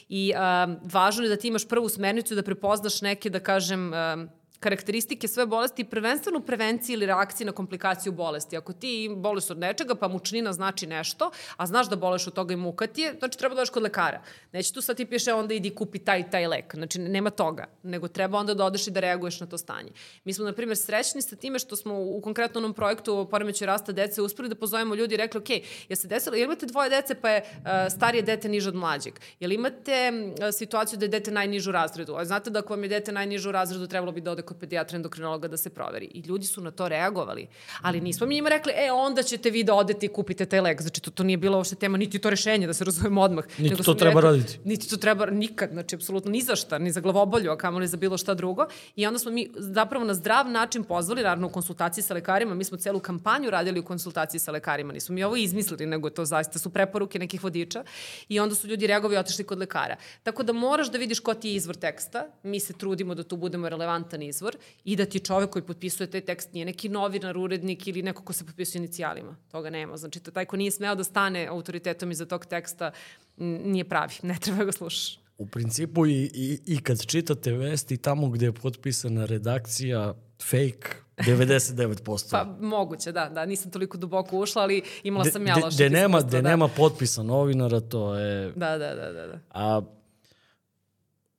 I 0.10 0.34
um, 0.34 0.78
važno 0.84 1.24
je 1.24 1.30
da 1.30 1.38
ti 1.38 1.48
imaš 1.48 1.68
prvu 1.68 1.90
smernicu 1.90 2.36
da 2.36 2.44
prepoznaš 2.44 3.02
neke, 3.02 3.30
da 3.30 3.40
kažem, 3.40 3.92
um, 3.94 4.30
karakteristike 4.60 5.28
sve 5.28 5.46
bolesti, 5.46 5.84
prvenstveno 5.84 6.40
prevenciji 6.40 6.94
ili 6.94 7.06
reakciji 7.06 7.46
na 7.46 7.52
komplikaciju 7.52 8.12
bolesti. 8.12 8.58
Ako 8.58 8.74
ti 8.74 9.10
boleš 9.16 9.50
od 9.50 9.58
nečega, 9.58 9.96
pa 9.96 10.08
mučnina 10.08 10.54
znači 10.54 10.88
nešto, 10.88 11.32
a 11.58 11.66
znaš 11.66 11.90
da 11.90 11.96
boleš 11.96 12.28
od 12.28 12.34
toga 12.34 12.54
i 12.54 12.58
muka 12.58 12.88
ti 12.88 13.02
je, 13.02 13.16
znači 13.20 13.38
treba 13.38 13.56
da 13.56 13.66
kod 13.66 13.84
lekara. 13.84 14.22
Neće 14.52 14.74
tu 14.74 14.82
sad 14.82 14.98
ti 14.98 15.06
piše 15.06 15.34
onda 15.34 15.54
idi 15.54 15.76
kupi 15.76 16.00
taj 16.00 16.30
taj 16.30 16.48
lek. 16.48 16.76
Znači 16.76 17.00
nema 17.00 17.30
toga, 17.30 17.66
nego 17.84 18.08
treba 18.08 18.38
onda 18.38 18.54
da 18.54 18.66
odeš 18.66 18.88
i 18.88 18.92
da 18.92 19.00
reaguješ 19.00 19.40
na 19.40 19.48
to 19.48 19.58
stanje. 19.58 19.92
Mi 20.24 20.34
smo, 20.34 20.46
na 20.46 20.54
primjer, 20.54 20.78
srećni 20.78 21.22
sa 21.22 21.36
time 21.36 21.60
što 21.60 21.76
smo 21.76 22.00
u 22.00 22.22
konkretnom 22.22 22.74
projektu 22.74 23.18
o 23.18 23.26
poremeću 23.26 23.66
rasta 23.66 23.92
dece 23.92 24.22
uspeli 24.22 24.50
da 24.50 24.56
pozovemo 24.56 24.96
ljudi 24.96 25.14
i 25.14 25.18
rekli, 25.18 25.40
ok, 25.40 25.50
je 25.90 25.96
se 25.96 26.08
desilo, 26.08 26.36
jel 26.36 26.46
imate 26.46 26.66
dvoje 26.66 26.90
dece 26.90 27.16
pa 27.16 27.30
je 27.30 27.42
uh, 27.42 27.94
starije 27.96 28.22
dete 28.22 28.50
niže 28.50 28.70
od 28.70 28.76
mlađeg? 28.76 29.14
Jel 29.40 29.52
imate 29.52 30.12
uh, 30.12 30.54
situaciju 30.54 31.00
da 31.00 31.06
je 31.06 31.10
dete 31.10 31.32
najnižu 31.32 31.72
razredu? 31.72 32.16
A 32.16 32.26
znate 32.26 32.50
da 32.50 32.60
ako 32.60 32.74
vam 32.74 32.84
je 32.84 32.90
dete 32.90 33.12
najnižu 33.12 33.52
razredu, 33.52 33.88
trebalo 33.88 34.12
bi 34.12 34.22
da 34.22 34.32
ode 34.32 34.42
kod 34.42 34.55
pedijatra 34.56 34.96
endokrinologa 34.96 35.48
da 35.48 35.58
se 35.58 35.70
proveri. 35.70 36.06
I 36.14 36.20
ljudi 36.20 36.46
su 36.46 36.62
na 36.62 36.72
to 36.72 36.90
reagovali. 36.90 37.48
Ali 37.82 38.02
nismo 38.02 38.28
mi 38.28 38.36
njima 38.36 38.50
rekli, 38.50 38.74
e, 38.76 38.92
onda 38.92 39.24
ćete 39.24 39.50
vi 39.50 39.64
da 39.64 39.74
odete 39.74 40.06
i 40.06 40.10
kupite 40.10 40.46
taj 40.46 40.62
lek. 40.62 40.82
Znači, 40.82 41.02
to, 41.02 41.12
to 41.12 41.24
nije 41.24 41.38
bilo 41.38 41.58
uopšte 41.58 41.76
tema, 41.76 41.98
niti 41.98 42.20
to 42.20 42.30
rešenje, 42.30 42.68
da 42.68 42.74
se 42.74 42.84
razumemo 42.84 43.22
odmah. 43.22 43.46
Niti 43.46 43.70
Nego 43.70 43.84
to 43.84 43.94
treba 43.94 44.22
rekli, 44.22 44.38
raditi. 44.38 44.60
Niti 44.64 44.90
to 44.90 44.98
treba 44.98 45.26
nikad, 45.26 45.70
znači, 45.72 45.96
apsolutno 45.96 46.32
ni 46.32 46.42
za 46.42 46.56
šta, 46.56 46.78
ni 46.78 46.92
za 46.92 47.02
glavobolju, 47.02 47.52
a 47.52 47.58
kamoli 47.58 47.88
za 47.88 47.98
bilo 47.98 48.18
šta 48.18 48.34
drugo. 48.34 48.66
I 48.96 49.08
onda 49.08 49.20
smo 49.20 49.32
mi 49.32 49.50
zapravo 49.58 50.06
na 50.06 50.14
zdrav 50.14 50.50
način 50.50 50.84
pozvali, 50.84 51.22
naravno 51.22 51.48
u 51.48 51.50
konsultaciji 51.50 52.04
sa 52.04 52.14
lekarima, 52.14 52.56
mi 52.56 52.64
smo 52.64 52.78
celu 52.78 53.00
kampanju 53.00 53.50
radili 53.50 53.80
u 53.80 53.84
konsultaciji 53.84 54.40
sa 54.40 54.52
lekarima, 54.52 54.94
nismo 54.94 55.16
mi 55.16 55.24
ovo 55.24 55.36
izmislili, 55.36 55.86
nego 55.86 56.10
to 56.10 56.26
zaista 56.26 56.60
su 56.60 56.70
preporuke 56.70 57.20
nekih 57.20 57.44
vodiča. 57.44 57.84
I 58.30 58.40
onda 58.40 58.56
su 58.56 58.68
ljudi 58.68 58.88
reagovali 58.88 59.16
i 59.16 59.20
otišli 59.20 59.44
kod 59.44 59.60
lekara. 59.60 59.96
Tako 60.24 60.44
da 60.44 60.54
moraš 60.54 60.92
da 60.92 60.98
vidiš 60.98 61.20
ko 61.20 61.34
ti 61.34 61.50
je 61.50 61.56
izvor 61.56 61.76
teksta, 61.76 62.28
mi 62.44 62.60
se 62.60 62.74
trudimo 62.74 63.16
da 63.16 63.24
tu 63.24 63.38
budemo 63.38 63.70
relevantan 63.70 64.22
izvor 64.22 64.35
izvor 64.36 64.58
i 64.84 64.96
da 64.96 65.06
ti 65.06 65.20
čovek 65.20 65.50
koji 65.50 65.64
potpisuje 65.64 66.08
taj 66.12 66.22
tekst 66.22 66.54
nije 66.54 66.66
neki 66.66 66.90
novinar, 66.90 67.38
urednik 67.38 67.88
ili 67.88 68.02
neko 68.02 68.24
ko 68.24 68.34
se 68.34 68.46
potpisuje 68.46 68.80
inicijalima. 68.80 69.36
Toga 69.52 69.70
nema. 69.70 69.98
Znači, 69.98 70.20
to 70.20 70.32
taj 70.32 70.46
ko 70.46 70.58
nije 70.58 70.72
smeo 70.72 70.96
da 70.96 71.04
stane 71.04 71.48
autoritetom 71.48 72.12
iza 72.12 72.26
tog 72.26 72.46
teksta 72.46 72.92
nije 73.38 73.84
pravi. 73.84 74.14
Ne 74.24 74.38
treba 74.42 74.64
ga 74.64 74.72
slušaš. 74.72 75.20
U 75.38 75.46
principu 75.46 76.06
i, 76.06 76.32
i, 76.34 76.60
i 76.66 76.82
kad 76.82 77.06
čitate 77.06 77.52
vesti 77.52 77.98
tamo 77.98 78.30
gde 78.30 78.46
je 78.46 78.54
potpisana 78.54 79.26
redakcija 79.26 80.14
fake 80.42 81.06
99%. 81.18 82.32
pa 82.32 82.58
moguće, 82.62 83.12
da, 83.12 83.30
da, 83.30 83.46
nisam 83.46 83.72
toliko 83.72 83.98
duboko 83.98 84.40
ušla, 84.40 84.62
ali 84.62 84.82
imala 85.04 85.26
sam 85.26 85.48
ja 85.48 85.56
loše. 85.64 85.78
De, 85.78 85.90
nema, 85.90 86.22
da. 86.22 86.42
nema 86.42 86.68
potpisa 86.68 87.24
novinara, 87.24 87.80
to 87.80 88.16
je... 88.16 88.52
Da, 88.56 88.78
da, 88.78 88.96
da, 88.96 89.12
da. 89.12 89.28
da. 89.28 89.40
A 89.50 89.82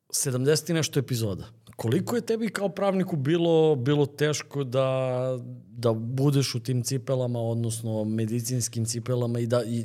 70 0.08 0.70
i 0.70 0.74
nešto 0.74 1.00
epizoda 1.00 1.44
koliko 1.76 2.16
je 2.16 2.22
tebi 2.22 2.48
kao 2.48 2.68
pravniku 2.68 3.16
bilo, 3.16 3.76
bilo 3.76 4.06
teško 4.06 4.64
da, 4.64 5.38
da 5.70 5.92
budeš 5.92 6.54
u 6.54 6.60
tim 6.60 6.82
cipelama, 6.82 7.40
odnosno 7.40 8.04
medicinskim 8.04 8.84
cipelama 8.84 9.40
i 9.40 9.46
da... 9.46 9.64
I, 9.64 9.84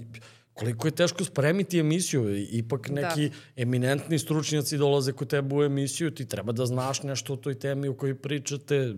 koliko 0.54 0.88
je 0.88 0.92
teško 0.92 1.24
spremiti 1.24 1.80
emisiju. 1.80 2.38
Ipak 2.52 2.90
da. 2.90 2.94
neki 2.94 3.30
da. 3.30 3.36
eminentni 3.56 4.20
stručnjaci 4.20 4.78
dolaze 4.78 5.12
kod 5.12 5.28
tebe 5.28 5.56
u 5.56 5.64
emisiju, 5.64 6.12
ti 6.12 6.26
treba 6.26 6.52
da 6.52 6.66
znaš 6.66 7.04
nešto 7.04 7.34
o 7.34 7.38
toj 7.38 7.60
temi 7.60 7.88
o 7.88 7.94
kojoj 7.94 8.16
pričate, 8.16 8.94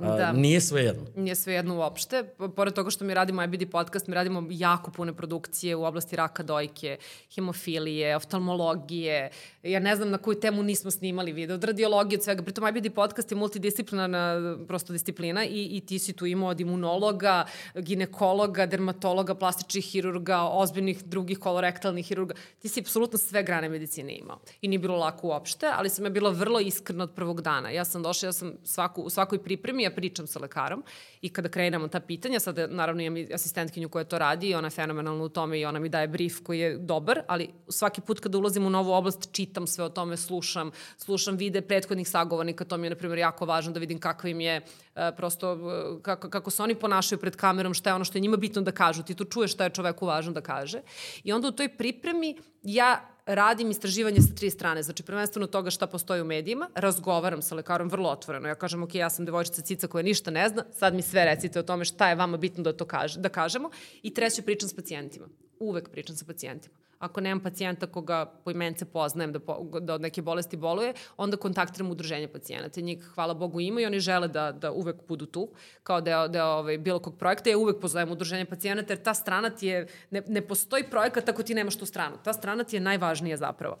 Da. 0.00 0.32
Nije 0.32 0.60
sve 0.60 0.82
jedno. 0.82 1.06
Nije 1.16 1.34
sve 1.34 1.54
jedno 1.54 1.76
uopšte. 1.76 2.24
Pored 2.56 2.74
toga 2.74 2.90
što 2.90 3.04
mi 3.04 3.14
radimo 3.14 3.42
IBD 3.42 3.70
podcast, 3.70 4.06
mi 4.06 4.14
radimo 4.14 4.46
jako 4.50 4.90
pune 4.90 5.12
produkcije 5.12 5.76
u 5.76 5.84
oblasti 5.84 6.16
raka 6.16 6.42
dojke, 6.42 6.96
hemofilije, 7.34 8.16
oftalmologije. 8.16 9.30
Ja 9.62 9.80
ne 9.80 9.96
znam 9.96 10.10
na 10.10 10.18
koju 10.18 10.40
temu 10.40 10.62
nismo 10.62 10.90
snimali 10.90 11.32
video, 11.32 11.54
od 11.54 11.64
radiologije, 11.64 12.18
od 12.18 12.24
svega. 12.24 12.42
Pritom 12.42 12.68
IBD 12.68 12.94
podcast 12.94 13.32
je 13.32 13.36
multidisciplinarna 13.36 14.56
prosto 14.66 14.92
disciplina 14.92 15.44
i, 15.44 15.68
i 15.76 15.80
ti 15.80 15.98
si 15.98 16.12
tu 16.12 16.26
imao 16.26 16.48
od 16.48 16.60
imunologa, 16.60 17.44
ginekologa, 17.74 18.66
dermatologa, 18.66 19.34
plastičnih 19.34 19.84
hirurga, 19.84 20.42
ozbiljnih 20.42 21.04
drugih 21.04 21.38
kolorektalnih 21.38 22.06
hirurga. 22.06 22.34
Ti 22.58 22.68
si 22.68 22.80
apsolutno 22.80 23.18
sve 23.18 23.42
grane 23.42 23.68
medicine 23.68 24.16
imao. 24.16 24.38
I 24.62 24.68
nije 24.68 24.78
bilo 24.78 24.96
lako 24.96 25.26
uopšte, 25.26 25.66
ali 25.76 25.88
sam 25.88 26.04
ja 26.04 26.10
bila 26.10 26.30
vrlo 26.30 26.60
iskrena 26.60 27.04
od 27.04 27.10
prvog 27.14 27.42
dana. 27.42 27.70
Ja 27.70 27.84
sam 27.84 28.02
došla, 28.02 28.28
ja 28.28 28.32
sam 28.32 28.52
svaku, 28.64 29.02
u 29.02 29.10
svakoj 29.10 29.42
pripremi, 29.42 29.89
ja 29.90 29.94
pričam 29.94 30.26
sa 30.26 30.38
lekarom 30.40 30.82
i 31.20 31.28
kada 31.28 31.48
krenemo 31.48 31.88
ta 31.88 32.00
pitanja, 32.00 32.40
sada 32.40 32.66
naravno 32.66 33.02
imam 33.02 33.24
asistentkinju 33.34 33.88
koja 33.88 34.04
to 34.04 34.18
radi 34.18 34.50
i 34.50 34.54
ona 34.54 34.66
je 34.66 34.70
fenomenalna 34.70 35.24
u 35.24 35.28
tome 35.28 35.60
i 35.60 35.64
ona 35.64 35.78
mi 35.78 35.88
daje 35.88 36.08
brief 36.08 36.40
koji 36.42 36.60
je 36.60 36.76
dobar, 36.78 37.22
ali 37.26 37.48
svaki 37.68 38.00
put 38.00 38.20
kada 38.20 38.38
ulazim 38.38 38.66
u 38.66 38.70
novu 38.70 38.92
oblast 38.92 39.32
čitam 39.32 39.66
sve 39.66 39.84
o 39.84 39.88
tome, 39.88 40.16
slušam, 40.16 40.70
slušam 40.98 41.36
vide 41.36 41.60
prethodnih 41.60 42.08
sagovornika, 42.08 42.64
to 42.64 42.76
mi 42.76 42.86
je 42.86 42.90
na 42.90 42.96
primjer 42.96 43.18
jako 43.18 43.46
važno 43.46 43.72
da 43.72 43.80
vidim 43.80 43.98
kakva 43.98 44.30
im 44.30 44.40
je 44.40 44.60
uh, 44.60 45.02
prosto, 45.16 45.52
uh, 45.52 46.02
kako, 46.02 46.30
kako 46.30 46.50
se 46.50 46.62
oni 46.62 46.74
ponašaju 46.74 47.18
pred 47.18 47.36
kamerom, 47.36 47.74
šta 47.74 47.90
je 47.90 47.94
ono 47.94 48.04
što 48.04 48.18
je 48.18 48.22
njima 48.22 48.36
bitno 48.36 48.62
da 48.62 48.72
kažu, 48.72 49.02
ti 49.02 49.14
to 49.14 49.24
čuješ 49.24 49.52
šta 49.52 49.64
je 49.64 49.70
čoveku 49.70 50.06
važno 50.06 50.32
da 50.32 50.40
kaže. 50.40 50.80
I 51.24 51.32
onda 51.32 51.48
u 51.48 51.52
toj 51.52 51.68
pripremi 51.68 52.36
ja 52.62 53.09
radim 53.26 53.70
istraživanje 53.70 54.20
sa 54.20 54.34
tri 54.34 54.50
strane, 54.50 54.82
znači 54.82 55.02
prvenstveno 55.02 55.46
toga 55.46 55.70
šta 55.70 55.86
postoji 55.86 56.22
u 56.22 56.24
medijima, 56.24 56.68
razgovaram 56.74 57.42
sa 57.42 57.54
lekarom 57.54 57.88
vrlo 57.88 58.10
otvoreno. 58.10 58.48
Ja 58.48 58.54
kažem, 58.54 58.82
ok, 58.82 58.94
ja 58.94 59.10
sam 59.10 59.24
devojčica 59.24 59.62
cica 59.62 59.86
koja 59.86 60.02
ništa 60.02 60.30
ne 60.30 60.48
zna, 60.48 60.64
sad 60.72 60.94
mi 60.94 61.02
sve 61.02 61.24
recite 61.24 61.60
o 61.60 61.62
tome 61.62 61.84
šta 61.84 62.08
je 62.08 62.14
vama 62.14 62.36
bitno 62.36 62.62
da 62.62 62.72
to 62.72 62.84
kaže, 62.84 63.20
da 63.20 63.28
kažemo. 63.28 63.70
I 64.02 64.14
treće, 64.14 64.42
pričam 64.42 64.68
s 64.68 64.74
pacijentima. 64.74 65.28
Uvek 65.58 65.88
pričam 65.88 66.16
sa 66.16 66.24
pacijentima 66.24 66.79
ako 67.00 67.20
nemam 67.20 67.40
pacijenta 67.40 67.86
koga 67.86 68.26
po 68.44 68.50
imence 68.50 68.84
poznajem 68.84 69.32
da, 69.32 69.40
po, 69.40 69.56
da 69.80 69.94
od 69.94 70.00
neke 70.00 70.22
bolesti 70.22 70.56
boluje, 70.56 70.92
onda 71.16 71.36
kontaktiram 71.36 71.90
udruženje 71.90 72.28
pacijenata. 72.28 72.80
Njih, 72.80 73.04
hvala 73.14 73.34
Bogu, 73.34 73.60
ima 73.60 73.80
i 73.80 73.86
oni 73.86 74.00
žele 74.00 74.28
da, 74.28 74.52
da 74.52 74.72
uvek 74.72 74.96
budu 75.08 75.26
tu, 75.26 75.48
kao 75.82 76.00
deo, 76.00 76.28
deo 76.28 76.46
ovaj, 76.46 76.78
bilo 76.78 76.98
kog 76.98 77.16
projekta. 77.18 77.50
Ja 77.50 77.58
uvek 77.58 77.80
pozovem 77.80 78.10
udruženje 78.10 78.44
pacijenata, 78.44 78.92
jer 78.92 79.02
ta 79.02 79.14
strana 79.14 79.50
ti 79.50 79.66
je, 79.66 79.86
ne, 80.10 80.22
ne 80.28 80.40
postoji 80.40 80.84
projekat 80.90 81.28
ako 81.28 81.42
ti 81.42 81.54
nemaš 81.54 81.76
tu 81.76 81.86
stranu. 81.86 82.16
Ta 82.24 82.32
strana 82.32 82.64
ti 82.64 82.76
je 82.76 82.80
najvažnija 82.80 83.36
zapravo. 83.36 83.78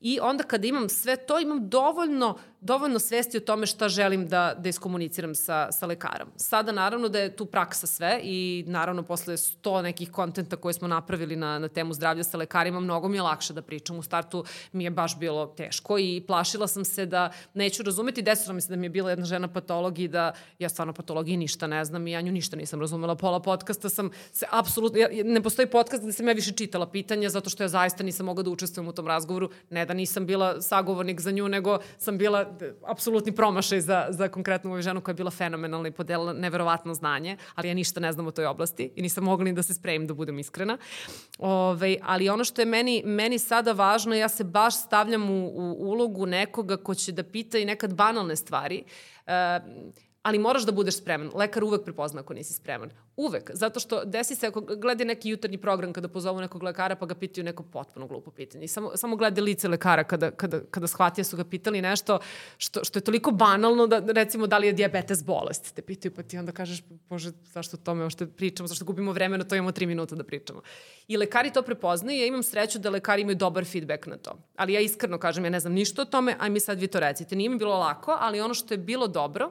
I 0.00 0.18
onda 0.22 0.44
kada 0.44 0.66
imam 0.66 0.88
sve 0.88 1.16
to, 1.16 1.38
imam 1.40 1.68
dovoljno 1.68 2.38
dovoljno 2.60 2.98
svesti 2.98 3.36
o 3.36 3.40
tome 3.40 3.66
šta 3.66 3.88
želim 3.88 4.26
da, 4.28 4.54
da 4.58 4.68
iskomuniciram 4.68 5.34
sa, 5.34 5.72
sa 5.72 5.86
lekarom. 5.86 6.28
Sada 6.36 6.72
naravno 6.72 7.08
da 7.08 7.18
je 7.18 7.36
tu 7.36 7.46
praksa 7.46 7.86
sve 7.86 8.20
i 8.22 8.64
naravno 8.66 9.02
posle 9.02 9.36
sto 9.36 9.82
nekih 9.82 10.10
kontenta 10.10 10.56
koje 10.56 10.74
smo 10.74 10.88
napravili 10.88 11.36
na, 11.36 11.58
na 11.58 11.68
temu 11.68 11.94
zdravlja 11.94 12.24
sa 12.24 12.38
lekarima, 12.38 12.80
mnogo 12.80 13.08
mi 13.08 13.16
je 13.16 13.22
lakše 13.22 13.52
da 13.52 13.62
pričam. 13.62 13.98
U 13.98 14.02
startu 14.02 14.44
mi 14.72 14.84
je 14.84 14.90
baš 14.90 15.18
bilo 15.18 15.46
teško 15.46 15.98
i 15.98 16.24
plašila 16.26 16.66
sam 16.66 16.84
se 16.84 17.06
da 17.06 17.32
neću 17.54 17.82
razumeti. 17.82 18.22
Desilo 18.22 18.54
mi 18.54 18.60
se 18.60 18.68
da 18.68 18.76
mi 18.76 18.86
je 18.86 18.90
bila 18.90 19.10
jedna 19.10 19.26
žena 19.26 19.48
patolog 19.48 19.98
i 19.98 20.08
da 20.08 20.32
ja 20.58 20.68
stvarno 20.68 20.92
patologiji 20.92 21.36
ništa 21.36 21.66
ne 21.66 21.84
znam 21.84 22.06
i 22.06 22.12
ja 22.12 22.20
nju 22.20 22.32
ništa 22.32 22.56
nisam 22.56 22.80
razumela. 22.80 23.14
Pola 23.14 23.40
podcasta 23.40 23.88
sam 23.88 24.10
se 24.32 24.46
apsolutno, 24.50 24.98
ja, 24.98 25.08
ne 25.24 25.42
postoji 25.42 25.70
podcast 25.70 26.02
da 26.02 26.12
sam 26.12 26.28
ja 26.28 26.34
više 26.34 26.52
čitala 26.52 26.90
pitanja 26.90 27.28
zato 27.28 27.50
što 27.50 27.62
ja 27.62 27.68
zaista 27.68 28.02
nisam 28.02 28.26
mogla 28.26 28.42
da 28.42 28.50
učestvujem 28.50 28.88
u 28.88 28.92
tom 28.92 29.06
razgovoru. 29.06 29.50
Ne 29.70 29.86
da 29.86 29.94
nisam 29.94 30.26
bila 30.26 30.62
sagovornik 30.62 31.20
za 31.20 31.30
nju, 31.30 31.48
nego 31.48 31.78
sam 31.98 32.18
bila 32.18 32.47
apsolutni 32.86 33.32
promašaj 33.32 33.80
za, 33.80 34.06
za 34.10 34.28
konkretnu 34.28 34.70
moju 34.70 34.82
ženu 34.82 35.00
koja 35.00 35.12
je 35.12 35.16
bila 35.16 35.30
fenomenalna 35.30 35.88
i 35.88 35.92
podelila 35.92 36.32
neverovatno 36.32 36.94
znanje, 36.94 37.36
ali 37.54 37.68
ja 37.68 37.74
ništa 37.74 38.00
ne 38.00 38.12
znam 38.12 38.26
o 38.26 38.30
toj 38.30 38.46
oblasti 38.46 38.92
i 38.96 39.02
nisam 39.02 39.24
mogla 39.24 39.44
ni 39.44 39.52
da 39.52 39.62
se 39.62 39.74
spremim 39.74 40.06
da 40.06 40.14
budem 40.14 40.38
iskrena. 40.38 40.78
Ove, 41.38 41.96
ali 42.02 42.28
ono 42.28 42.44
što 42.44 42.62
je 42.62 42.66
meni, 42.66 43.02
meni 43.06 43.38
sada 43.38 43.72
važno, 43.72 44.14
ja 44.14 44.28
se 44.28 44.44
baš 44.44 44.76
stavljam 44.76 45.30
u, 45.30 45.48
u 45.48 45.90
ulogu 45.90 46.26
nekoga 46.26 46.76
ko 46.76 46.94
će 46.94 47.12
da 47.12 47.22
pita 47.22 47.58
i 47.58 47.64
nekad 47.64 47.94
banalne 47.94 48.36
stvari. 48.36 48.84
Uh, 49.26 50.07
ali 50.22 50.38
moraš 50.38 50.62
da 50.62 50.72
budeš 50.72 50.96
spreman. 50.96 51.30
Lekar 51.34 51.64
uvek 51.64 51.84
prepozna 51.84 52.20
ako 52.20 52.34
nisi 52.34 52.52
spreman. 52.52 52.90
Uvek. 53.16 53.50
Zato 53.54 53.80
što 53.80 54.04
desi 54.04 54.34
se 54.34 54.46
ako 54.46 54.60
gleda 54.60 55.04
neki 55.04 55.28
jutarnji 55.28 55.58
program 55.58 55.92
kada 55.92 56.08
pozovu 56.08 56.40
nekog 56.40 56.62
lekara 56.62 56.96
pa 56.96 57.06
ga 57.06 57.14
pitaju 57.14 57.44
neko 57.44 57.62
potpuno 57.62 58.06
glupo 58.06 58.30
pitanje. 58.30 58.64
I 58.64 58.68
samo, 58.68 58.96
samo 58.96 59.16
gleda 59.16 59.42
lice 59.42 59.68
lekara 59.68 60.04
kada, 60.04 60.30
kada, 60.30 60.60
kada 60.70 60.86
shvatija 60.86 61.24
su 61.24 61.36
ga 61.36 61.44
pitali 61.44 61.82
nešto 61.82 62.18
što, 62.58 62.84
što 62.84 62.98
je 62.98 63.04
toliko 63.04 63.30
banalno 63.30 63.86
da 63.86 63.98
recimo 64.06 64.46
da 64.46 64.58
li 64.58 64.66
je 64.66 64.72
diabetes 64.72 65.24
bolest. 65.24 65.74
Te 65.74 65.82
pitaju 65.82 66.14
pa 66.14 66.22
ti 66.22 66.38
onda 66.38 66.52
kažeš 66.52 66.82
bože 67.08 67.32
zašto 67.44 67.76
o 67.76 67.80
tome 67.84 68.04
ošte 68.04 68.26
pričamo, 68.26 68.66
zašto 68.66 68.84
gubimo 68.84 69.12
vreme 69.12 69.38
na 69.38 69.44
to 69.44 69.54
imamo 69.54 69.72
tri 69.72 69.86
minuta 69.86 70.14
da 70.14 70.24
pričamo. 70.24 70.62
I 71.08 71.16
lekari 71.16 71.52
to 71.52 71.62
prepoznaju 71.62 72.20
ja 72.20 72.26
imam 72.26 72.42
sreću 72.42 72.78
da 72.78 72.90
lekari 72.90 73.22
imaju 73.22 73.36
dobar 73.36 73.64
feedback 73.64 74.06
na 74.06 74.16
to. 74.16 74.38
Ali 74.56 74.72
ja 74.72 74.80
iskreno 74.80 75.18
kažem 75.18 75.44
ja 75.44 75.50
ne 75.50 75.60
znam 75.60 75.72
ništa 75.72 76.02
o 76.02 76.04
tome, 76.04 76.36
aj 76.38 76.50
mi 76.50 76.60
sad 76.60 76.80
vi 76.80 76.86
to 76.86 77.00
recite. 77.00 77.36
Nije 77.36 77.50
mi 77.50 77.58
bilo 77.58 77.78
lako, 77.78 78.16
ali 78.20 78.40
ono 78.40 78.54
što 78.54 78.74
je 78.74 78.78
bilo 78.78 79.06
dobro 79.06 79.50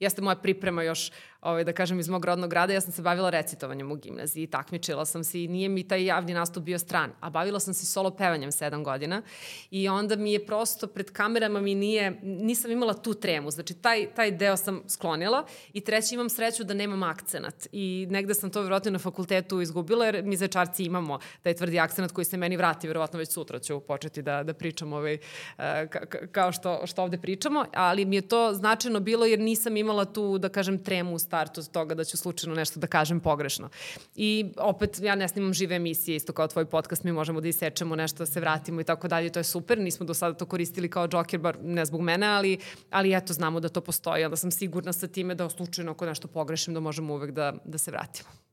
jeste 0.00 0.22
moja 0.22 0.36
priprema 0.36 0.82
još 0.82 1.10
ovaj, 1.40 1.64
da 1.64 1.72
kažem, 1.72 2.00
iz 2.00 2.08
mog 2.08 2.24
rodnog 2.24 2.50
grada, 2.50 2.72
ja 2.72 2.80
sam 2.80 2.92
se 2.92 3.02
bavila 3.02 3.30
recitovanjem 3.30 3.92
u 3.92 3.96
gimnaziji, 3.96 4.46
takmičila 4.46 5.04
sam 5.04 5.24
se 5.24 5.44
i 5.44 5.48
nije 5.48 5.68
mi 5.68 5.88
taj 5.88 6.04
javni 6.04 6.34
nastup 6.34 6.64
bio 6.64 6.78
stran, 6.78 7.10
a 7.20 7.30
bavila 7.30 7.60
sam 7.60 7.74
se 7.74 7.86
solo 7.86 8.10
pevanjem 8.10 8.52
sedam 8.52 8.84
godina 8.84 9.22
i 9.70 9.88
onda 9.88 10.16
mi 10.16 10.32
je 10.32 10.46
prosto 10.46 10.86
pred 10.86 11.10
kamerama 11.10 11.60
mi 11.60 11.74
nije, 11.74 12.20
nisam 12.22 12.70
imala 12.70 12.94
tu 12.94 13.14
tremu, 13.14 13.50
znači 13.50 13.74
taj, 13.74 14.06
taj 14.14 14.30
deo 14.30 14.56
sam 14.56 14.82
sklonila 14.88 15.46
i 15.72 15.80
treći 15.80 16.14
imam 16.14 16.28
sreću 16.28 16.64
da 16.64 16.74
nemam 16.74 17.02
akcenat 17.02 17.68
i 17.72 18.06
negde 18.10 18.34
sam 18.34 18.50
to 18.50 18.62
verovatno 18.62 18.90
na 18.90 18.98
fakultetu 18.98 19.60
izgubila 19.60 20.06
jer 20.06 20.22
mi 20.24 20.36
začarci 20.36 20.84
imamo 20.84 21.18
taj 21.42 21.54
tvrdi 21.54 21.78
akcenat 21.78 22.12
koji 22.12 22.24
se 22.24 22.36
meni 22.36 22.56
vrati, 22.56 22.88
verovatno 22.88 23.18
već 23.18 23.32
sutra 23.32 23.58
ću 23.58 23.80
početi 23.80 24.22
da, 24.22 24.42
da 24.42 24.54
pričam 24.54 24.92
ovaj, 24.92 25.18
ka, 25.56 26.06
kao 26.32 26.52
što, 26.52 26.86
što 26.86 27.02
ovde 27.02 27.18
pričamo, 27.18 27.64
ali 27.74 28.04
mi 28.04 28.16
je 28.16 28.28
to 28.28 28.54
značajno 28.54 29.00
bilo 29.00 29.26
jer 29.26 29.38
nisam 29.38 29.76
imala 29.76 30.04
tu, 30.04 30.38
da 30.38 30.48
kažem, 30.48 30.84
tremu 30.84 31.18
startu 31.38 31.62
toga 31.72 31.94
da 31.94 32.04
ću 32.04 32.16
slučajno 32.16 32.54
nešto 32.54 32.80
da 32.80 32.86
kažem 32.86 33.20
pogrešno. 33.20 33.68
I 34.16 34.46
opet, 34.56 34.98
ja 35.02 35.14
ne 35.14 35.28
snimam 35.28 35.54
žive 35.54 35.76
emisije, 35.76 36.16
isto 36.16 36.32
kao 36.32 36.48
tvoj 36.48 36.66
podcast, 36.66 37.04
mi 37.04 37.12
možemo 37.12 37.40
da 37.40 37.48
isečemo 37.48 37.96
nešto, 37.96 38.18
da 38.18 38.26
se 38.26 38.40
vratimo 38.40 38.80
i 38.80 38.84
tako 38.84 39.08
dalje, 39.08 39.30
to 39.32 39.38
je 39.38 39.44
super, 39.44 39.78
nismo 39.78 40.06
do 40.06 40.14
sada 40.14 40.34
to 40.34 40.46
koristili 40.46 40.90
kao 40.90 41.08
džoker, 41.08 41.40
bar 41.40 41.58
ne 41.62 41.84
zbog 41.84 42.00
mene, 42.00 42.26
ali, 42.26 42.58
ali 42.90 43.14
eto, 43.14 43.32
znamo 43.32 43.60
da 43.60 43.68
to 43.68 43.80
postoji, 43.80 44.24
onda 44.24 44.36
sam 44.36 44.50
sigurna 44.50 44.92
sa 44.92 45.06
time 45.06 45.34
da 45.34 45.48
slučajno 45.48 45.92
ako 45.92 46.06
nešto 46.06 46.28
pogrešim, 46.28 46.74
da 46.74 46.80
možemo 46.80 47.14
uvek 47.14 47.30
da, 47.30 47.54
da 47.64 47.78
se 47.78 47.90
vratimo. 47.90 48.47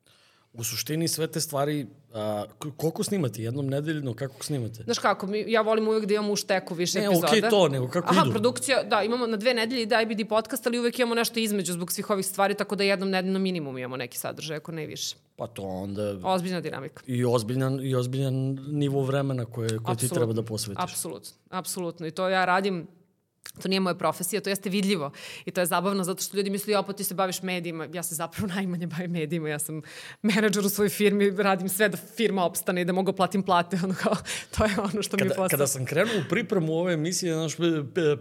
U 0.58 0.64
suštini 0.64 1.08
sve 1.08 1.28
te 1.28 1.42
stvari, 1.42 1.88
a, 2.14 2.46
koliko 2.78 3.04
snimate? 3.04 3.44
Jednom 3.44 3.68
nedeljno, 3.68 4.14
kako 4.14 4.44
snimate? 4.44 4.84
Znaš 4.84 5.00
kako, 5.00 5.28
mi, 5.28 5.46
ja 5.48 5.62
volim 5.62 5.88
uvek 5.88 6.06
da 6.06 6.14
imamo 6.14 6.34
u 6.34 6.36
šteku 6.36 6.74
više 6.74 7.00
ne, 7.00 7.06
epizoda. 7.06 7.28
Ne, 7.28 7.32
okej 7.32 7.42
okay, 7.42 7.50
to, 7.50 7.68
nego 7.68 7.88
kako 7.88 8.08
Aha, 8.12 8.22
idu? 8.22 8.32
produkcija, 8.32 8.84
da, 8.84 9.04
imamo 9.04 9.28
na 9.28 9.38
dve 9.38 9.54
nedelje 9.54 9.86
da 9.86 10.02
IBD 10.02 10.30
podcast, 10.30 10.68
ali 10.68 10.80
uvek 10.80 11.00
imamo 11.00 11.16
nešto 11.16 11.40
između 11.40 11.74
zbog 11.74 11.92
svih 11.92 12.10
ovih 12.10 12.26
stvari, 12.26 12.54
tako 12.54 12.76
da 12.76 12.84
jednom 12.84 13.10
nedeljno 13.10 13.40
minimum 13.40 13.78
imamo 13.78 13.98
neki 13.98 14.18
sadržaj, 14.18 14.58
ako 14.58 14.72
ne 14.72 14.86
više. 14.86 15.16
Pa 15.36 15.48
to 15.48 15.64
onda... 15.64 16.18
Ozbiljna 16.24 16.62
dinamika. 16.62 17.04
I 17.08 17.26
ozbiljan, 17.26 17.80
i 17.84 17.96
ozbiljan 17.96 18.58
nivo 18.68 19.02
vremena 19.02 19.46
koje, 19.46 19.80
koje 19.80 19.98
ti 19.98 20.10
treba 20.10 20.34
da 20.34 20.44
posvetiš. 20.44 20.84
Apsolutno, 20.84 21.32
apsolutno. 21.50 22.08
I 22.08 22.12
to 22.12 22.30
ja 22.30 22.46
radim 22.46 22.88
To 23.62 23.68
nije 23.68 23.80
moja 23.80 23.96
profesija, 23.96 24.42
to 24.42 24.50
jeste 24.50 24.70
vidljivo. 24.70 25.12
I 25.46 25.52
to 25.52 25.62
je 25.62 25.66
zabavno 25.66 26.04
zato 26.04 26.24
što 26.24 26.38
ljudi 26.38 26.50
misle, 26.50 26.78
opa, 26.78 26.94
ti 26.94 27.04
se 27.04 27.14
baviš 27.14 27.42
medijima. 27.42 27.88
Ja 27.94 28.04
se 28.04 28.16
zapravo 28.16 28.48
najmanje 28.56 28.88
bavim 28.88 29.12
medijima. 29.12 29.50
Ja 29.50 29.60
sam 29.60 29.82
menadžer 30.22 30.66
u 30.66 30.70
svojoj 30.70 30.90
firmi, 30.90 31.30
radim 31.30 31.70
sve 31.70 31.90
da 31.90 31.98
firma 31.98 32.46
opstane 32.46 32.82
i 32.82 32.86
da 32.86 32.94
mogu 32.94 33.14
platim 33.14 33.44
plate. 33.44 33.80
Ono 33.84 33.96
kao, 34.04 34.16
to 34.58 34.66
je 34.66 34.72
ono 34.94 35.02
što 35.02 35.18
kada, 35.18 35.24
mi 35.26 35.32
je 35.32 35.36
postao. 35.36 35.58
Kada 35.58 35.68
sam 35.68 35.86
krenuo 35.86 36.14
u 36.26 36.30
pripremu 36.30 36.74
ove 36.74 36.94
emisije, 36.94 37.34
znaš, 37.34 37.54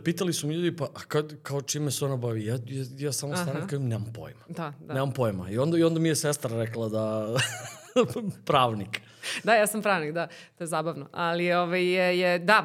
pitali 0.04 0.32
su 0.32 0.46
mi 0.46 0.54
ljudi, 0.54 0.76
pa 0.76 0.86
kao, 1.08 1.22
kao 1.42 1.62
čime 1.62 1.90
se 1.90 2.04
ona 2.04 2.16
bavi? 2.16 2.46
Ja, 2.46 2.54
ja, 2.54 2.84
ja 2.98 3.12
samo 3.12 3.36
stanem 3.36 3.68
kao 3.68 3.78
nemam 3.78 4.12
pojma. 4.12 4.40
Da, 4.48 4.72
da. 4.80 4.94
Nemam 4.94 5.12
pojma. 5.12 5.50
I 5.50 5.58
onda, 5.58 5.78
I 5.78 5.82
onda 5.82 6.00
mi 6.00 6.08
je 6.08 6.16
sestra 6.16 6.58
rekla 6.58 6.88
da 6.88 7.36
pravnik. 8.46 9.00
da, 9.44 9.54
ja 9.54 9.66
sam 9.66 9.82
pravnik, 9.82 10.12
da, 10.12 10.26
to 10.26 10.64
je 10.64 10.66
zabavno. 10.66 11.08
Ali 11.12 11.52
ovaj, 11.52 11.84
je, 11.84 12.18
je, 12.18 12.38
da, 12.38 12.64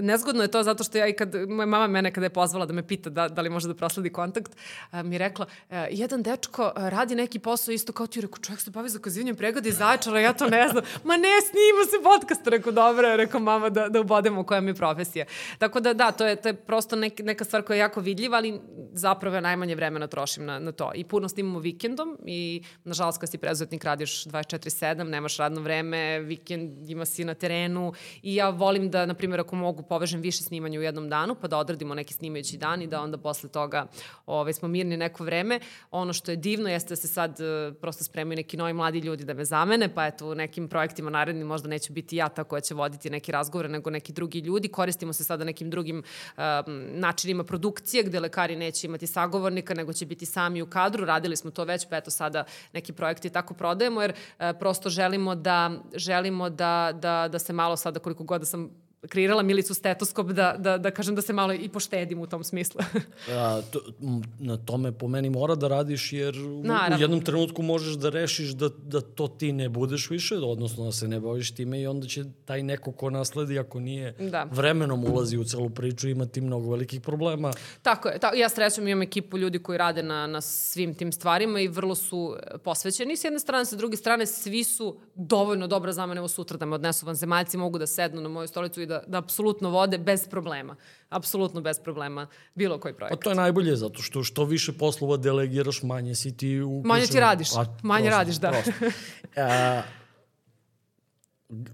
nezgodno 0.00 0.42
je 0.42 0.48
to 0.48 0.62
zato 0.62 0.84
što 0.84 0.98
ja 0.98 1.06
i 1.06 1.12
kad, 1.12 1.34
moja 1.48 1.66
mama 1.66 1.86
mene 1.86 2.12
kada 2.12 2.26
je 2.26 2.30
pozvala 2.30 2.66
da 2.66 2.72
me 2.72 2.86
pita 2.86 3.10
da, 3.10 3.28
da 3.28 3.42
li 3.42 3.50
može 3.50 3.68
da 3.68 3.74
prosledi 3.74 4.10
kontakt, 4.10 4.56
mi 4.92 5.14
je 5.14 5.18
rekla, 5.18 5.46
e, 5.70 5.88
jedan 5.90 6.22
dečko 6.22 6.72
radi 6.76 7.14
neki 7.14 7.38
posao 7.38 7.72
isto 7.72 7.92
kao 7.92 8.06
ti, 8.06 8.20
rekao, 8.20 8.38
čovjek 8.38 8.60
se 8.60 8.70
bavi 8.70 8.88
zakazivanjem 8.88 9.36
pregodi 9.36 9.72
zajčara, 9.72 10.20
ja 10.20 10.32
to 10.32 10.46
ne 10.46 10.68
znam. 10.68 10.84
Ma 11.04 11.16
ne, 11.16 11.28
snima 11.40 11.84
se 11.90 11.96
podcast, 12.02 12.46
rekao, 12.46 12.72
dobro, 12.72 13.16
rekao 13.16 13.40
mama 13.40 13.68
da, 13.68 13.88
da 13.88 14.00
ubodemo 14.00 14.44
koja 14.44 14.60
mi 14.60 14.70
je 14.70 14.74
profesija. 14.74 15.24
Tako 15.58 15.80
da, 15.80 15.94
da, 15.94 16.12
to 16.12 16.26
je, 16.26 16.36
to 16.36 16.48
je 16.48 16.54
prosto 16.54 16.96
nek, 16.96 17.20
neka 17.20 17.44
stvar 17.44 17.62
koja 17.62 17.74
je 17.74 17.80
jako 17.80 18.00
vidljiva, 18.00 18.36
ali 18.36 18.60
zapravo 18.92 19.36
ja 19.36 19.40
najmanje 19.40 19.74
vremena 19.74 20.06
trošim 20.06 20.44
na, 20.44 20.58
na 20.58 20.72
to. 20.72 20.92
I 20.94 21.04
puno 21.04 21.28
snimamo 21.28 21.58
vikendom 21.58 22.18
i, 22.26 22.62
nažalost, 22.84 23.20
kad 23.20 23.30
si 23.30 23.38
prezuzetnik 23.38 23.84
radiš 23.84 24.24
24-7, 24.24 25.02
nemaš 25.02 25.36
radno 25.36 25.60
vreme, 25.60 25.95
vikend 26.24 26.90
ima 26.90 27.04
si 27.04 27.24
na 27.24 27.34
terenu 27.34 27.92
i 28.22 28.34
ja 28.34 28.48
volim 28.50 28.90
da, 28.90 29.06
na 29.06 29.14
primjer, 29.14 29.40
ako 29.40 29.56
mogu, 29.56 29.82
povežem 29.82 30.20
više 30.20 30.42
snimanja 30.42 30.78
u 30.78 30.82
jednom 30.82 31.08
danu, 31.08 31.34
pa 31.34 31.48
da 31.48 31.58
odradimo 31.58 31.94
neki 31.94 32.14
snimajući 32.14 32.56
dan 32.56 32.82
i 32.82 32.86
da 32.86 33.00
onda 33.00 33.18
posle 33.18 33.48
toga 33.48 33.86
ove, 34.26 34.52
smo 34.52 34.68
mirni 34.68 34.96
neko 34.96 35.24
vreme. 35.24 35.60
Ono 35.90 36.12
što 36.12 36.30
je 36.30 36.36
divno 36.36 36.68
jeste 36.68 36.88
da 36.88 36.96
se 36.96 37.08
sad 37.08 37.40
uh, 37.40 37.76
prosto 37.80 38.04
spremaju 38.04 38.36
neki 38.36 38.56
novi 38.56 38.72
mladi 38.72 38.98
ljudi 38.98 39.24
da 39.24 39.34
me 39.34 39.44
zamene, 39.44 39.94
pa 39.94 40.06
eto 40.06 40.30
u 40.30 40.34
nekim 40.34 40.68
projektima 40.68 41.10
narednim 41.10 41.46
možda 41.46 41.68
neću 41.68 41.92
biti 41.92 42.16
ja 42.16 42.28
ta 42.28 42.44
koja 42.44 42.60
će 42.60 42.74
voditi 42.74 43.10
neki 43.10 43.32
razgovore, 43.32 43.68
nego 43.68 43.90
neki 43.90 44.12
drugi 44.12 44.38
ljudi. 44.38 44.68
Koristimo 44.68 45.12
se 45.12 45.24
sada 45.24 45.44
nekim 45.44 45.70
drugim 45.70 45.98
um, 45.98 46.44
načinima 46.92 47.44
produkcije 47.44 48.02
gde 48.02 48.20
lekari 48.20 48.56
neće 48.56 48.86
imati 48.86 49.06
sagovornika, 49.06 49.74
nego 49.74 49.92
će 49.92 50.06
biti 50.06 50.26
sami 50.26 50.62
u 50.62 50.66
kadru. 50.66 51.04
Radili 51.04 51.36
smo 51.36 51.50
to 51.50 51.64
već, 51.64 51.86
pa 51.90 51.96
eto 51.96 52.10
sada 52.10 52.44
neki 52.72 52.92
projekti 52.92 53.30
tako 53.30 53.54
prodajemo, 53.54 54.02
jer 54.02 54.12
uh, 54.12 54.46
prosto 54.58 54.88
želimo 54.88 55.34
da, 55.34 55.70
želimo 55.94 56.50
da, 56.50 56.92
da, 56.94 57.28
da 57.28 57.38
se 57.38 57.52
malo 57.52 57.76
sada 57.76 58.00
koliko 58.00 58.24
god 58.24 58.40
da 58.40 58.46
sam 58.46 58.70
kreirala 59.08 59.42
Milicu 59.42 59.74
stetoskop 59.74 60.26
da, 60.26 60.54
da, 60.58 60.78
da 60.78 60.90
kažem 60.90 61.14
da 61.14 61.22
se 61.22 61.32
malo 61.32 61.52
i 61.52 61.68
poštedim 61.68 62.20
u 62.20 62.26
tom 62.26 62.44
smislu. 62.44 62.80
A, 63.36 63.60
to, 63.70 63.80
na 64.38 64.56
tome 64.56 64.92
po 64.92 65.08
meni 65.08 65.30
mora 65.30 65.54
da 65.54 65.68
radiš 65.68 66.12
jer 66.12 66.38
u, 66.38 66.60
u 66.60 67.00
jednom 67.00 67.20
trenutku 67.20 67.62
možeš 67.62 67.94
da 67.94 68.08
rešiš 68.08 68.50
da, 68.50 68.68
da 68.68 69.00
to 69.00 69.28
ti 69.28 69.52
ne 69.52 69.68
budeš 69.68 70.10
više, 70.10 70.36
odnosno 70.36 70.84
da 70.84 70.92
se 70.92 71.08
ne 71.08 71.20
baviš 71.20 71.54
time 71.54 71.80
i 71.80 71.86
onda 71.86 72.06
će 72.06 72.24
taj 72.44 72.62
neko 72.62 72.92
ko 72.92 73.10
nasledi 73.10 73.58
ako 73.58 73.80
nije 73.80 74.14
da. 74.18 74.46
vremenom 74.50 75.04
ulazi 75.04 75.38
u 75.38 75.44
celu 75.44 75.70
priču 75.70 76.08
imati 76.08 76.40
mnogo 76.40 76.70
velikih 76.70 77.00
problema. 77.00 77.52
Tako 77.82 78.08
je. 78.08 78.18
Ta, 78.18 78.32
ja 78.34 78.48
srećom 78.48 78.88
imam 78.88 79.02
ekipu 79.02 79.38
ljudi 79.38 79.58
koji 79.58 79.78
rade 79.78 80.02
na, 80.02 80.26
na 80.26 80.40
svim 80.40 80.94
tim 80.94 81.12
stvarima 81.12 81.60
i 81.60 81.68
vrlo 81.68 81.94
su 81.94 82.36
posvećeni 82.64 83.16
s 83.16 83.24
jedne 83.24 83.38
strane, 83.38 83.64
sa 83.64 83.76
druge 83.76 83.96
strane 83.96 84.26
svi 84.26 84.64
su 84.64 84.96
dovoljno 85.14 85.66
dobra 85.66 85.92
za 85.92 86.06
mene 86.06 86.18
evo 86.18 86.28
sutra 86.28 86.56
da 86.56 86.66
me 86.66 86.74
odnesu 86.74 87.06
vanzemaljci, 87.06 87.56
mogu 87.56 87.78
da 87.78 87.86
sednu 87.86 88.20
na 88.20 88.28
moju 88.28 88.48
stolicu 88.48 88.82
i 88.82 88.86
da, 88.86 88.95
da 89.06 89.18
apsolutno 89.18 89.70
vode 89.70 89.98
bez 89.98 90.28
problema. 90.28 90.76
Apsolutno 91.08 91.60
bez 91.60 91.80
problema 91.80 92.26
bilo 92.54 92.80
koji 92.80 92.94
projekt. 92.94 93.16
Pa 93.16 93.24
to 93.24 93.30
je 93.30 93.36
najbolje, 93.36 93.76
zato 93.76 94.02
što 94.02 94.24
što 94.24 94.44
više 94.44 94.72
poslova 94.72 95.16
delegiraš, 95.16 95.82
manje 95.82 96.14
si 96.14 96.36
ti 96.36 96.60
u... 96.60 96.82
Manje 96.84 97.06
ti 97.06 97.20
radiš, 97.20 97.52
A, 97.56 97.76
manje 97.82 98.08
prosto, 98.08 98.18
radiš, 98.18 98.36
da. 98.36 98.52
A, 99.36 99.82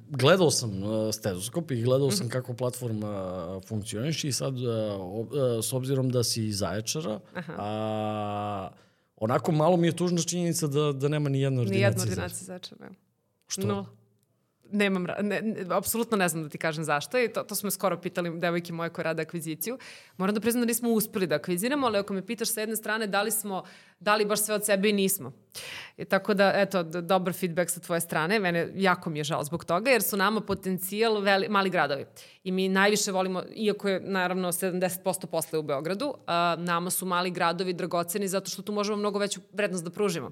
gledao 0.08 0.50
sam 0.50 0.82
uh, 0.82 1.14
stetoskop 1.14 1.70
i 1.70 1.82
gledao 1.82 2.10
sam 2.10 2.26
mhm. 2.26 2.32
kako 2.32 2.54
platforma 2.54 3.46
uh, 3.56 3.62
funkcioniš 3.68 4.24
i 4.24 4.32
sad, 4.32 4.54
uh, 4.54 4.62
uh, 4.62 5.28
s 5.62 5.72
obzirom 5.72 6.10
da 6.10 6.24
si 6.24 6.46
iz 6.46 6.58
Zaječara, 6.58 7.20
Aha. 7.34 7.54
a, 7.58 8.70
onako 9.16 9.52
malo 9.52 9.76
mi 9.76 9.86
je 9.86 9.96
tužna 9.96 10.22
činjenica 10.22 10.66
da, 10.66 10.92
da 10.92 11.08
nema 11.08 11.28
ni 11.28 11.40
jedna 11.40 11.60
ordinacija. 11.60 11.88
Ni 11.88 11.90
jedna 11.90 12.02
ordinacija 12.02 12.44
Zaječara. 12.44 12.90
Što? 13.46 13.66
No 13.66 14.01
nemam, 14.72 15.06
ne, 15.20 15.42
ne, 15.42 15.64
apsolutno 15.70 16.16
ne 16.16 16.28
znam 16.28 16.42
da 16.42 16.48
ti 16.48 16.58
kažem 16.58 16.84
zašto 16.84 17.18
i 17.18 17.28
to, 17.28 17.42
to 17.42 17.54
smo 17.54 17.70
skoro 17.70 18.00
pitali 18.00 18.38
devojke 18.38 18.72
moje 18.72 18.90
koje 18.90 19.04
rade 19.04 19.22
akviziciju. 19.22 19.78
Moram 20.16 20.34
da 20.34 20.40
priznam 20.40 20.62
da 20.62 20.66
nismo 20.66 20.90
uspeli 20.90 21.26
da 21.26 21.34
akviziramo, 21.34 21.86
ali 21.86 21.98
ako 21.98 22.14
me 22.14 22.26
pitaš 22.26 22.52
sa 22.52 22.60
jedne 22.60 22.76
strane 22.76 23.06
da 23.06 23.22
li 23.22 23.30
smo 23.30 23.62
dali 24.00 24.24
baš 24.24 24.40
sve 24.40 24.54
od 24.54 24.64
sebe 24.64 24.88
i 24.88 24.92
nismo. 24.92 25.32
I 25.96 26.04
tako 26.04 26.34
da, 26.34 26.52
eto, 26.56 26.82
dobar 26.82 27.32
feedback 27.32 27.70
sa 27.70 27.80
tvoje 27.80 28.00
strane. 28.00 28.38
Mene 28.38 28.72
jako 28.74 29.10
mi 29.10 29.18
je 29.18 29.24
žao 29.24 29.44
zbog 29.44 29.64
toga, 29.64 29.90
jer 29.90 30.02
su 30.02 30.16
nama 30.16 30.40
potencijal 30.40 31.20
veli, 31.20 31.48
mali 31.48 31.70
gradovi. 31.70 32.04
I 32.44 32.52
mi 32.52 32.68
najviše 32.68 33.12
volimo, 33.12 33.42
iako 33.54 33.88
je 33.88 34.00
naravno 34.00 34.52
70% 34.52 35.26
posle 35.26 35.58
u 35.58 35.62
Beogradu, 35.62 36.14
a, 36.26 36.56
nama 36.58 36.90
su 36.90 37.06
mali 37.06 37.30
gradovi 37.30 37.72
dragoceni 37.72 38.28
zato 38.28 38.50
što 38.50 38.62
tu 38.62 38.72
možemo 38.72 38.98
mnogo 38.98 39.18
veću 39.18 39.40
vrednost 39.52 39.84
da 39.84 39.90
pružimo 39.90 40.30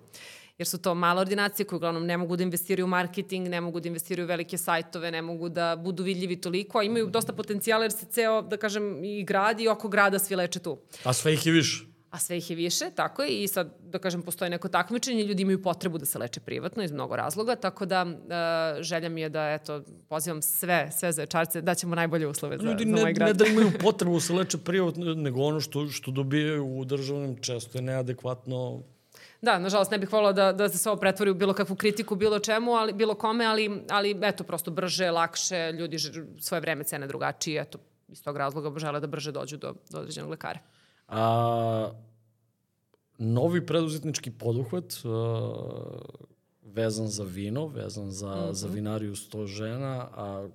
jer 0.60 0.66
su 0.66 0.78
to 0.78 0.94
male 0.94 1.20
ordinacije 1.20 1.66
koje 1.66 1.76
uglavnom 1.76 2.06
ne 2.06 2.16
mogu 2.16 2.36
da 2.36 2.42
investiraju 2.42 2.86
u 2.86 2.88
marketing, 2.88 3.48
ne 3.48 3.60
mogu 3.60 3.80
da 3.80 3.88
investiraju 3.88 4.26
u 4.26 4.28
velike 4.28 4.58
sajtove, 4.58 5.10
ne 5.10 5.22
mogu 5.22 5.48
da 5.48 5.76
budu 5.76 6.02
vidljivi 6.02 6.36
toliko, 6.40 6.78
a 6.78 6.82
imaju 6.82 7.06
dosta 7.06 7.32
potencijala 7.32 7.84
jer 7.84 7.92
se 7.92 8.06
ceo, 8.06 8.42
da 8.42 8.56
kažem, 8.56 9.04
i 9.04 9.24
grad 9.24 9.60
i 9.60 9.68
oko 9.68 9.88
grada 9.88 10.18
svi 10.18 10.36
leče 10.36 10.58
tu. 10.58 10.78
A 11.04 11.12
sve 11.12 11.34
ih 11.34 11.46
je 11.46 11.52
više 11.52 11.90
a 12.10 12.18
sve 12.18 12.38
ih 12.38 12.50
je 12.50 12.56
više, 12.56 12.84
tako 12.94 13.22
je, 13.22 13.42
i 13.42 13.48
sad, 13.48 13.74
da 13.80 13.98
kažem, 13.98 14.22
postoji 14.22 14.50
neko 14.50 14.68
takmičenje, 14.68 15.24
ljudi 15.24 15.42
imaju 15.42 15.62
potrebu 15.62 15.98
da 15.98 16.06
se 16.06 16.18
leče 16.18 16.40
privatno 16.40 16.82
iz 16.82 16.92
mnogo 16.92 17.16
razloga, 17.16 17.56
tako 17.56 17.86
da 17.86 18.02
uh, 18.02 18.82
želja 18.82 19.08
mi 19.08 19.20
je 19.20 19.28
da, 19.28 19.50
eto, 19.50 19.82
pozivam 20.08 20.42
sve, 20.42 20.90
sve 20.98 21.12
za 21.12 21.26
čarce, 21.26 21.62
da 21.62 21.74
ćemo 21.74 21.94
najbolje 21.94 22.26
uslove 22.26 22.58
za, 22.58 22.62
ljudi 22.62 22.84
za 22.84 22.90
moj 22.90 23.12
grad. 23.12 23.28
Ljudi 23.28 23.44
ne 23.44 23.54
da 23.54 23.60
imaju 23.60 23.78
potrebu 23.80 24.14
da 24.14 24.20
se 24.20 24.32
leče 24.32 24.58
privatno, 24.58 25.14
nego 25.14 25.42
ono 25.42 25.60
što, 25.60 25.86
što 25.86 26.10
dobijaju 26.10 26.78
u 26.78 26.84
državnom 26.84 27.36
često 27.40 27.78
je 27.78 27.82
neadekvatno 27.82 28.82
Da, 29.42 29.58
nažalost, 29.58 29.90
ne 29.90 29.98
bih 29.98 30.12
volila 30.12 30.32
da, 30.32 30.52
da 30.52 30.68
se 30.68 30.90
ovo 30.90 31.00
pretvori 31.00 31.30
u 31.30 31.34
bilo 31.34 31.54
kakvu 31.54 31.76
kritiku, 31.76 32.16
bilo 32.16 32.38
čemu, 32.38 32.72
ali, 32.72 32.92
bilo 32.92 33.14
kome, 33.14 33.44
ali, 33.44 33.82
ali 33.90 34.18
eto, 34.22 34.44
prosto 34.44 34.70
brže, 34.70 35.10
lakše, 35.10 35.72
ljudi 35.72 35.98
svoje 36.40 36.60
vreme 36.60 36.84
cene 36.84 37.06
drugačije, 37.06 37.62
eto, 37.62 37.78
iz 38.08 38.22
tog 38.22 38.36
razloga 38.36 38.78
žele 38.78 39.00
da 39.00 39.06
brže 39.06 39.32
dođu 39.32 39.56
do, 39.56 39.74
do 39.90 39.98
određenog 39.98 40.30
lekara. 40.30 40.58
A, 41.08 41.90
novi 43.18 43.66
preduzetnički 43.66 44.30
poduhvat 44.30 44.92
a, 45.04 45.50
vezan 46.62 47.08
za 47.08 47.24
vino, 47.24 47.66
vezan 47.66 48.10
za, 48.10 48.36
mm 48.36 48.38
-hmm. 48.38 48.52
za 48.52 48.68
vinariju 48.68 49.16
sto 49.16 49.46
žena, 49.46 50.08
a 50.14 50.48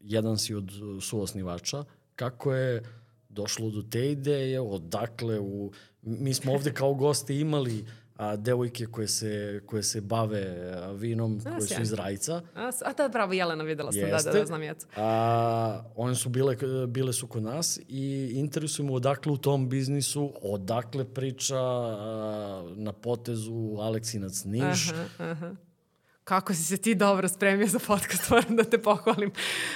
jedan 0.00 0.38
si 0.38 0.54
od 0.54 0.70
suosnivača. 1.00 1.84
Kako 2.16 2.54
je 2.54 2.82
došlo 3.28 3.70
do 3.70 3.82
te 3.82 4.10
ideje, 4.10 4.60
odakle 4.60 5.40
u... 5.40 5.72
Mi 6.02 6.34
smo 6.34 6.52
ovde 6.52 6.72
kao 6.72 6.94
goste 6.94 7.38
imali 7.38 7.84
a, 8.16 8.36
devojke 8.36 8.86
koje 8.86 9.08
se, 9.08 9.60
koje 9.66 9.82
se 9.82 10.00
bave 10.00 10.56
vinom, 10.94 11.40
a, 11.46 11.50
koje 11.50 11.68
su 11.68 11.82
iz 11.82 11.92
Rajca. 11.92 12.42
A, 12.54 12.70
a 12.84 12.92
da, 12.92 13.08
bravo, 13.08 13.32
Jelena, 13.32 13.64
videla 13.64 13.92
sam, 13.92 14.00
Jeste. 14.00 14.30
da, 14.30 14.32
da, 14.32 14.38
da, 14.38 14.46
znam 14.46 14.62
jecu. 14.62 14.86
A, 14.96 15.82
one 15.96 16.14
su 16.14 16.28
bile, 16.28 16.56
bile 16.88 17.12
su 17.12 17.26
kod 17.26 17.42
nas 17.42 17.80
i 17.88 18.32
interesujemo 18.34 18.94
odakle 18.94 19.32
u 19.32 19.36
tom 19.36 19.68
biznisu, 19.68 20.32
odakle 20.42 21.04
priča 21.04 21.58
a, 21.58 22.72
na 22.76 22.92
potezu 22.92 23.76
Aleksinac 23.80 24.44
Niš. 24.44 24.90
Aha, 24.90 25.04
aha 25.18 25.54
kako 26.24 26.54
si 26.54 26.62
se 26.62 26.76
ti 26.76 26.94
dobro 26.94 27.28
spremio 27.28 27.66
za 27.66 27.78
podcast, 27.86 28.30
moram 28.30 28.56
da 28.56 28.64
te 28.64 28.82
pohvalim. 28.82 29.32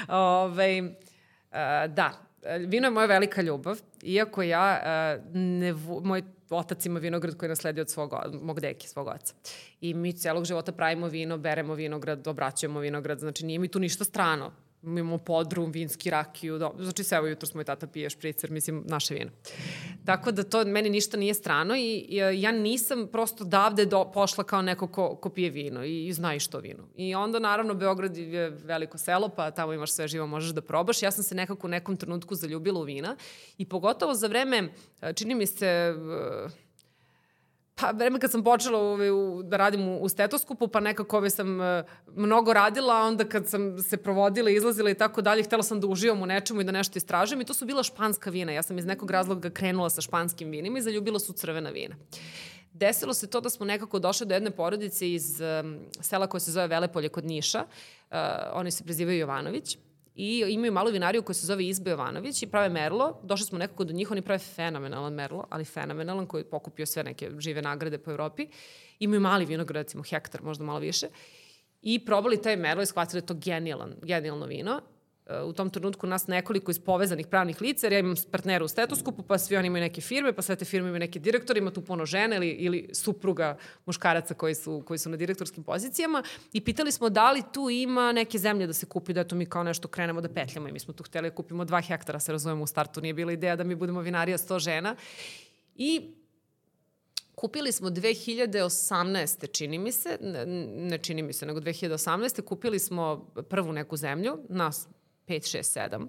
Ove, 0.09 0.19
ovaj, 0.19 0.81
uh, 0.81 1.95
da, 1.95 2.28
vino 2.67 2.87
je 2.87 2.91
moja 2.91 3.07
velika 3.07 3.43
ljubav, 3.43 3.81
iako 4.03 4.43
ja 4.43 4.81
uh, 4.83 5.25
ne, 5.35 5.73
moj 6.03 6.23
otac 6.51 6.87
ima 6.87 7.01
vinograd 7.01 7.37
koji 7.37 7.47
je 7.47 7.49
nasledio 7.49 7.83
od 7.83 7.91
svog, 7.91 8.13
mog 8.43 8.61
deke, 8.61 8.89
svog 8.89 9.07
oca. 9.07 9.35
I 9.81 9.95
mi 9.95 10.13
celog 10.13 10.45
života 10.45 10.73
pravimo 10.73 11.09
vino, 11.09 11.39
beremo 11.39 11.75
vinograd, 11.75 12.29
obraćujemo 12.29 12.81
vinograd, 12.81 13.19
znači 13.19 13.47
nije 13.47 13.59
mi 13.59 13.69
tu 13.69 13.79
ništa 13.79 14.05
strano. 14.05 14.53
Imamo 14.83 15.19
podrum, 15.19 15.71
vinski 15.71 16.11
rakiju, 16.11 16.59
do, 16.59 16.75
znači 16.79 17.05
sve 17.05 17.19
evo 17.19 17.27
jutro 17.27 17.47
smo 17.47 17.61
i 17.61 17.65
tata 17.65 17.87
pije 17.87 18.11
špricer, 18.11 18.51
mislim, 18.51 18.85
naše 18.87 19.15
vino. 19.15 19.31
Tako 20.05 20.33
da 20.33 20.43
to 20.43 20.65
meni 20.65 20.91
ništa 20.91 21.17
nije 21.17 21.35
strano 21.35 21.77
i, 21.77 22.07
i 22.09 22.17
ja 22.17 22.53
nisam 22.53 23.09
prosto 23.13 23.45
davde 23.45 23.87
do, 23.87 24.11
pošla 24.15 24.45
kao 24.45 24.63
neko 24.63 24.89
ko, 24.89 25.17
ko 25.17 25.29
pije 25.31 25.51
vino 25.51 25.85
i, 25.85 26.07
i 26.07 26.13
zna 26.13 26.35
i 26.35 26.41
što 26.41 26.59
vino. 26.59 26.89
I 26.97 27.15
onda 27.15 27.39
naravno 27.39 27.75
Beograd 27.75 28.17
je 28.17 28.51
veliko 28.51 28.99
selo, 28.99 29.29
pa 29.29 29.51
tamo 29.51 29.73
imaš 29.73 29.93
sve 29.93 30.09
živo, 30.09 30.27
možeš 30.27 30.51
da 30.51 30.61
probaš. 30.61 31.03
Ja 31.03 31.11
sam 31.11 31.25
se 31.25 31.35
nekako 31.35 31.67
u 31.67 31.71
nekom 31.71 31.97
trenutku 31.97 32.35
zaljubila 32.35 32.81
u 32.81 32.85
vina 32.85 33.17
i 33.59 33.65
pogotovo 33.65 34.15
za 34.15 34.27
vreme, 34.27 34.73
čini 35.15 35.35
mi 35.35 35.47
se, 35.47 35.95
Pa, 37.81 37.91
vreme 37.91 38.19
kad 38.19 38.31
sam 38.31 38.45
počela 38.45 38.79
u, 38.79 38.95
u, 38.95 39.43
da 39.43 39.57
radim 39.57 39.89
u, 39.89 40.03
u 40.03 40.09
stetoskopu, 40.09 40.69
pa 40.69 40.81
nekako 40.81 41.17
ove 41.17 41.31
sam 41.31 41.61
uh, 41.61 41.67
mnogo 42.15 42.53
radila, 42.53 42.95
onda 42.95 43.25
kad 43.25 43.49
sam 43.49 43.79
se 43.79 43.97
provodila, 43.97 44.51
izlazila 44.51 44.91
i 44.91 44.95
tako 44.95 45.23
dalje, 45.23 45.43
htela 45.43 45.63
sam 45.63 45.81
da 45.81 45.87
uživam 45.87 46.23
u 46.23 46.27
nečemu 46.27 46.61
i 46.61 46.65
da 46.65 46.73
nešto 46.73 46.99
istražujem 46.99 47.41
i 47.41 47.45
to 47.45 47.55
su 47.55 47.67
bila 47.67 47.83
španska 47.83 48.31
vina. 48.31 48.53
Ja 48.53 48.63
sam 48.63 48.79
iz 48.79 48.87
nekog 48.87 49.11
razloga 49.11 49.51
krenula 49.51 49.91
sa 49.91 50.01
španskim 50.01 50.51
vinima 50.51 50.79
i 50.79 50.83
zaljubila 50.83 51.19
su 51.19 51.33
crvena 51.33 51.71
vina. 51.71 51.97
Desilo 52.73 53.15
se 53.15 53.27
to 53.31 53.41
da 53.41 53.51
smo 53.51 53.67
nekako 53.67 53.99
došli 53.99 54.27
do 54.27 54.35
jedne 54.35 54.51
porodice 54.51 55.13
iz 55.13 55.41
um, 55.41 55.79
sela 56.01 56.27
koje 56.27 56.41
se 56.41 56.51
zove 56.51 56.67
Velepolje 56.67 57.09
kod 57.09 57.25
Niša. 57.25 57.65
Uh, 58.11 58.17
oni 58.53 58.71
se 58.71 58.85
prezivaju 58.85 59.19
Jovanović 59.19 59.79
i 60.19 60.45
imaju 60.49 60.73
malu 60.73 60.91
vinariju 60.91 61.23
koja 61.23 61.35
se 61.35 61.47
zove 61.47 61.67
Izbe 61.67 61.91
Jovanović 61.91 62.43
i 62.43 62.47
prave 62.47 62.69
merlo. 62.69 63.21
Došli 63.23 63.47
smo 63.47 63.59
nekako 63.59 63.85
do 63.85 63.93
njih, 63.93 64.11
oni 64.11 64.23
prave 64.23 64.39
fenomenalan 64.39 65.15
merlo, 65.15 65.45
ali 65.51 65.65
fenomenalan 65.65 66.27
koji 66.27 66.41
je 66.41 66.51
pokupio 66.51 66.87
sve 66.87 67.05
neke 67.05 67.31
žive 67.39 67.63
nagrade 67.63 67.99
po 67.99 68.11
Evropi. 68.11 68.47
Imaju 68.99 69.21
mali 69.21 69.45
vinograd, 69.45 69.85
recimo 69.85 70.03
hektar, 70.03 70.43
možda 70.43 70.65
malo 70.65 70.79
više. 70.79 71.07
i 71.83 72.05
probali 72.05 72.43
taj 72.43 72.57
Merlot 72.57 72.85
i 72.85 72.87
shvatili 72.87 73.21
da 73.21 73.25
je 73.25 73.27
to 73.27 73.35
genijalan, 73.35 73.95
genijalno 74.03 74.47
vino 74.47 74.81
u 75.45 75.53
tom 75.53 75.71
trenutku 75.71 76.07
nas 76.07 76.27
nekoliko 76.27 76.71
iz 76.71 76.79
povezanih 76.79 77.27
pravnih 77.27 77.61
lica, 77.61 77.87
jer 77.87 77.93
ja 77.93 77.99
imam 77.99 78.15
partnera 78.31 78.65
u 78.65 78.69
stetoskopu, 78.69 79.23
pa 79.23 79.39
svi 79.39 79.57
oni 79.57 79.67
imaju 79.67 79.83
neke 79.83 80.01
firme, 80.01 80.33
pa 80.33 80.43
sve 80.43 80.57
te 80.57 80.65
firme 80.65 80.89
imaju 80.89 81.01
neke 81.01 81.19
direktore, 81.19 81.59
ima 81.59 81.71
tu 81.71 81.81
puno 81.85 82.07
žene 82.07 82.37
ili, 82.37 82.49
ili 82.49 82.89
supruga 82.93 83.57
muškaraca 83.87 84.35
koji 84.35 84.55
su, 84.55 84.83
koji 84.87 84.99
su 84.99 85.11
na 85.11 85.17
direktorskim 85.17 85.65
pozicijama 85.65 86.23
i 86.53 86.61
pitali 86.61 86.93
smo 86.93 87.09
da 87.09 87.33
li 87.33 87.43
tu 87.53 87.71
ima 87.71 88.13
neke 88.13 88.39
zemlje 88.39 88.67
da 88.67 88.73
se 88.73 88.87
kupi, 88.87 89.13
da 89.13 89.21
eto 89.21 89.37
mi 89.37 89.47
kao 89.47 89.63
nešto 89.63 89.89
krenemo 89.89 90.21
da 90.21 90.29
petljamo 90.29 90.69
i 90.69 90.73
mi 90.73 90.79
smo 90.79 90.95
tu 90.95 91.03
hteli 91.05 91.31
da 91.31 91.35
kupimo 91.35 91.65
dva 91.65 91.81
hektara, 91.81 92.21
se 92.21 92.33
razumemo 92.33 92.63
u 92.63 92.67
startu, 92.67 93.01
nije 93.01 93.15
bila 93.15 93.33
ideja 93.33 93.57
da 93.57 93.65
mi 93.65 93.75
budemo 93.75 94.01
vinarija 94.01 94.39
100 94.39 94.59
žena. 94.59 94.97
I 95.75 96.15
kupili 97.35 97.73
smo 97.73 97.89
2018. 97.91 99.53
čini 99.53 99.79
mi 99.79 99.93
se, 99.93 100.19
ne, 100.21 100.47
ne 100.91 100.99
čini 100.99 101.23
mi 101.23 101.33
se, 101.33 101.47
nego 101.47 101.61
2018. 101.61 102.43
kupili 102.43 102.79
smo 102.79 103.33
prvu 103.49 103.73
neku 103.73 103.97
zemlju, 103.97 104.39
nas 104.49 104.89
5, 105.29 105.59
6, 105.59 105.81
7 105.91 106.09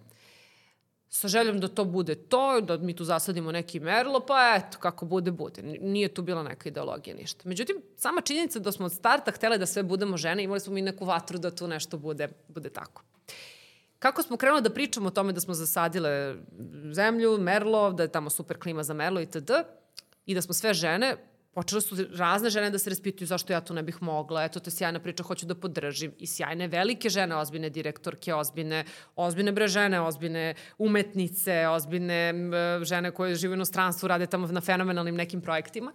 sa 1.09 1.27
željom 1.27 1.59
da 1.59 1.67
to 1.67 1.85
bude 1.85 2.15
to, 2.15 2.61
da 2.61 2.77
mi 2.77 2.95
tu 2.95 3.03
zasadimo 3.03 3.51
neki 3.51 3.79
merlo, 3.79 4.19
pa 4.19 4.55
eto, 4.55 4.77
kako 4.77 5.05
bude, 5.05 5.31
bude. 5.31 5.61
Nije 5.63 6.13
tu 6.13 6.21
bila 6.21 6.43
neka 6.43 6.69
ideologija, 6.69 7.15
ništa. 7.15 7.49
Međutim, 7.49 7.81
sama 7.97 8.21
činjenica 8.21 8.59
da 8.59 8.71
smo 8.71 8.85
od 8.85 8.93
starta 8.93 9.31
htele 9.31 9.57
da 9.57 9.65
sve 9.65 9.83
budemo 9.83 10.17
žene, 10.17 10.43
imali 10.43 10.59
smo 10.59 10.73
mi 10.73 10.81
neku 10.81 11.05
vatru 11.05 11.39
da 11.39 11.51
tu 11.51 11.67
nešto 11.67 11.97
bude, 11.97 12.29
bude 12.47 12.69
tako. 12.69 13.03
Kako 13.99 14.23
smo 14.23 14.37
krenuli 14.37 14.61
da 14.61 14.69
pričamo 14.69 15.07
o 15.07 15.11
tome 15.11 15.33
da 15.33 15.41
smo 15.41 15.53
zasadile 15.53 16.35
zemlju, 16.93 17.37
merlo, 17.37 17.91
da 17.91 18.03
je 18.03 18.11
tamo 18.11 18.29
super 18.29 18.59
klima 18.59 18.83
za 18.83 18.93
merlo 18.93 19.21
itd. 19.21 19.51
I 20.25 20.35
da 20.35 20.41
smo 20.41 20.53
sve 20.53 20.73
žene, 20.73 21.15
počele 21.51 21.81
su 21.81 21.95
razne 22.15 22.49
žene 22.49 22.69
da 22.69 22.79
se 22.79 22.89
raspituju 22.89 23.27
zašto 23.27 23.53
ja 23.53 23.61
tu 23.61 23.73
ne 23.73 23.83
bih 23.83 24.01
mogla, 24.01 24.43
eto 24.43 24.59
te 24.59 24.71
sjajna 24.71 24.99
priča, 24.99 25.23
hoću 25.23 25.45
da 25.45 25.55
podržim. 25.55 26.13
I 26.17 26.27
sjajne 26.27 26.67
velike 26.67 27.09
žene, 27.09 27.35
ozbiljne 27.35 27.69
direktorke, 27.69 28.33
ozbiljne, 28.33 28.83
ozbiljne 29.15 29.51
bre 29.51 29.67
žene, 29.67 30.01
ozbiljne 30.01 30.53
umetnice, 30.77 31.67
ozbiljne 31.67 32.33
žene 32.83 33.11
koje 33.11 33.35
žive 33.35 33.51
u 33.51 33.55
inostranstvu, 33.55 34.07
rade 34.07 34.27
tamo 34.27 34.47
na 34.47 34.61
fenomenalnim 34.61 35.15
nekim 35.15 35.41
projektima. 35.41 35.93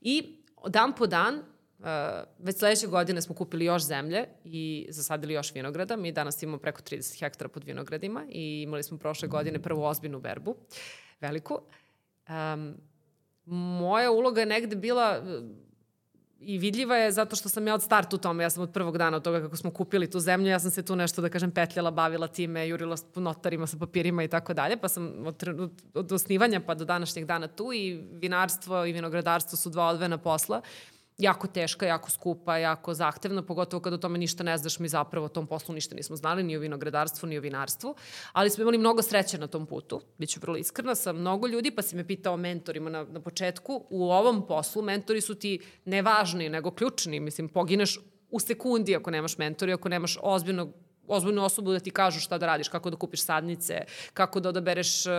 I 0.00 0.38
dan 0.68 0.92
po 0.96 1.06
dan, 1.06 1.42
Uh, 1.78 1.86
već 2.38 2.58
sledeće 2.58 2.86
godine 2.86 3.22
smo 3.22 3.34
kupili 3.34 3.64
još 3.64 3.82
zemlje 3.82 4.24
i 4.44 4.86
zasadili 4.90 5.34
još 5.34 5.54
vinograda. 5.54 5.96
Mi 5.96 6.12
danas 6.12 6.42
imamo 6.42 6.58
preko 6.58 6.80
30 6.82 7.20
hektara 7.20 7.48
pod 7.48 7.64
vinogradima 7.64 8.24
i 8.28 8.62
imali 8.62 8.82
smo 8.82 8.98
prošle 8.98 9.28
godine 9.28 9.62
prvu 9.62 9.82
ozbiljnu 9.82 10.20
berbu, 10.20 10.56
veliku. 11.20 11.60
Um, 12.28 12.74
moja 13.46 14.10
uloga 14.10 14.40
je 14.40 14.46
negde 14.46 14.76
bila 14.76 15.22
i 16.40 16.58
vidljiva 16.58 16.96
je 16.96 17.12
zato 17.12 17.36
što 17.36 17.48
sam 17.48 17.66
ja 17.66 17.74
od 17.74 17.82
starta 17.82 18.16
u 18.16 18.18
tome, 18.18 18.44
ja 18.44 18.50
sam 18.50 18.62
od 18.62 18.72
prvog 18.72 18.98
dana 18.98 19.16
od 19.16 19.22
toga 19.22 19.40
kako 19.40 19.56
smo 19.56 19.70
kupili 19.70 20.10
tu 20.10 20.20
zemlju, 20.20 20.50
ja 20.50 20.60
sam 20.60 20.70
se 20.70 20.82
tu 20.82 20.96
nešto, 20.96 21.22
da 21.22 21.28
kažem, 21.28 21.50
petljala, 21.50 21.90
bavila 21.90 22.28
time, 22.28 22.68
jurila 22.68 22.96
s 22.96 23.04
notarima, 23.14 23.66
sa 23.66 23.76
papirima 23.76 24.24
i 24.24 24.28
tako 24.28 24.54
dalje, 24.54 24.76
pa 24.76 24.88
sam 24.88 25.26
od, 25.26 25.44
od, 25.58 25.82
od 25.94 26.12
osnivanja 26.12 26.60
pa 26.60 26.74
do 26.74 26.84
današnjeg 26.84 27.24
dana 27.24 27.48
tu 27.48 27.72
i 27.72 28.00
vinarstvo 28.12 28.84
i 28.84 28.92
vinogradarstvo 28.92 29.56
su 29.56 29.70
dva 29.70 29.88
odvena 29.88 30.18
posla. 30.18 30.58
Uh, 30.58 30.95
jako 31.18 31.46
teška, 31.46 31.86
jako 31.86 32.10
skupa, 32.10 32.58
jako 32.58 32.94
zahtevna, 32.94 33.42
pogotovo 33.42 33.80
kada 33.80 33.94
o 33.96 33.98
tome 33.98 34.18
ništa 34.18 34.44
ne 34.44 34.58
znaš, 34.58 34.78
mi 34.78 34.88
zapravo 34.88 35.26
o 35.26 35.28
tom 35.28 35.46
poslu 35.46 35.74
ništa 35.74 35.94
nismo 35.94 36.16
znali, 36.16 36.42
ni 36.42 36.56
o 36.56 36.60
vinogradarstvu, 36.60 37.28
ni 37.28 37.38
o 37.38 37.40
vinarstvu, 37.40 37.94
ali 38.32 38.50
smo 38.50 38.62
imali 38.62 38.78
mnogo 38.78 39.02
sreće 39.02 39.38
na 39.38 39.46
tom 39.46 39.66
putu, 39.66 40.00
bit 40.18 40.30
ću 40.30 40.40
vrlo 40.40 40.56
iskrena, 40.56 40.94
sa 40.94 41.12
mnogo 41.12 41.46
ljudi, 41.46 41.70
pa 41.70 41.82
si 41.82 41.96
me 41.96 42.06
pitao 42.06 42.34
o 42.34 42.36
mentorima 42.36 42.90
na, 42.90 43.04
na 43.04 43.20
početku, 43.20 43.86
u 43.90 44.10
ovom 44.10 44.46
poslu 44.46 44.82
mentori 44.82 45.20
su 45.20 45.34
ti 45.34 45.60
nevažni, 45.84 46.48
nego 46.48 46.70
ključni, 46.70 47.20
mislim, 47.20 47.48
pogineš 47.48 47.98
u 48.30 48.40
sekundi 48.40 48.96
ako 48.96 49.10
nemaš 49.10 49.38
mentori, 49.38 49.72
ako 49.72 49.88
nemaš 49.88 50.18
ozbiljnog 50.22 50.85
ozbiljnu 51.08 51.44
osobu 51.44 51.72
da 51.72 51.80
ti 51.80 51.90
kažu 51.90 52.20
šta 52.20 52.38
da 52.38 52.46
radiš, 52.46 52.68
kako 52.68 52.90
da 52.90 52.96
kupiš 52.96 53.24
sadnice, 53.24 53.84
kako 54.14 54.40
da 54.40 54.48
odabereš 54.48 55.06
uh, 55.06 55.12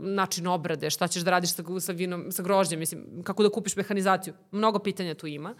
način 0.00 0.46
obrade, 0.46 0.90
šta 0.90 1.08
ćeš 1.08 1.22
da 1.22 1.30
radiš 1.30 1.54
sa, 1.54 1.62
sa, 1.80 1.92
vinom, 1.92 2.32
sa 2.32 2.42
grožđem, 2.42 2.78
mislim, 2.78 3.22
kako 3.24 3.42
da 3.42 3.50
kupiš 3.50 3.76
mehanizaciju. 3.76 4.34
Mnogo 4.50 4.78
pitanja 4.78 5.14
tu 5.14 5.26
ima 5.26 5.54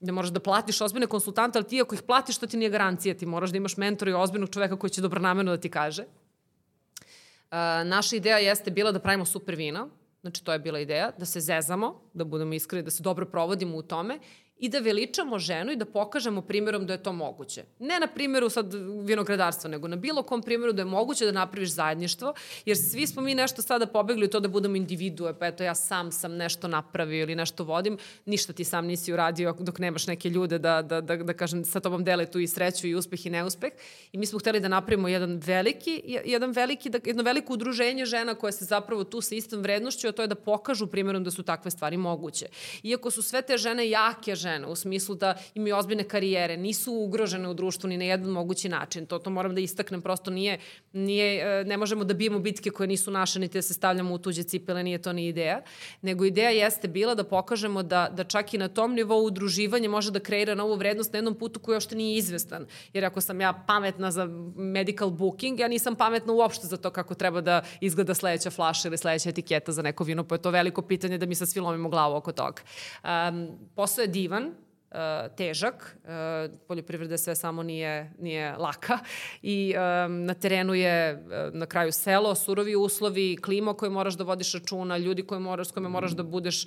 da 0.00 0.12
moraš 0.12 0.30
da 0.30 0.40
platiš 0.40 0.80
ozbiljne 0.80 1.06
konsultante, 1.06 1.58
ali 1.58 1.68
ti 1.68 1.80
ako 1.80 1.94
ih 1.94 2.02
platiš, 2.02 2.38
to 2.38 2.46
ti 2.46 2.56
nije 2.56 2.70
garancija, 2.70 3.14
ti 3.14 3.26
moraš 3.26 3.50
da 3.50 3.56
imaš 3.56 3.76
mentora 3.76 4.10
i 4.10 4.14
ozbiljnog 4.14 4.50
čoveka 4.50 4.76
koji 4.76 4.90
će 4.90 5.00
dobronamerno 5.00 5.56
da 5.56 5.60
ti 5.60 5.70
kaže. 5.70 6.02
Uh, 6.04 7.58
naša 7.84 8.16
ideja 8.16 8.38
jeste 8.38 8.70
bila 8.70 8.92
da 8.92 8.98
pravimo 8.98 9.24
super 9.24 9.54
vina, 9.54 9.88
znači 10.20 10.44
to 10.44 10.52
je 10.52 10.58
bila 10.58 10.80
ideja, 10.80 11.10
da 11.18 11.24
se 11.24 11.40
zezamo, 11.40 12.00
da 12.14 12.24
budemo 12.24 12.54
iskreni, 12.54 12.84
da 12.84 12.90
se 12.90 13.02
dobro 13.02 13.26
provodimo 13.26 13.76
u 13.76 13.82
tome 13.82 14.18
i 14.64 14.68
da 14.68 14.78
veličamo 14.78 15.38
ženu 15.38 15.72
i 15.72 15.76
da 15.76 15.84
pokažemo 15.84 16.42
primjerom 16.42 16.86
da 16.86 16.92
je 16.92 17.02
to 17.02 17.12
moguće. 17.12 17.64
Ne 17.78 18.00
na 18.00 18.06
primjeru 18.06 18.48
sad 18.50 18.74
vinogradarstva, 19.04 19.70
nego 19.70 19.88
na 19.88 19.96
bilo 19.96 20.22
kom 20.22 20.42
primjeru 20.42 20.72
da 20.72 20.82
je 20.82 20.86
moguće 20.86 21.24
da 21.24 21.32
napraviš 21.32 21.70
zajedništvo, 21.70 22.34
jer 22.64 22.76
svi 22.76 23.06
smo 23.06 23.22
mi 23.22 23.34
nešto 23.34 23.62
sada 23.62 23.86
pobegli 23.86 24.24
u 24.24 24.28
to 24.28 24.40
da 24.40 24.48
budemo 24.48 24.76
individue, 24.76 25.34
pa 25.38 25.46
eto 25.46 25.64
ja 25.64 25.74
sam 25.74 26.12
sam 26.12 26.36
nešto 26.36 26.68
napravio 26.68 27.22
ili 27.22 27.34
nešto 27.34 27.64
vodim, 27.64 27.98
ništa 28.26 28.52
ti 28.52 28.64
sam 28.64 28.86
nisi 28.86 29.12
uradio 29.12 29.54
dok 29.58 29.78
nemaš 29.78 30.06
neke 30.06 30.30
ljude 30.30 30.58
da, 30.58 30.82
da, 30.82 31.00
da, 31.00 31.16
da 31.16 31.32
kažem 31.32 31.64
sa 31.64 31.80
tobom 31.80 32.04
dele 32.04 32.26
tu 32.26 32.40
i 32.40 32.48
sreću 32.48 32.86
i 32.86 32.94
uspeh 32.94 33.26
i 33.26 33.30
neuspeh. 33.30 33.72
I 34.12 34.18
mi 34.18 34.26
smo 34.26 34.38
hteli 34.38 34.60
da 34.60 34.68
napravimo 34.68 35.08
jedan 35.08 35.40
veliki, 35.44 36.02
jedan 36.24 36.50
veliki, 36.50 36.90
da, 36.90 36.98
jedno 37.04 37.22
veliko 37.22 37.52
udruženje 37.52 38.06
žena 38.06 38.34
koje 38.34 38.52
se 38.52 38.64
zapravo 38.64 39.04
tu 39.04 39.20
sa 39.20 39.34
istom 39.34 39.60
vrednošću, 39.60 40.08
a 40.08 40.12
to 40.12 40.22
je 40.22 40.28
da 40.28 40.34
pokažu 40.34 40.86
primjerom 40.86 41.24
da 41.24 41.30
su 41.30 41.42
takve 41.42 41.70
stvari 41.70 41.96
moguće. 41.96 42.46
Iako 42.82 43.10
su 43.10 43.22
sve 43.22 43.42
te 43.42 43.56
žene 43.58 43.90
jake 43.90 44.34
žene, 44.34 44.53
u 44.66 44.76
smislu 44.76 45.14
da 45.14 45.34
imaju 45.54 45.76
ozbiljne 45.76 46.04
karijere, 46.04 46.56
nisu 46.56 46.92
ugrožene 46.92 47.48
u 47.48 47.54
društvu 47.54 47.88
ni 47.88 47.96
na 47.96 48.04
jedan 48.04 48.30
mogući 48.30 48.68
način. 48.68 49.06
To, 49.06 49.18
to 49.18 49.30
moram 49.30 49.54
da 49.54 49.60
istaknem, 49.60 50.02
prosto 50.02 50.30
nije, 50.30 50.58
nije, 50.92 51.60
e, 51.60 51.64
ne 51.64 51.76
možemo 51.76 52.04
da 52.04 52.14
bijemo 52.14 52.38
bitke 52.38 52.70
koje 52.70 52.86
nisu 52.86 53.10
naše, 53.10 53.38
niti 53.38 53.58
da 53.58 53.62
se 53.62 53.74
stavljamo 53.74 54.14
u 54.14 54.18
tuđe 54.18 54.42
cipele, 54.42 54.82
nije 54.82 55.02
to 55.02 55.12
ni 55.12 55.28
ideja. 55.28 55.62
Nego 56.02 56.24
ideja 56.24 56.50
jeste 56.50 56.88
bila 56.88 57.14
da 57.14 57.24
pokažemo 57.24 57.82
da, 57.82 58.08
da 58.12 58.24
čak 58.24 58.54
i 58.54 58.58
na 58.58 58.68
tom 58.68 58.94
nivou 58.94 59.26
udruživanje 59.26 59.88
može 59.88 60.10
da 60.10 60.20
kreira 60.20 60.54
novu 60.54 60.74
vrednost 60.74 61.12
na 61.12 61.18
jednom 61.18 61.34
putu 61.34 61.60
koji 61.60 61.76
ošte 61.76 61.96
nije 61.96 62.18
izvestan. 62.18 62.66
Jer 62.92 63.04
ako 63.04 63.20
sam 63.20 63.40
ja 63.40 63.64
pametna 63.66 64.10
za 64.10 64.26
medical 64.56 65.10
booking, 65.10 65.60
ja 65.60 65.68
nisam 65.68 65.96
pametna 65.96 66.32
uopšte 66.32 66.66
za 66.66 66.76
to 66.76 66.90
kako 66.90 67.14
treba 67.14 67.40
da 67.40 67.62
izgleda 67.80 68.14
sledeća 68.14 68.50
flaša 68.50 68.88
ili 68.88 68.98
sledeća 68.98 69.28
etiketa 69.28 69.72
za 69.72 69.82
neko 69.82 70.04
vino, 70.04 70.24
pa 70.24 70.34
je 70.34 70.42
to 70.42 70.50
veliko 70.50 70.82
pitanje 70.82 71.18
da 71.18 71.26
mi 71.26 71.34
sa 71.34 71.46
svi 71.46 71.60
lomimo 71.60 71.88
glavu 71.88 72.16
oko 72.16 72.32
toga. 72.32 72.62
Um, 73.04 73.48
posao 73.74 74.02
je 74.02 74.08
divan, 74.08 74.33
divan, 74.34 74.54
uh, 74.90 75.36
težak, 75.36 75.96
uh, 76.04 76.58
poljoprivreda 76.68 77.18
sve 77.18 77.34
samo 77.34 77.62
nije, 77.62 78.12
nije 78.18 78.56
laka 78.56 78.98
i 79.42 79.74
um, 79.76 80.24
na 80.24 80.34
terenu 80.34 80.74
je 80.74 81.22
na 81.52 81.66
kraju 81.66 81.92
selo, 81.92 82.34
surovi 82.34 82.76
uslovi, 82.76 83.36
klima 83.36 83.74
koje 83.74 83.90
moraš 83.90 84.14
da 84.14 84.24
vodiš 84.24 84.52
računa, 84.54 84.98
ljudi 84.98 85.22
koje 85.22 85.40
moraš, 85.40 85.68
s 85.68 85.72
kojima 85.72 85.88
moraš 85.88 86.12
da 86.12 86.22
budeš 86.22 86.66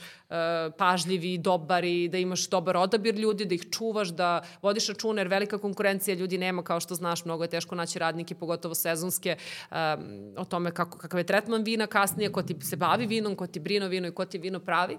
pažljivi, 0.77 1.38
dobar 1.38 1.84
i 1.84 2.10
da 2.10 2.18
imaš 2.18 2.49
dobar 2.49 2.77
odabir 2.77 3.15
ljudi, 3.15 3.45
da 3.45 3.56
ih 3.56 3.65
čuvaš, 3.72 4.10
da 4.10 4.41
vodiš 4.61 4.88
računa 4.88 5.22
jer 5.22 5.27
velika 5.27 5.57
konkurencija 5.57 6.15
ljudi 6.15 6.38
nema 6.38 6.64
kao 6.64 6.80
što 6.80 6.95
znaš, 6.95 7.26
mnogo 7.26 7.44
je 7.44 7.49
teško 7.49 7.76
naći 7.76 7.99
radnike, 7.99 8.35
pogotovo 8.35 8.76
sezonske, 8.76 9.38
o 10.38 10.45
tome 10.45 10.72
kako, 10.72 10.98
kakav 10.98 11.19
je 11.19 11.23
tretman 11.23 11.64
vina 11.64 11.88
kasnije, 11.88 12.31
ko 12.31 12.41
ti 12.41 12.56
se 12.61 12.76
bavi 12.76 13.06
vinom, 13.06 13.35
ko 13.35 13.48
ti 13.48 13.60
brino 13.60 13.88
vino 13.88 14.07
i 14.07 14.11
ko 14.11 14.26
ti 14.26 14.38
vino 14.38 14.60
pravi, 14.60 14.98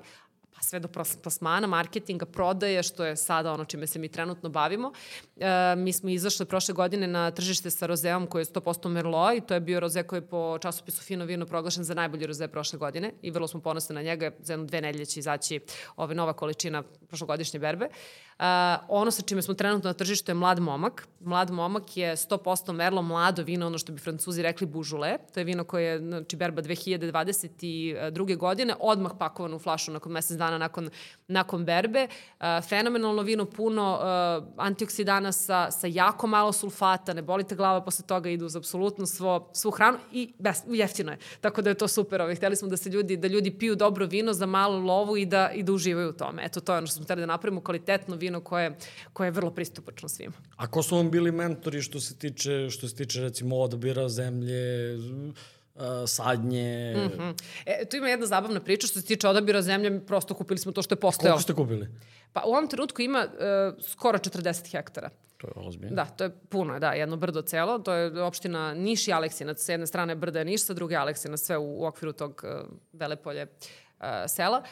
pa 0.58 0.62
sve 0.62 0.80
do 0.80 0.88
plasmana, 1.22 1.66
marketinga, 1.66 2.26
prodaje, 2.26 2.82
što 2.82 3.04
je 3.04 3.16
sada 3.16 3.52
ono 3.52 3.64
čime 3.64 3.86
se 3.86 3.98
mi 3.98 4.08
trenutno 4.08 4.48
bavimo. 4.48 4.92
E, 5.36 5.76
mi 5.76 5.92
smo 5.92 6.10
izašli 6.10 6.46
prošle 6.46 6.74
godine 6.74 7.06
na 7.06 7.30
tržište 7.30 7.70
sa 7.70 7.86
rozeom 7.86 8.26
koji 8.26 8.40
je 8.40 8.46
100% 8.46 8.88
Merlot 8.88 9.36
i 9.36 9.40
to 9.40 9.54
je 9.54 9.60
bio 9.60 9.80
roze 9.80 10.02
koji 10.02 10.18
je 10.18 10.26
po 10.26 10.58
časopisu 10.58 11.02
Fino 11.02 11.24
Vino 11.24 11.46
proglašen 11.46 11.84
za 11.84 11.94
najbolji 11.94 12.26
roze 12.26 12.48
prošle 12.48 12.78
godine 12.78 13.12
i 13.22 13.30
vrlo 13.30 13.48
smo 13.48 13.60
ponosni 13.60 13.94
na 13.94 14.02
njega. 14.02 14.30
Za 14.40 14.52
jedno 14.52 14.66
dve 14.66 14.80
nedelje 14.80 15.06
će 15.06 15.20
izaći 15.20 15.60
ove 15.96 16.14
nova 16.14 16.32
količina 16.32 16.82
prošlogodišnje 17.08 17.60
berbe. 17.60 17.86
Uh, 17.86 18.27
Uh, 18.38 18.44
ono 18.88 19.10
sa 19.10 19.22
čime 19.22 19.42
smo 19.42 19.54
trenutno 19.54 19.90
na 19.90 19.94
tržištu 19.94 20.30
je 20.30 20.34
mlad 20.34 20.58
momak. 20.58 21.08
Mlad 21.20 21.50
momak 21.50 21.96
je 21.96 22.16
100% 22.16 22.72
merlo 22.72 23.02
mlado 23.02 23.42
vino, 23.42 23.66
ono 23.66 23.78
što 23.78 23.92
bi 23.92 24.00
francuzi 24.00 24.42
rekli 24.42 24.66
bužule. 24.66 25.18
To 25.34 25.40
je 25.40 25.44
vino 25.44 25.64
koje 25.64 25.84
je, 25.84 25.98
znači, 25.98 26.36
berba 26.36 26.62
2022. 26.62 28.36
godine, 28.36 28.74
odmah 28.80 29.12
pakovan 29.18 29.54
u 29.54 29.58
flašu 29.58 29.92
nakon 29.92 30.12
mesec 30.12 30.36
dana 30.36 30.58
nakon, 30.58 30.90
nakon 31.28 31.64
berbe. 31.64 32.06
Uh, 32.40 32.46
fenomenalno 32.68 33.22
vino, 33.22 33.44
puno 33.44 33.98
uh, 33.98 34.48
antioksidana 34.56 35.32
sa, 35.32 35.70
sa 35.70 35.86
jako 35.86 36.26
malo 36.26 36.52
sulfata, 36.52 37.12
ne 37.12 37.22
bolite 37.22 37.54
glava 37.54 37.80
posle 37.84 38.06
toga, 38.06 38.30
idu 38.30 38.48
za 38.48 38.58
apsolutno 38.58 39.06
svo, 39.06 39.50
svu 39.52 39.70
hranu 39.70 39.98
i 40.12 40.32
bes, 40.38 40.62
jeftino 40.68 41.12
je. 41.12 41.18
Tako 41.40 41.62
da 41.62 41.70
je 41.70 41.74
to 41.74 41.88
super. 41.88 42.22
Ovaj. 42.22 42.34
Hteli 42.34 42.56
smo 42.56 42.68
da 42.68 42.76
se 42.76 42.90
ljudi, 42.90 43.16
da 43.16 43.28
ljudi 43.28 43.58
piju 43.58 43.74
dobro 43.74 44.06
vino 44.06 44.32
za 44.32 44.46
malu 44.46 44.86
lovu 44.86 45.16
i 45.16 45.26
da, 45.26 45.50
i 45.50 45.62
da 45.62 45.72
uživaju 45.72 46.08
u 46.08 46.12
tome. 46.12 46.42
Eto, 46.44 46.60
to 46.60 46.72
je 46.72 46.78
ono 46.78 46.86
što 46.86 46.96
smo 46.96 47.04
hteli 47.04 47.20
da 47.20 47.26
napravimo, 47.26 47.60
kvalitetno 47.60 48.16
vino 48.16 48.27
vino 48.28 48.40
koje, 48.40 48.76
koje 49.12 49.26
je 49.26 49.30
vrlo 49.30 49.50
pristupačno 49.50 50.08
svima. 50.08 50.34
A 50.56 50.66
ko 50.66 50.82
su 50.82 50.96
vam 50.96 51.10
bili 51.10 51.32
mentori 51.32 51.82
što 51.82 52.00
se 52.00 52.18
tiče, 52.18 52.70
što 52.70 52.88
se 52.88 52.94
tiče 52.94 53.20
recimo 53.20 53.56
odabira 53.56 54.08
zemlje, 54.08 54.94
uh, 54.94 55.82
sadnje. 56.06 56.94
Mm 56.96 57.18
-hmm. 57.18 57.34
e, 57.66 57.84
tu 57.84 57.96
ima 57.96 58.08
jedna 58.08 58.26
zabavna 58.26 58.60
priča 58.60 58.86
što 58.86 59.00
se 59.00 59.06
tiče 59.06 59.28
odabira 59.28 59.62
zemlje, 59.62 60.00
prosto 60.06 60.34
kupili 60.34 60.58
smo 60.58 60.72
to 60.72 60.82
što 60.82 60.94
je 60.94 61.00
postojalo. 61.00 61.34
Koliko 61.34 61.42
ste 61.42 61.54
kupili? 61.54 61.88
Pa 62.32 62.42
u 62.46 62.50
ovom 62.50 62.68
trenutku 62.68 63.02
ima 63.02 63.26
uh, 63.26 63.84
skoro 63.84 64.18
40 64.18 64.72
hektara. 64.72 65.10
To 65.36 65.46
je 65.46 65.52
ozbiljno. 65.56 65.96
Da, 65.96 66.04
to 66.04 66.24
je 66.24 66.30
puno, 66.48 66.78
da, 66.78 66.92
jedno 66.92 67.16
brdo 67.16 67.42
celo. 67.42 67.78
To 67.78 67.92
je 67.92 68.22
opština 68.22 68.74
Niš 68.74 69.08
i 69.08 69.12
Aleksinac. 69.12 69.64
S 69.64 69.68
jedne 69.68 69.86
strane 69.86 70.14
brda 70.14 70.38
je 70.38 70.44
Niš, 70.44 70.64
sa 70.64 70.74
druge 70.74 70.96
Aleksinac, 70.96 71.40
sve 71.40 71.58
u, 71.58 71.82
u 71.82 71.86
okviru 71.86 72.12
tog 72.12 72.44
uh, 72.44 72.68
velepolje 72.92 73.42
uh, 73.42 74.06
sela. 74.26 74.62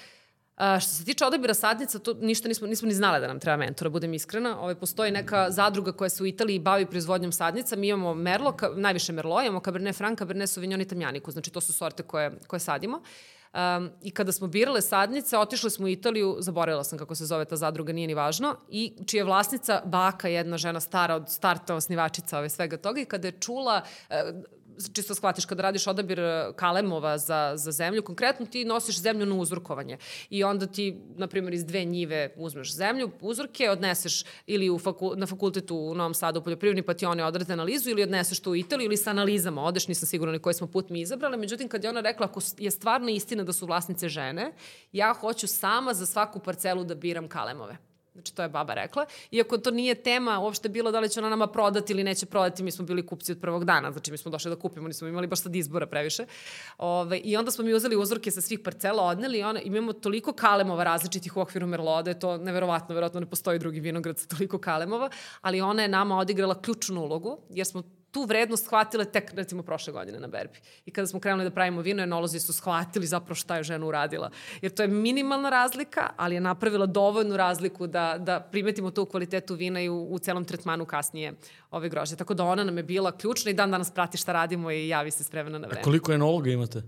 Uh, 0.56 0.80
što 0.80 0.90
se 0.90 1.04
tiče 1.04 1.24
odabira 1.24 1.54
sadnica, 1.54 1.98
to 1.98 2.14
ništa 2.14 2.48
nismo, 2.48 2.66
nismo 2.66 2.88
ni 2.88 2.94
znali 2.94 3.20
da 3.20 3.26
nam 3.26 3.40
treba 3.40 3.56
mentora, 3.56 3.90
budem 3.90 4.14
iskrena. 4.14 4.50
Ove, 4.50 4.60
ovaj, 4.60 4.74
postoji 4.74 5.10
neka 5.10 5.50
zadruga 5.50 5.92
koja 5.92 6.08
se 6.08 6.22
u 6.22 6.26
Italiji 6.26 6.58
bavi 6.58 6.86
proizvodnjom 6.86 7.32
sadnica. 7.32 7.76
Mi 7.76 7.88
imamo 7.88 8.14
Merlo, 8.14 8.52
ka, 8.52 8.70
najviše 8.76 9.12
Merlo, 9.12 9.42
imamo 9.42 9.60
Cabernet 9.60 9.96
Franc, 9.96 10.18
Cabernet 10.18 10.50
Sauvignon 10.50 10.80
i 10.80 10.88
Tamjaniku. 10.88 11.30
Znači, 11.30 11.50
to 11.50 11.60
su 11.60 11.72
sorte 11.72 12.02
koje, 12.02 12.38
koje 12.46 12.60
sadimo. 12.60 13.02
Um, 13.56 13.90
I 14.02 14.10
kada 14.10 14.32
smo 14.32 14.46
birale 14.46 14.80
sadnice, 14.82 15.38
otišli 15.38 15.70
smo 15.70 15.86
u 15.86 15.88
Italiju, 15.88 16.36
zaboravila 16.38 16.84
sam 16.84 16.98
kako 16.98 17.14
se 17.14 17.26
zove 17.26 17.44
ta 17.44 17.56
zadruga, 17.56 17.92
nije 17.92 18.06
ni 18.06 18.14
važno, 18.14 18.56
i 18.68 18.92
čija 19.06 19.20
je 19.20 19.24
vlasnica 19.24 19.82
baka, 19.84 20.28
jedna 20.28 20.56
žena 20.56 20.80
stara 20.80 21.14
od 21.14 21.30
starta 21.30 21.74
osnivačica 21.74 22.38
ove 22.38 22.48
svega 22.48 22.76
toga 22.76 23.00
i 23.00 23.04
kada 23.04 23.28
je 23.28 23.40
čula, 23.40 23.82
uh, 24.10 24.16
čisto 24.92 25.14
shvatiš 25.14 25.44
kada 25.44 25.62
radiš 25.62 25.86
odabir 25.86 26.20
e, 26.20 26.52
kalemova 26.56 27.18
za, 27.18 27.52
za 27.56 27.72
zemlju, 27.72 28.02
konkretno 28.02 28.46
ti 28.46 28.64
nosiš 28.64 29.00
zemlju 29.00 29.26
na 29.26 29.34
uzorkovanje 29.34 29.98
i 30.30 30.44
onda 30.44 30.66
ti, 30.66 31.00
na 31.16 31.26
primjer, 31.26 31.54
iz 31.54 31.64
dve 31.64 31.84
njive 31.84 32.34
uzmeš 32.36 32.74
zemlju, 32.74 33.10
uzorke, 33.20 33.70
odneseš 33.70 34.24
ili 34.46 34.70
u 34.70 34.78
faku, 34.78 35.12
na 35.16 35.26
fakultetu 35.26 35.76
u 35.76 35.94
Novom 35.94 36.14
Sadu 36.14 36.40
u 36.40 36.42
poljoprivredni 36.42 36.82
pa 36.82 36.94
ti 36.94 37.06
one 37.06 37.24
odrade 37.24 37.52
analizu 37.52 37.90
ili 37.90 38.02
odneseš 38.02 38.40
to 38.40 38.50
u 38.50 38.56
Italiju 38.56 38.86
ili 38.86 38.96
sa 38.96 39.10
analizama 39.10 39.62
odeš, 39.62 39.88
nisam 39.88 40.06
sigurna 40.06 40.32
ni 40.32 40.38
koji 40.38 40.54
smo 40.54 40.66
put 40.66 40.90
mi 40.90 41.00
izabrali, 41.00 41.36
međutim 41.36 41.68
kad 41.68 41.84
je 41.84 41.90
ona 41.90 42.00
rekla 42.00 42.26
ako 42.26 42.40
je 42.58 42.70
stvarno 42.70 43.08
istina 43.08 43.44
da 43.44 43.52
su 43.52 43.66
vlasnice 43.66 44.08
žene, 44.08 44.52
ja 44.92 45.12
hoću 45.12 45.46
sama 45.46 45.94
za 45.94 46.06
svaku 46.06 46.38
parcelu 46.38 46.84
da 46.84 46.94
biram 46.94 47.28
kalemove. 47.28 47.85
Znači, 48.16 48.34
to 48.34 48.42
je 48.42 48.48
baba 48.48 48.74
rekla. 48.74 49.06
Iako 49.30 49.58
to 49.58 49.70
nije 49.70 49.94
tema 49.94 50.38
uopšte 50.38 50.68
bilo 50.68 50.90
da 50.90 51.00
li 51.00 51.08
će 51.08 51.20
ona 51.20 51.28
nama 51.28 51.46
prodati 51.46 51.92
ili 51.92 52.04
neće 52.04 52.26
prodati, 52.26 52.62
mi 52.62 52.70
smo 52.70 52.84
bili 52.84 53.06
kupci 53.06 53.32
od 53.32 53.40
prvog 53.40 53.64
dana. 53.64 53.92
Znači, 53.92 54.10
mi 54.10 54.16
smo 54.18 54.30
došli 54.30 54.50
da 54.50 54.56
kupimo, 54.56 54.88
nismo 54.88 55.08
imali 55.08 55.26
baš 55.26 55.42
sad 55.42 55.56
izbora 55.56 55.86
previše. 55.86 56.26
Ove, 56.78 57.18
I 57.18 57.36
onda 57.36 57.50
smo 57.50 57.64
mi 57.64 57.74
uzeli 57.74 57.96
uzorke 57.96 58.30
sa 58.30 58.40
svih 58.40 58.60
parcela, 58.60 59.02
odneli 59.02 59.38
i 59.38 59.42
ona, 59.42 59.60
imamo 59.60 59.92
toliko 59.92 60.32
kalemova 60.32 60.84
različitih 60.84 61.36
u 61.36 61.40
okviru 61.40 61.66
Merlode, 61.66 62.02
da 62.06 62.10
je 62.10 62.20
to 62.20 62.36
neverovatno, 62.36 62.94
verovatno 62.94 63.20
ne 63.20 63.26
postoji 63.26 63.58
drugi 63.58 63.80
vinograd 63.80 64.18
sa 64.18 64.26
toliko 64.26 64.58
kalemova, 64.58 65.10
ali 65.40 65.60
ona 65.60 65.82
je 65.82 65.88
nama 65.88 66.18
odigrala 66.18 66.62
ključnu 66.62 67.02
ulogu, 67.02 67.38
jer 67.50 67.66
smo 67.66 67.82
tu 68.16 68.24
vrednost 68.24 68.64
shvatile 68.64 69.04
tek 69.04 69.32
recimo 69.34 69.62
prošle 69.62 69.92
godine 69.92 70.20
na 70.20 70.26
berbi. 70.26 70.58
I 70.86 70.90
kada 70.90 71.06
smo 71.06 71.20
krenuli 71.20 71.44
da 71.44 71.50
pravimo 71.50 71.82
vino, 71.84 72.02
enolozi 72.02 72.40
su 72.40 72.52
shvatili 72.52 73.06
zapravo 73.06 73.34
šta 73.34 73.56
je 73.56 73.62
žena 73.62 73.86
uradila. 73.86 74.30
Jer 74.62 74.72
to 74.72 74.82
je 74.82 74.88
minimalna 74.88 75.50
razlika, 75.50 76.10
ali 76.16 76.34
je 76.34 76.40
napravila 76.40 76.86
dovoljnu 76.86 77.36
razliku 77.36 77.86
da, 77.86 78.16
da 78.18 78.40
primetimo 78.40 78.90
to 78.90 79.02
u 79.02 79.06
kvalitetu 79.06 79.54
vina 79.54 79.82
i 79.82 79.88
u, 79.88 80.06
u 80.10 80.18
celom 80.18 80.44
tretmanu 80.44 80.86
kasnije 80.86 81.34
ove 81.70 81.88
grožđe. 81.88 82.16
Tako 82.16 82.34
da 82.34 82.44
ona 82.44 82.64
nam 82.64 82.76
je 82.76 82.82
bila 82.82 83.12
ključna 83.12 83.50
i 83.50 83.54
dan 83.54 83.70
danas 83.70 83.90
prati 83.90 84.18
šta 84.18 84.32
radimo 84.32 84.70
i 84.70 84.88
javi 84.88 85.10
se 85.10 85.24
spremena 85.24 85.58
na 85.58 85.66
vreme. 85.66 85.80
A 85.80 85.84
koliko 85.84 86.12
enologa 86.12 86.50
imate? 86.50 86.82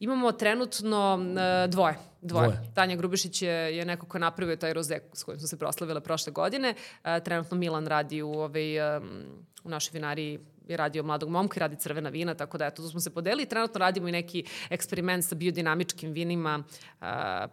Imamo 0.00 0.32
trenutno 0.32 1.18
uh, 1.18 1.70
dvoje. 1.70 1.98
Dvoje. 2.22 2.48
Dvoje. 2.48 2.70
Tanja 2.74 2.96
Grubišić 2.96 3.42
je, 3.42 3.76
je 3.76 3.84
neko 3.84 4.06
ko 4.06 4.18
napravio 4.18 4.56
taj 4.56 4.72
roze 4.72 4.98
s 5.12 5.24
kojim 5.24 5.38
smo 5.38 5.48
se 5.48 5.58
proslavile 5.58 6.00
prošle 6.00 6.32
godine. 6.32 6.74
Uh, 7.04 7.10
trenutno 7.24 7.56
Milan 7.56 7.86
radi 7.86 8.22
u, 8.22 8.32
ovaj, 8.32 8.96
um, 8.96 9.24
u 9.64 9.68
našoj 9.68 9.90
vinariji 9.92 10.38
je 10.68 10.76
radio 10.76 11.02
mladog 11.02 11.28
momka 11.28 11.54
i 11.56 11.60
radi 11.60 11.76
crvena 11.76 12.10
vina, 12.10 12.34
tako 12.34 12.58
da 12.58 12.66
eto, 12.66 12.82
tu 12.82 12.88
smo 12.88 13.00
se 13.00 13.10
podelili. 13.10 13.46
Trenutno 13.46 13.78
radimo 13.78 14.08
i 14.08 14.12
neki 14.12 14.44
eksperiment 14.70 15.24
sa 15.24 15.34
biodinamičkim 15.34 16.12
vinima, 16.12 16.62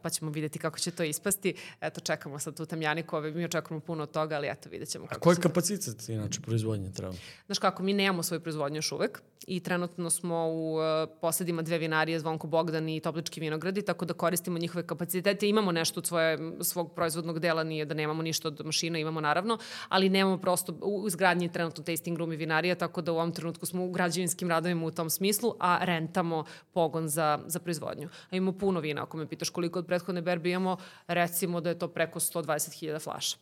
pa 0.02 0.10
ćemo 0.10 0.32
videti 0.32 0.60
kako 0.60 0.80
će 0.80 0.92
to 0.92 1.04
ispasti. 1.04 1.56
Eto, 1.82 2.02
čekamo 2.02 2.40
sad 2.40 2.58
tu 2.58 2.66
tamjaniku, 2.66 3.16
ove, 3.16 3.32
mi 3.32 3.46
očekujemo 3.46 3.80
puno 3.80 4.04
od 4.04 4.12
toga, 4.12 4.36
ali 4.36 4.48
eto, 4.48 4.70
vidjet 4.70 4.90
ćemo 4.90 5.08
kako 5.08 5.20
A 5.20 5.24
koji 5.24 5.36
kapacitet, 5.36 6.10
inače, 6.10 6.42
proizvodnje 6.42 6.92
treba? 6.92 7.14
Znaš 7.46 7.60
kako, 7.60 7.84
mi 7.84 7.94
nemamo 7.94 8.24
svoju 8.24 8.42
proizvodnju 8.42 8.78
još 8.78 8.92
uvek 8.92 9.22
i 9.48 9.60
trenutno 9.60 10.10
smo 10.10 10.48
u 10.48 10.76
uh, 10.76 10.82
posedima 11.22 11.62
dve 11.62 11.78
vinarije, 11.78 12.20
Zvonko 12.20 12.48
Bogdan 12.48 12.90
i 12.90 13.00
Toplički 13.00 13.40
vinogradi, 13.40 13.82
tako 13.82 14.06
da 14.06 14.14
koristimo 14.14 14.55
njihove 14.60 14.88
kapacitete. 14.88 15.50
Imamo 15.50 15.72
nešto 15.72 16.00
od 16.00 16.08
svoje, 16.08 16.38
svog 16.62 16.94
proizvodnog 16.96 17.40
dela, 17.40 17.64
nije 17.64 17.86
da 17.86 17.94
nemamo 17.94 18.24
ništa 18.24 18.48
od 18.48 18.62
mašina, 18.66 19.00
imamo 19.00 19.22
naravno, 19.22 19.58
ali 19.90 20.10
nemamo 20.10 20.38
prosto, 20.38 20.74
u 20.82 21.08
izgradnji 21.08 21.52
trenutno 21.52 21.84
tasting 21.84 22.18
room 22.18 22.34
i 22.34 22.36
vinarija, 22.36 22.76
tako 22.76 23.02
da 23.02 23.12
u 23.12 23.16
ovom 23.16 23.32
trenutku 23.32 23.66
smo 23.66 23.86
u 23.86 23.92
građevinskim 23.92 24.50
radovima 24.50 24.86
u 24.86 24.92
tom 24.92 25.10
smislu, 25.10 25.54
a 25.60 25.78
rentamo 25.82 26.46
pogon 26.74 27.08
za, 27.08 27.40
za 27.48 27.60
proizvodnju. 27.60 28.10
A 28.30 28.36
imamo 28.36 28.58
puno 28.58 28.80
vina, 28.80 29.04
ako 29.04 29.18
me 29.18 29.28
pitaš 29.28 29.50
koliko 29.50 29.80
od 29.80 29.86
prethodne 29.86 30.22
berbe 30.22 30.50
imamo, 30.50 30.78
recimo 31.08 31.62
da 31.62 31.70
je 31.70 31.80
to 31.80 31.88
preko 31.88 32.20
120.000 32.20 33.04
flaša 33.04 33.38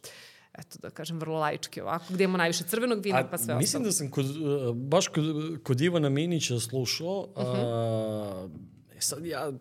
eto 0.53 0.77
da 0.81 0.89
kažem, 0.89 1.19
vrlo 1.19 1.39
laički 1.39 1.81
ovako, 1.81 2.05
gde 2.09 2.23
imamo 2.23 2.37
najviše 2.37 2.63
crvenog 2.63 3.03
vina, 3.03 3.19
A, 3.19 3.27
pa 3.31 3.37
sve 3.37 3.55
mislim 3.55 3.81
ostalo. 3.81 3.83
da 3.83 3.91
sam 3.91 4.11
kod, 4.11 4.25
baš 4.75 5.07
kod, 5.07 5.25
kod 5.63 5.81
Ivana 5.81 6.09
Minića 6.09 6.59
slušao, 6.59 7.19
uh 7.19 7.43
-huh. 7.43 7.55
a, 7.55 8.47
e, 8.95 9.01
sad 9.01 9.25
ja 9.25 9.51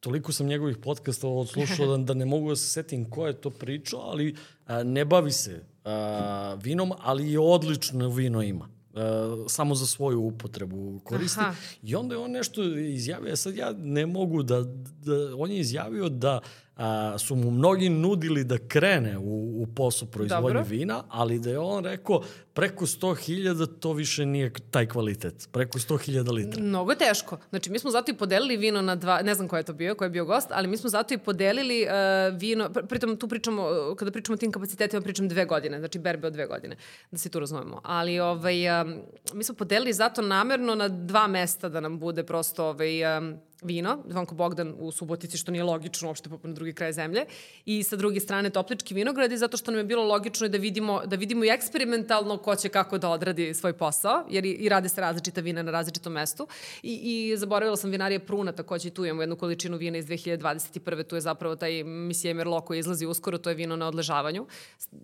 toliko 0.00 0.32
sam 0.32 0.46
njegovih 0.46 0.76
podcasta 0.76 1.28
odslušao 1.28 1.86
da, 1.96 2.04
da 2.04 2.14
ne 2.14 2.24
mogu 2.24 2.48
da 2.48 2.56
se 2.56 2.66
setim 2.66 3.10
ko 3.10 3.26
je 3.26 3.40
to 3.40 3.50
pričao, 3.50 4.00
ali 4.00 4.34
a, 4.66 4.82
ne 4.82 5.04
bavi 5.04 5.32
se 5.32 5.64
a, 5.84 6.56
vinom, 6.62 6.92
ali 6.98 7.30
i 7.30 7.38
odlično 7.38 8.08
vino 8.08 8.42
ima. 8.42 8.68
Uh, 8.90 9.00
samo 9.48 9.74
za 9.74 9.86
svoju 9.86 10.20
upotrebu 10.20 11.00
koristi. 11.04 11.40
Aha. 11.40 11.54
I 11.82 11.94
onda 11.94 12.14
je 12.14 12.18
on 12.18 12.30
nešto 12.30 12.62
izjavio, 12.78 13.36
sad 13.36 13.56
ja 13.56 13.72
ne 13.72 14.06
mogu 14.06 14.42
da, 14.42 14.62
da 15.04 15.36
on 15.38 15.50
je 15.50 15.60
izjavio 15.60 16.08
da 16.08 16.40
a, 16.80 17.18
su 17.18 17.36
mu 17.36 17.50
mnogi 17.50 17.88
nudili 17.88 18.44
da 18.44 18.58
krene 18.58 19.18
u, 19.18 19.62
u 19.62 19.66
posao 19.76 20.08
proizvodnje 20.08 20.62
vina, 20.68 21.02
ali 21.08 21.38
da 21.38 21.50
je 21.50 21.58
on 21.58 21.84
rekao 21.84 22.22
preko 22.54 22.86
100.000 22.86 23.68
to 23.80 23.92
više 23.92 24.26
nije 24.26 24.52
taj 24.70 24.86
kvalitet. 24.86 25.48
Preko 25.52 25.78
100.000 25.78 26.32
litra. 26.32 26.62
Mnogo 26.62 26.94
teško. 26.94 27.38
Znači, 27.50 27.70
mi 27.70 27.78
smo 27.78 27.90
zato 27.90 28.10
i 28.10 28.14
podelili 28.14 28.56
vino 28.56 28.82
na 28.82 28.96
dva, 28.96 29.22
ne 29.22 29.34
znam 29.34 29.48
ko 29.48 29.56
je 29.56 29.62
to 29.62 29.72
bio, 29.72 29.94
ko 29.94 30.04
je 30.04 30.10
bio 30.10 30.24
gost, 30.24 30.48
ali 30.50 30.68
mi 30.68 30.76
smo 30.76 30.90
zato 30.90 31.14
i 31.14 31.18
podelili 31.18 31.86
uh, 31.86 32.38
vino, 32.38 32.70
pritom 32.88 33.16
tu 33.16 33.28
pričamo, 33.28 33.68
kada 33.98 34.10
pričamo 34.10 34.34
o 34.34 34.38
tim 34.38 34.52
kapacitetima, 34.52 35.02
pričam 35.02 35.28
dve 35.28 35.44
godine, 35.44 35.78
znači 35.78 35.98
berbe 35.98 36.26
od 36.26 36.32
dve 36.32 36.46
godine, 36.46 36.76
da 37.10 37.18
se 37.18 37.28
tu 37.28 37.40
razumemo. 37.40 37.80
Ali 37.84 38.20
ovaj, 38.20 38.82
um, 38.82 38.94
mi 39.32 39.44
smo 39.44 39.54
podelili 39.54 39.92
zato 39.92 40.22
namerno 40.22 40.74
na 40.74 40.88
dva 40.88 41.26
mesta 41.26 41.68
da 41.68 41.80
nam 41.80 41.98
bude 41.98 42.24
prosto 42.24 42.66
ovaj, 42.66 43.18
um, 43.18 43.38
vino, 43.62 43.98
Vanko 44.08 44.34
Bogdan 44.34 44.74
u 44.78 44.92
Subotici, 44.92 45.38
što 45.38 45.52
nije 45.52 45.64
logično 45.64 46.08
uopšte 46.08 46.30
na 46.42 46.52
drugi 46.52 46.72
kraj 46.72 46.92
zemlje, 46.92 47.24
i 47.64 47.82
sa 47.82 47.96
druge 47.96 48.20
strane 48.20 48.50
Toplički 48.50 48.94
vinogradi, 48.94 49.36
zato 49.36 49.56
što 49.56 49.70
nam 49.70 49.78
je 49.78 49.84
bilo 49.84 50.04
logično 50.04 50.48
da 50.48 50.58
vidimo, 50.58 51.02
da 51.06 51.16
vidimo 51.16 51.44
i 51.44 51.48
eksperimentalno 51.48 52.38
ko 52.38 52.56
će 52.56 52.68
kako 52.68 52.98
da 52.98 53.10
odradi 53.10 53.54
svoj 53.54 53.72
posao, 53.72 54.24
jer 54.30 54.46
i, 54.46 54.50
i 54.50 54.68
rade 54.68 54.88
se 54.88 55.00
različita 55.00 55.40
vina 55.40 55.62
na 55.62 55.70
različitom 55.70 56.12
mestu. 56.12 56.46
I, 56.82 56.94
i 57.32 57.36
zaboravila 57.36 57.76
sam 57.76 57.90
vinarije 57.90 58.18
Pruna, 58.18 58.52
takođe 58.52 58.88
i 58.88 58.90
tu 58.90 59.04
imamo 59.04 59.22
jednu 59.22 59.36
količinu 59.36 59.76
vina 59.76 59.98
iz 59.98 60.06
2021. 60.06 61.06
Tu 61.06 61.14
je 61.14 61.20
zapravo 61.20 61.56
taj 61.56 61.84
Misije 61.84 62.34
Merlot 62.34 62.64
koji 62.66 62.78
izlazi 62.78 63.06
uskoro, 63.06 63.38
to 63.38 63.50
je 63.50 63.54
vino 63.54 63.76
na 63.76 63.88
odležavanju, 63.88 64.46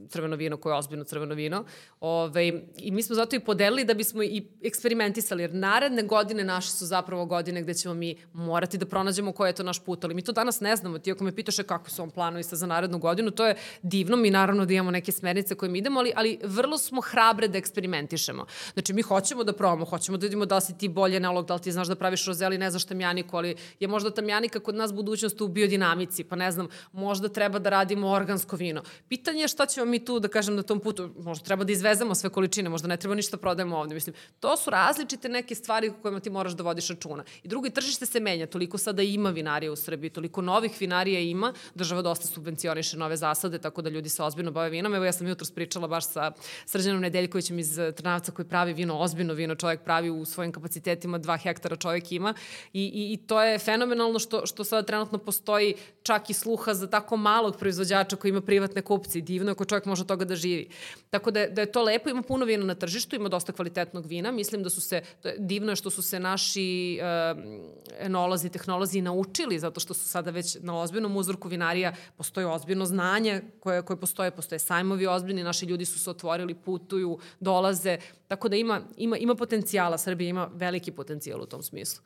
crveno 0.08 0.36
vino 0.36 0.56
koje 0.56 0.72
je 0.72 0.78
ozbiljno 0.78 1.04
crveno 1.04 1.34
vino. 1.34 1.64
Ove, 2.00 2.52
I 2.78 2.90
mi 2.90 3.02
smo 3.02 3.14
zato 3.14 3.36
i 3.36 3.40
podelili 3.40 3.84
da 3.84 3.94
bismo 3.94 4.22
i 4.22 4.46
eksperimentisali, 4.62 5.42
jer 5.42 5.54
naredne 5.54 6.02
godine 6.02 6.44
naše 6.44 6.70
su 6.70 6.86
zapravo 6.86 7.26
godine 7.26 7.62
gde 7.62 7.74
ćemo 7.74 7.94
mi 7.94 8.16
morati 8.46 8.78
da 8.78 8.86
pronađemo 8.86 9.32
koji 9.32 9.48
je 9.48 9.58
to 9.60 9.62
naš 9.62 9.80
put, 9.84 10.04
ali 10.04 10.14
mi 10.14 10.22
to 10.22 10.32
danas 10.32 10.60
ne 10.60 10.76
znamo. 10.76 10.98
Ti 10.98 11.12
ako 11.12 11.24
me 11.24 11.34
pitaš 11.34 11.56
kako 11.66 11.90
su 11.90 12.02
on 12.02 12.10
planovi 12.10 12.42
sa 12.42 12.56
za 12.56 12.66
narednu 12.66 12.98
godinu, 12.98 13.30
to 13.30 13.46
je 13.46 13.56
divno, 13.82 14.16
mi 14.16 14.30
naravno 14.30 14.64
da 14.66 14.74
imamo 14.74 14.90
neke 14.90 15.12
smernice 15.12 15.54
kojim 15.54 15.76
idemo, 15.76 16.00
ali, 16.00 16.12
ali 16.16 16.38
vrlo 16.44 16.78
smo 16.78 17.00
hrabre 17.00 17.48
da 17.48 17.58
eksperimentišemo. 17.58 18.46
Znači, 18.72 18.92
mi 18.92 19.02
hoćemo 19.02 19.44
da 19.44 19.52
probamo, 19.52 19.84
hoćemo 19.84 20.18
da 20.18 20.26
vidimo 20.26 20.46
da 20.46 20.56
li 20.56 20.62
si 20.62 20.78
ti 20.78 20.88
bolje 20.88 21.20
nalog, 21.20 21.46
da 21.46 21.54
li 21.54 21.60
ti 21.60 21.72
znaš 21.72 21.88
da 21.88 21.94
praviš 21.94 22.26
rozeli, 22.26 22.58
ne 22.58 22.70
znaš 22.70 22.84
tamjaniku, 22.84 23.36
ali 23.36 23.56
je 23.80 23.88
možda 23.88 24.10
tamjanika 24.10 24.60
kod 24.60 24.74
nas 24.74 24.92
budućnost 24.92 25.40
u 25.40 25.48
biodinamici, 25.48 26.24
pa 26.24 26.36
ne 26.36 26.50
znam, 26.52 26.68
možda 26.92 27.28
treba 27.28 27.58
da 27.58 27.70
radimo 27.70 28.08
organsko 28.08 28.56
vino. 28.56 28.82
Pitanje 29.08 29.40
je 29.40 29.48
šta 29.48 29.66
ćemo 29.66 29.86
mi 29.86 30.04
tu, 30.04 30.20
da 30.20 30.28
kažem, 30.28 30.56
na 30.56 30.62
tom 30.62 30.80
putu, 30.80 31.10
možda 31.18 31.44
treba 31.44 31.64
da 31.64 31.72
izvezemo 31.72 32.14
sve 32.14 32.30
količine, 32.30 32.68
možda 32.68 32.88
ne 32.88 32.96
treba 32.96 33.14
ništa 33.14 33.36
da 33.36 33.40
prodajemo 33.40 33.76
ovde. 33.78 33.94
Mislim, 33.94 34.14
to 34.40 34.56
su 34.56 34.70
različite 34.70 35.28
neke 35.28 35.54
stvari 35.54 35.92
kojima 36.02 36.20
ti 36.20 36.30
moraš 36.30 36.52
da 36.52 36.62
vodiš 36.62 36.88
računa. 36.88 37.24
I 37.42 37.48
drugo, 37.48 37.70
tržište 37.70 38.06
se 38.06 38.20
menja 38.20 38.35
menja, 38.36 38.46
toliko 38.46 38.78
sada 38.78 39.02
ima 39.02 39.30
vinarija 39.30 39.72
u 39.72 39.76
Srbiji, 39.76 40.10
toliko 40.10 40.42
novih 40.42 40.72
vinarija 40.80 41.20
ima, 41.20 41.52
država 41.74 42.02
dosta 42.02 42.26
subvencioniše 42.26 42.96
nove 42.96 43.16
zasade, 43.16 43.58
tako 43.58 43.82
da 43.82 43.90
ljudi 43.90 44.08
se 44.08 44.22
ozbiljno 44.22 44.50
bave 44.50 44.70
vinom. 44.70 44.94
Evo 44.94 45.04
ja 45.04 45.12
sam 45.12 45.26
jutro 45.26 45.46
pričala 45.54 45.88
baš 45.88 46.10
sa 46.12 46.32
Srđanom 46.66 47.00
Nedeljkovićem 47.00 47.58
iz 47.58 47.78
Trnavca 47.96 48.32
koji 48.32 48.46
pravi 48.48 48.72
vino, 48.72 48.98
ozbiljno 48.98 49.34
vino, 49.34 49.54
čovjek 49.54 49.84
pravi 49.84 50.10
u 50.10 50.24
svojim 50.24 50.52
kapacitetima, 50.52 51.18
dva 51.18 51.36
hektara 51.36 51.76
čovjek 51.76 52.12
ima 52.12 52.34
i, 52.72 52.84
i, 52.84 53.12
i 53.12 53.16
to 53.16 53.42
je 53.42 53.58
fenomenalno 53.58 54.18
što, 54.18 54.46
što 54.46 54.64
sada 54.64 54.86
trenutno 54.86 55.18
postoji 55.18 55.74
čak 56.02 56.30
i 56.30 56.34
sluha 56.34 56.74
za 56.74 56.86
tako 56.86 57.16
malog 57.16 57.56
proizvođača 57.56 58.16
koji 58.16 58.30
ima 58.30 58.40
privatne 58.40 58.82
kupce 58.82 59.18
i 59.18 59.22
divno 59.22 59.52
ako 59.52 59.64
čovjek 59.64 59.86
može 59.86 60.02
od 60.02 60.08
toga 60.08 60.24
da 60.24 60.36
živi. 60.36 60.68
Tako 61.10 61.30
da, 61.30 61.46
da 61.46 61.60
je 61.60 61.72
to 61.72 61.82
lepo, 61.82 62.10
ima 62.10 62.22
puno 62.22 62.44
vina 62.44 62.64
na 62.64 62.74
tržištu, 62.74 63.16
ima 63.16 63.28
dosta 63.28 63.52
kvalitetnog 63.52 64.06
vina, 64.06 64.32
mislim 64.32 64.62
da 64.62 64.70
su 64.70 64.80
se, 64.80 65.02
divno 65.38 65.72
je 65.72 65.76
što 65.76 65.90
su 65.90 66.02
se 66.02 66.20
naši 66.20 66.98
uh, 67.00 68.10
enolozi, 68.26 68.48
tehnolozi 68.48 69.00
naučili, 69.00 69.58
zato 69.58 69.80
što 69.80 69.94
su 69.94 70.08
sada 70.08 70.30
već 70.30 70.56
na 70.60 70.80
ozbiljnom 70.80 71.16
uzorku 71.16 71.48
vinarija, 71.48 71.94
postoje 72.16 72.46
ozbiljno 72.46 72.86
znanje 72.86 73.42
koje, 73.60 73.82
koje 73.82 74.00
postoje, 74.00 74.30
postoje 74.30 74.58
sajmovi 74.58 75.06
ozbiljni, 75.06 75.42
naši 75.42 75.66
ljudi 75.66 75.84
su 75.84 75.98
se 75.98 76.10
otvorili, 76.10 76.54
putuju, 76.54 77.18
dolaze, 77.40 77.98
tako 78.28 78.48
da 78.48 78.56
ima, 78.56 78.80
ima, 78.96 79.16
ima 79.16 79.34
potencijala, 79.34 79.98
Srbija 79.98 80.28
ima 80.28 80.50
veliki 80.54 80.92
potencijal 80.92 81.42
u 81.42 81.46
tom 81.46 81.62
smislu. 81.62 82.02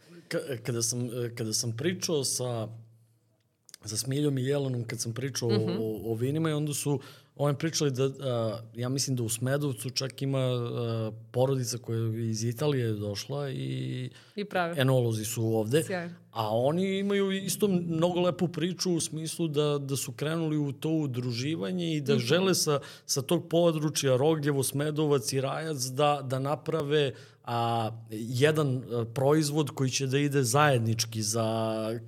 Kada 0.67 0.83
sam, 0.83 1.09
kada 1.37 1.53
sam 1.53 1.73
pričao 1.77 2.25
sa 2.25 2.69
sa 3.85 3.97
Smiljom 3.97 4.39
i 4.39 4.45
Jelenom 4.45 4.85
kad 4.85 5.01
sam 5.01 5.13
pričao 5.13 5.49
mm 5.49 5.53
-hmm. 5.53 5.79
o, 5.81 6.13
o 6.13 6.15
vinima 6.15 6.51
i 6.51 6.53
onda 6.53 6.75
su 6.75 7.01
oni 7.45 7.59
pričali 7.59 7.91
da, 7.91 8.05
a, 8.05 8.59
ja 8.75 8.89
mislim 8.89 9.17
da 9.17 9.23
u 9.23 9.29
Smedovcu 9.29 9.91
čak 9.91 10.23
ima 10.23 10.39
a, 10.39 11.13
porodica 11.31 11.79
koja 11.79 11.99
je 11.99 12.31
iz 12.31 12.45
Italije 12.45 12.93
došla 12.93 13.51
i, 13.51 14.11
I 14.37 14.45
prave. 14.45 14.75
enolozi 14.79 15.25
su 15.25 15.45
ovde. 15.45 15.83
Sjajno. 15.83 16.15
A 16.33 16.57
oni 16.57 16.99
imaju 16.99 17.31
isto 17.31 17.69
mnogo 17.69 18.21
lepu 18.21 18.49
priču 18.49 18.93
u 18.93 19.01
smislu 19.01 19.49
da, 19.49 19.79
da 19.79 19.97
su 19.97 20.13
krenuli 20.13 20.57
u 20.57 20.73
to 20.73 20.91
udruživanje 20.91 21.97
i 21.97 22.01
da 22.01 22.15
mm 22.15 22.19
-hmm. 22.19 22.27
žele 22.27 22.55
sa, 22.55 22.81
sa 23.07 23.23
tog 23.23 23.49
područja 23.49 24.17
Rogljevo, 24.17 24.63
Smedovac 24.63 25.33
i 25.33 25.41
Rajac 25.41 25.79
da, 25.85 26.21
da 26.25 26.39
naprave 26.39 27.13
a, 27.51 27.91
jedan 28.11 28.77
a, 28.77 29.05
proizvod 29.15 29.71
koji 29.71 29.91
će 29.91 30.07
da 30.07 30.19
ide 30.19 30.43
zajednički 30.43 31.23
za 31.23 31.41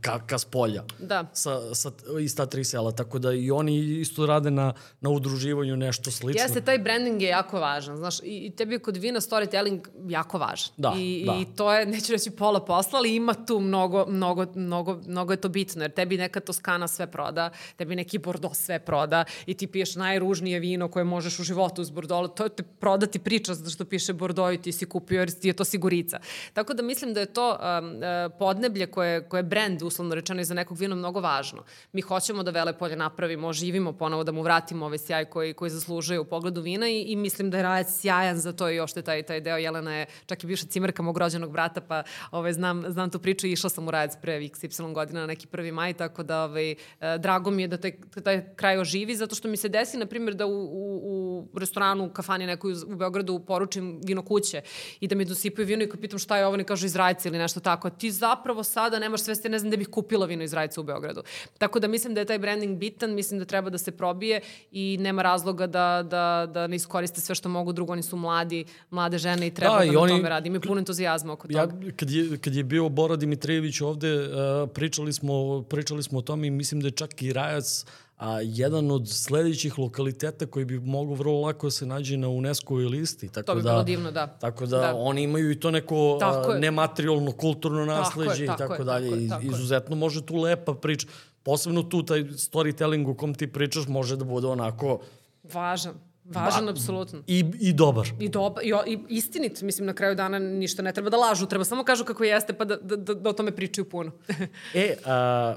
ka, 0.01 0.27
ka 0.27 0.39
spolja 0.39 0.85
da. 0.99 1.31
sa, 1.33 1.75
sa, 1.75 1.91
iz 2.21 2.37
ta 2.37 2.47
tri 2.47 2.65
sela. 2.65 2.93
Tako 2.93 3.19
da 3.19 3.33
i 3.33 3.51
oni 3.51 4.01
isto 4.01 4.27
rade 4.27 4.51
na, 4.51 4.73
na 5.01 5.11
udruživanju 5.11 5.77
nešto 5.77 6.11
slično. 6.11 6.43
Jeste, 6.43 6.61
taj 6.61 6.79
branding 6.79 7.23
je 7.23 7.29
jako 7.29 7.61
važan. 7.61 7.97
Znaš, 7.97 8.21
i, 8.21 8.47
i 8.47 8.51
tebi 8.57 8.79
kod 8.79 8.97
vina 8.97 9.21
storytelling 9.21 9.81
jako 10.09 10.39
važan. 10.39 10.75
Da, 10.77 10.95
I, 10.99 11.25
da. 11.27 11.39
I 11.41 11.57
to 11.57 11.73
je, 11.73 11.87
neću 11.87 12.13
reći 12.13 12.31
pola 12.31 12.65
posla, 12.65 12.99
ali 12.99 13.17
ima 13.17 13.35
tu 13.35 13.61
mnogo, 13.61 14.07
mnogo, 14.09 14.47
mnogo, 14.55 15.01
mnogo 15.07 15.33
je 15.33 15.41
to 15.41 15.49
bitno, 15.49 15.83
jer 15.83 15.91
tebi 15.91 16.17
neka 16.17 16.41
Toskana 16.41 16.89
sve 16.89 17.07
proda, 17.07 17.51
tebi 17.77 17.97
neki 17.97 18.19
Bordeaux 18.19 18.59
sve 18.59 18.79
proda 18.79 19.25
i 19.47 19.55
ti 19.55 19.67
piješ 19.67 19.95
najružnije 19.97 20.61
vino 20.61 20.89
koje 20.89 21.05
možeš 21.05 21.39
u 21.39 21.45
životu 21.45 21.83
uz 21.83 21.91
Bordeaux, 21.91 22.35
to 22.35 22.49
te 22.49 22.63
proda 22.63 23.07
ti 23.07 23.19
priča 23.19 23.55
zato 23.55 23.71
što 23.71 23.85
piše 23.85 24.13
Bordeaux 24.13 24.55
i 24.55 24.63
ti 24.63 24.73
si 24.73 24.87
kupio 24.87 25.21
jer 25.21 25.32
je 25.43 25.53
to 25.53 25.65
sigurica. 25.65 26.21
Tako 26.53 26.75
da 26.75 26.83
mislim 26.83 27.15
da 27.15 27.21
je 27.21 27.27
to 27.27 27.51
um, 27.51 27.97
uh, 27.97 28.03
podneblje 28.39 28.87
koje, 28.87 29.29
koje 29.29 29.39
je 29.39 29.43
brand, 29.43 29.83
uslovno 29.83 30.15
rečeno, 30.15 30.41
i 30.41 30.45
za 30.45 30.55
nekog 30.55 30.79
vina 30.79 30.95
mnogo 30.95 31.21
važno. 31.21 31.65
Mi 31.93 32.01
hoćemo 32.01 32.43
da 32.43 32.51
Velepolje 32.51 32.97
napravimo, 32.97 33.53
živimo 33.53 33.93
ponovo, 33.93 34.25
da 34.25 34.33
mu 34.33 34.43
vratimo 34.43 34.87
ovaj 34.87 34.99
sjaj 34.99 35.25
koji, 35.25 35.55
koji 35.55 35.71
zaslužuje 35.71 36.21
u 36.21 36.25
pogledu 36.25 36.61
vina 36.61 36.89
i, 36.89 37.03
i 37.03 37.17
mislim 37.17 37.51
da 37.51 37.57
je 37.57 37.63
Rajac 37.63 38.01
sjajan 38.01 38.39
za 38.39 38.53
to 38.53 38.71
i 38.71 38.81
ošte 38.81 39.03
taj, 39.03 39.23
taj 39.23 39.41
deo. 39.41 39.57
Jelena 39.57 39.95
je 39.95 40.07
čak 40.27 40.45
i 40.45 40.47
bivša 40.47 40.67
cimerka 40.67 41.03
mog 41.03 41.19
rođenog 41.19 41.53
brata, 41.53 41.81
pa 41.81 42.03
ovaj, 42.31 42.53
znam, 42.53 42.85
znam 42.89 43.11
tu 43.11 43.19
priču 43.19 43.47
i 43.47 43.53
išla 43.53 43.71
sam 43.71 43.89
u 43.89 43.91
Rajac 43.91 44.17
pre 44.23 44.41
XY 44.41 44.93
godina 44.93 45.21
na 45.21 45.27
neki 45.27 45.47
prvi 45.47 45.73
maj, 45.73 45.95
tako 45.95 46.23
da 46.23 46.45
ovaj, 46.45 46.71
e, 46.71 46.77
drago 47.19 47.51
mi 47.51 47.63
je 47.63 47.69
da 47.69 47.77
taj, 47.77 47.93
taj 48.25 48.55
kraj 48.57 48.79
oživi, 48.79 49.17
zato 49.17 49.35
što 49.35 49.49
mi 49.49 49.57
se 49.57 49.69
desi, 49.69 49.97
na 49.97 50.07
primjer, 50.07 50.35
da 50.35 50.47
u, 50.47 50.51
u, 50.51 51.49
u 51.53 51.59
restoranu, 51.59 52.05
u 52.05 52.11
kafani 52.11 52.47
nekoj 52.47 52.73
u 52.73 52.97
Beogradu 52.97 53.39
poručim 53.47 54.01
vino 54.05 54.23
kuće 54.23 54.63
i 55.01 55.09
da 55.15 55.19
mi 55.19 55.25
dosipaju 55.25 55.67
vino 55.67 55.85
i 55.85 55.89
kad 55.89 56.01
pitam 56.01 56.19
šta 56.19 56.37
je 56.39 56.47
ovo, 56.47 56.57
ne 56.57 56.65
kažu 56.65 56.87
iz 56.87 56.97
Rajca 56.97 57.29
ili 57.29 57.39
nešto 57.39 57.61
tako. 57.61 57.91
Ti 57.91 58.11
zapravo 58.11 58.65
sada 58.65 58.99
nemaš 58.99 59.21
svesti, 59.21 59.49
ne 59.49 59.59
znam 59.59 59.71
da 59.71 59.77
bih 59.77 59.89
kupila 59.89 60.27
vino 60.27 60.45
iz 60.45 60.53
Rajca 60.53 60.81
u 60.81 60.85
Beogradu. 60.85 61.23
Tako 61.59 61.81
da 61.81 61.89
mislim 61.89 62.15
da 62.15 62.21
je 62.21 62.27
taj 62.27 62.39
branding 62.39 62.79
bitan, 62.79 63.15
mislim 63.15 63.39
da 63.41 63.45
treba 63.45 63.71
da 63.71 63.79
se 63.79 63.91
probije 63.91 64.41
i 64.73 64.97
nema 65.01 65.23
razloga 65.23 65.67
da, 65.67 66.03
da, 66.11 66.47
da 66.55 66.67
ne 66.67 66.77
iskoriste 66.77 67.21
sve 67.21 67.35
što 67.35 67.49
mogu 67.49 67.73
drugo, 67.73 67.93
oni 67.93 68.03
su 68.03 68.17
mladi, 68.17 68.65
mlade 68.91 69.19
žene 69.19 69.47
i 69.47 69.55
treba 69.55 69.75
da, 69.75 69.79
da 69.79 69.85
i 69.85 69.91
na 69.91 70.01
oni, 70.01 70.13
tome 70.13 70.29
radi. 70.29 70.49
Imaju 70.49 70.61
puno 70.61 70.79
entuzijazma 70.79 71.33
oko 71.33 71.49
toga. 71.49 71.61
Ja, 71.61 71.93
kad, 71.97 72.11
je, 72.11 72.39
kad 72.39 72.55
je 72.55 72.65
bio 72.65 72.89
Bora 72.89 73.17
Dimitrijević 73.17 73.81
ovde, 73.81 74.15
uh, 74.17 74.71
pričali, 74.75 75.13
smo, 75.13 75.63
pričali 75.63 76.03
smo 76.03 76.19
o 76.19 76.23
tome 76.23 76.47
i 76.47 76.51
mislim 76.51 76.81
da 76.81 76.87
je 76.87 76.91
čak 76.93 77.23
i 77.23 77.33
Rajac 77.33 77.85
a 78.23 78.41
jedan 78.43 78.91
od 78.91 79.09
sledećih 79.09 79.79
lokaliteta 79.79 80.47
koji 80.47 80.65
bi 80.65 80.79
mogu 80.81 81.15
vrlo 81.15 81.41
lako 81.41 81.67
da 81.67 81.71
se 81.71 81.87
nađe 81.87 82.17
na 82.17 82.29
UNESCO-voj 82.29 82.85
listi. 82.85 83.29
Tako 83.29 83.47
to 83.47 83.55
bi 83.55 83.63
da, 83.63 83.71
bilo 83.71 83.83
divno, 83.83 84.11
da. 84.11 84.27
Tako 84.27 84.67
da, 84.67 84.79
da. 84.79 84.95
oni 84.95 85.23
imaju 85.23 85.51
i 85.51 85.61
to 85.61 85.71
neko 85.71 86.19
a, 86.23 86.59
nematerijalno 86.59 87.33
kulturno 87.33 87.85
nasleđe 87.85 88.45
i 88.45 88.47
tako, 88.47 88.59
tako 88.59 88.85
dalje. 88.85 89.11
Tako 89.11 89.21
je, 89.21 89.29
tako 89.29 89.43
Izuzetno 89.43 89.97
može 89.97 90.27
tu 90.27 90.37
lepa 90.37 90.75
priča. 90.75 91.07
Posebno 91.43 91.83
tu 91.83 92.03
taj 92.03 92.23
storytelling 92.23 93.11
u 93.11 93.15
kom 93.15 93.35
ti 93.35 93.53
pričaš 93.53 93.89
može 93.89 94.17
da 94.17 94.25
bude 94.25 94.47
onako... 94.47 95.01
Važan. 95.43 95.95
Važan, 96.25 96.65
ba, 96.65 96.71
apsolutno. 96.71 97.23
I, 97.27 97.45
I 97.61 97.73
dobar. 97.73 98.09
I, 98.21 98.29
dobar, 98.29 98.65
i, 98.65 98.93
i 98.93 98.99
istinit. 99.09 99.63
Mislim, 99.63 99.87
na 99.87 99.95
kraju 99.95 100.15
dana 100.15 100.39
ništa 100.39 100.83
ne 100.83 100.93
treba 100.93 101.11
da 101.11 101.17
lažu. 101.17 101.47
Treba 101.47 101.65
samo 101.65 101.85
kažu 101.85 102.05
kako 102.05 102.25
jeste, 102.25 102.53
pa 102.53 102.65
da, 102.65 102.77
da, 102.77 102.97
da, 102.97 103.15
da 103.15 103.31
o 103.31 103.33
tome 103.33 103.57
pričaju 103.57 103.89
puno. 103.89 104.13
e, 104.75 104.95
a, 105.05 105.57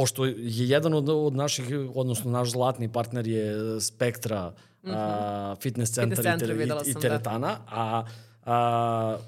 pošto 0.00 0.24
je 0.24 0.34
jedan 0.68 0.94
od, 0.94 1.08
od 1.08 1.34
naših, 1.36 1.68
odnosno 1.94 2.30
naš 2.30 2.50
zlatni 2.50 2.88
partner 2.92 3.26
je 3.26 3.80
Spektra 3.80 4.48
mm 4.48 4.88
-hmm. 4.88 4.94
a, 4.96 5.56
fitness 5.60 5.92
centar 5.92 6.16
fitness 6.16 6.42
i, 6.42 6.46
tere, 6.46 6.64
i, 6.86 6.90
i 6.90 6.94
da. 6.94 7.00
teretana, 7.00 7.48
da. 7.48 7.64
a, 7.68 8.04
a 8.44 9.18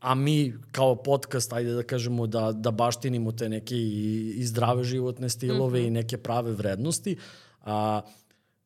a 0.00 0.14
mi 0.14 0.54
kao 0.72 0.96
podcast, 1.02 1.52
ajde 1.52 1.72
da 1.72 1.82
kažemo 1.82 2.26
da, 2.26 2.52
da 2.52 2.70
baštinimo 2.70 3.32
te 3.32 3.48
neke 3.48 3.76
i, 3.76 4.34
i 4.36 4.44
zdrave 4.44 4.84
životne 4.84 5.28
stilove 5.28 5.80
mm 5.80 5.84
-hmm. 5.84 5.88
i 5.88 5.90
neke 5.90 6.18
prave 6.18 6.52
vrednosti. 6.52 7.16
A, 7.60 8.00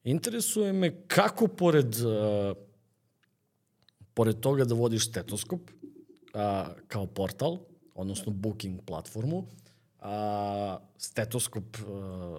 interesuje 0.05 0.73
me 0.73 1.07
kako 1.07 1.47
pored, 1.47 1.95
a, 2.07 2.55
pored 4.15 4.41
toga 4.41 4.65
da 4.65 4.75
vodiš 4.75 5.09
stetoskop 5.09 5.71
a, 6.35 6.67
kao 6.89 7.07
portal, 7.07 7.59
odnosno 7.95 8.33
booking 8.33 8.81
platformu, 8.87 9.47
a, 10.07 10.79
stetoskop 10.99 11.65
a, 11.89 12.39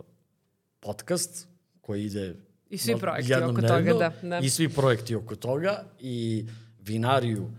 podcast 0.80 1.48
koji 1.82 2.06
ide 2.06 2.36
I 2.70 2.78
svi 2.78 2.98
projekti 2.98 3.34
oko 3.34 3.62
toga, 3.62 3.94
da, 3.94 4.12
da. 4.22 4.40
I 4.40 4.50
svi 4.50 4.70
projekti 4.70 5.16
oko 5.16 5.36
toga 5.36 5.84
i 6.00 6.46
vinariju 6.80 7.52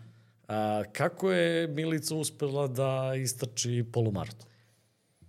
A, 0.48 0.82
kako 0.92 1.32
je 1.32 1.68
Milica 1.68 2.14
uspela 2.14 2.66
da 2.66 3.12
istrači 3.22 3.84
polumaraton? 3.92 4.48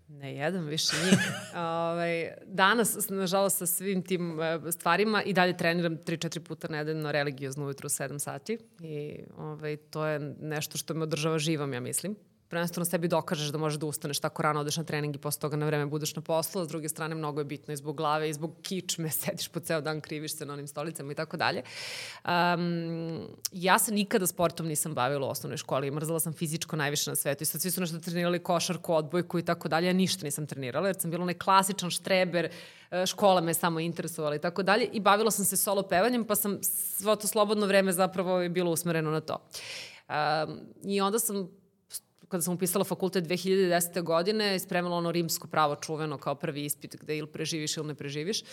Ne 0.07 0.35
jedan 0.35 0.65
više 0.65 0.95
njih. 1.05 1.19
Ove, 1.53 1.61
ovaj, 1.65 2.31
danas, 2.45 3.09
nažalost, 3.09 3.57
sa 3.57 3.65
svim 3.65 4.01
tim 4.01 4.39
e, 4.41 4.59
stvarima 4.71 5.23
i 5.23 5.33
dalje 5.33 5.57
treniram 5.57 5.97
3-4 5.97 6.39
puta 6.39 6.67
nedeljno 6.67 7.11
religiozno 7.11 7.65
ujutru 7.65 7.85
u 7.85 7.89
7 7.89 8.19
sati 8.19 8.57
i 8.79 9.19
ove, 9.37 9.51
ovaj, 9.51 9.77
to 9.77 10.05
je 10.05 10.19
nešto 10.39 10.77
što 10.77 10.93
me 10.93 11.03
održava 11.03 11.39
živom, 11.39 11.73
ja 11.73 11.79
mislim 11.79 12.15
prvenstveno 12.49 12.85
sebi 12.85 13.07
dokažeš 13.07 13.51
da 13.53 13.57
možeš 13.57 13.79
da 13.79 13.85
ustaneš 13.85 14.19
tako 14.19 14.41
rano, 14.41 14.59
odeš 14.59 14.77
na 14.77 14.83
trening 14.83 15.15
i 15.15 15.19
posle 15.19 15.41
toga 15.41 15.57
na 15.57 15.65
vreme 15.65 15.85
budeš 15.85 16.15
na 16.15 16.21
poslu, 16.21 16.61
a 16.61 16.65
s 16.65 16.67
druge 16.67 16.89
strane 16.89 17.15
mnogo 17.15 17.41
je 17.41 17.45
bitno 17.45 17.73
i 17.73 17.77
zbog 17.77 17.97
glave 17.97 18.29
i 18.29 18.33
zbog 18.33 18.55
kičme, 18.61 19.09
sediš 19.19 19.47
po 19.47 19.59
ceo 19.59 19.81
dan, 19.81 20.01
kriviš 20.01 20.35
se 20.35 20.45
na 20.45 20.53
onim 20.53 20.67
stolicama 20.67 21.11
i 21.11 21.15
tako 21.15 21.37
dalje. 21.37 21.63
Um, 22.25 23.27
ja 23.51 23.79
se 23.79 23.93
nikada 23.93 24.27
sportom 24.27 24.67
nisam 24.67 24.93
bavila 24.93 25.27
u 25.27 25.29
osnovnoj 25.29 25.57
školi, 25.57 25.91
mrzala 25.91 26.19
sam 26.19 26.33
fizičko 26.33 26.75
najviše 26.75 27.11
na 27.11 27.15
svetu 27.15 27.43
i 27.43 27.45
sad 27.45 27.61
svi 27.61 27.71
su 27.71 27.81
nešto 27.81 27.99
trenirali 27.99 28.43
košarku, 28.43 28.93
odbojku 28.93 29.39
i 29.39 29.45
tako 29.45 29.67
dalje, 29.67 29.87
ja 29.87 29.93
ništa 29.93 30.25
nisam 30.25 30.47
trenirala 30.47 30.87
jer 30.87 30.95
sam 30.99 31.11
bila 31.11 31.23
onaj 31.23 31.37
klasičan 31.37 31.89
štreber, 31.89 32.49
e, 32.91 33.05
škola 33.05 33.41
me 33.41 33.53
samo 33.53 33.79
interesovala 33.79 34.35
i 34.35 34.39
tako 34.39 34.63
dalje 34.63 34.89
i 34.93 34.99
bavila 34.99 35.31
sam 35.31 35.45
se 35.45 35.57
solo 35.57 35.83
pevanjem 35.83 36.25
pa 36.25 36.35
sam 36.35 36.59
svo 36.63 37.15
to 37.15 37.27
slobodno 37.27 37.65
vreme 37.65 37.91
zapravo 37.91 38.41
je 38.41 38.49
bilo 38.49 38.71
usmereno 38.71 39.11
na 39.11 39.21
to. 39.21 39.37
Um, 40.09 40.59
I 40.83 41.01
onda 41.01 41.19
sam 41.19 41.58
kada 42.29 42.41
sam 42.41 42.53
upisala 42.53 42.85
fakultet 42.85 43.25
2010. 43.25 44.01
godine, 44.03 44.59
spremala 44.59 44.97
ono 44.97 45.11
rimsko 45.11 45.47
pravo 45.47 45.75
čuveno 45.75 46.17
kao 46.17 46.35
prvi 46.35 46.65
ispit 46.65 46.95
gde 47.01 47.17
ili 47.17 47.27
preživiš 47.27 47.77
ili 47.77 47.87
ne 47.87 47.95
preživiš. 47.95 48.43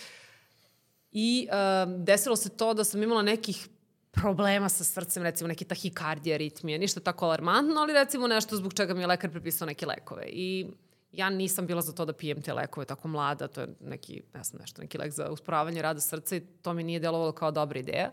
I 1.11 1.47
uh, 1.51 2.03
desilo 2.03 2.35
se 2.35 2.49
to 2.49 2.73
da 2.73 2.83
sam 2.83 3.03
imala 3.03 3.21
nekih 3.21 3.67
problema 4.11 4.69
sa 4.69 4.83
srcem, 4.83 5.23
recimo 5.23 5.47
neki 5.47 5.65
tahikardija, 5.65 6.35
aritmije, 6.35 6.79
ništa 6.79 6.99
tako 6.99 7.25
alarmantno, 7.25 7.81
ali 7.81 7.93
recimo 7.93 8.27
nešto 8.27 8.55
zbog 8.55 8.73
čega 8.73 8.93
mi 8.93 9.01
je 9.01 9.07
lekar 9.07 9.31
prepisao 9.31 9.65
neke 9.65 9.85
lekove. 9.85 10.25
I 10.27 10.67
ja 11.11 11.29
nisam 11.29 11.67
bila 11.67 11.81
za 11.81 11.91
to 11.91 12.05
da 12.05 12.13
pijem 12.13 12.41
te 12.41 12.53
lekove 12.53 12.85
tako 12.85 13.07
mlada, 13.07 13.47
to 13.47 13.61
je 13.61 13.67
neki, 13.81 14.21
ne 14.33 14.43
znam 14.43 14.61
nešto, 14.61 14.81
neki 14.81 14.97
lek 14.97 15.11
za 15.11 15.29
usporavanje 15.31 15.81
rada 15.81 16.01
srca 16.01 16.35
i 16.35 16.39
to 16.39 16.73
mi 16.73 16.83
nije 16.83 16.99
delovalo 16.99 17.31
kao 17.31 17.51
dobra 17.51 17.79
ideja. 17.79 18.11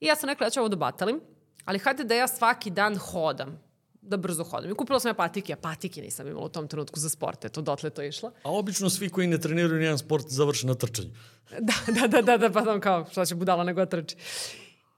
I 0.00 0.06
ja 0.06 0.16
sam 0.16 0.28
rekla, 0.28 0.46
ja 0.46 0.50
ću 0.50 0.60
ovo 0.60 0.68
da 0.68 0.76
batalim, 0.76 1.20
ali 1.64 1.78
hajde 1.78 2.04
da 2.04 2.14
ja 2.14 2.28
svaki 2.28 2.70
dan 2.70 2.96
hodam 2.96 3.71
da 4.02 4.16
brzo 4.16 4.44
hodam. 4.44 4.70
I 4.70 4.74
kupila 4.74 5.00
sam 5.00 5.08
ja 5.08 5.14
patike, 5.14 5.52
a 5.52 5.56
patike 5.56 6.02
nisam 6.02 6.28
imala 6.28 6.46
u 6.46 6.48
tom 6.48 6.68
trenutku 6.68 7.00
za 7.00 7.08
sport, 7.10 7.44
eto, 7.44 7.62
dotle 7.62 7.90
to 7.90 8.02
išla. 8.02 8.30
A 8.42 8.50
obično 8.50 8.90
svi 8.90 9.08
koji 9.08 9.26
ne 9.26 9.40
treniraju 9.40 9.78
nijedan 9.78 9.98
sport 9.98 10.26
završe 10.28 10.66
na 10.66 10.74
trčanju. 10.74 11.10
da, 11.68 11.92
da, 11.92 12.06
da, 12.06 12.22
da, 12.22 12.36
da, 12.36 12.50
pa 12.50 12.64
tam 12.64 12.80
kao, 12.80 13.06
šta 13.10 13.26
će 13.26 13.34
budala 13.34 13.64
nego 13.64 13.80
da 13.80 13.86
trči. 13.86 14.16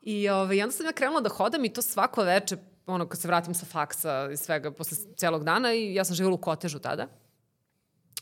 I 0.03 0.29
ovaj, 0.29 0.63
onda 0.63 0.73
sam 0.73 0.87
ja 0.87 0.93
krenula 0.93 1.21
da 1.21 1.29
hodam 1.29 1.65
i 1.65 1.73
to 1.73 1.83
svako 1.83 2.23
veče, 2.23 2.57
ono, 2.87 3.09
kad 3.09 3.21
se 3.21 3.29
vratim 3.29 3.55
sa 3.55 3.67
faksa 3.67 4.29
i 4.33 4.37
svega, 4.37 4.71
posle 4.71 4.99
celog 5.17 5.45
dana 5.45 5.75
i 5.75 5.95
ja 5.95 6.05
sam 6.05 6.17
živjela 6.17 6.35
u 6.35 6.39
kotežu 6.39 6.79
tada. 6.79 7.09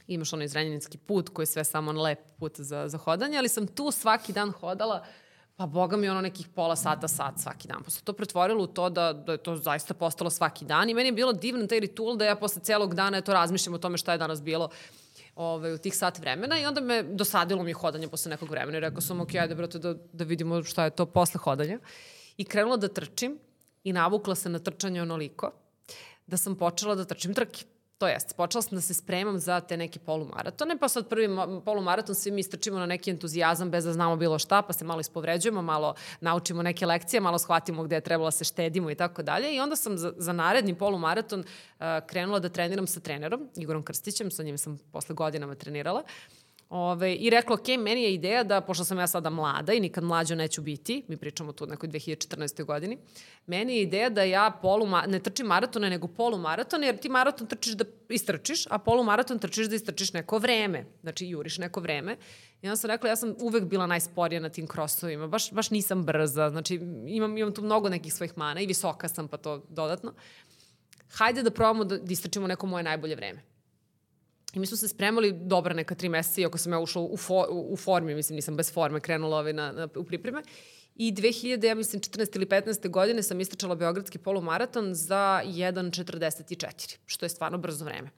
Imaš 0.07 0.33
onaj 0.33 0.45
izrenjaninski 0.45 0.99
put 0.99 1.29
koji 1.29 1.43
je 1.43 1.47
sve 1.47 1.65
samo 1.65 1.91
on 1.91 2.01
lep 2.01 2.19
put 2.39 2.61
za, 2.61 2.89
za 2.89 2.99
hodanje, 2.99 3.39
ali 3.39 3.49
sam 3.49 3.67
tu 3.67 3.91
svaki 3.91 4.33
dan 4.33 4.51
hodala 4.51 5.05
Pa 5.63 5.67
boga 5.67 5.97
mi 5.97 6.09
ono 6.09 6.21
nekih 6.21 6.49
pola 6.49 6.75
sata, 6.77 7.09
sat 7.09 7.35
svaki 7.39 7.69
dan. 7.69 7.85
Pa 7.85 7.91
se 7.91 8.01
to 8.03 8.13
pretvorilo 8.13 8.65
u 8.65 8.67
to 8.67 8.89
da, 8.91 9.13
da 9.13 9.33
je 9.33 9.39
to 9.39 9.57
zaista 9.57 9.95
postalo 9.95 10.31
svaki 10.31 10.65
dan 10.65 10.91
i 10.91 10.95
meni 10.95 11.09
je 11.09 11.13
bilo 11.13 11.33
divno 11.33 11.67
taj 11.67 11.81
ritual 11.81 12.17
da 12.17 12.25
ja 12.25 12.35
posle 12.37 12.63
celog 12.63 12.95
dana 12.95 13.19
eto 13.19 13.33
razmišljam 13.33 13.75
o 13.75 13.79
tome 13.79 13.99
šta 13.99 14.13
je 14.13 14.19
danas 14.19 14.43
bilo 14.43 14.69
ovaj, 15.37 15.75
u 15.75 15.79
tih 15.79 15.97
sat 15.97 16.19
vremena 16.19 16.59
i 16.61 16.67
onda 16.67 16.81
me 16.81 17.03
dosadilo 17.03 17.63
mi 17.63 17.73
hodanje 17.73 18.09
posle 18.09 18.31
nekog 18.31 18.51
vremena 18.51 18.79
i 18.79 18.81
rekao 18.81 19.01
sam 19.01 19.21
ok, 19.21 19.35
ajde 19.35 19.55
brate 19.55 19.79
da, 19.79 19.95
da 20.13 20.25
vidimo 20.25 20.63
šta 20.65 20.85
je 20.85 20.91
to 20.91 21.07
posle 21.07 21.39
hodanja. 21.39 21.79
I 22.37 22.45
krenula 22.45 22.77
da 22.77 22.89
trčim 22.89 23.39
i 23.85 23.93
navukla 23.93 24.35
se 24.35 24.49
na 24.49 24.59
trčanje 24.59 25.03
onoliko 25.03 25.53
da 26.27 26.37
sam 26.37 26.57
počela 26.57 26.95
da 26.95 27.05
trčim 27.05 27.35
trke. 27.35 27.65
To 28.03 28.09
jest, 28.09 28.37
počela 28.37 28.63
sam 28.63 28.77
da 28.77 28.81
se 28.81 28.95
spremam 28.95 29.39
za 29.39 29.61
te 29.61 29.77
neke 29.77 29.99
polumaratone, 29.99 30.77
pa 30.79 30.89
sad 30.89 31.09
prvi 31.09 31.29
polumaraton 31.65 32.15
svi 32.15 32.31
mi 32.31 32.41
istrčimo 32.41 32.79
na 32.79 32.87
neki 32.87 33.11
entuzijazam 33.11 33.71
bez 33.71 33.85
da 33.85 33.93
znamo 33.93 34.17
bilo 34.17 34.39
šta, 34.39 34.63
pa 34.63 34.73
se 34.73 34.85
malo 34.85 35.01
ispovređujemo, 35.01 35.63
malo 35.63 35.95
naučimo 36.21 36.63
neke 36.63 36.87
lekcije, 36.87 37.21
malo 37.21 37.39
shvatimo 37.39 37.85
gde 37.85 37.97
je 37.97 38.01
trebalo 38.01 38.27
da 38.27 38.31
se 38.31 38.45
štedimo 38.45 38.91
i 38.91 38.95
tako 38.95 39.23
dalje. 39.23 39.55
I 39.55 39.61
onda 39.61 39.77
sam 39.77 39.99
za, 39.99 40.13
za 40.17 40.33
naredni 40.33 40.75
polumaraton 40.75 41.41
uh, 41.41 41.85
krenula 42.07 42.39
da 42.39 42.49
treniram 42.49 42.87
sa 42.87 43.01
trenerom, 43.01 43.49
Igorom 43.57 43.83
Krstićem, 43.83 44.31
sa 44.31 44.43
njim 44.43 44.59
sam 44.59 44.79
posle 44.93 45.15
godinama 45.15 45.55
trenirala. 45.55 46.01
Uh, 46.01 46.42
Ove, 46.75 47.15
I 47.15 47.31
rekla, 47.31 47.55
ok, 47.55 47.69
meni 47.79 48.03
je 48.03 48.15
ideja 48.15 48.45
da, 48.45 48.61
pošto 48.61 48.85
sam 48.85 48.99
ja 48.99 49.07
sada 49.07 49.31
mlada 49.31 49.73
i 49.73 49.81
nikad 49.81 50.05
mlađo 50.05 50.35
neću 50.35 50.63
biti, 50.63 51.03
mi 51.09 51.17
pričamo 51.17 51.53
tu 51.53 51.67
nekoj 51.67 51.89
2014. 51.89 52.65
godini, 52.65 52.99
meni 53.47 53.77
je 53.77 53.83
ideja 53.83 54.09
da 54.11 54.23
ja 54.23 54.51
polu, 54.63 54.87
ne 55.07 55.19
trčim 55.19 55.47
maratone, 55.47 55.91
nego 55.91 56.09
polumaratone, 56.09 56.87
jer 56.87 56.97
ti 56.97 57.09
maraton 57.09 57.47
trčiš 57.47 57.75
da 57.75 57.85
istrčiš, 58.09 58.65
a 58.71 58.79
polumaraton 58.79 59.39
trčiš 59.39 59.69
da 59.69 59.75
istrčiš 59.75 60.13
neko 60.13 60.39
vreme, 60.39 60.87
znači 61.03 61.27
juriš 61.27 61.59
neko 61.59 61.81
vreme. 61.81 62.17
I 62.63 62.69
onda 62.69 62.77
sam 62.77 62.91
rekla, 62.91 63.09
ja 63.09 63.17
sam 63.17 63.35
uvek 63.41 63.65
bila 63.65 63.87
najsporija 63.87 64.41
na 64.41 64.49
tim 64.49 64.67
krosovima, 64.67 65.27
baš, 65.27 65.51
baš 65.53 65.71
nisam 65.71 66.05
brza, 66.05 66.51
znači 66.51 66.81
imam, 67.07 67.39
imam 67.39 67.55
tu 67.55 67.63
mnogo 67.63 67.89
nekih 67.89 68.15
svojih 68.15 68.39
mana 68.39 68.61
i 68.61 68.67
visoka 68.67 69.09
sam, 69.09 69.29
pa 69.29 69.37
to 69.37 69.67
dodatno. 69.69 70.15
Hajde 71.11 71.43
da 71.43 71.51
probamo 71.51 71.85
da, 71.85 71.99
da 71.99 72.13
istrčimo 72.13 72.47
neko 72.47 72.67
moje 72.67 72.85
najbolje 72.85 73.17
vreme. 73.17 73.52
I 74.53 74.59
mi 74.59 74.67
smo 74.67 74.77
se 74.77 74.89
spremali 74.89 75.33
dobra 75.33 75.75
neka 75.75 75.95
tri 75.95 76.09
meseca, 76.09 76.41
iako 76.41 76.59
sam 76.59 76.73
ja 76.73 76.79
ušla 76.79 77.03
u, 77.03 77.17
fo, 77.17 77.47
u 77.51 77.77
formi, 77.77 78.15
mislim, 78.15 78.37
nisam 78.37 78.57
bez 78.57 78.73
forme 78.73 79.01
krenula 79.01 79.39
ovaj 79.39 79.53
na, 79.53 79.73
na, 79.73 79.89
u 79.97 80.05
pripreme. 80.05 80.43
I 80.95 81.13
2000, 81.13 81.65
ja 81.65 81.75
mislim, 81.75 82.03
14. 82.03 82.37
ili 82.37 82.47
15. 82.47 82.89
godine 82.91 83.23
sam 83.23 83.41
istračala 83.41 83.75
Beogradski 83.75 84.19
polumaraton 84.19 84.95
za 84.95 85.41
1.44, 85.45 86.97
što 87.07 87.25
je 87.25 87.29
stvarno 87.29 87.59
brzo 87.59 87.85
vreme. 87.85 88.11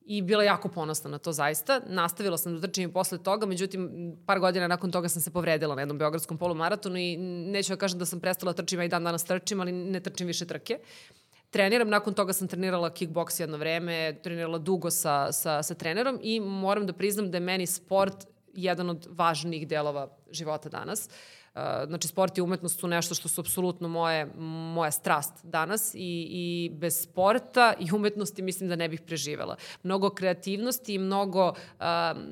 I 0.00 0.22
bila 0.22 0.44
jako 0.44 0.68
ponosna 0.68 1.10
na 1.10 1.18
to 1.18 1.32
zaista. 1.32 1.80
Nastavila 1.86 2.38
sam 2.38 2.54
da 2.54 2.60
trčim 2.60 2.90
i 2.90 2.92
posle 2.92 3.18
toga, 3.22 3.46
međutim, 3.46 4.12
par 4.26 4.40
godina 4.40 4.68
nakon 4.68 4.90
toga 4.90 5.08
sam 5.08 5.22
se 5.22 5.30
povredila 5.30 5.74
na 5.74 5.82
jednom 5.82 5.98
Beogradskom 5.98 6.38
polumaratonu 6.38 6.96
i 6.96 7.16
neću 7.16 7.72
da 7.72 7.76
kažem 7.76 7.98
da 7.98 8.06
sam 8.06 8.20
prestala 8.20 8.52
da 8.52 8.62
trčim, 8.62 8.80
ja 8.80 8.84
i 8.84 8.88
dan 8.88 9.04
danas 9.04 9.24
trčim, 9.24 9.60
ali 9.60 9.72
ne 9.72 10.00
trčim 10.00 10.26
više 10.26 10.46
trke. 10.46 10.78
Treniram, 11.50 11.88
nakon 11.88 12.14
toga 12.14 12.32
sam 12.32 12.48
trenirala 12.48 12.90
kickboks 12.90 13.40
jedno 13.40 13.56
vreme, 13.56 14.18
trenirala 14.22 14.58
dugo 14.58 14.90
sa, 14.90 15.32
sa, 15.32 15.62
sa 15.62 15.74
trenerom 15.74 16.20
i 16.22 16.40
moram 16.40 16.86
da 16.86 16.92
priznam 16.92 17.30
da 17.30 17.36
je 17.36 17.40
meni 17.40 17.66
sport 17.66 18.26
jedan 18.54 18.90
od 18.90 19.06
važnijih 19.10 19.68
delova 19.68 20.08
života 20.30 20.68
danas. 20.68 21.06
Uh, 21.06 21.37
znači 21.86 22.08
sport 22.08 22.38
i 22.38 22.40
umetnost 22.40 22.80
su 22.80 22.88
nešto 22.88 23.14
što 23.14 23.28
su 23.28 23.40
apsolutno 23.40 23.88
moje, 23.88 24.26
moja 24.74 24.90
strast 24.90 25.32
danas 25.42 25.94
i, 25.94 25.98
i 26.30 26.70
bez 26.74 27.02
sporta 27.02 27.74
i 27.80 27.92
umetnosti 27.92 28.42
mislim 28.42 28.68
da 28.68 28.76
ne 28.76 28.88
bih 28.88 29.00
preživela. 29.00 29.56
Mnogo 29.82 30.10
kreativnosti 30.10 30.94
i 30.94 30.98
mnogo, 30.98 31.48
uh, 31.48 31.84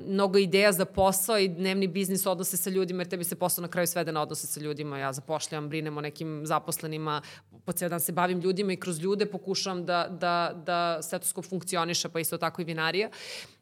mnogo 0.07 0.37
ideja 0.37 0.71
za 0.71 0.85
posao 0.85 1.37
i 1.37 1.47
dnevni 1.47 1.87
biznis 1.87 2.25
odnose 2.25 2.57
sa 2.57 2.69
ljudima 2.69 3.01
jer 3.01 3.07
tebi 3.07 3.23
se 3.23 3.35
posao 3.35 3.61
na 3.61 3.67
kraju 3.67 3.87
svede 3.87 4.11
na 4.11 4.21
odnose 4.21 4.47
sa 4.47 4.59
ljudima. 4.59 4.99
Ja 4.99 5.13
zapošljam, 5.13 5.69
brinem 5.69 5.97
o 5.97 6.01
nekim 6.01 6.41
zaposlenima, 6.45 7.21
po 7.65 7.71
cijel 7.71 7.89
dan 7.89 7.99
se 7.99 8.11
bavim 8.11 8.39
ljudima 8.39 8.73
i 8.73 8.77
kroz 8.77 8.99
ljude 8.99 9.25
pokušavam 9.25 9.85
da, 9.85 10.07
da, 10.11 10.53
da 10.65 11.01
stetoskop 11.01 11.45
funkcioniše, 11.45 12.09
pa 12.09 12.19
isto 12.19 12.37
tako 12.37 12.61
i 12.61 12.65
vinarija. 12.65 13.09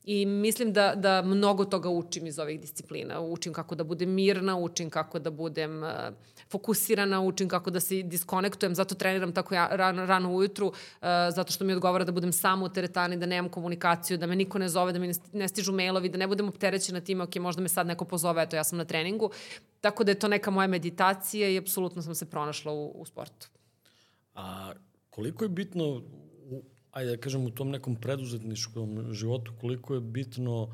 I 0.06 0.26
mislim 0.26 0.74
da, 0.74 0.94
da 0.96 1.22
mnogo 1.22 1.66
toga 1.66 1.90
učim 1.90 2.28
iz 2.28 2.40
ovih 2.40 2.62
disciplina. 2.62 3.22
Učim 3.22 3.54
kako 3.54 3.76
da 3.76 3.84
budem 3.84 4.10
mirna, 4.14 4.58
učim 4.58 4.90
kako 4.90 5.20
da 5.20 5.32
budem 5.32 5.84
uh, 5.84 5.90
fokusirana, 6.52 7.22
učim 7.22 7.50
kako 7.50 7.70
da 7.70 7.80
se 7.80 8.02
diskonektujem, 8.02 8.76
zato 8.76 8.96
treniram 8.96 9.34
tako 9.34 9.56
ja, 9.56 9.68
rano, 9.72 10.06
rano 10.06 10.36
ujutru, 10.36 10.68
uh, 10.68 10.74
zato 11.36 11.52
što 11.52 11.66
mi 11.66 11.74
odgovara 11.74 12.06
da 12.06 12.12
budem 12.12 12.34
samo 12.34 12.66
u 12.66 12.70
teretani, 12.70 13.18
da 13.18 13.26
nemam 13.26 13.52
komunikaciju, 13.52 14.18
da 14.18 14.28
me 14.28 14.36
niko 14.36 14.60
ne 14.60 14.70
zove, 14.70 14.94
da 14.94 15.00
mi 15.00 15.12
ne 15.34 15.48
stižu 15.48 15.74
mailovi, 15.74 16.10
da 16.10 16.18
ne 16.18 16.28
budem 16.28 16.50
opterećena 16.50 17.02
time, 17.02 17.24
ok, 17.24 17.36
možda 17.36 17.62
me 17.62 17.70
sad 17.70 17.88
neko 17.88 18.06
pozove, 18.06 18.44
eto 18.44 18.56
ja 18.56 18.64
sam 18.64 18.78
na 18.78 18.86
treningu. 18.86 19.32
Tako 19.82 20.04
da 20.04 20.12
je 20.12 20.20
to 20.20 20.28
neka 20.28 20.52
moja 20.52 20.68
meditacija 20.68 21.50
i 21.50 21.58
apsolutno 21.58 22.02
sam 22.02 22.16
se 22.16 22.30
pronašla 22.30 22.74
u, 22.74 22.92
u 22.96 23.06
sportu. 23.06 23.50
A 24.36 24.74
koliko 25.10 25.46
je 25.46 25.50
bitno 25.50 26.02
ajde 26.96 27.12
da 27.12 27.18
kažem, 27.18 27.46
u 27.46 27.52
tom 27.52 27.70
nekom 27.70 27.96
preduzetničkom 27.96 29.14
životu, 29.14 29.54
koliko 29.62 29.94
je 29.94 30.02
bitno 30.02 30.70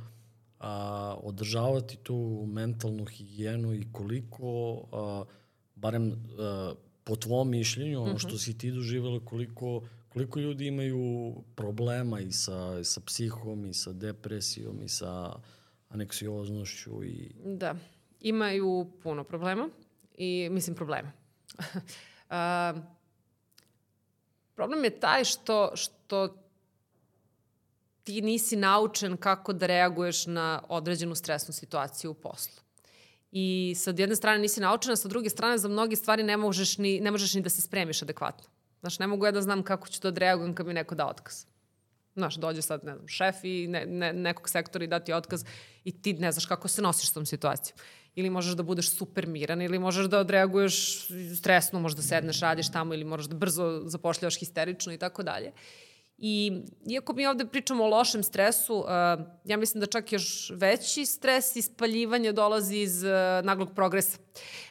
a, 0.59 1.15
održavati 1.23 1.97
tu 1.97 2.45
mentalnu 2.47 3.05
higijenu 3.05 3.73
i 3.73 3.87
koliko, 3.91 4.81
a, 4.91 5.23
barem 5.75 6.11
a, 6.39 6.73
po 7.03 7.15
tvom 7.15 7.49
mišljenju, 7.49 8.01
ono 8.01 8.19
što 8.19 8.27
mhm. 8.29 8.37
si 8.37 8.57
ti 8.57 8.71
doživjela, 8.71 9.19
koliko, 9.25 9.81
koliko 10.09 10.39
ljudi 10.39 10.67
imaju 10.67 11.35
problema 11.55 12.19
i 12.19 12.31
sa, 12.31 12.77
i 12.81 12.83
sa 12.83 13.01
psihom, 13.05 13.65
i 13.65 13.73
sa 13.73 13.93
depresijom, 13.93 14.81
i 14.83 14.89
sa 14.89 15.33
aneksioznošću. 15.89 17.03
I... 17.03 17.31
Da, 17.45 17.75
imaju 18.19 18.91
puno 19.03 19.23
problema 19.23 19.69
i, 20.17 20.49
mislim, 20.51 20.75
problema. 20.75 21.11
a, 22.29 22.73
Problem 24.61 24.83
je 24.83 24.99
taj 24.99 25.23
što, 25.23 25.71
što 25.75 26.37
ti 28.03 28.21
nisi 28.21 28.55
naučen 28.55 29.17
kako 29.17 29.53
da 29.53 29.65
reaguješ 29.65 30.25
na 30.25 30.61
određenu 30.69 31.15
stresnu 31.15 31.53
situaciju 31.53 32.11
u 32.11 32.13
poslu. 32.13 32.61
I 33.31 33.73
sa 33.77 33.93
jedne 33.97 34.15
strane 34.15 34.39
nisi 34.39 34.61
naučena, 34.61 34.95
sa 34.95 35.07
druge 35.07 35.29
strane 35.29 35.57
za 35.57 35.67
mnogi 35.67 35.95
stvari 35.95 36.23
ne 36.23 36.37
možeš 36.37 36.77
ni, 36.77 36.99
ne 36.99 37.11
možeš 37.11 37.33
ni 37.33 37.41
da 37.41 37.49
se 37.49 37.61
spremiš 37.61 38.01
adekvatno. 38.01 38.45
Znaš, 38.79 38.99
ne 38.99 39.07
mogu 39.07 39.25
ja 39.25 39.31
da 39.31 39.41
znam 39.41 39.63
kako 39.63 39.87
ću 39.87 40.01
da 40.01 40.07
odreagujem 40.07 40.53
kad 40.55 40.67
mi 40.67 40.73
neko 40.73 40.95
da 40.95 41.07
otkaz. 41.07 41.45
Znaš, 42.15 42.35
dođe 42.35 42.61
sad, 42.61 42.83
ne 42.83 42.95
znam, 42.95 43.07
šef 43.07 43.43
i 43.43 43.67
ne, 43.67 43.85
ne, 43.85 44.13
nekog 44.13 44.49
sektora 44.49 44.83
i 44.83 44.87
dati 44.87 45.13
otkaz 45.13 45.45
i 45.83 46.01
ti 46.01 46.13
ne 46.13 46.31
znaš 46.31 46.45
kako 46.45 46.67
se 46.67 46.81
nosiš 46.81 47.09
s 47.09 47.13
tom 47.13 47.25
situacijom 47.25 47.77
ili 48.15 48.29
možeš 48.29 48.53
da 48.53 48.63
budeš 48.63 48.89
super 48.89 49.27
miran 49.27 49.61
ili 49.61 49.79
možeš 49.79 50.05
da 50.05 50.19
odreaguješ 50.19 51.07
stresno, 51.37 51.79
možeš 51.79 51.95
da 51.95 52.01
sedneš, 52.01 52.39
radiš 52.39 52.71
tamo 52.71 52.93
ili 52.93 53.03
moraš 53.03 53.25
da 53.25 53.35
brzo 53.35 53.81
zapošljavaš 53.85 54.39
histerično 54.39 54.93
i 54.93 54.97
tako 54.97 55.23
dalje. 55.23 55.51
I 56.17 56.61
iako 56.89 57.13
mi 57.13 57.27
ovde 57.27 57.45
pričamo 57.45 57.83
o 57.83 57.87
lošem 57.87 58.23
stresu, 58.23 58.75
uh, 58.75 58.85
ja 59.45 59.57
mislim 59.57 59.81
da 59.81 59.87
čak 59.87 60.11
još 60.11 60.51
veći 60.55 61.05
stres 61.05 61.55
i 61.55 61.61
spaljivanje 61.61 62.31
dolazi 62.31 62.77
iz 62.77 63.03
uh, 63.03 63.09
naglog 63.43 63.75
progresa. 63.75 64.17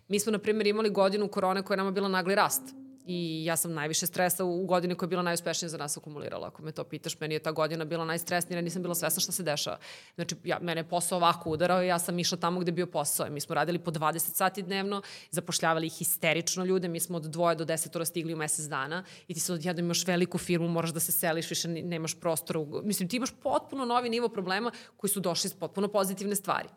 Mi 0.08 0.20
smo, 0.20 0.32
na 0.32 0.38
primjer, 0.38 0.66
imali 0.66 0.90
godinu 0.90 1.28
korone 1.28 1.62
koja 1.62 1.74
je 1.74 1.76
nama 1.76 1.90
bila 1.90 2.08
nagli 2.08 2.34
rast 2.34 2.62
i 3.10 3.44
ja 3.44 3.56
sam 3.56 3.72
najviše 3.74 4.06
stresa 4.06 4.44
u 4.44 4.66
godini 4.66 4.94
koja 4.94 5.06
je 5.06 5.08
bila 5.08 5.22
najuspešnija 5.22 5.68
za 5.68 5.78
nas 5.78 5.96
akumulirala. 5.96 6.46
Ako 6.46 6.62
me 6.62 6.72
to 6.72 6.84
pitaš, 6.84 7.20
meni 7.20 7.34
je 7.34 7.38
ta 7.38 7.52
godina 7.52 7.84
bila 7.84 8.04
najstresnija, 8.04 8.60
nisam 8.60 8.82
bila 8.82 8.94
svesna 8.94 9.20
šta 9.20 9.32
se 9.32 9.42
dešava. 9.42 9.78
Znači, 10.14 10.36
ja, 10.44 10.58
mene 10.62 10.80
je 10.80 10.88
posao 10.88 11.18
ovako 11.18 11.50
udarao 11.50 11.82
i 11.82 11.86
ja 11.86 11.98
sam 11.98 12.18
išla 12.18 12.38
tamo 12.38 12.60
gde 12.60 12.68
je 12.68 12.72
bio 12.72 12.86
posao. 12.86 13.30
Mi 13.30 13.40
smo 13.40 13.54
radili 13.54 13.78
po 13.78 13.90
20 13.90 14.18
sati 14.18 14.62
dnevno, 14.62 15.02
zapošljavali 15.30 15.88
histerično 15.88 16.64
ljude, 16.64 16.88
mi 16.88 17.00
smo 17.00 17.16
od 17.16 17.22
dvoje 17.22 17.56
do 17.56 17.64
desetora 17.64 18.04
stigli 18.04 18.34
u 18.34 18.36
mesec 18.36 18.66
dana 18.66 19.04
i 19.28 19.34
ti 19.34 19.40
sad 19.40 19.54
odjedno 19.54 19.80
imaš 19.80 20.06
veliku 20.06 20.38
firmu, 20.38 20.68
moraš 20.68 20.90
da 20.90 21.00
se 21.00 21.12
seliš, 21.12 21.50
više 21.50 21.68
nemaš 21.68 22.14
prostora. 22.20 22.60
Mislim, 22.84 23.08
ti 23.08 23.16
imaš 23.16 23.30
potpuno 23.42 23.84
novi 23.84 24.08
nivo 24.08 24.28
problema 24.28 24.70
koji 24.96 25.10
su 25.10 25.20
došli 25.20 25.48
iz 25.48 25.54
potpuno 25.54 25.88
pozitivne 25.88 26.36
stvari. 26.36 26.68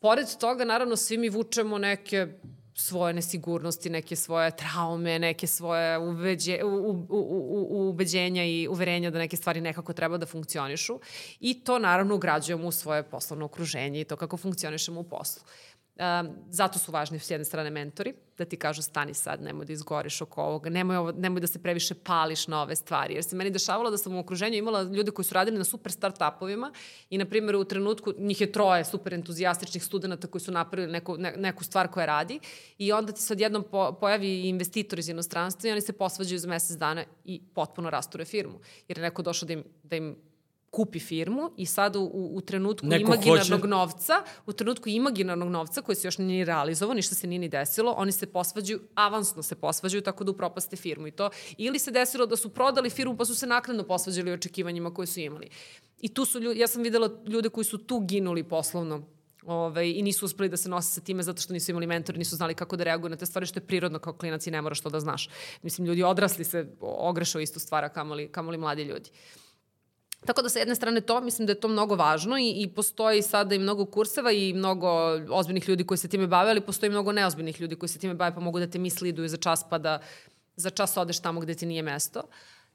Pored 0.00 0.26
toga, 0.40 0.64
naravno, 0.64 0.96
svi 0.96 1.18
mi 1.18 1.28
vučemo 1.28 1.78
neke 1.78 2.26
svoje 2.80 3.14
nesigurnosti, 3.14 3.90
neke 3.90 4.16
svoje 4.16 4.50
traume, 4.56 5.18
neke 5.18 5.46
svoje 5.46 5.98
uveđe, 5.98 6.64
u, 6.64 6.68
u, 6.68 7.06
u, 7.08 7.66
u, 7.70 7.88
ubeđenja 7.88 8.44
i 8.44 8.68
uverenja 8.68 9.10
da 9.10 9.18
neke 9.18 9.36
stvari 9.36 9.60
nekako 9.60 9.92
treba 9.92 10.18
da 10.18 10.26
funkcionišu 10.26 11.00
i 11.40 11.64
to 11.64 11.78
naravno 11.78 12.14
ugrađujemo 12.14 12.68
u 12.68 12.72
svoje 12.72 13.02
poslovno 13.02 13.44
okruženje 13.44 14.00
i 14.00 14.04
to 14.04 14.16
kako 14.16 14.36
funkcionišemo 14.36 15.00
u 15.00 15.04
poslu. 15.04 15.42
Um, 16.00 16.28
zato 16.50 16.78
su 16.78 16.92
važni 16.92 17.18
s 17.18 17.30
jedne 17.30 17.44
strane 17.44 17.70
mentori, 17.70 18.14
da 18.38 18.44
ti 18.44 18.56
kažu 18.56 18.82
stani 18.82 19.14
sad, 19.14 19.42
nemoj 19.42 19.66
da 19.66 19.72
izgoriš 19.72 20.20
oko 20.20 20.42
ovoga, 20.42 20.70
nemoj, 20.70 20.96
ovo, 20.96 21.12
nemoj 21.12 21.40
da 21.40 21.46
se 21.46 21.58
previše 21.62 21.94
pališ 21.94 22.46
na 22.48 22.62
ove 22.62 22.76
stvari. 22.76 23.14
Jer 23.14 23.24
se 23.24 23.36
meni 23.36 23.50
dešavalo 23.50 23.90
da 23.90 23.98
sam 23.98 24.16
u 24.16 24.20
okruženju 24.20 24.56
imala 24.56 24.82
ljude 24.82 25.10
koji 25.10 25.24
su 25.24 25.34
radili 25.34 25.58
na 25.58 25.64
super 25.64 25.92
start-upovima 25.92 26.72
i, 27.10 27.18
na 27.18 27.24
primjer, 27.24 27.56
u 27.56 27.64
trenutku 27.64 28.14
njih 28.18 28.40
je 28.40 28.52
troje 28.52 28.84
super 28.84 29.14
entuzijastičnih 29.14 29.84
studenta 29.84 30.26
koji 30.26 30.40
su 30.40 30.52
napravili 30.52 30.92
neku, 30.92 31.16
ne, 31.18 31.34
neku 31.36 31.64
stvar 31.64 31.88
koja 31.88 32.06
radi 32.06 32.40
i 32.78 32.92
onda 32.92 33.12
ti 33.12 33.20
se 33.22 33.32
odjednom 33.32 33.64
po, 33.70 33.92
pojavi 34.00 34.48
investitor 34.48 34.98
iz 34.98 35.08
inostranstva 35.08 35.68
i 35.68 35.72
oni 35.72 35.80
se 35.80 35.92
posvađaju 35.92 36.38
za 36.38 36.48
mesec 36.48 36.76
dana 36.76 37.04
i 37.24 37.42
potpuno 37.54 37.90
rasture 37.90 38.24
firmu. 38.24 38.60
Jer 38.88 38.98
je 38.98 39.02
neko 39.02 39.22
došao 39.22 39.46
da 39.46 39.52
im, 39.52 39.64
da 39.82 39.96
im 39.96 40.16
kupi 40.70 40.98
firmu 40.98 41.50
i 41.56 41.66
sad 41.66 41.96
u, 41.96 42.10
u 42.12 42.40
trenutku 42.40 42.86
Neko 42.86 43.12
imaginarnog 43.12 43.60
hoće. 43.60 43.68
novca, 43.68 44.14
u 44.46 44.52
trenutku 44.52 44.88
imaginarnog 44.88 45.48
novca 45.48 45.82
koji 45.82 45.96
se 45.96 46.06
još 46.06 46.18
nije 46.18 46.44
realizovao, 46.44 46.94
ništa 46.94 47.14
se 47.14 47.26
nije 47.26 47.38
ni 47.38 47.48
desilo, 47.48 47.94
oni 47.96 48.12
se 48.12 48.26
posvađaju, 48.26 48.80
avansno 48.94 49.42
se 49.42 49.54
posvađaju 49.54 50.02
tako 50.02 50.24
da 50.24 50.30
upropaste 50.30 50.76
firmu 50.76 51.06
i 51.06 51.10
to. 51.10 51.30
Ili 51.56 51.78
se 51.78 51.90
desilo 51.90 52.26
da 52.26 52.36
su 52.36 52.48
prodali 52.48 52.90
firmu 52.90 53.16
pa 53.16 53.24
su 53.24 53.34
se 53.34 53.46
nakladno 53.46 53.82
posvađali 53.82 54.32
očekivanjima 54.32 54.94
koje 54.94 55.06
su 55.06 55.20
imali. 55.20 55.48
I 56.00 56.14
tu 56.14 56.24
su 56.24 56.40
ljudi, 56.40 56.60
ja 56.60 56.66
sam 56.66 56.82
videla 56.82 57.10
ljude 57.26 57.48
koji 57.48 57.64
su 57.64 57.78
tu 57.78 58.00
ginuli 58.00 58.44
poslovno 58.44 59.02
ovaj, 59.46 59.92
i 59.96 60.02
nisu 60.02 60.24
uspeli 60.24 60.48
da 60.48 60.56
se 60.56 60.68
nose 60.68 60.94
sa 60.94 61.00
time 61.00 61.22
zato 61.22 61.42
što 61.42 61.52
nisu 61.52 61.70
imali 61.70 61.86
mentor, 61.86 62.18
nisu 62.18 62.36
znali 62.36 62.54
kako 62.54 62.76
da 62.76 62.84
reaguju 62.84 63.10
na 63.10 63.16
te 63.16 63.26
stvari, 63.26 63.46
što 63.46 63.58
je 63.58 63.66
prirodno 63.66 63.98
kao 63.98 64.12
klinac 64.12 64.46
i 64.46 64.50
ne 64.50 64.62
moraš 64.62 64.80
to 64.80 64.90
da 64.90 65.00
znaš. 65.00 65.28
Mislim, 65.62 65.86
ljudi 65.86 66.02
odrasli 66.02 66.44
se 66.44 66.66
ogreše 66.80 67.38
o 67.38 67.40
istu 67.40 67.60
stvar, 67.60 67.84
a 67.84 67.88
kamoli, 67.88 68.28
kamoli 68.28 68.58
mladi 68.58 68.82
ljudi. 68.82 69.10
Tako 70.26 70.42
da 70.42 70.48
sa 70.48 70.58
jedne 70.58 70.74
strane 70.74 71.00
to, 71.00 71.20
mislim 71.20 71.46
da 71.46 71.52
je 71.52 71.60
to 71.60 71.68
mnogo 71.68 71.94
važno 71.94 72.38
i, 72.38 72.50
i 72.50 72.68
postoji 72.68 73.22
sada 73.22 73.54
i 73.54 73.58
mnogo 73.58 73.84
kurseva 73.84 74.32
i 74.32 74.52
mnogo 74.52 74.88
ozbiljnih 75.30 75.68
ljudi 75.68 75.84
koji 75.84 75.98
se 75.98 76.08
time 76.08 76.26
bave, 76.26 76.50
ali 76.50 76.60
postoji 76.60 76.90
mnogo 76.90 77.12
neozbiljnih 77.12 77.60
ljudi 77.60 77.76
koji 77.76 77.88
se 77.88 77.98
time 77.98 78.14
bave 78.14 78.34
pa 78.34 78.40
mogu 78.40 78.58
da 78.58 78.66
te 78.66 78.78
misli 78.78 79.08
idu 79.08 79.28
za 79.28 79.36
čas 79.36 79.64
pa 79.70 79.78
da 79.78 80.00
za 80.56 80.70
čas 80.70 80.96
odeš 80.96 81.20
tamo 81.20 81.40
gde 81.40 81.54
ti 81.54 81.66
nije 81.66 81.82
mesto. 81.82 82.22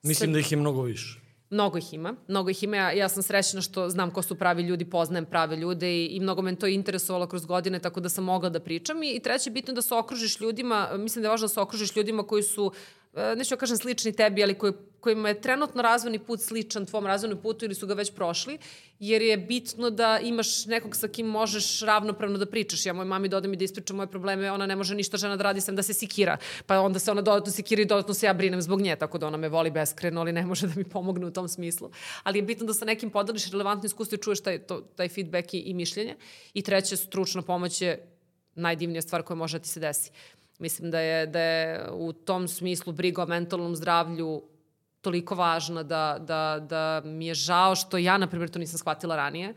Mislim 0.01 0.27
Sad, 0.27 0.33
da 0.33 0.39
ih 0.39 0.51
je 0.51 0.57
mnogo 0.57 0.81
više. 0.81 1.19
Mnogo 1.49 1.77
ih 1.77 1.93
ima, 1.93 2.15
mnogo 2.27 2.49
ih 2.49 2.63
ima. 2.63 2.77
Ja, 2.77 2.91
ja 2.91 3.09
sam 3.09 3.23
srećna 3.23 3.61
što 3.61 3.89
znam 3.89 4.11
ko 4.11 4.21
su 4.21 4.35
pravi 4.35 4.63
ljudi, 4.63 4.85
poznajem 4.85 5.25
prave 5.25 5.55
ljude 5.55 5.91
i, 5.91 6.05
i 6.05 6.19
mnogo 6.19 6.41
me 6.41 6.55
to 6.55 6.67
interesovalo 6.67 7.27
kroz 7.27 7.45
godine, 7.45 7.79
tako 7.79 7.99
da 7.99 8.09
sam 8.09 8.23
mogla 8.23 8.49
da 8.49 8.59
pričam. 8.59 9.03
I, 9.03 9.11
i 9.11 9.19
treće, 9.19 9.51
bitno 9.51 9.73
da 9.73 9.81
se 9.81 9.95
okružiš 9.95 10.39
ljudima, 10.39 10.89
mislim 10.97 11.21
da 11.21 11.27
je 11.27 11.31
važno 11.31 11.47
da 11.47 11.53
se 11.53 11.59
okružiš 11.59 11.95
ljudima 11.95 12.23
koji 12.23 12.43
su 12.43 12.71
E, 12.71 13.04
neću 13.15 13.49
da 13.49 13.59
kažem 13.59 13.77
slični 13.77 14.13
tebi, 14.13 14.43
ali 14.43 14.53
koji, 14.53 14.73
kojima 14.99 15.29
je 15.29 15.41
trenutno 15.41 15.81
razvojni 15.81 16.19
put 16.19 16.41
sličan 16.41 16.85
tvom 16.85 17.05
razvojnom 17.05 17.41
putu 17.41 17.65
ili 17.65 17.75
su 17.75 17.87
ga 17.87 17.93
već 17.93 18.11
prošli, 18.11 18.57
jer 18.99 19.21
je 19.21 19.37
bitno 19.37 19.89
da 19.89 20.19
imaš 20.19 20.65
nekog 20.65 20.95
sa 20.95 21.07
kim 21.07 21.27
možeš 21.27 21.81
ravnopravno 21.81 22.37
da 22.37 22.45
pričaš. 22.45 22.85
Ja 22.85 22.93
moj 22.93 23.05
mami 23.05 23.29
dodam 23.29 23.53
i 23.53 23.57
da 23.57 23.63
ispričam 23.63 23.97
moje 23.97 24.07
probleme, 24.07 24.51
ona 24.51 24.65
ne 24.65 24.75
može 24.75 24.95
ništa 24.95 25.17
žena 25.17 25.37
da 25.37 25.43
radi 25.43 25.61
sem 25.61 25.75
da 25.75 25.83
se 25.83 25.93
sikira, 25.93 26.37
pa 26.65 26.79
onda 26.79 26.99
se 26.99 27.11
ona 27.11 27.21
dodatno 27.21 27.51
sikira 27.51 27.81
i 27.81 27.85
dodatno 27.85 28.13
se 28.13 28.25
ja 28.25 28.33
brinem 28.33 28.61
zbog 28.61 28.81
nje, 28.81 28.95
tako 28.95 29.17
da 29.17 29.27
ona 29.27 29.37
me 29.37 29.49
voli 29.49 29.71
beskreno, 29.71 30.21
ali 30.21 30.33
ne 30.33 30.45
može 30.45 30.67
da 30.67 30.73
mi 30.75 30.83
pomogne 30.83 31.25
u 31.25 31.31
tom 31.31 31.47
smislu. 31.47 31.91
Ali 32.23 32.39
je 32.39 32.43
bitno 32.43 32.65
da 32.65 32.73
sa 32.73 32.85
nekim 32.85 33.09
podeliš 33.09 33.51
relevantno 33.51 33.85
iskustvo 33.85 34.15
i 34.15 34.23
čuješ 34.23 34.41
taj, 34.41 34.59
to, 34.59 34.81
taj 34.95 35.09
feedback 35.09 35.53
i, 35.53 35.59
i 35.59 35.73
mišljenje. 35.73 36.15
I 36.53 36.61
treće, 36.61 36.97
stručna 36.97 37.41
pomoć 37.41 37.81
je 37.81 38.15
najdivnija 38.55 39.01
stvar 39.01 39.23
koja 39.23 39.37
može 39.37 39.59
da 39.59 39.63
ti 39.63 39.69
se 39.69 39.79
desi. 39.79 40.11
Mislim 40.59 40.91
da 40.91 40.99
je, 40.99 41.27
da 41.27 41.39
je 41.39 41.91
u 41.91 42.13
tom 42.13 42.47
smislu 42.47 42.93
briga 42.93 43.23
o 43.23 43.25
mentalnom 43.25 43.75
zdravlju 43.75 44.43
toliko 45.01 45.35
važna 45.35 45.83
da, 45.83 46.17
da, 46.19 46.59
da 46.69 47.01
mi 47.05 47.27
je 47.27 47.33
žao 47.33 47.75
što 47.75 47.97
ja, 47.97 48.17
na 48.17 48.27
primjer, 48.27 48.49
to 48.49 48.59
nisam 48.59 48.79
shvatila 48.79 49.15
ranije, 49.15 49.53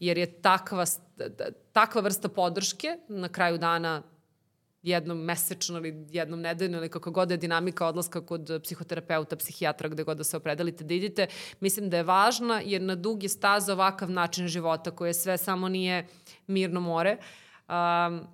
jer 0.00 0.18
je 0.18 0.26
takva, 0.42 0.84
da, 1.16 1.50
takva 1.72 2.00
vrsta 2.00 2.28
podrške 2.28 2.98
na 3.08 3.28
kraju 3.28 3.58
dana 3.58 4.02
jednom 4.82 5.18
mesečno 5.18 5.78
ili 5.78 6.06
jednom 6.10 6.40
nedeljno 6.40 6.78
ili 6.78 6.88
kako 6.88 7.10
god 7.10 7.30
je 7.30 7.36
dinamika 7.36 7.86
odlaska 7.86 8.20
kod 8.26 8.60
psihoterapeuta, 8.62 9.36
psihijatra, 9.36 9.88
gde 9.88 10.04
god 10.04 10.16
da 10.16 10.24
se 10.24 10.36
opredelite 10.36 10.84
da 10.84 10.94
idete, 10.94 11.26
mislim 11.60 11.90
da 11.90 11.96
je 11.96 12.02
važna 12.02 12.60
jer 12.64 12.82
na 12.82 12.94
dugi 12.94 13.28
staz 13.28 13.68
ovakav 13.68 14.10
način 14.10 14.48
života 14.48 14.90
koji 14.90 15.14
sve 15.14 15.38
samo 15.38 15.68
nije 15.68 16.06
mirno 16.46 16.80
more, 16.80 17.16
um, 17.68 18.26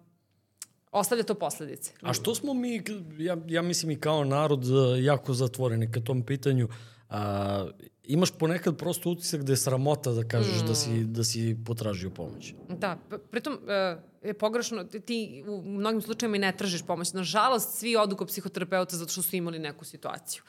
ostavlja 0.93 1.25
to 1.25 1.35
posledice. 1.35 1.93
A 2.03 2.13
što 2.13 2.35
smo 2.35 2.55
mi, 2.55 2.83
ja, 3.19 3.37
ja 3.47 3.63
mislim 3.63 3.91
i 3.91 4.01
kao 4.01 4.25
narod, 4.25 4.65
e, 4.65 5.03
jako 5.03 5.35
zatvoreni 5.35 5.93
ka 5.93 6.01
tom 6.01 6.23
pitanju, 6.23 6.69
a, 7.11 7.69
imaš 8.05 8.31
ponekad 8.31 8.77
prosto 8.77 9.11
utisak 9.11 9.43
da 9.43 9.53
je 9.53 9.57
sramota 9.57 10.13
da 10.13 10.25
kažeš 10.29 10.63
mm. 10.63 10.67
da, 10.67 10.75
si, 10.75 11.05
da 11.05 11.25
si 11.25 11.57
potražio 11.67 12.11
pomoć. 12.11 12.55
Da, 12.69 12.99
pritom 13.31 13.53
uh, 13.53 14.03
je 14.23 14.35
pogrešno, 14.35 14.85
ti 14.85 15.45
u 15.49 15.63
mnogim 15.63 16.03
slučajima 16.03 16.37
i 16.37 16.41
ne 16.41 16.57
tražiš 16.57 16.83
pomoć. 16.83 17.13
Nažalost, 17.13 17.79
svi 17.79 17.97
odu 17.97 18.17
kod 18.17 18.29
psihoterapeuta 18.29 18.97
zato 18.97 19.13
što 19.13 19.23
su 19.23 19.37
imali 19.37 19.59
neku 19.59 19.85
situaciju. 19.85 20.43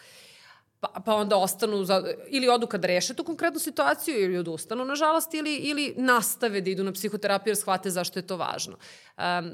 Pa, 0.79 1.01
pa 1.05 1.15
onda 1.15 1.37
ostanu, 1.37 1.83
za, 1.83 2.03
ili 2.27 2.49
odu 2.49 2.67
kada 2.67 2.87
reše 2.87 3.13
tu 3.13 3.23
konkretnu 3.23 3.59
situaciju, 3.59 4.21
ili 4.23 4.37
odustanu, 4.37 4.85
nažalost, 4.85 5.33
ili, 5.33 5.55
ili 5.55 5.93
nastave 5.97 6.61
da 6.61 6.69
idu 6.69 6.83
na 6.83 6.91
psihoterapiju 6.91 7.51
jer 7.51 7.57
shvate 7.57 7.89
zašto 7.89 8.19
je 8.19 8.27
to 8.27 8.37
važno. 8.37 8.77
Um, 9.17 9.51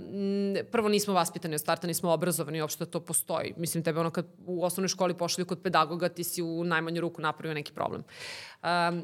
prvo, 0.72 0.89
nismo 0.89 1.14
vaspitani 1.14 1.56
od 1.56 1.61
starta, 1.61 1.88
nismo 1.88 2.11
obrazovani, 2.11 2.61
uopšte 2.61 2.85
to 2.85 2.99
postoji. 2.99 3.53
Mislim, 3.57 3.84
tebe 3.84 3.99
ono 3.99 4.11
kad 4.11 4.26
u 4.45 4.64
osnovnoj 4.65 4.88
školi 4.88 5.18
pošalju 5.18 5.45
kod 5.45 5.61
pedagoga, 5.61 6.10
ti 6.10 6.23
si 6.23 6.41
u 6.41 6.64
najmanju 6.64 7.02
ruku 7.02 7.22
napravio 7.22 7.53
neki 7.53 7.73
problem. 7.73 8.03
Um, 8.64 9.03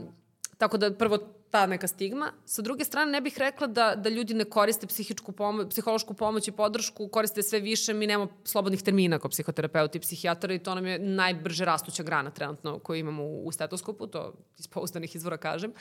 tako 0.57 0.77
da, 0.77 0.93
prvo, 0.93 1.17
ta 1.51 1.65
neka 1.67 1.87
stigma. 1.87 2.31
Sa 2.45 2.61
druge 2.61 2.85
strane, 2.85 3.11
ne 3.11 3.21
bih 3.21 3.37
rekla 3.37 3.67
da, 3.67 3.95
da 3.95 4.09
ljudi 4.09 4.33
ne 4.33 4.45
koriste 4.45 4.87
psihičku 4.87 5.31
pomoć, 5.31 5.69
psihološku 5.69 6.13
pomoć 6.13 6.47
i 6.47 6.51
podršku, 6.51 7.07
koriste 7.07 7.43
sve 7.43 7.59
više. 7.59 7.93
Mi 7.93 8.07
nemamo 8.07 8.31
slobodnih 8.43 8.83
termina 8.83 9.19
kao 9.19 9.29
psihoterapeuti 9.29 9.97
i 9.97 10.01
psihijatara 10.01 10.53
i 10.53 10.59
to 10.59 10.75
nam 10.75 10.85
je 10.85 10.99
najbrže 10.99 11.65
rastuća 11.65 12.03
grana 12.03 12.31
trenutno 12.31 12.79
koju 12.79 12.99
imamo 12.99 13.23
u, 13.23 13.47
u 13.47 13.51
stetoskopu, 13.51 14.07
to 14.07 14.33
iz 14.57 14.67
pouzdanih 14.67 15.15
izvora 15.15 15.37
kažem. 15.37 15.73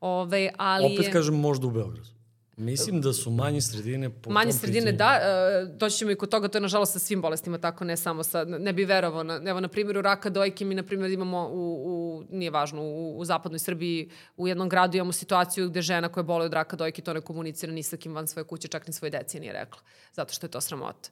Ove, 0.00 0.50
ali 0.56 0.94
Opet 0.94 1.12
kažem 1.12 1.34
možda 1.34 1.66
u 1.66 1.70
Beogradu. 1.70 2.13
Mislim 2.56 3.00
da 3.00 3.12
su 3.12 3.30
manje 3.30 3.60
sredine 3.60 4.10
po 4.10 4.30
Manje 4.30 4.52
sredine, 4.52 4.92
pitanju. 4.92 4.96
da. 4.98 5.20
E, 5.22 5.66
doći 5.66 5.96
ćemo 5.96 6.10
i 6.10 6.14
kod 6.14 6.28
toga, 6.28 6.48
to 6.48 6.58
je 6.58 6.62
nažalost 6.62 6.92
sa 6.92 6.98
svim 6.98 7.22
bolestima 7.22 7.58
tako, 7.58 7.84
ne 7.84 7.96
samo 7.96 8.22
sa, 8.22 8.44
ne 8.44 8.72
bi 8.72 8.84
verovao. 8.84 9.22
Na, 9.22 9.40
evo, 9.46 9.60
na 9.60 9.68
primjeru 9.68 10.02
raka 10.02 10.30
dojke 10.30 10.64
mi, 10.64 10.74
na 10.74 10.82
primjer, 10.82 11.10
imamo 11.10 11.48
u, 11.52 11.82
u 11.86 12.24
nije 12.30 12.50
važno, 12.50 12.82
u, 12.82 13.18
u 13.18 13.24
zapadnoj 13.24 13.58
Srbiji, 13.58 14.10
u 14.36 14.48
jednom 14.48 14.68
gradu 14.68 14.96
imamo 14.96 15.12
situaciju 15.12 15.68
gde 15.68 15.82
žena 15.82 16.08
koja 16.08 16.24
boli 16.24 16.44
od 16.44 16.52
raka 16.52 16.76
dojke 16.76 17.02
to 17.02 17.12
ne 17.12 17.20
komunicira 17.20 17.72
ni 17.72 17.82
sa 17.82 17.96
kim 17.96 18.14
van 18.14 18.26
svoje 18.26 18.44
kuće, 18.44 18.68
čak 18.68 18.86
ni 18.86 18.92
svoje 18.92 19.10
deci 19.10 19.40
nije 19.40 19.52
rekla. 19.52 19.80
Zato 20.12 20.34
što 20.34 20.46
je 20.46 20.50
to 20.50 20.60
sramota. 20.60 21.10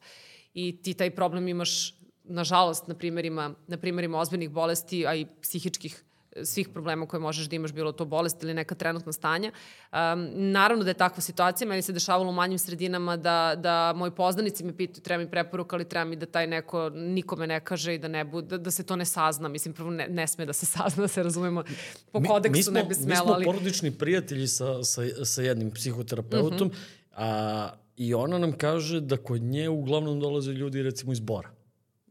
I 0.54 0.82
ti 0.82 0.94
taj 0.94 1.10
problem 1.10 1.48
imaš, 1.48 1.94
nažalost, 2.24 2.86
na 2.86 2.94
primjerima, 2.94 3.54
na 3.66 3.76
primjerima 3.76 4.18
ozbiljnih 4.18 4.50
bolesti, 4.50 5.06
a 5.06 5.14
i 5.14 5.26
psihičkih 5.42 6.04
svih 6.44 6.68
problema 6.68 7.06
koje 7.06 7.20
možeš 7.20 7.46
da 7.46 7.56
imaš, 7.56 7.72
bilo 7.72 7.92
to 7.92 8.04
bolest 8.04 8.42
ili 8.42 8.54
neka 8.54 8.74
trenutna 8.74 9.12
stanja. 9.12 9.52
Um, 9.92 9.98
naravno 10.34 10.84
da 10.84 10.90
je 10.90 10.94
takva 10.94 11.20
situacija, 11.20 11.68
meni 11.68 11.82
se 11.82 11.92
dešavalo 11.92 12.30
u 12.30 12.32
manjim 12.32 12.58
sredinama 12.58 13.16
da, 13.16 13.54
da 13.56 13.92
moji 13.96 14.10
poznanici 14.10 14.64
me 14.64 14.76
pitaju 14.76 15.02
treba 15.02 15.24
mi 15.24 15.30
preporuka 15.30 15.76
ali 15.76 15.88
treba 15.88 16.04
mi 16.04 16.16
da 16.16 16.26
taj 16.26 16.46
neko 16.46 16.90
nikome 16.90 17.46
ne 17.46 17.60
kaže 17.60 17.94
i 17.94 17.98
da, 17.98 18.08
ne 18.08 18.24
bude, 18.24 18.48
da, 18.48 18.58
da 18.58 18.70
se 18.70 18.82
to 18.82 18.96
ne 18.96 19.04
sazna. 19.04 19.48
Mislim, 19.48 19.74
prvo 19.74 19.90
ne, 19.90 20.08
ne 20.08 20.26
sme 20.26 20.46
da 20.46 20.52
se 20.52 20.66
sazna, 20.76 21.02
da 21.02 21.08
se 21.08 21.22
razumemo. 21.22 21.64
Po 22.12 22.20
kodeksu 22.20 22.52
mi, 22.52 22.58
mi 22.58 22.62
smo, 22.62 22.72
ne 22.72 22.84
bi 22.84 22.94
smela. 22.94 23.20
Mi 23.20 23.26
smo 23.26 23.34
ali... 23.34 23.44
porodični 23.44 23.90
prijatelji 23.90 24.46
sa, 24.46 24.82
sa, 24.82 25.02
sa 25.24 25.42
jednim 25.42 25.70
psihoterapeutom 25.70 26.68
uh 26.68 26.74
mhm. 26.74 26.76
-huh. 26.76 27.12
a, 27.12 27.70
i 27.96 28.14
ona 28.14 28.38
nam 28.38 28.52
kaže 28.52 29.00
da 29.00 29.16
kod 29.16 29.42
nje 29.42 29.68
uglavnom 29.68 30.20
dolaze 30.20 30.52
ljudi 30.52 30.82
recimo 30.82 31.12
iz 31.12 31.20
Bora. 31.20 31.50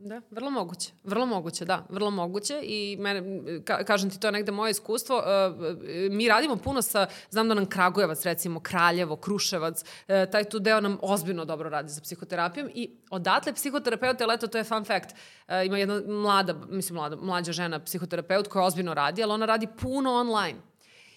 Da, 0.03 0.21
vrlo 0.31 0.49
moguće. 0.49 0.91
Vrlo 1.03 1.25
moguće, 1.25 1.65
da. 1.65 1.85
Vrlo 1.89 2.11
moguće 2.11 2.59
i 2.63 2.97
mene, 2.99 3.23
ka, 3.65 3.83
kažem 3.83 4.09
ti, 4.09 4.19
to 4.19 4.27
je 4.27 4.31
negde 4.31 4.51
moje 4.51 4.71
iskustvo. 4.71 5.17
Uh, 5.17 5.77
mi 6.11 6.27
radimo 6.27 6.55
puno 6.55 6.81
sa, 6.81 7.07
znam 7.29 7.47
da 7.47 7.53
nam 7.53 7.65
Kragujevac, 7.65 8.25
recimo 8.25 8.59
Kraljevo, 8.59 9.15
Kruševac, 9.15 9.81
uh, 9.81 10.31
taj 10.31 10.43
tu 10.43 10.59
deo 10.59 10.81
nam 10.81 10.97
ozbiljno 11.01 11.45
dobro 11.45 11.69
radi 11.69 11.89
sa 11.89 12.01
psihoterapijom 12.01 12.69
i 12.73 12.89
odatle 13.09 13.53
psihoterapeut, 13.53 14.21
leto, 14.21 14.47
to 14.47 14.57
je 14.57 14.63
fun 14.63 14.85
fact, 14.85 15.11
uh, 15.11 15.53
ima 15.65 15.77
jedna 15.77 16.01
mlada, 16.07 16.53
mislim 16.69 16.95
mlada, 16.95 17.15
mlađa 17.15 17.51
žena 17.51 17.79
psihoterapeut 17.79 18.47
koja 18.47 18.65
ozbiljno 18.65 18.93
radi, 18.93 19.23
ali 19.23 19.31
ona 19.31 19.45
radi 19.45 19.67
puno 19.81 20.13
online 20.13 20.70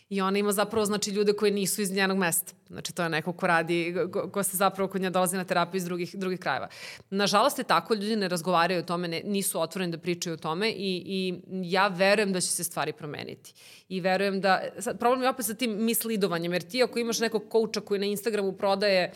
I 0.09 0.21
ona 0.21 0.39
ima 0.39 0.53
zapravo 0.53 0.87
znači, 0.87 1.11
ljude 1.11 1.33
koji 1.33 1.53
nisu 1.53 1.83
iz 1.83 1.93
njenog 1.93 2.19
mesta. 2.19 2.53
Znači 2.69 2.95
to 2.95 3.03
je 3.03 3.09
neko 3.09 3.33
ko 3.33 3.47
radi, 3.47 3.95
ko, 4.13 4.31
ko 4.31 4.43
se 4.43 4.57
zapravo 4.57 4.89
kod 4.89 5.01
nje 5.01 5.11
dolazi 5.11 5.37
na 5.37 5.45
terapiju 5.45 5.79
iz 5.79 5.85
drugih, 5.85 6.15
drugih 6.15 6.41
krajeva. 6.41 6.69
Nažalost 7.11 7.59
je 7.59 7.65
tako, 7.65 7.95
ljudi 7.95 8.17
ne 8.17 8.29
razgovaraju 8.29 8.81
o 8.81 8.83
tome, 8.83 9.09
ne, 9.09 9.23
nisu 9.25 9.61
otvoreni 9.61 9.93
da 9.93 9.99
pričaju 9.99 10.35
o 10.35 10.37
tome 10.37 10.71
i, 10.71 11.03
i 11.07 11.41
ja 11.49 11.89
verujem 11.89 12.33
da 12.33 12.41
će 12.41 12.49
se 12.49 12.65
stvari 12.65 12.93
promeniti. 12.93 13.55
I 13.89 14.01
verujem 14.01 14.41
da, 14.41 14.63
sad, 14.79 14.99
problem 14.99 15.23
je 15.23 15.29
opet 15.29 15.47
sa 15.47 15.55
tim 15.55 15.85
mislidovanjem, 15.85 16.53
jer 16.53 16.63
ti 16.63 16.83
ako 16.83 16.99
imaš 16.99 17.21
nekog 17.21 17.49
kouča 17.49 17.81
koji 17.81 18.01
na 18.01 18.07
Instagramu 18.07 18.53
prodaje 18.53 19.13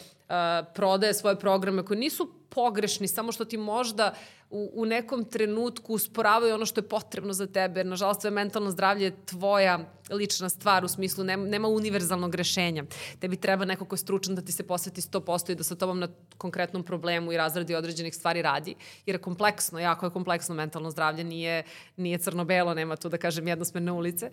prodaje 0.75 1.15
svoje 1.15 1.39
programe 1.39 1.85
koji 1.85 1.99
nisu 1.99 2.33
pogrešni, 2.49 3.09
samo 3.09 3.33
što 3.33 3.45
ti 3.45 3.57
možda 3.57 4.15
u, 4.51 4.71
u 4.75 4.85
nekom 4.85 5.25
trenutku 5.25 5.95
usporavaju 5.95 6.55
ono 6.55 6.67
što 6.67 6.81
je 6.81 6.89
potrebno 6.89 7.33
za 7.33 7.47
tebe, 7.47 7.85
nažalost 7.85 8.21
sve 8.21 8.31
mentalno 8.31 8.71
zdravlje 8.71 9.05
je 9.05 9.17
tvoja 9.27 9.79
lična 10.11 10.49
stvar 10.49 10.85
u 10.85 10.89
smislu 10.89 11.25
nema, 11.25 11.47
nema 11.47 11.69
univerzalnog 11.69 12.35
rešenja. 12.35 12.85
Tebi 13.19 13.37
treba 13.37 13.65
neko 13.65 13.85
ko 13.85 13.95
je 13.95 13.99
stručan 13.99 14.35
da 14.35 14.43
ti 14.43 14.53
se 14.53 14.67
posveti 14.67 15.01
100% 15.01 15.53
i 15.53 15.55
da 15.55 15.65
sa 15.65 15.75
tobom 15.75 16.01
na 16.01 16.09
konkretnom 16.39 16.83
problemu 16.83 17.33
i 17.33 17.37
razradi 17.37 17.75
određenih 17.75 18.15
stvari 18.15 18.43
radi, 18.43 18.75
jer 19.07 19.15
je 19.15 19.23
kompleksno, 19.23 19.79
jako 19.79 20.07
je 20.07 20.11
kompleksno 20.11 20.55
mentalno 20.55 20.91
zdravlje, 20.91 21.25
nije, 21.25 21.63
nije 21.97 22.19
crno-belo, 22.19 22.75
nema 22.75 22.97
tu 22.97 23.09
da 23.09 23.19
kažem 23.19 23.49
jednosmerne 23.49 23.93
ulice. 23.93 24.31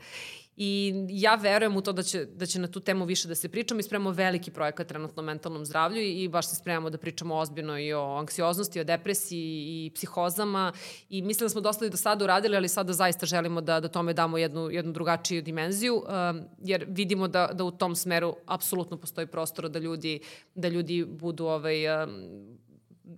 I 0.57 0.93
ja 1.09 1.35
verujem 1.35 1.77
u 1.77 1.81
to 1.81 1.91
da 1.91 2.03
će, 2.03 2.25
da 2.25 2.45
će 2.45 2.59
na 2.59 2.67
tu 2.67 2.79
temu 2.79 3.05
više 3.05 3.27
da 3.27 3.35
se 3.35 3.49
pričamo 3.49 3.79
i 3.79 3.83
spremamo 3.83 4.11
veliki 4.11 4.51
projekat 4.51 4.87
trenutno 4.87 5.21
o 5.21 5.25
mentalnom 5.25 5.65
zdravlju 5.65 6.01
i, 6.01 6.27
baš 6.27 6.49
se 6.49 6.55
spremamo 6.55 6.89
da 6.89 6.97
pričamo 6.97 7.35
ozbiljno 7.35 7.79
i 7.79 7.93
o 7.93 8.15
anksioznosti, 8.15 8.79
o 8.79 8.83
depresiji 8.83 9.63
i 9.67 9.91
psihozama 9.95 10.73
i 11.09 11.21
mislim 11.21 11.45
da 11.45 11.49
smo 11.49 11.61
dosta 11.61 11.85
i 11.85 11.89
do 11.89 11.97
sada 11.97 12.23
uradili, 12.23 12.55
ali 12.55 12.69
sada 12.69 12.93
zaista 12.93 13.25
želimo 13.25 13.61
da, 13.61 13.79
da 13.79 13.87
tome 13.87 14.13
damo 14.13 14.37
jednu, 14.37 14.69
jednu 14.71 14.91
drugačiju 14.91 15.41
dimenziju, 15.41 15.95
um, 15.95 16.41
jer 16.63 16.85
vidimo 16.87 17.27
da, 17.27 17.49
da 17.53 17.63
u 17.63 17.71
tom 17.71 17.95
smeru 17.95 18.35
apsolutno 18.45 18.97
postoji 18.97 19.27
prostora 19.27 19.69
da 19.69 19.79
ljudi, 19.79 20.19
da 20.53 20.67
ljudi 20.67 21.05
budu 21.05 21.45
ovaj, 21.45 22.03
um, 22.03 22.57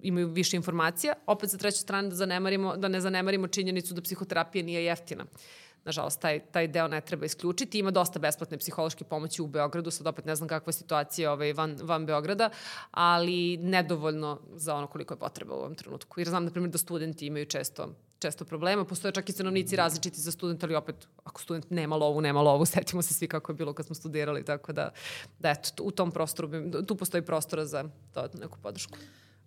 imaju 0.01 0.27
više 0.27 0.57
informacija. 0.57 1.13
Opet 1.25 1.49
sa 1.49 1.57
treće 1.57 1.77
strane 1.77 2.09
da, 2.09 2.15
zanemarimo, 2.15 2.77
da 2.77 2.87
ne 2.87 3.01
zanemarimo 3.01 3.47
činjenicu 3.47 3.93
da 3.93 4.01
psihoterapija 4.01 4.63
nije 4.63 4.85
jeftina. 4.85 5.23
Uh, 5.23 5.66
nažalost, 5.87 6.21
taj, 6.21 6.39
taj 6.51 6.67
deo 6.67 6.87
ne 6.87 7.01
treba 7.01 7.25
isključiti. 7.25 7.79
Ima 7.79 7.91
dosta 7.91 8.19
besplatne 8.19 8.57
psihološke 8.57 9.03
pomoći 9.03 9.41
u 9.41 9.47
Beogradu, 9.47 9.91
sad 9.91 10.07
opet 10.07 10.25
ne 10.25 10.35
znam 10.35 10.49
kakva 10.49 10.69
je 10.69 10.73
situacija 10.73 11.31
ovaj, 11.31 11.53
van, 11.53 11.77
van 11.81 12.05
Beograda, 12.05 12.49
ali 12.91 13.57
nedovoljno 13.57 14.39
za 14.55 14.75
ono 14.75 14.87
koliko 14.87 15.13
je 15.13 15.19
potreba 15.19 15.55
u 15.55 15.59
ovom 15.59 15.75
trenutku. 15.75 16.19
Jer 16.19 16.29
znam, 16.29 16.45
na 16.45 16.51
primjer, 16.51 16.71
da 16.71 16.77
studenti 16.77 17.27
imaju 17.27 17.45
često 17.45 17.89
često 18.19 18.45
problema. 18.45 18.85
Postoje 18.85 19.11
čak 19.11 19.29
i 19.29 19.31
stanovnici 19.31 19.75
različiti 19.75 20.21
za 20.21 20.31
studenta, 20.31 20.65
ali 20.65 20.75
opet, 20.75 21.07
ako 21.23 21.41
student 21.41 21.71
nema 21.71 21.95
lovu, 21.95 22.21
nema 22.21 22.41
lovu, 22.41 22.65
setimo 22.75 23.01
se 23.01 23.13
svi 23.13 23.27
kako 23.27 23.51
je 23.51 23.55
bilo 23.55 23.73
kad 23.73 23.85
smo 23.85 23.95
studirali, 23.95 24.45
tako 24.45 24.73
da, 24.73 24.91
da 25.39 25.49
eto, 25.49 25.83
u 25.83 25.91
tom 25.91 26.11
prostoru, 26.11 26.47
bi, 26.47 26.71
tu 26.87 26.95
postoji 26.95 27.25
prostora 27.25 27.65
za 27.65 27.83
dodatnu 28.13 28.39
neku 28.39 28.57
podršku. 28.59 28.97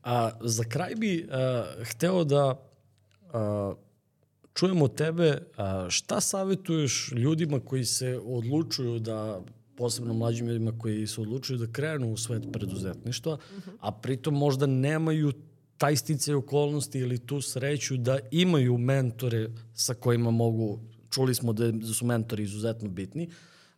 A 0.03 0.31
za 0.41 0.65
kraj 0.65 0.95
bi 0.95 1.29
uh, 1.29 1.87
hteo 1.87 2.25
da 2.25 2.51
uh, 2.51 3.77
čujemo 4.55 4.89
tebe, 4.89 5.43
šta 5.89 6.21
savjetuješ 6.21 7.13
ljudima 7.13 7.61
koji 7.61 7.85
se 7.85 8.21
odlučuju 8.25 8.99
da 8.99 9.41
posebno 9.77 10.15
mlađim 10.15 10.47
ljudima 10.47 10.73
koji 10.79 11.07
se 11.07 11.21
odlučuju 11.21 11.59
da 11.59 11.73
krenu 11.73 12.13
u 12.13 12.17
svet 12.17 12.43
preduzetništva, 12.53 13.39
a 13.81 13.93
pritom 13.93 14.35
možda 14.35 14.67
nemaju 14.67 15.33
taj 15.81 15.97
sticaj 15.97 16.35
okolnosti 16.35 16.99
ili 16.99 17.19
tu 17.19 17.41
sreću 17.41 17.97
da 17.97 18.19
imaju 18.31 18.79
mentore 18.79 19.49
sa 19.75 19.95
kojima 19.95 20.31
mogu, 20.31 20.81
čuli 21.11 21.35
smo 21.35 21.53
da, 21.53 21.71
da 21.73 21.87
su 21.87 22.07
mentori 22.07 22.43
izuzetno 22.43 22.89
bitni, 22.89 23.31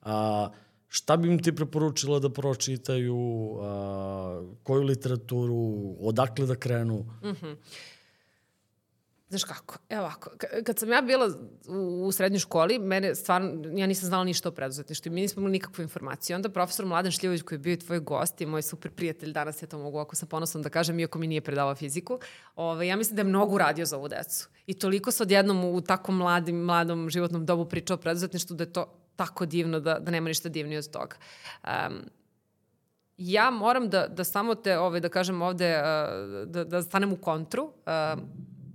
a, 0.02 0.50
šta 0.88 1.16
bi 1.16 1.28
im 1.28 1.38
ti 1.42 1.54
preporučila 1.54 2.18
da 2.18 2.30
pročitaju, 2.30 3.18
a, 3.60 4.42
koju 4.62 4.82
literaturu, 4.82 5.96
odakle 6.00 6.46
da 6.46 6.56
krenu? 6.56 6.98
Mm 7.22 7.28
-hmm. 7.28 7.56
Znaš 9.32 9.44
kako, 9.44 9.78
evo 9.88 10.02
ovako, 10.02 10.30
kad 10.64 10.78
sam 10.78 10.88
ja 10.88 11.00
bila 11.00 11.28
u, 12.04 12.12
srednjoj 12.12 12.38
školi, 12.38 12.78
mene 12.78 13.14
stvarno, 13.14 13.78
ja 13.78 13.86
nisam 13.86 14.06
znala 14.06 14.24
ništa 14.24 14.48
o 14.48 14.52
preduzetništvu 14.52 15.12
mi 15.12 15.20
nismo 15.20 15.40
imali 15.40 15.52
nikakvu 15.52 15.82
informaciju. 15.82 16.36
Onda 16.36 16.48
profesor 16.48 16.86
Mladen 16.86 17.12
Šljivović 17.12 17.42
koji 17.42 17.56
je 17.56 17.60
bio 17.60 17.76
tvoj 17.76 18.00
gost 18.00 18.40
i 18.40 18.46
moj 18.46 18.62
super 18.62 18.90
prijatelj, 18.90 19.32
danas 19.32 19.62
ja 19.62 19.68
to 19.68 19.78
mogu 19.78 19.98
ako 19.98 20.16
sam 20.16 20.28
ponosom 20.28 20.62
da 20.62 20.68
kažem, 20.68 21.00
iako 21.00 21.18
mi 21.18 21.26
nije 21.26 21.40
predavao 21.40 21.74
fiziku, 21.74 22.18
ovaj, 22.56 22.86
ja 22.86 22.96
mislim 22.96 23.16
da 23.16 23.20
je 23.20 23.24
mnogo 23.24 23.58
radio 23.58 23.86
za 23.86 23.96
ovu 23.96 24.08
decu. 24.08 24.48
I 24.66 24.74
toliko 24.74 25.10
se 25.10 25.22
odjednom 25.22 25.64
u 25.64 25.80
tako 25.80 26.12
mladim, 26.12 26.56
mladom 26.56 27.10
životnom 27.10 27.46
dobu 27.46 27.64
pričao 27.64 27.94
o 27.94 28.00
preduzetništvu 28.00 28.56
da 28.56 28.64
je 28.64 28.72
to 28.72 28.98
tako 29.16 29.46
divno 29.46 29.80
da, 29.80 29.98
da 29.98 30.10
nema 30.10 30.28
ništa 30.28 30.48
divnije 30.48 30.78
od 30.78 30.90
toga. 30.90 31.16
Um, 31.64 32.02
ja 33.16 33.50
moram 33.50 33.88
da, 33.88 34.06
da 34.06 34.24
samo 34.24 34.54
te, 34.54 34.78
ovaj, 34.78 35.00
da 35.00 35.08
kažem 35.08 35.42
ovde, 35.42 35.78
uh, 35.78 36.48
da, 36.48 36.64
da 36.64 36.82
stanem 36.82 37.12
u 37.12 37.16
kontru. 37.16 37.64
Uh, 37.64 38.22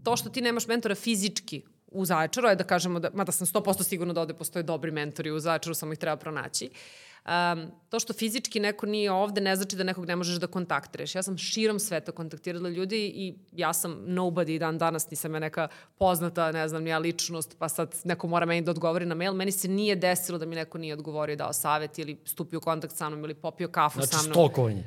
to 0.07 0.17
što 0.17 0.29
ti 0.29 0.41
nemaš 0.41 0.67
mentora 0.67 0.95
fizički 0.95 1.61
u 1.91 2.05
Zaječaru, 2.05 2.47
je 2.47 2.55
da 2.55 2.63
kažemo, 2.63 2.99
da, 2.99 3.09
mada 3.13 3.31
sam 3.31 3.47
100% 3.47 3.83
sigurno 3.83 4.13
da 4.13 4.21
ovde 4.21 4.33
postoje 4.33 4.63
dobri 4.63 4.91
mentori 4.91 5.31
u 5.31 5.39
Zaječaru, 5.39 5.73
samo 5.75 5.93
ih 5.93 5.99
treba 5.99 6.15
pronaći. 6.15 6.69
Um, 6.69 7.65
to 7.89 7.99
što 7.99 8.13
fizički 8.13 8.59
neko 8.59 8.85
nije 8.85 9.11
ovde 9.11 9.41
ne 9.41 9.55
znači 9.55 9.75
da 9.75 9.83
nekog 9.83 10.05
ne 10.05 10.15
možeš 10.15 10.39
da 10.39 10.47
kontaktiraš. 10.47 11.15
Ja 11.15 11.23
sam 11.23 11.37
širom 11.37 11.79
sveta 11.79 12.11
kontaktirala 12.11 12.69
ljudi 12.69 13.01
i 13.15 13.35
ja 13.51 13.73
sam 13.73 13.97
nobody 14.05 14.59
dan 14.59 14.77
danas, 14.77 15.09
nisam 15.11 15.33
ja 15.33 15.39
neka 15.39 15.67
poznata, 15.97 16.51
ne 16.51 16.67
znam, 16.67 16.83
nija 16.83 16.97
ličnost, 16.97 17.57
pa 17.59 17.69
sad 17.69 17.95
neko 18.03 18.27
mora 18.27 18.45
meni 18.45 18.61
da 18.61 18.71
odgovori 18.71 19.05
na 19.05 19.15
mail. 19.15 19.33
Meni 19.33 19.51
se 19.51 19.67
nije 19.67 19.95
desilo 19.95 20.37
da 20.37 20.45
mi 20.45 20.55
neko 20.55 20.77
nije 20.77 20.93
odgovorio, 20.93 21.35
dao 21.35 21.53
savet 21.53 21.99
ili 21.99 22.17
stupio 22.25 22.57
u 22.57 22.61
kontakt 22.61 22.95
sa 22.95 23.09
mnom 23.09 23.23
ili 23.23 23.33
popio 23.33 23.67
kafu 23.67 23.99
znači, 23.99 24.11
sa 24.11 24.17
mnom. 24.17 24.33
Znači 24.33 24.53
stokovanje. 24.53 24.83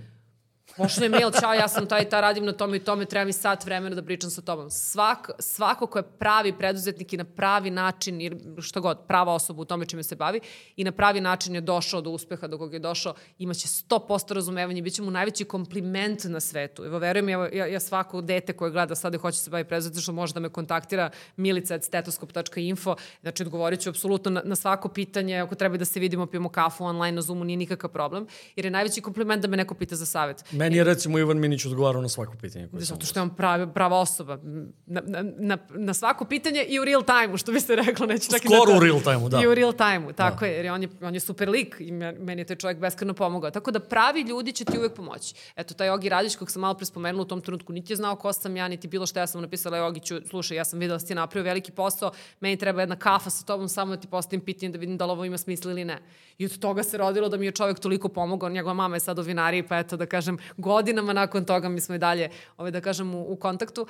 Pošle 0.76 1.08
mail, 1.08 1.30
čao, 1.40 1.54
ja 1.54 1.68
sam 1.68 1.86
taj 1.86 2.08
ta, 2.08 2.20
radim 2.20 2.44
na 2.44 2.52
tome 2.52 2.76
i 2.76 2.80
tome, 2.80 3.04
treba 3.04 3.24
mi 3.24 3.32
sat 3.32 3.64
vremena 3.64 3.96
da 3.96 4.02
pričam 4.02 4.30
sa 4.30 4.42
tobom. 4.42 4.70
Svak, 4.70 5.30
svako 5.38 5.86
ko 5.86 5.98
je 5.98 6.02
pravi 6.02 6.52
preduzetnik 6.52 7.12
i 7.12 7.16
na 7.16 7.24
pravi 7.24 7.70
način, 7.70 8.20
ili 8.20 8.62
što 8.62 8.80
god, 8.80 8.98
prava 9.08 9.34
osoba 9.34 9.62
u 9.62 9.64
tome 9.64 9.86
čime 9.86 10.02
se 10.02 10.16
bavi, 10.16 10.40
i 10.76 10.84
na 10.84 10.92
pravi 10.92 11.20
način 11.20 11.54
je 11.54 11.60
došao 11.60 12.00
do 12.00 12.10
uspeha 12.10 12.46
do 12.46 12.58
kog 12.58 12.72
je 12.72 12.78
došao, 12.78 13.14
imaće 13.38 13.68
100% 13.68 14.32
razumevanja 14.32 14.78
i 14.78 14.82
bit 14.82 14.94
će 14.94 15.02
mu 15.02 15.10
najveći 15.10 15.44
kompliment 15.44 16.24
na 16.24 16.40
svetu. 16.40 16.84
Evo, 16.84 16.98
verujem, 16.98 17.28
evo, 17.28 17.48
ja, 17.52 17.66
ja 17.66 17.80
svako 17.80 18.20
dete 18.20 18.52
koje 18.52 18.70
gleda 18.70 18.94
sada 18.94 19.16
i 19.16 19.18
hoće 19.18 19.38
se 19.38 19.50
bavi 19.50 19.64
preduzetništvom 19.64 20.16
može 20.16 20.34
da 20.34 20.40
me 20.40 20.48
kontaktira 20.48 21.10
milica.stetoskop.info, 21.36 22.96
znači 23.22 23.42
odgovorit 23.42 23.80
ću 23.80 23.90
apsolutno 23.90 24.30
na, 24.30 24.42
na 24.44 24.56
svako 24.56 24.88
pitanje, 24.88 25.38
ako 25.38 25.54
treba 25.54 25.76
da 25.76 25.84
se 25.84 26.00
vidimo, 26.00 26.26
pijemo 26.26 26.48
kafu 26.48 26.84
online 26.84 27.12
na 27.12 27.22
Zoomu, 27.22 27.44
nije 27.44 27.56
nikakav 27.56 27.90
problem, 27.90 28.26
jer 28.56 28.64
je 28.64 28.70
najveći 28.70 29.00
kompliment 29.00 29.42
da 29.42 29.48
me 29.48 29.56
neko 29.56 29.74
pita 29.74 29.96
za 29.96 30.06
savet. 30.06 30.44
Meni 30.60 30.76
je 30.76 30.84
recimo 30.84 31.18
Ivan 31.18 31.38
Minić 31.38 31.66
odgovarao 31.66 32.02
na 32.02 32.08
svako 32.08 32.36
pitanje. 32.40 32.68
Koje 32.68 32.84
Zato 32.84 33.06
što 33.06 33.18
je 33.18 33.22
on 33.22 33.30
pravi, 33.36 33.66
prava 33.74 33.98
osoba. 33.98 34.38
Na, 34.86 35.02
na, 35.38 35.58
na, 35.70 35.94
svako 35.94 36.24
pitanje 36.24 36.64
i 36.68 36.80
u 36.80 36.84
real 36.84 37.02
time-u, 37.02 37.36
što 37.36 37.52
bi 37.52 37.60
se 37.60 37.76
reklo. 37.76 38.06
Neće 38.06 38.30
čak 38.30 38.40
Skoro 38.40 38.72
i 38.72 38.76
u 38.76 38.80
real 38.80 39.00
time-u, 39.00 39.28
da. 39.28 39.40
I 39.42 39.46
u 39.46 39.54
real 39.54 39.72
time-u, 39.72 40.12
tako 40.12 40.40
da. 40.40 40.46
je. 40.46 40.56
Jer 40.56 40.72
on 40.72 40.82
je, 40.82 40.88
on 41.02 41.14
je 41.14 41.20
super 41.20 41.48
lik 41.48 41.76
i 41.78 41.92
meni 41.92 42.40
je 42.40 42.46
taj 42.46 42.56
čovjek 42.56 42.78
beskreno 42.78 43.14
pomogao. 43.14 43.50
Tako 43.50 43.70
da 43.70 43.80
pravi 43.80 44.20
ljudi 44.20 44.52
će 44.52 44.64
ti 44.64 44.78
uvek 44.78 44.94
pomoći. 44.94 45.34
Eto, 45.56 45.74
taj 45.74 45.90
Ogi 45.90 46.08
Radić 46.08 46.36
kog 46.36 46.50
sam 46.50 46.60
malo 46.60 46.74
pre 46.74 46.86
spomenula 46.86 47.22
u 47.22 47.28
tom 47.28 47.40
trenutku, 47.40 47.72
niti 47.72 47.92
je 47.92 47.96
znao 47.96 48.16
ko 48.16 48.32
sam 48.32 48.56
ja, 48.56 48.68
niti 48.68 48.88
bilo 48.88 49.06
što 49.06 49.18
ja 49.18 49.26
sam 49.26 49.40
napisala 49.40 49.86
Ogiću, 49.86 50.20
slušaj, 50.28 50.56
ja 50.56 50.64
sam 50.64 50.78
videla 50.78 50.98
da 50.98 51.06
si 51.06 51.14
napravio 51.14 51.44
veliki 51.44 51.72
posao, 51.72 52.10
meni 52.40 52.56
treba 52.56 52.82
jedna 52.82 52.96
kafa 52.96 53.30
sa 53.30 53.44
tobom, 53.44 53.68
samo 53.68 53.96
da 53.96 54.00
ti 54.00 54.08
postavim 54.08 54.40
pitanje 54.40 54.72
da 54.72 54.78
vidim 54.78 54.96
da 54.96 55.06
li 55.06 55.12
ovo 55.12 55.24
ima 55.24 55.38
smisla 55.38 55.70
ili 55.70 55.84
ne. 55.84 55.98
I 56.38 56.44
od 56.44 56.58
toga 56.58 56.82
se 56.82 56.98
rodilo 56.98 57.28
da 57.28 57.36
mi 57.36 57.46
je 57.46 57.52
čovjek 57.52 57.78
toliko 57.78 58.08
pomogao, 58.08 58.48
njegova 58.48 58.74
mama 58.74 58.96
je 58.96 59.00
sad 59.00 59.18
u 59.18 59.22
vinariji, 59.22 59.62
pa 59.62 59.78
eto 59.78 59.96
da 59.96 60.06
kažem, 60.06 60.38
godinama 60.56 61.12
nakon 61.12 61.44
toga 61.44 61.68
mi 61.68 61.80
smo 61.80 61.94
i 61.94 61.98
dalje, 61.98 62.30
ovaj, 62.56 62.70
da 62.70 62.80
kažem, 62.80 63.14
u, 63.14 63.32
u 63.32 63.36
kontaktu. 63.36 63.86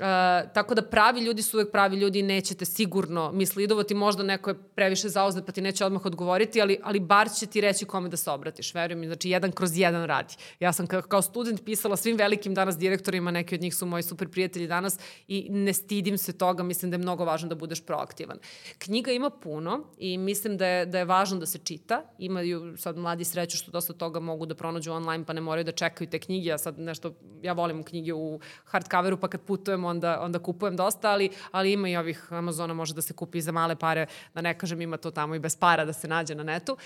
Uh, 0.00 0.52
tako 0.54 0.74
da 0.74 0.82
pravi 0.82 1.20
ljudi 1.20 1.42
su 1.42 1.56
uvek 1.56 1.70
pravi 1.72 1.96
ljudi 1.96 2.18
i 2.18 2.22
nećete 2.22 2.64
sigurno 2.64 3.32
mislidovati, 3.32 3.94
možda 3.94 4.22
neko 4.22 4.50
je 4.50 4.56
previše 4.74 5.08
zauzet 5.08 5.46
pa 5.46 5.52
ti 5.52 5.60
neće 5.60 5.84
odmah 5.84 6.06
odgovoriti, 6.06 6.62
ali, 6.62 6.78
ali 6.82 7.00
bar 7.00 7.28
će 7.38 7.46
ti 7.46 7.60
reći 7.60 7.84
kome 7.84 8.08
da 8.08 8.16
se 8.16 8.30
obratiš, 8.30 8.74
verujem 8.74 9.00
mi, 9.00 9.06
znači 9.06 9.30
jedan 9.30 9.52
kroz 9.52 9.78
jedan 9.78 10.04
radi. 10.04 10.34
Ja 10.60 10.72
sam 10.72 10.86
ka, 10.86 11.02
kao 11.02 11.22
student 11.22 11.64
pisala 11.64 11.96
svim 11.96 12.16
velikim 12.16 12.54
danas 12.54 12.78
direktorima, 12.78 13.30
neki 13.30 13.54
od 13.54 13.60
njih 13.60 13.74
su 13.74 13.86
moji 13.86 14.02
super 14.02 14.28
prijatelji 14.28 14.66
danas 14.66 14.98
i 15.28 15.46
ne 15.50 15.72
stidim 15.72 16.18
se 16.18 16.38
toga, 16.38 16.62
mislim 16.62 16.90
da 16.90 16.94
je 16.94 16.98
mnogo 16.98 17.24
važno 17.24 17.48
da 17.48 17.54
budeš 17.54 17.86
proaktivan. 17.86 18.38
Knjiga 18.78 19.12
ima 19.12 19.30
puno 19.30 19.80
i 19.98 20.18
mislim 20.18 20.56
da 20.56 20.66
je, 20.66 20.86
da 20.86 20.98
je 20.98 21.04
važno 21.04 21.38
da 21.38 21.46
se 21.46 21.58
čita, 21.58 22.02
imaju 22.18 22.76
sad 22.76 22.96
mladi 22.96 23.24
sreću 23.24 23.56
što 23.56 23.70
dosta 23.70 23.92
toga 23.92 24.20
mogu 24.20 24.46
da 24.46 24.54
pronađu 24.54 24.92
online 24.92 25.24
pa 25.24 25.32
ne 25.32 25.40
moraju 25.40 25.64
da 25.64 25.72
čekaju 25.72 26.10
te 26.10 26.18
knjige, 26.18 26.48
ja 26.48 26.58
sad 26.58 26.78
nešto, 26.78 27.14
ja 27.42 27.52
volim 27.52 27.82
knjige 27.82 28.14
u 28.14 28.40
hardcoveru 28.64 29.16
pa 29.16 29.28
kad 29.28 29.40
putujemo 29.40 29.87
onda, 29.88 30.20
onda 30.20 30.38
kupujem 30.38 30.76
dosta, 30.76 31.10
ali, 31.10 31.30
ali 31.50 31.72
ima 31.72 31.88
i 31.88 31.96
ovih 31.96 32.32
Amazona 32.32 32.74
može 32.74 32.94
da 32.94 33.02
se 33.02 33.14
kupi 33.14 33.40
za 33.40 33.52
male 33.52 33.76
pare, 33.76 34.06
da 34.34 34.40
ne 34.40 34.58
kažem 34.58 34.80
ima 34.80 34.96
to 34.96 35.10
tamo 35.10 35.34
i 35.34 35.38
bez 35.38 35.56
para 35.56 35.84
da 35.84 35.92
se 35.92 36.08
nađe 36.08 36.34
na 36.34 36.42
netu. 36.42 36.76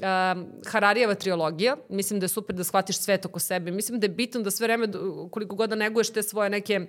Um, 0.00 0.46
Hararijeva 0.66 1.14
triologija, 1.14 1.76
mislim 1.88 2.20
da 2.20 2.24
je 2.24 2.28
super 2.28 2.56
da 2.56 2.64
shvatiš 2.64 2.98
svet 2.98 3.26
oko 3.26 3.38
sebe. 3.38 3.70
Mislim 3.70 4.00
da 4.00 4.04
je 4.04 4.08
bitno 4.08 4.40
da 4.40 4.50
sve 4.50 4.66
vreme, 4.66 4.88
koliko 5.30 5.56
god 5.56 5.70
da 5.70 5.76
neguješ 5.76 6.12
te 6.12 6.22
svoje 6.22 6.50
neke 6.50 6.86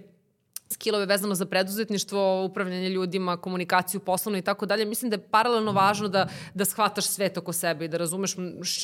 skillove 0.72 1.06
vezano 1.06 1.36
za 1.36 1.46
preduzetništvo, 1.46 2.46
upravljanje 2.46 2.90
ljudima, 2.90 3.38
komunikaciju 3.38 4.00
poslovno 4.00 4.38
i 4.38 4.42
tako 4.42 4.66
dalje, 4.66 4.86
mislim 4.86 5.10
da 5.10 5.16
je 5.16 5.28
paralelno 5.32 5.72
važno 5.72 6.08
da, 6.08 6.28
da 6.54 6.66
shvataš 6.66 7.06
svet 7.06 7.38
oko 7.38 7.54
sebe 7.54 7.86
i 7.86 7.88
da 7.88 7.98
razumeš 7.98 8.36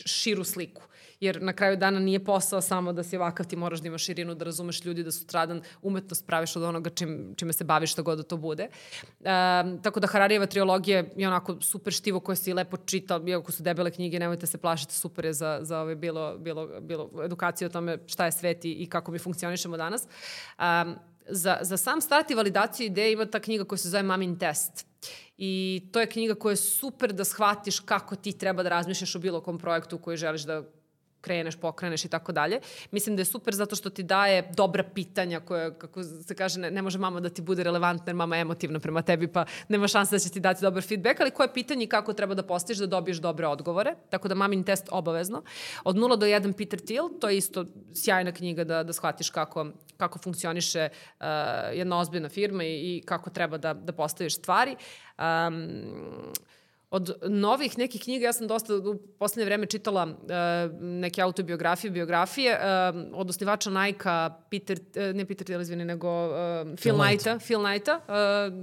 širu 0.06 0.44
sliku 0.44 0.82
jer 1.20 1.42
na 1.42 1.54
kraju 1.54 1.78
dana 1.78 2.00
nije 2.00 2.24
posao 2.24 2.62
samo 2.62 2.94
da 2.94 3.04
si 3.04 3.18
ovakav, 3.18 3.46
ti 3.46 3.56
moraš 3.56 3.80
da 3.80 3.88
imaš 3.88 4.06
širinu, 4.06 4.36
da 4.36 4.46
razumeš 4.46 4.86
ljudi, 4.86 5.04
da 5.04 5.12
sutradan 5.12 5.62
umetnost 5.82 6.28
praviš 6.28 6.56
od 6.56 6.64
onoga 6.64 6.90
čim, 6.90 7.34
čime 7.38 7.54
se 7.54 7.64
baviš, 7.64 7.92
šta 7.92 8.02
god 8.02 8.18
da 8.18 8.24
to 8.24 8.38
bude. 8.38 8.68
Um, 9.20 9.82
tako 9.82 10.00
da 10.00 10.08
Hararijeva 10.08 10.46
trilogija 10.46 11.04
je 11.16 11.28
onako 11.28 11.62
super 11.62 11.94
štivo 11.94 12.20
koje 12.20 12.36
si 12.36 12.54
lepo 12.54 12.78
čita, 12.78 13.22
iako 13.28 13.52
su 13.52 13.64
debele 13.64 13.92
knjige, 13.92 14.20
nemojte 14.20 14.48
se 14.48 14.58
plašiti, 14.58 14.94
super 14.94 15.26
je 15.26 15.34
za, 15.34 15.60
za 15.62 15.80
ove 15.80 15.96
bilo, 15.96 16.38
bilo, 16.38 16.82
bilo 16.82 17.10
edukacije 17.26 17.66
o 17.66 17.72
tome 17.72 17.98
šta 18.08 18.26
je 18.26 18.32
svet 18.32 18.66
i, 18.66 18.72
i 18.72 18.90
kako 18.90 19.12
mi 19.12 19.20
funkcionišemo 19.20 19.78
danas. 19.78 20.08
Um, 20.60 20.96
za, 21.30 21.58
za 21.62 21.78
sam 21.78 22.02
start 22.02 22.32
i 22.32 22.36
validaciju 22.36 22.86
ideje 22.86 23.14
ima 23.14 23.26
ta 23.26 23.40
knjiga 23.40 23.64
koja 23.64 23.78
se 23.78 23.90
zove 23.90 24.04
Mamin 24.04 24.40
test. 24.40 24.88
I 25.38 25.84
to 25.92 26.00
je 26.00 26.10
knjiga 26.10 26.36
koja 26.36 26.52
je 26.52 26.58
super 26.58 27.14
da 27.14 27.24
shvatiš 27.24 27.80
kako 27.80 28.16
ti 28.16 28.38
treba 28.38 28.64
da 28.64 28.70
razmišljaš 28.70 29.16
o 29.16 29.20
bilo 29.20 29.42
kom 29.42 29.58
projektu 29.58 29.98
koji 29.98 30.18
želiš 30.18 30.42
da 30.42 30.64
kreneš, 31.22 31.56
pokreneš 31.56 32.06
i 32.06 32.10
tako 32.10 32.32
dalje. 32.32 32.60
Mislim 32.92 33.16
da 33.16 33.22
je 33.22 33.26
super 33.26 33.56
zato 33.56 33.76
što 33.76 33.90
ti 33.90 34.04
daje 34.04 34.52
dobra 34.56 34.84
pitanja 34.84 35.40
koje, 35.40 35.74
kako 35.80 36.04
se 36.04 36.36
kaže, 36.36 36.60
ne, 36.60 36.72
ne 36.72 36.82
može 36.82 37.00
mama 37.00 37.20
da 37.20 37.30
ti 37.30 37.42
bude 37.42 37.64
relevantna 37.64 38.10
jer 38.10 38.16
mama 38.16 38.36
je 38.36 38.42
emotivna 38.42 38.80
prema 38.80 39.02
tebi 39.02 39.28
pa 39.28 39.46
nema 39.68 39.88
šanse 39.88 40.16
da 40.16 40.20
će 40.20 40.30
ti 40.30 40.40
dati 40.40 40.62
dobar 40.62 40.84
feedback, 40.84 41.20
ali 41.20 41.32
koje 41.32 41.54
pitanje 41.54 41.84
i 41.84 41.88
kako 41.88 42.14
treba 42.14 42.34
da 42.34 42.44
postiš 42.44 42.78
da 42.78 42.86
dobiješ 42.86 43.18
dobre 43.18 43.48
odgovore. 43.48 43.96
Tako 44.10 44.28
da 44.28 44.36
mamin 44.36 44.64
test 44.64 44.88
obavezno. 44.92 45.44
Od 45.84 45.96
0 45.96 46.18
do 46.18 46.26
1 46.26 46.54
Peter 46.58 46.80
Thiel, 46.80 47.10
to 47.22 47.30
je 47.30 47.38
isto 47.38 47.66
sjajna 47.94 48.32
knjiga 48.32 48.64
da, 48.64 48.84
da 48.84 48.94
shvatiš 48.94 49.30
kako, 49.30 49.68
kako 49.98 50.20
funkcioniše 50.20 50.90
uh, 50.92 51.26
jedna 51.74 52.00
ozbiljna 52.00 52.30
firma 52.30 52.64
i, 52.64 52.98
i 52.98 53.02
kako 53.06 53.30
treba 53.30 53.58
da, 53.58 53.74
da 53.74 53.94
postaviš 53.94 54.36
stvari. 54.36 54.76
Um, 55.18 56.34
Od 56.90 57.12
novih 57.24 57.78
nekih 57.78 58.02
knjiga, 58.02 58.26
ja 58.26 58.34
sam 58.34 58.48
dosta 58.48 58.76
u 58.76 58.96
poslednje 59.20 59.46
vreme 59.46 59.66
čitala 59.66 60.04
uh, 60.04 60.82
neke 60.82 61.22
autobiografije, 61.22 61.92
biografije, 61.92 62.60
uh, 62.60 63.20
od 63.20 63.30
osnivača 63.30 63.70
Nike-a, 63.70 64.30
Peter, 64.52 64.80
uh, 64.80 65.16
ne 65.16 65.26
Peter 65.26 65.46
Thiel, 65.46 65.62
izvini, 65.62 65.86
nego 65.86 66.28
uh, 66.28 66.34
Phil 66.76 66.96
Knighta, 66.96 67.40
Phil 67.40 67.60
Knighta, 67.60 68.00
uh, 68.08 68.54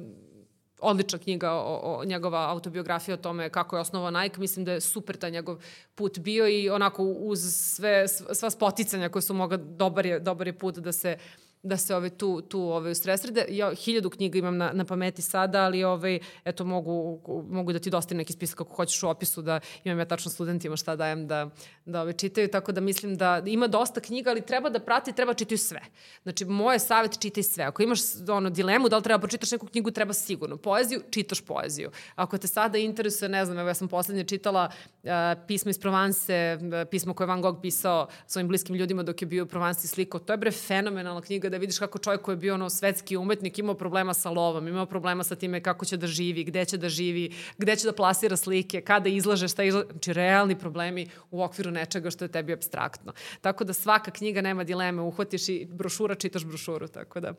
odlična 0.80 1.18
knjiga 1.18 1.52
o, 1.52 1.80
o 1.82 2.04
njegova 2.04 2.50
autobiografija 2.50 3.14
o 3.14 3.18
tome 3.18 3.50
kako 3.50 3.76
je 3.76 3.80
osnovao 3.80 4.10
Nike. 4.10 4.40
Mislim 4.40 4.64
da 4.64 4.72
je 4.72 4.80
super 4.80 5.16
taj 5.16 5.30
njegov 5.30 5.62
put 5.94 6.18
bio 6.18 6.48
i 6.48 6.70
onako 6.70 7.02
uz 7.04 7.40
sve, 7.54 8.08
sva 8.08 8.50
spoticanja 8.50 9.08
koje 9.08 9.22
su 9.22 9.34
moga, 9.34 9.56
dobar 9.56 10.06
je, 10.06 10.20
dobar 10.20 10.46
je 10.46 10.58
put 10.58 10.78
da 10.78 10.92
se 10.92 11.16
uh, 11.18 11.43
da 11.64 11.76
se 11.76 11.96
ove 11.96 12.10
tu, 12.10 12.40
tu 12.40 12.60
ove 12.60 12.90
ustresrede. 12.90 13.46
Ja 13.48 13.74
hiljadu 13.74 14.10
knjiga 14.10 14.38
imam 14.38 14.56
na, 14.56 14.70
na 14.72 14.84
pameti 14.84 15.22
sada, 15.22 15.64
ali 15.64 15.84
ove, 15.84 16.18
eto, 16.44 16.64
mogu, 16.64 17.20
mogu 17.48 17.72
da 17.72 17.78
ti 17.78 17.90
dostavim 17.90 18.18
neki 18.18 18.32
spisak 18.32 18.60
ako 18.60 18.74
hoćeš 18.74 19.02
u 19.02 19.08
opisu 19.08 19.42
da 19.42 19.60
imam 19.84 19.98
ja 19.98 20.04
tačno 20.04 20.30
studentima 20.30 20.76
šta 20.76 20.96
dajem 20.96 21.26
da, 21.26 21.50
da 21.84 22.02
ove 22.02 22.12
čitaju, 22.12 22.48
tako 22.48 22.72
da 22.72 22.80
mislim 22.80 23.16
da 23.16 23.42
ima 23.46 23.66
dosta 23.66 24.00
knjiga, 24.00 24.30
ali 24.30 24.46
treba 24.46 24.70
da 24.70 24.78
prati, 24.78 25.12
treba 25.12 25.34
čitaju 25.34 25.58
sve. 25.58 25.80
Znači, 26.22 26.44
moje 26.44 26.78
savjet 26.78 27.20
čitaj 27.20 27.42
sve. 27.42 27.64
Ako 27.64 27.82
imaš 27.82 28.00
ono, 28.28 28.50
dilemu 28.50 28.88
da 28.88 28.96
li 28.96 29.02
treba 29.02 29.18
pročitaš 29.18 29.52
neku 29.52 29.66
knjigu, 29.66 29.90
treba 29.90 30.12
sigurno. 30.12 30.56
Poeziju, 30.56 31.00
čitaš 31.10 31.40
poeziju. 31.40 31.90
Ako 32.14 32.38
te 32.38 32.46
sada 32.46 32.78
interesuje, 32.78 33.28
ne 33.28 33.44
znam, 33.44 33.58
evo 33.58 33.68
ja 33.68 33.74
sam 33.74 33.88
poslednje 33.88 34.24
čitala 34.24 34.68
uh, 35.02 35.10
pismo 35.46 35.70
iz 35.70 35.78
Provence, 35.78 36.58
uh, 36.60 36.88
pismo 36.90 37.14
koje 37.14 37.26
Van 37.26 37.42
Gogh 37.42 37.60
pisao 37.62 38.08
svojim 38.26 38.48
bliskim 38.48 38.76
ljudima 38.76 39.02
dok 39.02 39.22
je 39.22 39.26
bio 39.26 39.44
u 39.44 39.46
Provansi 39.46 39.88
slikao. 39.88 40.20
To 40.20 40.32
je 40.32 40.36
bre 40.36 40.50
fenomenalna 40.50 41.20
knjiga 41.20 41.53
da 41.54 41.58
vidiš 41.58 41.78
kako 41.78 41.98
čovjek 41.98 42.22
koji 42.22 42.32
je 42.32 42.36
bio 42.36 42.54
ono 42.54 42.70
svetski 42.70 43.16
umetnik 43.16 43.58
imao 43.58 43.74
problema 43.74 44.14
sa 44.14 44.30
lovom, 44.30 44.68
imao 44.68 44.86
problema 44.86 45.24
sa 45.24 45.36
time 45.36 45.60
kako 45.62 45.84
će 45.84 45.96
da 45.96 46.06
živi, 46.06 46.44
gde 46.44 46.64
će 46.64 46.76
da 46.76 46.88
živi, 46.88 47.30
gde 47.58 47.76
će 47.76 47.86
da 47.86 47.92
plasira 47.92 48.36
slike, 48.36 48.80
kada 48.80 49.08
izlaže, 49.08 49.48
šta 49.48 49.62
izlaže, 49.62 49.86
znači 49.90 50.12
realni 50.12 50.58
problemi 50.58 51.06
u 51.30 51.42
okviru 51.42 51.70
nečega 51.70 52.10
što 52.10 52.24
je 52.24 52.32
tebi 52.32 52.52
abstraktno. 52.52 53.12
Tako 53.40 53.64
da 53.64 53.72
svaka 53.72 54.10
knjiga 54.10 54.42
nema 54.42 54.64
dileme, 54.64 55.02
uhvatiš 55.02 55.48
i 55.48 55.64
brošura, 55.70 56.14
čitaš 56.14 56.44
brošuru, 56.44 56.88
tako 56.88 57.20
da 57.20 57.34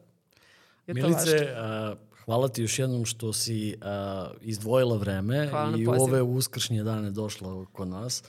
je 0.88 0.94
Milice, 0.94 1.38
to 1.38 1.62
važno. 1.62 1.98
hvala 2.26 2.48
ti 2.48 2.62
još 2.62 2.80
jednom 2.80 3.06
što 3.06 3.34
si 3.34 3.76
a, 3.82 4.30
izdvojila 4.42 4.98
vreme 4.98 5.48
hvala 5.48 5.78
i 5.78 5.88
u 5.88 5.92
ove 5.92 6.22
uskršnje 6.22 6.84
dane 6.84 7.12
došla 7.12 7.66
kod 7.72 7.88
nas. 7.88 8.24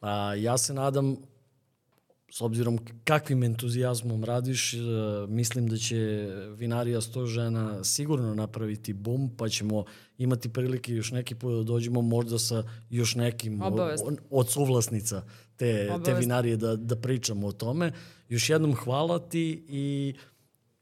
A, 0.00 0.34
ja 0.34 0.58
se 0.58 0.74
nadam 0.74 1.16
s 2.30 2.40
obzirom 2.40 2.78
kakvim 3.04 3.42
entuzijazmom 3.42 4.24
radiš, 4.24 4.74
e, 4.74 4.78
mislim 5.28 5.68
da 5.68 5.76
će 5.76 5.96
vinarija 6.56 7.00
sto 7.00 7.26
žena 7.26 7.84
sigurno 7.84 8.34
napraviti 8.34 8.92
bum, 8.92 9.30
pa 9.36 9.48
ćemo 9.48 9.84
imati 10.18 10.52
prilike 10.52 10.92
još 10.92 11.10
neki 11.10 11.34
put 11.34 11.52
da 11.54 11.62
dođemo 11.62 12.02
možda 12.02 12.38
sa 12.38 12.62
još 12.90 13.14
nekim 13.14 13.62
od, 13.62 14.18
od 14.30 14.50
suvlasnica 14.50 15.22
te, 15.56 15.90
te 16.04 16.14
vinarije 16.14 16.56
da, 16.56 16.76
da 16.76 16.96
pričamo 16.96 17.46
o 17.46 17.52
tome. 17.52 17.92
Još 18.28 18.50
jednom 18.50 18.74
hvala 18.74 19.18
ti 19.18 19.64
i 19.68 20.14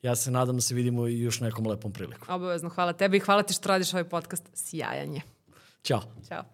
ja 0.03 0.17
se 0.17 0.31
nadam 0.31 0.57
da 0.57 0.63
se 0.63 0.75
vidimo 0.75 1.07
i 1.09 1.21
još 1.21 1.41
nekom 1.41 1.67
lepom 1.67 1.93
priliku. 1.93 2.27
Obavezno, 2.29 2.69
hvala 2.69 2.93
tebi 2.93 3.17
i 3.17 3.21
hvala 3.21 3.43
ti 3.43 3.55
što 3.55 3.69
radiš 3.69 3.95
ovaj 3.95 4.09
podcast. 4.09 4.45
Sjajanje. 4.55 5.21
Ćao. 5.83 6.03
Ćao. 6.29 6.54